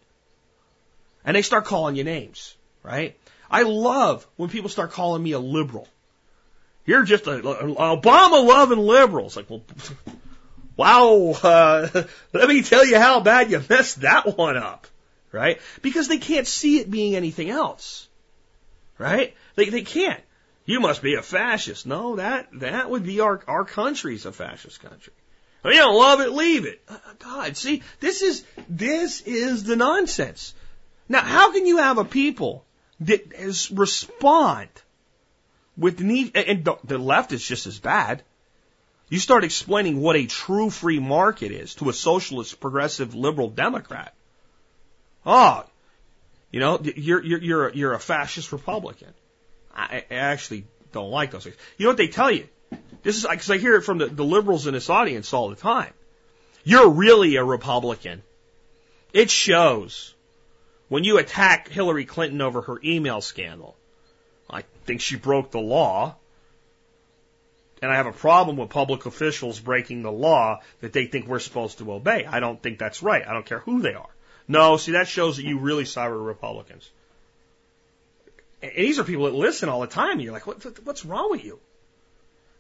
And 1.25 1.37
they 1.37 1.43
start 1.43 1.65
calling 1.65 1.97
you 1.97 2.05
names, 2.05 2.55
right? 2.83 3.19
I 3.51 3.63
love 3.63 4.27
when 4.37 4.49
people 4.49 4.71
start 4.71 4.93
calling 4.93 5.23
me 5.23 5.33
a 5.33 5.39
liberal. 5.39 5.89
You're 6.85 7.03
just 7.03 7.27
a, 7.27 7.41
Obama 7.41 8.47
loving 8.47 8.79
liberal. 8.79 9.27
It's 9.27 9.37
like, 9.37 9.51
well, 9.51 9.63
wow, 10.77 11.33
uh, 11.43 11.89
let 12.33 12.49
me 12.49 12.63
tell 12.63 12.85
you 12.85 12.99
how 12.99 13.21
bad 13.21 13.51
you 13.51 13.63
messed 13.69 14.01
that 14.03 14.37
one 14.37 14.57
up, 14.57 14.87
right? 15.33 15.61
Because 15.83 16.09
they 16.09 16.19
can't 16.19 16.47
see 16.47 16.79
it 16.79 16.91
being 16.91 17.17
anything 17.17 17.51
else, 17.51 18.09
right? 18.99 19.35
They, 19.55 19.69
they 19.69 19.83
can't. 19.83 20.21
You 20.65 20.81
must 20.81 21.03
be 21.03 21.15
a 21.15 21.23
fascist. 21.23 21.87
No, 21.87 22.17
that, 22.17 22.49
that 22.55 22.91
would 22.91 23.05
be 23.05 23.21
our, 23.21 23.41
our 23.47 23.65
country's 23.65 24.27
a 24.27 24.33
fascist 24.33 24.81
country. 24.81 25.13
If 25.65 25.75
you 25.75 25.81
don't 25.81 25.97
love 25.97 26.21
it, 26.21 26.31
leave 26.31 26.67
it. 26.67 26.83
Uh, 26.89 26.99
God, 27.19 27.57
see, 27.57 27.83
this 28.01 28.23
is, 28.23 28.45
this 28.69 29.21
is 29.23 29.65
the 29.65 29.77
nonsense. 29.77 30.55
Now, 31.09 31.23
how 31.23 31.53
can 31.53 31.67
you 31.67 31.79
have 31.79 31.99
a 31.99 32.05
people 32.05 32.65
that 33.01 33.33
is, 33.33 33.71
respond 33.71 34.69
with 35.77 35.99
the 35.99 36.05
need, 36.05 36.37
and 36.37 36.65
the, 36.65 36.77
the 36.85 36.99
left 36.99 37.33
is 37.33 37.47
just 37.47 37.67
as 37.67 37.79
bad. 37.79 38.23
You 39.09 39.19
start 39.19 39.45
explaining 39.45 40.01
what 40.01 40.17
a 40.17 40.27
true 40.27 40.69
free 40.69 40.99
market 40.99 41.53
is 41.53 41.75
to 41.77 41.89
a 41.89 41.93
socialist, 41.93 42.59
progressive, 42.61 43.15
liberal 43.15 43.49
Democrat. 43.49 44.15
Oh, 45.25 45.65
you 46.51 46.61
know, 46.61 46.81
you're, 46.83 47.23
you're, 47.23 47.43
you're, 47.43 47.69
a, 47.69 47.77
you're 47.77 47.93
a 47.93 48.01
fascist 48.01 48.53
Republican. 48.53 49.13
I, 49.75 50.05
I 50.11 50.15
actually 50.15 50.65
don't 50.93 51.11
like 51.11 51.31
those 51.31 51.45
things. 51.45 51.57
You 51.77 51.85
know 51.85 51.91
what 51.91 51.99
they 51.99 52.09
tell 52.09 52.31
you? 52.31 52.49
This 53.03 53.17
is 53.17 53.27
because 53.29 53.51
I 53.51 53.59
hear 53.59 53.77
it 53.77 53.83
from 53.83 53.99
the, 53.99 54.07
the 54.07 54.25
liberals 54.25 54.67
in 54.67 54.75
this 54.75 54.91
audience 54.91 55.33
all 55.33 55.51
the 55.51 55.57
time. 55.57 55.93
You're 56.65 56.89
really 56.89 57.37
a 57.37 57.45
Republican. 57.45 58.23
It 59.13 59.31
shows 59.31 60.15
when 60.89 61.05
you 61.05 61.19
attack 61.19 61.69
Hillary 61.69 62.05
Clinton 62.05 62.41
over 62.41 62.63
her 62.63 62.81
email 62.83 63.21
scandal. 63.21 63.77
I 64.51 64.63
think 64.85 65.01
she 65.01 65.17
broke 65.17 65.53
the 65.53 65.61
law. 65.61 66.17
And 67.83 67.91
I 67.91 67.97
have 67.97 68.07
a 68.07 68.13
problem 68.13 68.57
with 68.57 68.71
public 68.71 69.05
officials 69.05 69.61
breaking 69.61 70.03
the 70.03 70.13
law 70.13 70.61
that 70.81 70.93
they 70.93 71.07
think 71.07 71.27
we're 71.27 71.41
supposed 71.41 71.79
to 71.79 71.93
obey. 71.93 72.25
I 72.25 72.41
don't 72.41 72.63
think 72.63 72.79
that's 72.79 73.03
right. 73.03 73.27
I 73.27 73.33
don't 73.33 73.45
care 73.45 73.59
who 73.61 73.83
they 73.83 73.95
are. 73.95 74.09
No, 74.49 74.77
see, 74.77 74.93
that 74.93 75.09
shows 75.09 75.37
that 75.37 75.45
you 75.45 75.59
really 75.59 75.85
with 75.85 76.11
Republicans. 76.11 76.89
And 78.63 78.73
these 78.77 78.99
are 78.99 79.05
people 79.05 79.25
that 79.25 79.35
listen 79.35 79.69
all 79.69 79.81
the 79.81 79.87
time. 79.87 80.21
You're 80.21 80.33
like, 80.33 80.47
what, 80.47 80.65
what's 80.85 81.05
wrong 81.05 81.31
with 81.31 81.45
you? 81.45 81.59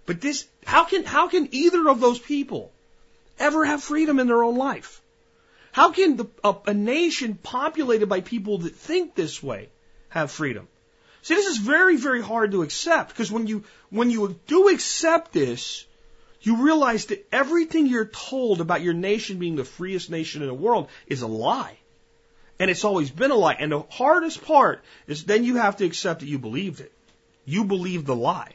But 0.05 0.21
this, 0.21 0.47
how 0.65 0.85
can, 0.85 1.05
how 1.05 1.29
can 1.29 1.49
either 1.53 1.89
of 1.89 2.01
those 2.01 2.19
people 2.19 2.73
ever 3.39 3.65
have 3.65 3.83
freedom 3.83 4.19
in 4.19 4.27
their 4.27 4.43
own 4.43 4.57
life? 4.57 5.01
How 5.73 5.93
can 5.93 6.17
the, 6.17 6.27
a, 6.45 6.57
a 6.67 6.75
nation 6.75 7.35
populated 7.35 8.07
by 8.07 8.21
people 8.21 8.59
that 8.59 8.75
think 8.75 9.15
this 9.15 9.43
way 9.43 9.69
have 10.09 10.31
freedom? 10.31 10.69
See, 11.27 11.35
this 11.35 11.47
is 11.47 11.57
very, 11.57 11.97
very 11.97 12.23
hard 12.23 12.53
to 12.53 12.63
accept 12.63 13.09
because 13.09 13.33
when 13.33 13.49
you, 13.49 13.65
when 13.91 14.11
you 14.11 14.39
do 14.47 14.69
accept 14.69 15.33
this, 15.33 15.85
you 16.41 16.63
realize 16.63 17.07
that 17.07 17.27
everything 17.33 17.89
you're 17.89 18.05
told 18.05 18.61
about 18.61 18.81
your 18.81 18.95
nation 18.95 19.41
being 19.41 19.57
the 19.57 19.65
freest 19.65 20.09
nation 20.09 20.43
in 20.43 20.47
the 20.47 20.55
world 20.55 20.89
is 21.09 21.23
a 21.23 21.27
lie. 21.27 21.79
And 22.61 22.71
it's 22.71 22.85
always 22.85 23.11
been 23.11 23.33
a 23.33 23.35
lie. 23.35 23.57
And 23.59 23.73
the 23.73 23.81
hardest 23.91 24.45
part 24.45 24.85
is 25.09 25.25
then 25.25 25.43
you 25.43 25.57
have 25.57 25.79
to 25.79 25.85
accept 25.85 26.21
that 26.21 26.29
you 26.29 26.39
believed 26.39 26.79
it. 26.79 26.93
You 27.45 27.65
believed 27.65 28.07
the 28.07 28.15
lie. 28.15 28.55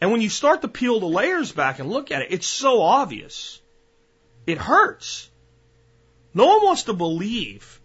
And 0.00 0.10
when 0.10 0.22
you 0.22 0.30
start 0.30 0.62
to 0.62 0.68
peel 0.68 0.98
the 0.98 1.14
layers 1.20 1.52
back 1.52 1.78
and 1.78 1.90
look 1.90 2.10
at 2.10 2.22
it, 2.22 2.28
it's 2.30 2.46
so 2.46 2.80
obvious. 2.80 3.60
It 4.46 4.56
hurts. 4.56 5.28
No 6.32 6.46
one 6.46 6.64
wants 6.64 6.84
to 6.84 6.94
believe 6.94 7.82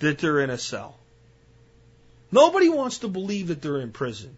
that 0.00 0.18
they're 0.18 0.40
in 0.40 0.50
a 0.50 0.58
cell. 0.58 0.98
Nobody 2.34 2.68
wants 2.68 2.98
to 2.98 3.08
believe 3.08 3.46
that 3.46 3.62
they're 3.62 3.80
in 3.80 3.92
prison. 3.92 4.36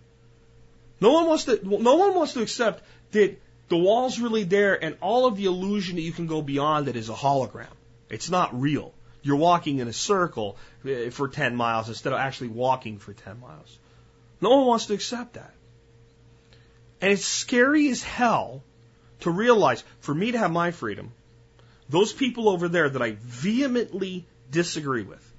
No 1.00 1.12
one 1.12 1.26
wants 1.26 1.44
to, 1.44 1.58
no 1.62 1.94
one 1.96 2.14
wants 2.14 2.34
to 2.34 2.42
accept 2.42 2.82
that 3.12 3.40
the 3.68 3.78
wall's 3.78 4.20
really 4.20 4.44
there 4.44 4.74
and 4.84 4.98
all 5.00 5.24
of 5.24 5.38
the 5.38 5.46
illusion 5.46 5.96
that 5.96 6.02
you 6.02 6.12
can 6.12 6.26
go 6.26 6.42
beyond 6.42 6.88
it 6.88 6.96
is 6.96 7.08
a 7.08 7.14
hologram. 7.14 7.74
It's 8.10 8.28
not 8.28 8.60
real. 8.60 8.92
You're 9.22 9.36
walking 9.36 9.78
in 9.78 9.88
a 9.88 9.94
circle 9.94 10.58
eh, 10.86 11.08
for 11.08 11.28
10 11.28 11.56
miles 11.56 11.88
instead 11.88 12.12
of 12.12 12.18
actually 12.18 12.48
walking 12.48 12.98
for 12.98 13.14
10 13.14 13.40
miles. 13.40 13.78
No 14.42 14.50
one 14.50 14.66
wants 14.66 14.86
to 14.86 14.94
accept 14.94 15.32
that. 15.34 15.54
And 17.00 17.12
it's 17.12 17.24
scary 17.24 17.88
as 17.88 18.02
hell 18.02 18.62
to 19.20 19.30
realize 19.30 19.82
for 20.00 20.14
me 20.14 20.32
to 20.32 20.38
have 20.38 20.52
my 20.52 20.70
freedom, 20.70 21.12
those 21.88 22.12
people 22.12 22.50
over 22.50 22.68
there 22.68 22.90
that 22.90 23.00
I 23.00 23.16
vehemently 23.20 24.26
disagree 24.50 25.02
with. 25.02 25.32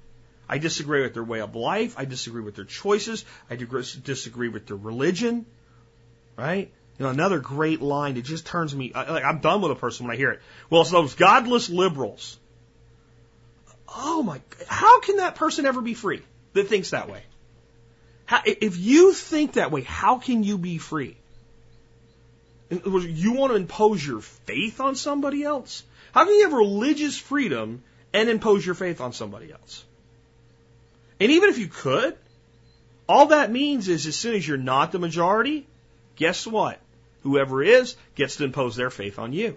I 0.48 0.58
disagree 0.58 1.02
with 1.02 1.14
their 1.14 1.24
way 1.24 1.40
of 1.40 1.54
life. 1.54 1.94
I 1.98 2.04
disagree 2.04 2.42
with 2.42 2.56
their 2.56 2.64
choices. 2.64 3.24
I 3.50 3.56
disagree 3.56 4.48
with 4.48 4.66
their 4.66 4.76
religion. 4.76 5.46
Right? 6.36 6.70
You 6.98 7.04
know, 7.04 7.10
another 7.10 7.38
great 7.38 7.80
line 7.80 8.14
that 8.14 8.24
just 8.24 8.46
turns 8.46 8.74
me, 8.74 8.92
like, 8.94 9.24
I'm 9.24 9.38
done 9.38 9.60
with 9.60 9.72
a 9.72 9.76
person 9.76 10.06
when 10.06 10.14
I 10.14 10.18
hear 10.18 10.30
it. 10.30 10.40
Well, 10.70 10.82
it's 10.82 10.90
those 10.90 11.14
godless 11.14 11.68
liberals. 11.68 12.38
Oh 13.88 14.22
my, 14.22 14.40
how 14.66 15.00
can 15.00 15.16
that 15.18 15.34
person 15.34 15.64
ever 15.64 15.80
be 15.80 15.94
free 15.94 16.22
that 16.54 16.68
thinks 16.68 16.90
that 16.90 17.08
way? 17.08 17.22
How, 18.26 18.42
if 18.44 18.76
you 18.76 19.12
think 19.14 19.54
that 19.54 19.70
way, 19.70 19.82
how 19.82 20.18
can 20.18 20.42
you 20.42 20.58
be 20.58 20.78
free? 20.78 21.16
You 22.70 23.32
want 23.32 23.52
to 23.52 23.56
impose 23.56 24.06
your 24.06 24.20
faith 24.20 24.80
on 24.80 24.94
somebody 24.94 25.42
else? 25.42 25.82
How 26.12 26.24
can 26.24 26.34
you 26.34 26.42
have 26.42 26.52
religious 26.52 27.16
freedom 27.16 27.82
and 28.12 28.28
impose 28.28 28.64
your 28.64 28.74
faith 28.74 29.00
on 29.00 29.12
somebody 29.12 29.52
else. 29.52 29.84
And 31.20 31.32
even 31.32 31.48
if 31.48 31.58
you 31.58 31.68
could, 31.68 32.16
all 33.08 33.26
that 33.26 33.50
means 33.50 33.88
is 33.88 34.06
as 34.06 34.16
soon 34.16 34.34
as 34.34 34.46
you're 34.46 34.56
not 34.56 34.92
the 34.92 34.98
majority, 34.98 35.66
guess 36.16 36.46
what? 36.46 36.78
Whoever 37.22 37.62
is 37.62 37.96
gets 38.14 38.36
to 38.36 38.44
impose 38.44 38.76
their 38.76 38.90
faith 38.90 39.18
on 39.18 39.32
you. 39.32 39.56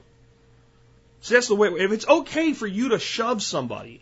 So 1.22 1.36
that's 1.36 1.48
the 1.48 1.56
way, 1.56 1.70
if 1.70 1.92
it's 1.92 2.08
okay 2.08 2.54
for 2.54 2.66
you 2.66 2.90
to 2.90 3.00
shove 3.00 3.44
somebody 3.44 4.02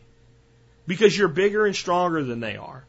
because 0.87 1.17
you're 1.17 1.27
bigger 1.27 1.65
and 1.65 1.75
stronger 1.75 2.23
than 2.23 2.39
they 2.39 2.55
are, 2.55 2.85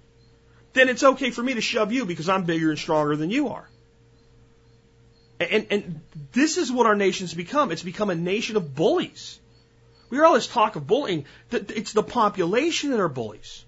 then 0.72 0.88
it's 0.88 1.02
okay 1.02 1.30
for 1.30 1.42
me 1.42 1.54
to 1.54 1.60
shove 1.60 1.92
you 1.92 2.06
because 2.06 2.28
I'm 2.28 2.44
bigger 2.44 2.70
and 2.70 2.78
stronger 2.78 3.16
than 3.16 3.30
you 3.30 3.48
are. 3.48 3.68
And, 5.40 5.66
and 5.70 6.00
this 6.32 6.58
is 6.58 6.70
what 6.70 6.86
our 6.86 6.94
nation's 6.94 7.34
become. 7.34 7.72
It's 7.72 7.82
become 7.82 8.10
a 8.10 8.14
nation 8.14 8.56
of 8.56 8.74
bullies. 8.74 9.38
We 10.10 10.18
hear 10.18 10.26
all 10.26 10.34
this 10.34 10.46
talk 10.46 10.76
of 10.76 10.86
bullying. 10.86 11.24
It's 11.50 11.92
the 11.92 12.02
population 12.02 12.90
that 12.90 13.00
are 13.00 13.08
bullies. 13.08 13.64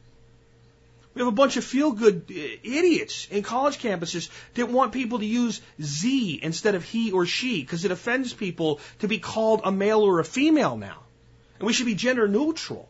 We 1.15 1.21
have 1.21 1.29
a 1.29 1.33
bunch 1.33 1.57
of 1.59 1.65
feel 1.65 1.93
good 1.93 2.25
uh, 2.31 2.35
idiots 2.35 3.29
in 3.31 3.43
college 3.43 3.79
campuses 3.79 4.31
that 4.55 4.69
want 4.69 4.93
people 4.93 5.19
to 5.19 5.27
use 5.27 5.61
Z 5.81 6.41
instead 6.43 6.75
of 6.75 6.85
he 6.85 7.13
or 7.13 7.27
she 7.27 7.61
because 7.61 7.85
it 7.85 7.91
offends 7.91 8.33
people 8.33 8.81
to 9.01 9.09
be 9.09 9.19
called 9.19 9.61
a 9.65 9.73
male 9.73 10.01
or 10.01 10.21
a 10.21 10.25
female 10.25 10.77
now. 10.77 11.03
And 11.59 11.67
we 11.67 11.75
should 11.75 11.87
be 11.87 11.95
gender 11.95 12.27
neutral. 12.29 12.89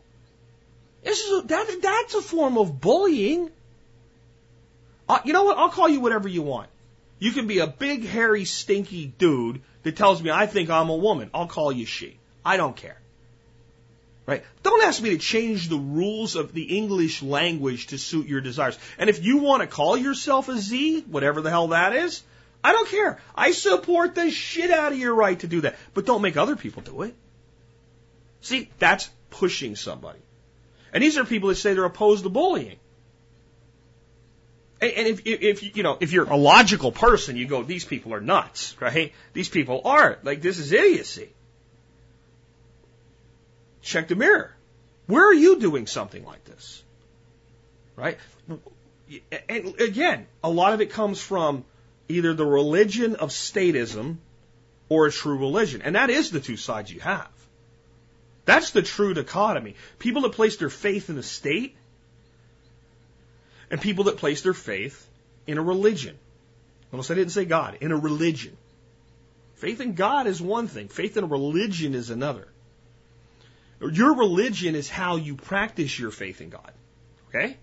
This 1.03 1.19
is 1.19 1.43
a, 1.43 1.47
that, 1.47 1.79
that's 1.81 2.15
a 2.15 2.21
form 2.21 2.57
of 2.57 2.79
bullying. 2.79 3.51
Uh, 5.09 5.19
you 5.25 5.33
know 5.33 5.43
what? 5.43 5.57
I'll 5.57 5.69
call 5.69 5.89
you 5.89 5.99
whatever 5.99 6.29
you 6.29 6.43
want. 6.43 6.69
You 7.19 7.31
can 7.31 7.47
be 7.47 7.59
a 7.59 7.67
big, 7.67 8.05
hairy, 8.05 8.45
stinky 8.45 9.05
dude 9.05 9.61
that 9.83 9.97
tells 9.97 10.21
me 10.23 10.31
I 10.31 10.45
think 10.45 10.69
I'm 10.69 10.89
a 10.89 10.95
woman. 10.95 11.29
I'll 11.33 11.47
call 11.47 11.71
you 11.71 11.85
she. 11.85 12.17
I 12.45 12.55
don't 12.55 12.75
care. 12.75 12.97
Right? 14.25 14.43
Don't 14.63 14.83
ask 14.83 15.01
me 15.01 15.09
to 15.09 15.17
change 15.17 15.67
the 15.67 15.77
rules 15.77 16.35
of 16.35 16.53
the 16.53 16.77
English 16.77 17.21
language 17.21 17.87
to 17.87 17.97
suit 17.97 18.27
your 18.27 18.39
desires. 18.39 18.77
And 18.97 19.09
if 19.09 19.23
you 19.23 19.37
want 19.37 19.61
to 19.61 19.67
call 19.67 19.97
yourself 19.97 20.47
a 20.47 20.57
Z, 20.57 21.01
whatever 21.07 21.41
the 21.41 21.49
hell 21.49 21.69
that 21.69 21.93
is, 21.93 22.23
I 22.63 22.71
don't 22.71 22.87
care. 22.87 23.19
I 23.35 23.51
support 23.51 24.15
the 24.15 24.31
shit 24.31 24.71
out 24.71 24.93
of 24.93 24.97
your 24.97 25.13
right 25.13 25.37
to 25.39 25.47
do 25.47 25.61
that. 25.61 25.75
But 25.93 26.05
don't 26.05 26.21
make 26.21 26.37
other 26.37 26.55
people 26.55 26.81
do 26.81 27.01
it. 27.01 27.13
See, 28.39 28.69
that's 28.79 29.09
pushing 29.29 29.75
somebody. 29.75 30.19
And 30.93 31.03
these 31.03 31.17
are 31.17 31.25
people 31.25 31.49
that 31.49 31.55
say 31.55 31.73
they're 31.73 31.83
opposed 31.83 32.23
to 32.23 32.29
bullying. 32.29 32.77
And 34.79 35.07
if, 35.07 35.21
if, 35.25 35.77
you 35.77 35.83
know, 35.83 35.97
if 35.99 36.11
you're 36.11 36.25
a 36.25 36.35
logical 36.35 36.91
person, 36.91 37.37
you 37.37 37.45
go, 37.45 37.63
these 37.63 37.85
people 37.85 38.13
are 38.13 38.21
nuts, 38.21 38.75
right? 38.81 39.13
These 39.33 39.49
people 39.49 39.81
are. 39.85 40.19
Like, 40.23 40.41
this 40.41 40.59
is 40.59 40.71
idiocy. 40.71 41.29
Check 43.83 44.07
the 44.07 44.15
mirror. 44.15 44.55
Where 45.05 45.27
are 45.27 45.33
you 45.33 45.59
doing 45.59 45.85
something 45.85 46.25
like 46.25 46.43
this? 46.45 46.81
Right? 47.95 48.17
And 49.49 49.79
again, 49.79 50.25
a 50.43 50.49
lot 50.49 50.73
of 50.73 50.81
it 50.81 50.89
comes 50.89 51.21
from 51.21 51.65
either 52.09 52.33
the 52.33 52.45
religion 52.45 53.15
of 53.17 53.29
statism 53.29 54.17
or 54.89 55.07
a 55.07 55.11
true 55.11 55.37
religion. 55.37 55.81
And 55.81 55.95
that 55.95 56.09
is 56.09 56.31
the 56.31 56.39
two 56.39 56.57
sides 56.57 56.91
you 56.91 57.01
have. 57.01 57.29
That's 58.45 58.71
the 58.71 58.81
true 58.81 59.13
dichotomy. 59.13 59.75
People 59.99 60.23
that 60.23 60.31
place 60.31 60.57
their 60.57 60.69
faith 60.69 61.09
in 61.09 61.15
the 61.15 61.23
state 61.23 61.75
and 63.69 63.79
people 63.81 64.05
that 64.05 64.17
place 64.17 64.41
their 64.41 64.53
faith 64.53 65.07
in 65.45 65.57
a 65.57 65.61
religion. 65.61 66.17
Notice 66.91 67.11
I 67.11 67.15
didn't 67.15 67.31
say 67.31 67.45
God, 67.45 67.77
in 67.81 67.91
a 67.91 67.97
religion. 67.97 68.55
Faith 69.55 69.81
in 69.81 69.93
God 69.93 70.27
is 70.27 70.41
one 70.41 70.67
thing, 70.67 70.87
faith 70.87 71.17
in 71.17 71.23
a 71.23 71.27
religion 71.27 71.95
is 71.95 72.09
another. 72.09 72.47
Your 73.91 74.15
religion 74.15 74.75
is 74.75 74.89
how 74.89 75.15
you 75.15 75.35
practice 75.35 75.97
your 75.97 76.11
faith 76.11 76.41
in 76.41 76.49
God. 76.49 76.71
Okay? 77.29 77.57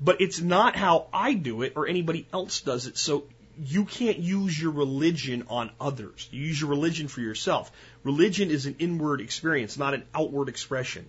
But 0.00 0.20
it's 0.20 0.40
not 0.40 0.76
how 0.76 1.06
I 1.12 1.34
do 1.34 1.62
it 1.62 1.74
or 1.76 1.86
anybody 1.86 2.26
else 2.32 2.60
does 2.60 2.86
it. 2.86 2.98
So 2.98 3.24
you 3.58 3.84
can't 3.84 4.18
use 4.18 4.60
your 4.60 4.72
religion 4.72 5.44
on 5.48 5.70
others. 5.80 6.28
You 6.32 6.42
use 6.42 6.60
your 6.60 6.70
religion 6.70 7.08
for 7.08 7.20
yourself. 7.20 7.70
Religion 8.02 8.50
is 8.50 8.66
an 8.66 8.76
inward 8.78 9.20
experience, 9.20 9.78
not 9.78 9.94
an 9.94 10.04
outward 10.14 10.48
expression. 10.48 11.08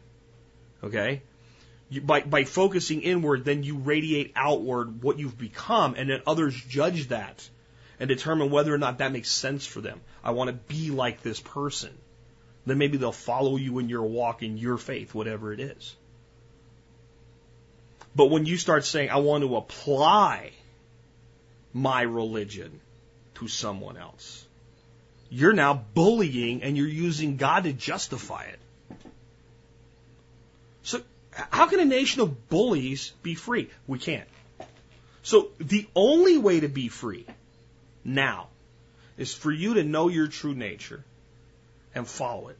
Okay? 0.83 1.23
You, 1.89 2.01
by, 2.01 2.21
by 2.21 2.43
focusing 2.43 3.01
inward, 3.01 3.45
then 3.45 3.63
you 3.63 3.77
radiate 3.77 4.33
outward 4.35 5.01
what 5.01 5.17
you've 5.19 5.37
become, 5.37 5.95
and 5.95 6.09
then 6.09 6.21
others 6.27 6.53
judge 6.53 7.07
that 7.09 7.49
and 7.99 8.07
determine 8.07 8.51
whether 8.51 8.73
or 8.73 8.77
not 8.77 8.99
that 8.99 9.11
makes 9.11 9.31
sense 9.31 9.65
for 9.65 9.81
them. 9.81 10.01
I 10.23 10.31
want 10.31 10.49
to 10.49 10.53
be 10.53 10.91
like 10.91 11.21
this 11.21 11.39
person 11.39 11.95
then 12.65 12.77
maybe 12.77 12.97
they'll 12.97 13.11
follow 13.11 13.57
you 13.57 13.79
in 13.79 13.89
your 13.89 14.03
walk 14.03 14.41
in 14.41 14.57
your 14.57 14.77
faith, 14.77 15.13
whatever 15.13 15.51
it 15.51 15.59
is. 15.59 15.95
But 18.15 18.27
when 18.27 18.45
you 18.45 18.57
start 18.57 18.85
saying, 18.85 19.09
I 19.09 19.17
want 19.17 19.43
to 19.43 19.55
apply 19.57 20.51
my 21.73 22.03
religion 22.03 22.79
to 23.35 23.47
someone 23.47 23.97
else, 23.97 24.45
you're 25.29 25.53
now 25.53 25.73
bullying 25.73 26.61
and 26.61 26.77
you're 26.77 26.87
using 26.87 27.37
God 27.37 27.63
to 27.63 27.73
justify 27.73 28.43
it. 28.43 28.59
So, 30.83 31.01
how 31.31 31.65
can 31.65 31.79
a 31.79 31.85
nation 31.85 32.21
of 32.21 32.49
bullies 32.49 33.11
be 33.23 33.33
free? 33.33 33.69
We 33.87 33.97
can't. 33.97 34.27
So, 35.23 35.49
the 35.57 35.87
only 35.95 36.37
way 36.37 36.59
to 36.59 36.69
be 36.69 36.87
free 36.87 37.25
now 38.03 38.49
is 39.17 39.33
for 39.33 39.51
you 39.51 39.75
to 39.75 39.83
know 39.83 40.07
your 40.07 40.27
true 40.27 40.53
nature 40.53 41.03
and 41.95 42.07
follow 42.07 42.49
it. 42.49 42.57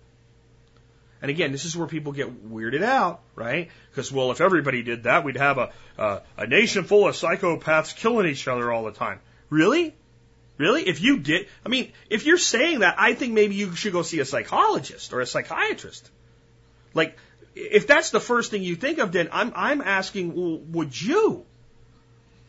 And 1.22 1.30
again, 1.30 1.54
this 1.54 1.64
is 1.64 1.76
where 1.76 1.88
people 1.88 2.12
get 2.12 2.52
weirded 2.52 2.84
out, 2.84 3.22
right? 3.34 3.70
Because 3.90 4.12
well, 4.12 4.32
if 4.32 4.42
everybody 4.42 4.84
did 4.84 5.04
that, 5.04 5.24
we'd 5.24 5.38
have 5.38 5.58
a, 5.58 6.22
a 6.38 6.48
nation 6.48 6.84
full 6.84 7.08
of 7.08 7.16
psychopaths 7.16 7.96
killing 7.96 8.28
each 8.28 8.48
other 8.48 8.72
all 8.72 8.84
the 8.84 8.92
time. 8.92 9.22
Really? 9.50 9.96
Really? 10.58 10.88
If 10.88 11.02
you 11.02 11.20
did, 11.20 11.48
I 11.66 11.70
mean, 11.70 11.94
if 12.10 12.26
you're 12.26 12.38
saying 12.38 12.80
that, 12.80 12.96
I 12.98 13.14
think 13.14 13.34
maybe 13.34 13.56
you 13.56 13.74
should 13.74 13.94
go 13.94 14.02
see 14.02 14.20
a 14.20 14.26
psychologist 14.26 15.14
or 15.14 15.22
a 15.22 15.26
psychiatrist. 15.26 16.12
Like, 16.94 17.18
if 17.56 17.88
that's 17.88 18.12
the 18.12 18.20
first 18.20 18.52
thing 18.52 18.62
you 18.62 18.76
think 18.76 19.00
of, 19.00 19.12
then 19.12 19.30
I'm 19.32 19.54
I'm 19.56 19.82
asking, 19.82 20.36
well, 20.36 20.58
would 20.58 21.00
you? 21.00 21.46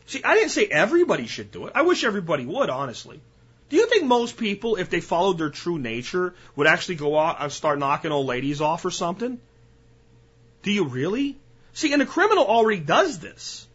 See, 0.07 0.21
I 0.23 0.35
didn't 0.35 0.51
say 0.51 0.65
everybody 0.65 1.27
should 1.27 1.51
do 1.51 1.67
it. 1.67 1.73
I 1.75 1.81
wish 1.81 2.03
everybody 2.03 2.45
would, 2.45 2.69
honestly. 2.69 3.21
Do 3.69 3.77
you 3.77 3.87
think 3.87 4.05
most 4.05 4.37
people, 4.37 4.75
if 4.75 4.89
they 4.89 5.01
followed 5.01 5.37
their 5.37 5.49
true 5.49 5.79
nature, 5.79 6.35
would 6.55 6.67
actually 6.67 6.95
go 6.95 7.17
out 7.17 7.37
and 7.39 7.51
start 7.51 7.79
knocking 7.79 8.11
old 8.11 8.27
ladies 8.27 8.61
off 8.61 8.85
or 8.85 8.91
something? 8.91 9.39
Do 10.61 10.71
you 10.71 10.85
really? 10.85 11.37
See, 11.73 11.91
and 11.91 12.01
the 12.01 12.05
criminal 12.05 12.45
already 12.45 12.79
does 12.79 13.19
this. 13.19 13.67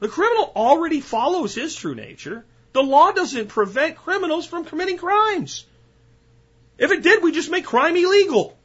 The 0.00 0.08
criminal 0.08 0.52
already 0.56 1.00
follows 1.00 1.54
his 1.54 1.76
true 1.76 1.94
nature. 1.94 2.44
The 2.72 2.82
law 2.82 3.12
doesn't 3.12 3.48
prevent 3.48 3.96
criminals 3.96 4.46
from 4.46 4.64
committing 4.64 4.96
crimes. 4.96 5.64
If 6.78 6.90
it 6.90 7.02
did, 7.02 7.22
we'd 7.22 7.34
just 7.34 7.50
make 7.50 7.64
crime 7.64 7.96
illegal. 7.96 8.56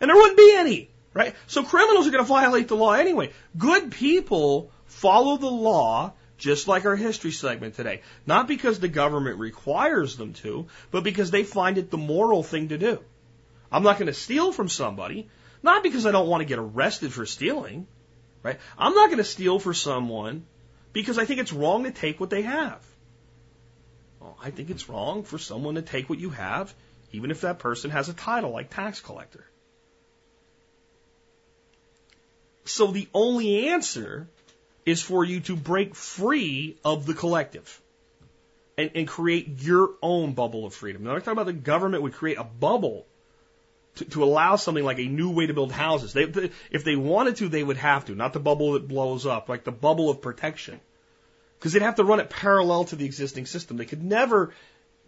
And 0.00 0.08
there 0.08 0.16
wouldn't 0.16 0.36
be 0.36 0.52
any, 0.56 0.88
right? 1.14 1.34
So 1.46 1.62
criminals 1.62 2.08
are 2.08 2.10
going 2.10 2.24
to 2.24 2.28
violate 2.28 2.68
the 2.68 2.76
law 2.76 2.92
anyway. 2.94 3.30
Good 3.56 3.92
people 3.92 4.72
follow 4.86 5.36
the 5.36 5.50
law 5.50 6.12
just 6.40 6.66
like 6.66 6.86
our 6.86 6.96
history 6.96 7.30
segment 7.30 7.74
today. 7.74 8.00
Not 8.26 8.48
because 8.48 8.80
the 8.80 8.88
government 8.88 9.38
requires 9.38 10.16
them 10.16 10.32
to, 10.34 10.66
but 10.90 11.04
because 11.04 11.30
they 11.30 11.44
find 11.44 11.78
it 11.78 11.90
the 11.90 11.98
moral 11.98 12.42
thing 12.42 12.68
to 12.70 12.78
do. 12.78 12.98
I'm 13.70 13.84
not 13.84 13.98
going 13.98 14.08
to 14.08 14.14
steal 14.14 14.50
from 14.52 14.68
somebody, 14.68 15.28
not 15.62 15.82
because 15.84 16.06
I 16.06 16.10
don't 16.10 16.28
want 16.28 16.40
to 16.40 16.46
get 16.46 16.58
arrested 16.58 17.12
for 17.12 17.26
stealing, 17.26 17.86
right? 18.42 18.58
I'm 18.76 18.94
not 18.94 19.10
going 19.10 19.18
to 19.18 19.24
steal 19.24 19.60
for 19.60 19.74
someone 19.74 20.46
because 20.92 21.18
I 21.18 21.26
think 21.26 21.40
it's 21.40 21.52
wrong 21.52 21.84
to 21.84 21.92
take 21.92 22.18
what 22.18 22.30
they 22.30 22.42
have. 22.42 22.84
Well, 24.18 24.36
I 24.42 24.50
think 24.50 24.70
it's 24.70 24.88
wrong 24.88 25.22
for 25.22 25.38
someone 25.38 25.76
to 25.76 25.82
take 25.82 26.08
what 26.08 26.18
you 26.18 26.30
have, 26.30 26.74
even 27.12 27.30
if 27.30 27.42
that 27.42 27.58
person 27.58 27.90
has 27.90 28.08
a 28.08 28.14
title 28.14 28.50
like 28.50 28.70
tax 28.70 29.00
collector. 29.00 29.44
So 32.64 32.88
the 32.88 33.08
only 33.12 33.68
answer 33.68 34.28
is 34.90 35.00
for 35.00 35.24
you 35.24 35.40
to 35.40 35.56
break 35.56 35.94
free 35.94 36.76
of 36.84 37.06
the 37.06 37.14
collective 37.14 37.80
and, 38.76 38.90
and 38.94 39.08
create 39.08 39.60
your 39.60 39.90
own 40.02 40.32
bubble 40.32 40.66
of 40.66 40.74
freedom. 40.74 41.04
Now, 41.04 41.12
I'm 41.12 41.20
talking 41.20 41.32
about 41.32 41.46
the 41.46 41.52
government 41.52 42.02
would 42.02 42.14
create 42.14 42.38
a 42.38 42.44
bubble 42.44 43.06
to, 43.96 44.04
to 44.06 44.24
allow 44.24 44.56
something 44.56 44.84
like 44.84 44.98
a 44.98 45.06
new 45.06 45.30
way 45.30 45.46
to 45.46 45.54
build 45.54 45.72
houses. 45.72 46.12
They, 46.12 46.50
if 46.70 46.84
they 46.84 46.96
wanted 46.96 47.36
to, 47.36 47.48
they 47.48 47.62
would 47.62 47.76
have 47.76 48.06
to, 48.06 48.14
not 48.14 48.32
the 48.32 48.40
bubble 48.40 48.72
that 48.72 48.88
blows 48.88 49.26
up, 49.26 49.48
like 49.48 49.64
the 49.64 49.72
bubble 49.72 50.10
of 50.10 50.20
protection. 50.20 50.80
Because 51.58 51.72
they'd 51.72 51.82
have 51.82 51.96
to 51.96 52.04
run 52.04 52.20
it 52.20 52.30
parallel 52.30 52.84
to 52.84 52.96
the 52.96 53.04
existing 53.04 53.46
system. 53.46 53.76
They 53.76 53.84
could 53.84 54.02
never 54.02 54.52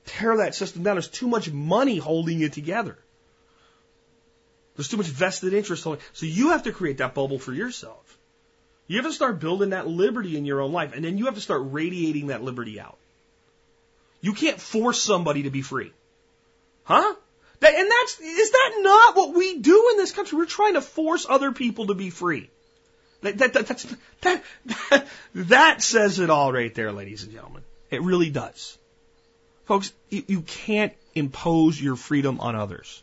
tear 0.04 0.36
that 0.38 0.54
system 0.54 0.82
down. 0.82 0.96
There's 0.96 1.09
too 1.09 1.28
much 1.28 1.50
money 1.50 1.96
holding 1.96 2.40
it 2.40 2.52
together. 2.52 2.98
There's 4.76 4.88
too 4.88 4.96
much 4.96 5.06
vested 5.06 5.54
interest 5.54 5.84
holding. 5.84 6.02
So 6.12 6.26
you 6.26 6.50
have 6.50 6.64
to 6.64 6.72
create 6.72 6.98
that 6.98 7.14
bubble 7.14 7.38
for 7.38 7.52
yourself. 7.52 8.18
You 8.86 8.96
have 8.96 9.06
to 9.06 9.12
start 9.12 9.40
building 9.40 9.70
that 9.70 9.86
liberty 9.86 10.36
in 10.36 10.44
your 10.44 10.60
own 10.60 10.72
life, 10.72 10.92
and 10.94 11.04
then 11.04 11.18
you 11.18 11.26
have 11.26 11.34
to 11.34 11.40
start 11.40 11.62
radiating 11.64 12.28
that 12.28 12.42
liberty 12.42 12.80
out. 12.80 12.98
You 14.20 14.32
can't 14.32 14.60
force 14.60 15.00
somebody 15.00 15.44
to 15.44 15.50
be 15.50 15.62
free. 15.62 15.92
Huh? 16.84 17.14
And 17.64 17.90
that's, 17.90 18.20
is 18.20 18.50
that 18.50 18.78
not 18.80 19.16
what 19.16 19.34
we 19.34 19.59
do 19.59 19.88
in 19.92 19.96
this 19.96 20.12
country? 20.12 20.36
We're 20.36 20.46
trying 20.46 20.74
to 20.74 20.80
force 20.80 21.26
other 21.28 21.52
people 21.52 21.86
to 21.88 21.94
be 21.94 22.10
free. 22.10 22.50
That, 23.22 23.38
that, 23.38 23.52
that, 23.52 23.66
that, 24.20 24.42
that, 24.90 25.06
that 25.34 25.82
says 25.82 26.18
it 26.18 26.28
all 26.28 26.52
right 26.52 26.74
there, 26.74 26.92
ladies 26.92 27.22
and 27.22 27.32
gentlemen. 27.32 27.62
It 27.90 28.02
really 28.02 28.30
does. 28.30 28.76
Folks, 29.64 29.92
you, 30.10 30.24
you 30.26 30.40
can't 30.42 30.92
impose 31.14 31.80
your 31.80 31.94
freedom 31.94 32.40
on 32.40 32.56
others. 32.56 33.02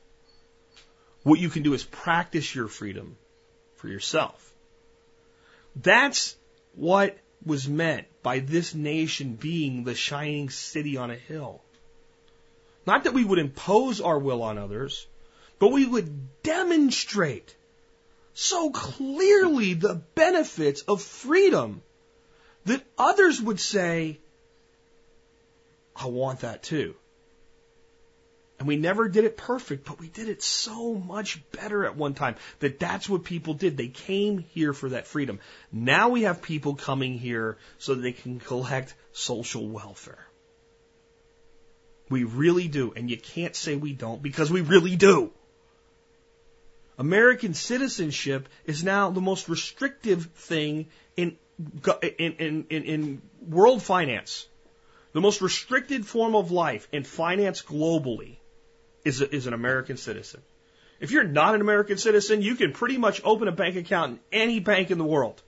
What 1.23 1.39
you 1.39 1.49
can 1.49 1.63
do 1.63 1.73
is 1.73 1.83
practice 1.83 2.53
your 2.53 2.67
freedom 2.67 3.17
for 3.77 3.87
yourself. 3.87 4.48
That's 5.75 6.35
what 6.75 7.17
was 7.45 7.67
meant 7.67 8.07
by 8.21 8.39
this 8.39 8.75
nation 8.75 9.35
being 9.35 9.83
the 9.83 9.95
shining 9.95 10.49
city 10.49 10.97
on 10.97 11.11
a 11.11 11.15
hill. 11.15 11.61
Not 12.85 13.03
that 13.03 13.13
we 13.13 13.23
would 13.23 13.39
impose 13.39 14.01
our 14.01 14.17
will 14.17 14.41
on 14.43 14.57
others, 14.57 15.07
but 15.59 15.71
we 15.71 15.85
would 15.85 16.41
demonstrate 16.43 17.55
so 18.33 18.71
clearly 18.71 19.73
the 19.73 20.01
benefits 20.15 20.81
of 20.81 21.01
freedom 21.01 21.81
that 22.65 22.83
others 22.97 23.41
would 23.41 23.59
say, 23.59 24.19
I 25.95 26.07
want 26.07 26.41
that 26.41 26.63
too. 26.63 26.95
And 28.59 28.67
we 28.67 28.75
never 28.75 29.07
did 29.07 29.23
it 29.23 29.37
perfect, 29.37 29.85
but 29.85 30.01
we 30.01 30.09
did 30.09 30.27
it 30.27 30.43
so 30.43 30.93
much 30.93 31.41
better 31.51 31.85
at 31.85 31.95
one 31.95 32.13
time 32.13 32.35
that 32.59 32.77
that's 32.77 33.07
what 33.07 33.23
people 33.23 33.53
did. 33.53 33.77
They 33.77 33.87
came 33.87 34.39
here 34.39 34.73
for 34.73 34.89
that 34.89 35.07
freedom. 35.07 35.39
Now 35.71 36.09
we 36.09 36.23
have 36.23 36.41
people 36.41 36.75
coming 36.75 37.17
here 37.17 37.57
so 37.77 37.95
that 37.95 38.01
they 38.01 38.11
can 38.11 38.37
collect 38.41 38.93
social 39.13 39.69
welfare. 39.69 40.27
We 42.09 42.25
really 42.25 42.67
do. 42.67 42.91
And 42.93 43.09
you 43.09 43.17
can't 43.17 43.55
say 43.55 43.77
we 43.77 43.93
don't 43.93 44.21
because 44.21 44.51
we 44.51 44.59
really 44.59 44.97
do. 44.97 45.31
American 46.97 47.53
citizenship 47.53 48.49
is 48.65 48.83
now 48.83 49.09
the 49.09 49.21
most 49.21 49.47
restrictive 49.47 50.25
thing 50.35 50.87
in, 51.15 51.37
in, 52.01 52.33
in, 52.39 52.65
in, 52.69 53.21
world 53.47 53.81
finance. 53.81 54.47
The 55.13 55.21
most 55.21 55.41
restricted 55.41 56.05
form 56.05 56.35
of 56.35 56.51
life 56.51 56.89
in 56.91 57.05
finance 57.05 57.61
globally 57.61 58.38
is, 59.03 59.21
a, 59.21 59.33
is 59.33 59.47
an 59.47 59.53
American 59.53 59.97
citizen. 59.97 60.41
If 60.99 61.11
you're 61.11 61.23
not 61.23 61.55
an 61.55 61.61
American 61.61 61.97
citizen, 61.97 62.41
you 62.41 62.55
can 62.55 62.73
pretty 62.73 62.97
much 62.97 63.21
open 63.23 63.47
a 63.47 63.51
bank 63.51 63.75
account 63.75 64.19
in 64.31 64.41
any 64.41 64.59
bank 64.59 64.91
in 64.91 64.97
the 64.97 65.05
world. 65.05 65.41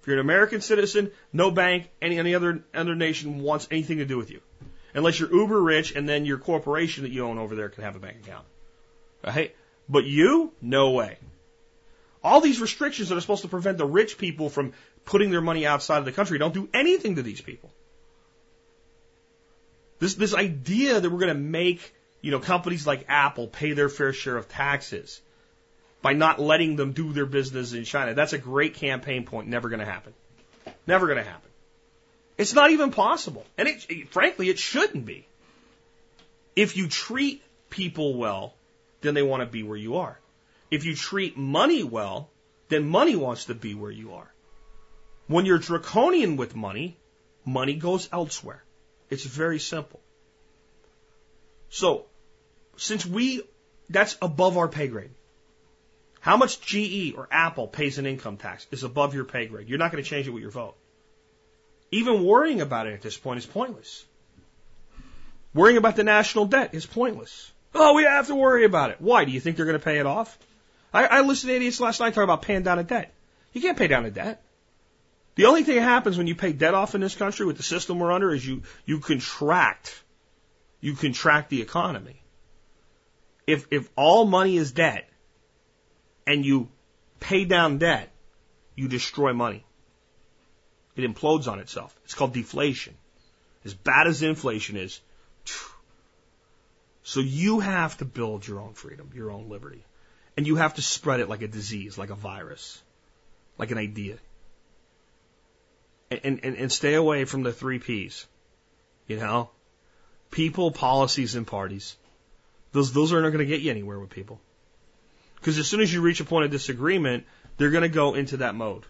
If 0.00 0.06
you're 0.06 0.16
an 0.16 0.20
American 0.20 0.62
citizen, 0.62 1.10
no 1.32 1.50
bank, 1.50 1.90
any, 2.00 2.18
any 2.18 2.34
other, 2.34 2.64
other 2.72 2.94
nation 2.94 3.42
wants 3.42 3.68
anything 3.70 3.98
to 3.98 4.06
do 4.06 4.16
with 4.16 4.30
you. 4.30 4.40
Unless 4.94 5.20
you're 5.20 5.32
uber 5.32 5.60
rich 5.60 5.94
and 5.94 6.08
then 6.08 6.24
your 6.24 6.38
corporation 6.38 7.04
that 7.04 7.12
you 7.12 7.24
own 7.24 7.38
over 7.38 7.54
there 7.54 7.68
can 7.68 7.84
have 7.84 7.96
a 7.96 7.98
bank 8.00 8.16
account. 8.24 8.46
Right? 9.24 9.54
But 9.88 10.04
you? 10.04 10.52
No 10.62 10.92
way. 10.92 11.18
All 12.24 12.40
these 12.40 12.60
restrictions 12.60 13.08
that 13.08 13.16
are 13.16 13.20
supposed 13.20 13.42
to 13.42 13.48
prevent 13.48 13.78
the 13.78 13.86
rich 13.86 14.18
people 14.18 14.48
from 14.48 14.72
putting 15.04 15.30
their 15.30 15.40
money 15.40 15.66
outside 15.66 15.98
of 15.98 16.04
the 16.06 16.12
country 16.12 16.38
don't 16.38 16.54
do 16.54 16.68
anything 16.72 17.16
to 17.16 17.22
these 17.22 17.40
people. 17.40 17.70
This, 19.98 20.14
this 20.14 20.34
idea 20.34 20.98
that 20.98 21.10
we're 21.10 21.18
going 21.18 21.34
to 21.34 21.40
make 21.40 21.94
you 22.20 22.30
know, 22.30 22.38
companies 22.38 22.86
like 22.86 23.06
Apple 23.08 23.46
pay 23.46 23.72
their 23.72 23.88
fair 23.88 24.12
share 24.12 24.36
of 24.36 24.48
taxes 24.48 25.20
by 26.02 26.12
not 26.12 26.38
letting 26.38 26.76
them 26.76 26.92
do 26.92 27.12
their 27.12 27.26
business 27.26 27.72
in 27.72 27.84
China. 27.84 28.14
That's 28.14 28.32
a 28.32 28.38
great 28.38 28.74
campaign 28.74 29.24
point. 29.24 29.48
Never 29.48 29.68
going 29.68 29.80
to 29.80 29.86
happen. 29.86 30.14
Never 30.86 31.06
going 31.06 31.18
to 31.18 31.24
happen. 31.24 31.50
It's 32.38 32.54
not 32.54 32.70
even 32.70 32.90
possible. 32.90 33.44
And 33.58 33.68
it, 33.68 34.08
frankly, 34.10 34.48
it 34.48 34.58
shouldn't 34.58 35.04
be. 35.04 35.26
If 36.56 36.76
you 36.76 36.88
treat 36.88 37.42
people 37.68 38.16
well, 38.16 38.54
then 39.02 39.14
they 39.14 39.22
want 39.22 39.40
to 39.42 39.46
be 39.46 39.62
where 39.62 39.76
you 39.76 39.96
are. 39.96 40.18
If 40.70 40.84
you 40.84 40.94
treat 40.94 41.36
money 41.36 41.82
well, 41.82 42.28
then 42.68 42.88
money 42.88 43.16
wants 43.16 43.46
to 43.46 43.54
be 43.54 43.74
where 43.74 43.90
you 43.90 44.14
are. 44.14 44.30
When 45.26 45.46
you're 45.46 45.58
draconian 45.58 46.36
with 46.36 46.56
money, 46.56 46.96
money 47.44 47.74
goes 47.74 48.08
elsewhere. 48.12 48.62
It's 49.10 49.24
very 49.24 49.58
simple. 49.58 50.00
So 51.68 52.06
since 52.80 53.04
we, 53.04 53.42
that's 53.90 54.16
above 54.22 54.56
our 54.56 54.66
pay 54.66 54.88
grade. 54.88 55.10
How 56.20 56.38
much 56.38 56.62
GE 56.62 57.14
or 57.14 57.28
Apple 57.30 57.68
pays 57.68 57.98
in 57.98 58.06
income 58.06 58.38
tax 58.38 58.66
is 58.70 58.84
above 58.84 59.14
your 59.14 59.24
pay 59.24 59.46
grade. 59.46 59.68
You're 59.68 59.78
not 59.78 59.92
going 59.92 60.02
to 60.02 60.08
change 60.08 60.26
it 60.26 60.30
with 60.30 60.42
your 60.42 60.50
vote. 60.50 60.76
Even 61.90 62.24
worrying 62.24 62.62
about 62.62 62.86
it 62.86 62.94
at 62.94 63.02
this 63.02 63.18
point 63.18 63.38
is 63.38 63.44
pointless. 63.44 64.04
Worrying 65.52 65.76
about 65.76 65.96
the 65.96 66.04
national 66.04 66.46
debt 66.46 66.74
is 66.74 66.86
pointless. 66.86 67.52
Oh, 67.74 67.92
we 67.94 68.04
have 68.04 68.28
to 68.28 68.34
worry 68.34 68.64
about 68.64 68.90
it. 68.90 68.96
Why? 68.98 69.26
Do 69.26 69.30
you 69.30 69.40
think 69.40 69.56
they're 69.56 69.66
going 69.66 69.78
to 69.78 69.84
pay 69.84 69.98
it 69.98 70.06
off? 70.06 70.38
I, 70.92 71.04
I 71.04 71.20
listened 71.20 71.50
to 71.50 71.56
idiots 71.56 71.80
last 71.80 72.00
night 72.00 72.14
talking 72.14 72.24
about 72.24 72.42
paying 72.42 72.62
down 72.62 72.78
a 72.78 72.84
debt. 72.84 73.12
You 73.52 73.60
can't 73.60 73.76
pay 73.76 73.88
down 73.88 74.06
a 74.06 74.10
debt. 74.10 74.42
The 75.34 75.44
only 75.44 75.64
thing 75.64 75.76
that 75.76 75.82
happens 75.82 76.16
when 76.16 76.26
you 76.26 76.34
pay 76.34 76.54
debt 76.54 76.72
off 76.72 76.94
in 76.94 77.02
this 77.02 77.14
country 77.14 77.44
with 77.44 77.58
the 77.58 77.62
system 77.62 77.98
we're 77.98 78.10
under 78.10 78.32
is 78.32 78.46
you, 78.46 78.62
you 78.86 79.00
contract. 79.00 80.02
You 80.80 80.94
contract 80.94 81.50
the 81.50 81.60
economy 81.60 82.20
if 83.52 83.66
if 83.70 83.88
all 83.96 84.24
money 84.24 84.56
is 84.56 84.72
debt 84.72 85.08
and 86.26 86.44
you 86.44 86.68
pay 87.18 87.44
down 87.44 87.78
debt, 87.78 88.10
you 88.74 88.88
destroy 88.88 89.32
money. 89.32 89.64
It 90.96 91.02
implodes 91.02 91.48
on 91.48 91.60
itself. 91.60 91.98
It's 92.04 92.14
called 92.14 92.32
deflation. 92.32 92.94
As 93.64 93.74
bad 93.74 94.06
as 94.06 94.22
inflation 94.22 94.76
is. 94.76 95.00
So 97.02 97.20
you 97.20 97.60
have 97.60 97.96
to 97.98 98.04
build 98.04 98.46
your 98.46 98.60
own 98.60 98.74
freedom, 98.74 99.10
your 99.14 99.30
own 99.30 99.48
liberty. 99.48 99.84
And 100.36 100.46
you 100.46 100.56
have 100.56 100.74
to 100.74 100.82
spread 100.82 101.20
it 101.20 101.28
like 101.28 101.42
a 101.42 101.48
disease, 101.48 101.98
like 101.98 102.10
a 102.10 102.14
virus, 102.14 102.80
like 103.58 103.70
an 103.70 103.78
idea. 103.78 104.16
And, 106.10 106.40
and, 106.42 106.56
and 106.56 106.72
stay 106.72 106.94
away 106.94 107.24
from 107.24 107.42
the 107.42 107.52
three 107.52 107.78
P's. 107.78 108.26
You 109.06 109.16
know? 109.16 109.50
People, 110.30 110.70
policies, 110.70 111.34
and 111.34 111.46
parties. 111.46 111.96
Those, 112.72 112.92
those 112.92 113.12
are 113.12 113.20
not 113.20 113.30
going 113.30 113.40
to 113.40 113.46
get 113.46 113.60
you 113.60 113.70
anywhere 113.70 113.98
with 113.98 114.10
people. 114.10 114.40
Because 115.36 115.58
as 115.58 115.66
soon 115.66 115.80
as 115.80 115.92
you 115.92 116.00
reach 116.02 116.20
a 116.20 116.24
point 116.24 116.44
of 116.44 116.50
disagreement, 116.50 117.24
they're 117.56 117.70
going 117.70 117.82
to 117.82 117.88
go 117.88 118.14
into 118.14 118.38
that 118.38 118.54
mode. 118.54 118.84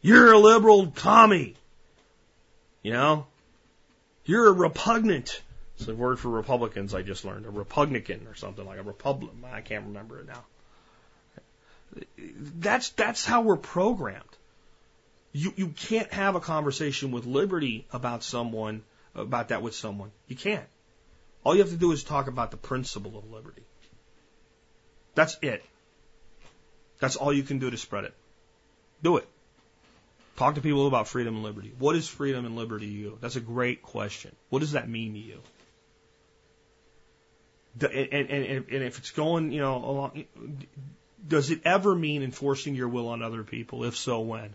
You're 0.00 0.32
a 0.32 0.38
liberal 0.38 0.88
commie. 0.88 1.56
You 2.82 2.92
know? 2.92 3.26
You're 4.26 4.48
a 4.48 4.52
repugnant. 4.52 5.40
It's 5.76 5.88
a 5.88 5.94
word 5.94 6.18
for 6.18 6.28
Republicans 6.28 6.94
I 6.94 7.02
just 7.02 7.24
learned. 7.24 7.46
A 7.46 7.50
republican 7.50 8.26
or 8.28 8.34
something 8.34 8.64
like 8.64 8.78
a 8.78 8.82
republic. 8.82 9.32
I 9.52 9.60
can't 9.60 9.86
remember 9.86 10.20
it 10.20 10.26
now. 10.26 10.44
That's, 12.18 12.90
that's 12.90 13.24
how 13.24 13.42
we're 13.42 13.56
programmed. 13.56 14.22
You, 15.32 15.52
you 15.56 15.68
can't 15.68 16.12
have 16.12 16.36
a 16.36 16.40
conversation 16.40 17.10
with 17.10 17.26
liberty 17.26 17.86
about 17.92 18.22
someone, 18.22 18.82
about 19.14 19.48
that 19.48 19.62
with 19.62 19.74
someone. 19.74 20.12
You 20.28 20.36
can't. 20.36 20.66
All 21.44 21.54
you 21.54 21.60
have 21.60 21.70
to 21.70 21.76
do 21.76 21.92
is 21.92 22.02
talk 22.02 22.26
about 22.26 22.50
the 22.50 22.56
principle 22.56 23.18
of 23.18 23.30
liberty. 23.30 23.62
That's 25.14 25.36
it. 25.42 25.62
That's 26.98 27.16
all 27.16 27.32
you 27.32 27.42
can 27.42 27.58
do 27.58 27.70
to 27.70 27.76
spread 27.76 28.04
it. 28.04 28.14
Do 29.02 29.18
it. 29.18 29.28
Talk 30.36 30.56
to 30.56 30.60
people 30.60 30.86
about 30.86 31.06
freedom 31.06 31.34
and 31.36 31.44
liberty. 31.44 31.72
What 31.78 31.94
is 31.94 32.08
freedom 32.08 32.44
and 32.44 32.56
liberty 32.56 32.86
to 32.86 32.92
you? 32.92 33.18
That's 33.20 33.36
a 33.36 33.40
great 33.40 33.82
question. 33.82 34.34
What 34.48 34.60
does 34.60 34.72
that 34.72 34.88
mean 34.88 35.12
to 35.12 35.20
you? 35.20 35.40
And, 37.80 38.30
and, 38.30 38.64
and 38.70 38.82
if 38.84 38.98
it's 38.98 39.10
going, 39.10 39.52
you 39.52 39.60
know, 39.60 39.76
along, 39.76 40.24
does 41.26 41.50
it 41.50 41.60
ever 41.64 41.94
mean 41.94 42.22
enforcing 42.22 42.74
your 42.74 42.88
will 42.88 43.08
on 43.08 43.22
other 43.22 43.42
people? 43.42 43.84
If 43.84 43.96
so, 43.96 44.20
when? 44.20 44.54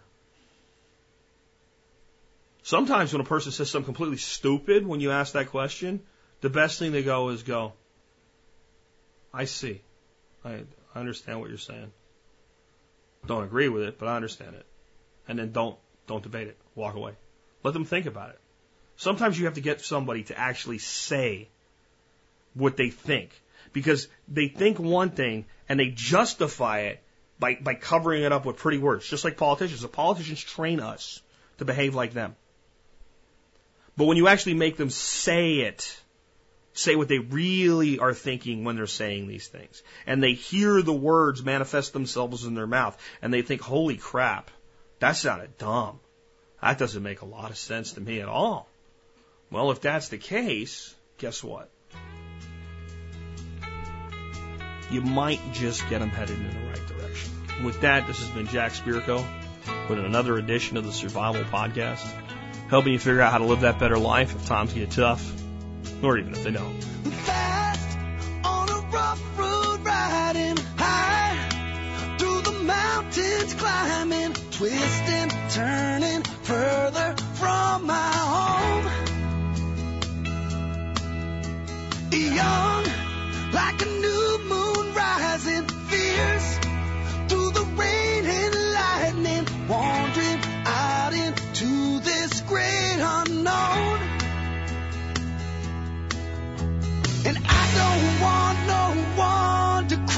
Sometimes 2.63 3.13
when 3.13 3.21
a 3.21 3.25
person 3.25 3.51
says 3.51 3.69
something 3.69 3.85
completely 3.85 4.17
stupid 4.17 4.85
when 4.85 4.99
you 4.99 5.11
ask 5.11 5.33
that 5.33 5.47
question, 5.47 6.01
the 6.41 6.49
best 6.49 6.79
thing 6.79 6.93
to 6.93 7.03
go 7.03 7.29
is 7.29 7.43
go, 7.43 7.73
I 9.33 9.45
see. 9.45 9.81
I, 10.43 10.63
understand 10.95 11.39
what 11.39 11.49
you're 11.49 11.57
saying. 11.57 11.91
Don't 13.25 13.43
agree 13.43 13.69
with 13.69 13.83
it, 13.83 13.99
but 13.99 14.07
I 14.07 14.15
understand 14.15 14.55
it. 14.55 14.65
And 15.27 15.37
then 15.37 15.51
don't, 15.51 15.77
don't 16.07 16.23
debate 16.23 16.47
it. 16.47 16.57
Walk 16.75 16.95
away. 16.95 17.13
Let 17.63 17.73
them 17.73 17.85
think 17.85 18.05
about 18.05 18.31
it. 18.31 18.39
Sometimes 18.97 19.37
you 19.39 19.45
have 19.45 19.53
to 19.53 19.61
get 19.61 19.81
somebody 19.81 20.23
to 20.23 20.37
actually 20.37 20.79
say 20.79 21.47
what 22.53 22.75
they 22.75 22.89
think 22.89 23.29
because 23.71 24.07
they 24.27 24.47
think 24.47 24.79
one 24.79 25.11
thing 25.11 25.45
and 25.69 25.79
they 25.79 25.89
justify 25.89 26.79
it 26.81 27.03
by, 27.39 27.55
by 27.55 27.75
covering 27.75 28.23
it 28.23 28.31
up 28.31 28.45
with 28.45 28.57
pretty 28.57 28.77
words, 28.77 29.07
just 29.07 29.23
like 29.23 29.37
politicians. 29.37 29.81
The 29.81 29.87
politicians 29.87 30.41
train 30.41 30.79
us 30.79 31.21
to 31.59 31.65
behave 31.65 31.95
like 31.95 32.13
them. 32.13 32.35
But 33.95 34.05
when 34.05 34.17
you 34.17 34.27
actually 34.27 34.55
make 34.55 34.77
them 34.77 34.89
say 34.89 35.59
it, 35.59 36.01
say 36.73 36.95
what 36.95 37.07
they 37.07 37.19
really 37.19 37.99
are 37.99 38.13
thinking 38.13 38.63
when 38.63 38.75
they're 38.75 38.87
saying 38.87 39.27
these 39.27 39.47
things. 39.47 39.83
And 40.05 40.23
they 40.23 40.33
hear 40.33 40.81
the 40.81 40.93
words 40.93 41.43
manifest 41.43 41.93
themselves 41.93 42.45
in 42.45 42.55
their 42.55 42.67
mouth 42.67 42.97
and 43.21 43.33
they 43.33 43.41
think, 43.41 43.61
holy 43.61 43.97
crap, 43.97 44.51
that 44.99 45.13
sounded 45.13 45.57
dumb. 45.57 45.99
That 46.61 46.77
doesn't 46.77 47.03
make 47.03 47.21
a 47.21 47.25
lot 47.25 47.51
of 47.51 47.57
sense 47.57 47.93
to 47.93 48.01
me 48.01 48.21
at 48.21 48.27
all. 48.27 48.67
Well, 49.51 49.71
if 49.71 49.81
that's 49.81 50.09
the 50.09 50.17
case, 50.17 50.93
guess 51.17 51.43
what? 51.43 51.69
You 54.91 55.01
might 55.01 55.39
just 55.53 55.87
get 55.89 55.99
them 55.99 56.09
headed 56.09 56.37
in 56.37 56.49
the 56.49 56.67
right 56.67 56.87
direction. 56.87 57.31
With 57.63 57.81
that, 57.81 58.07
this 58.07 58.19
has 58.19 58.29
been 58.29 58.47
Jack 58.47 58.73
Spirko 58.73 59.25
with 59.87 59.99
another 59.99 60.37
edition 60.37 60.77
of 60.77 60.85
the 60.85 60.91
Survival 60.91 61.43
Podcast, 61.43 62.05
helping 62.69 62.93
you 62.93 62.99
figure 62.99 63.21
out 63.21 63.31
how 63.31 63.37
to 63.39 63.45
live 63.45 63.61
that 63.61 63.79
better 63.79 63.97
life 63.97 64.35
if 64.35 64.45
times 64.47 64.73
get 64.73 64.91
tough 64.91 65.39
or 66.01 66.17
even 66.17 66.33
if 66.33 66.43
they 66.43 66.51
don't. 66.51 66.81
Fast 66.81 67.97
on 68.43 68.69
a 68.69 68.81
rough 68.91 69.21
road, 69.37 69.79
riding 69.83 70.57
high 70.77 72.17
through 72.17 72.41
the 72.41 72.63
mountains, 72.63 73.53
climbing, 73.55 74.33
twisting, 74.51 75.29
turning 75.49 76.23
further 76.43 77.15
from 77.35 77.85
my 77.87 78.11
home. 78.33 78.85
Young 82.11 82.78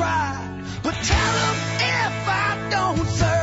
cry, 0.02 0.64
but 0.84 0.96
tell 1.12 1.34
them 1.42 1.58
if 1.80 2.28
I 2.28 2.68
don't 2.72 3.08
serve. 3.08 3.41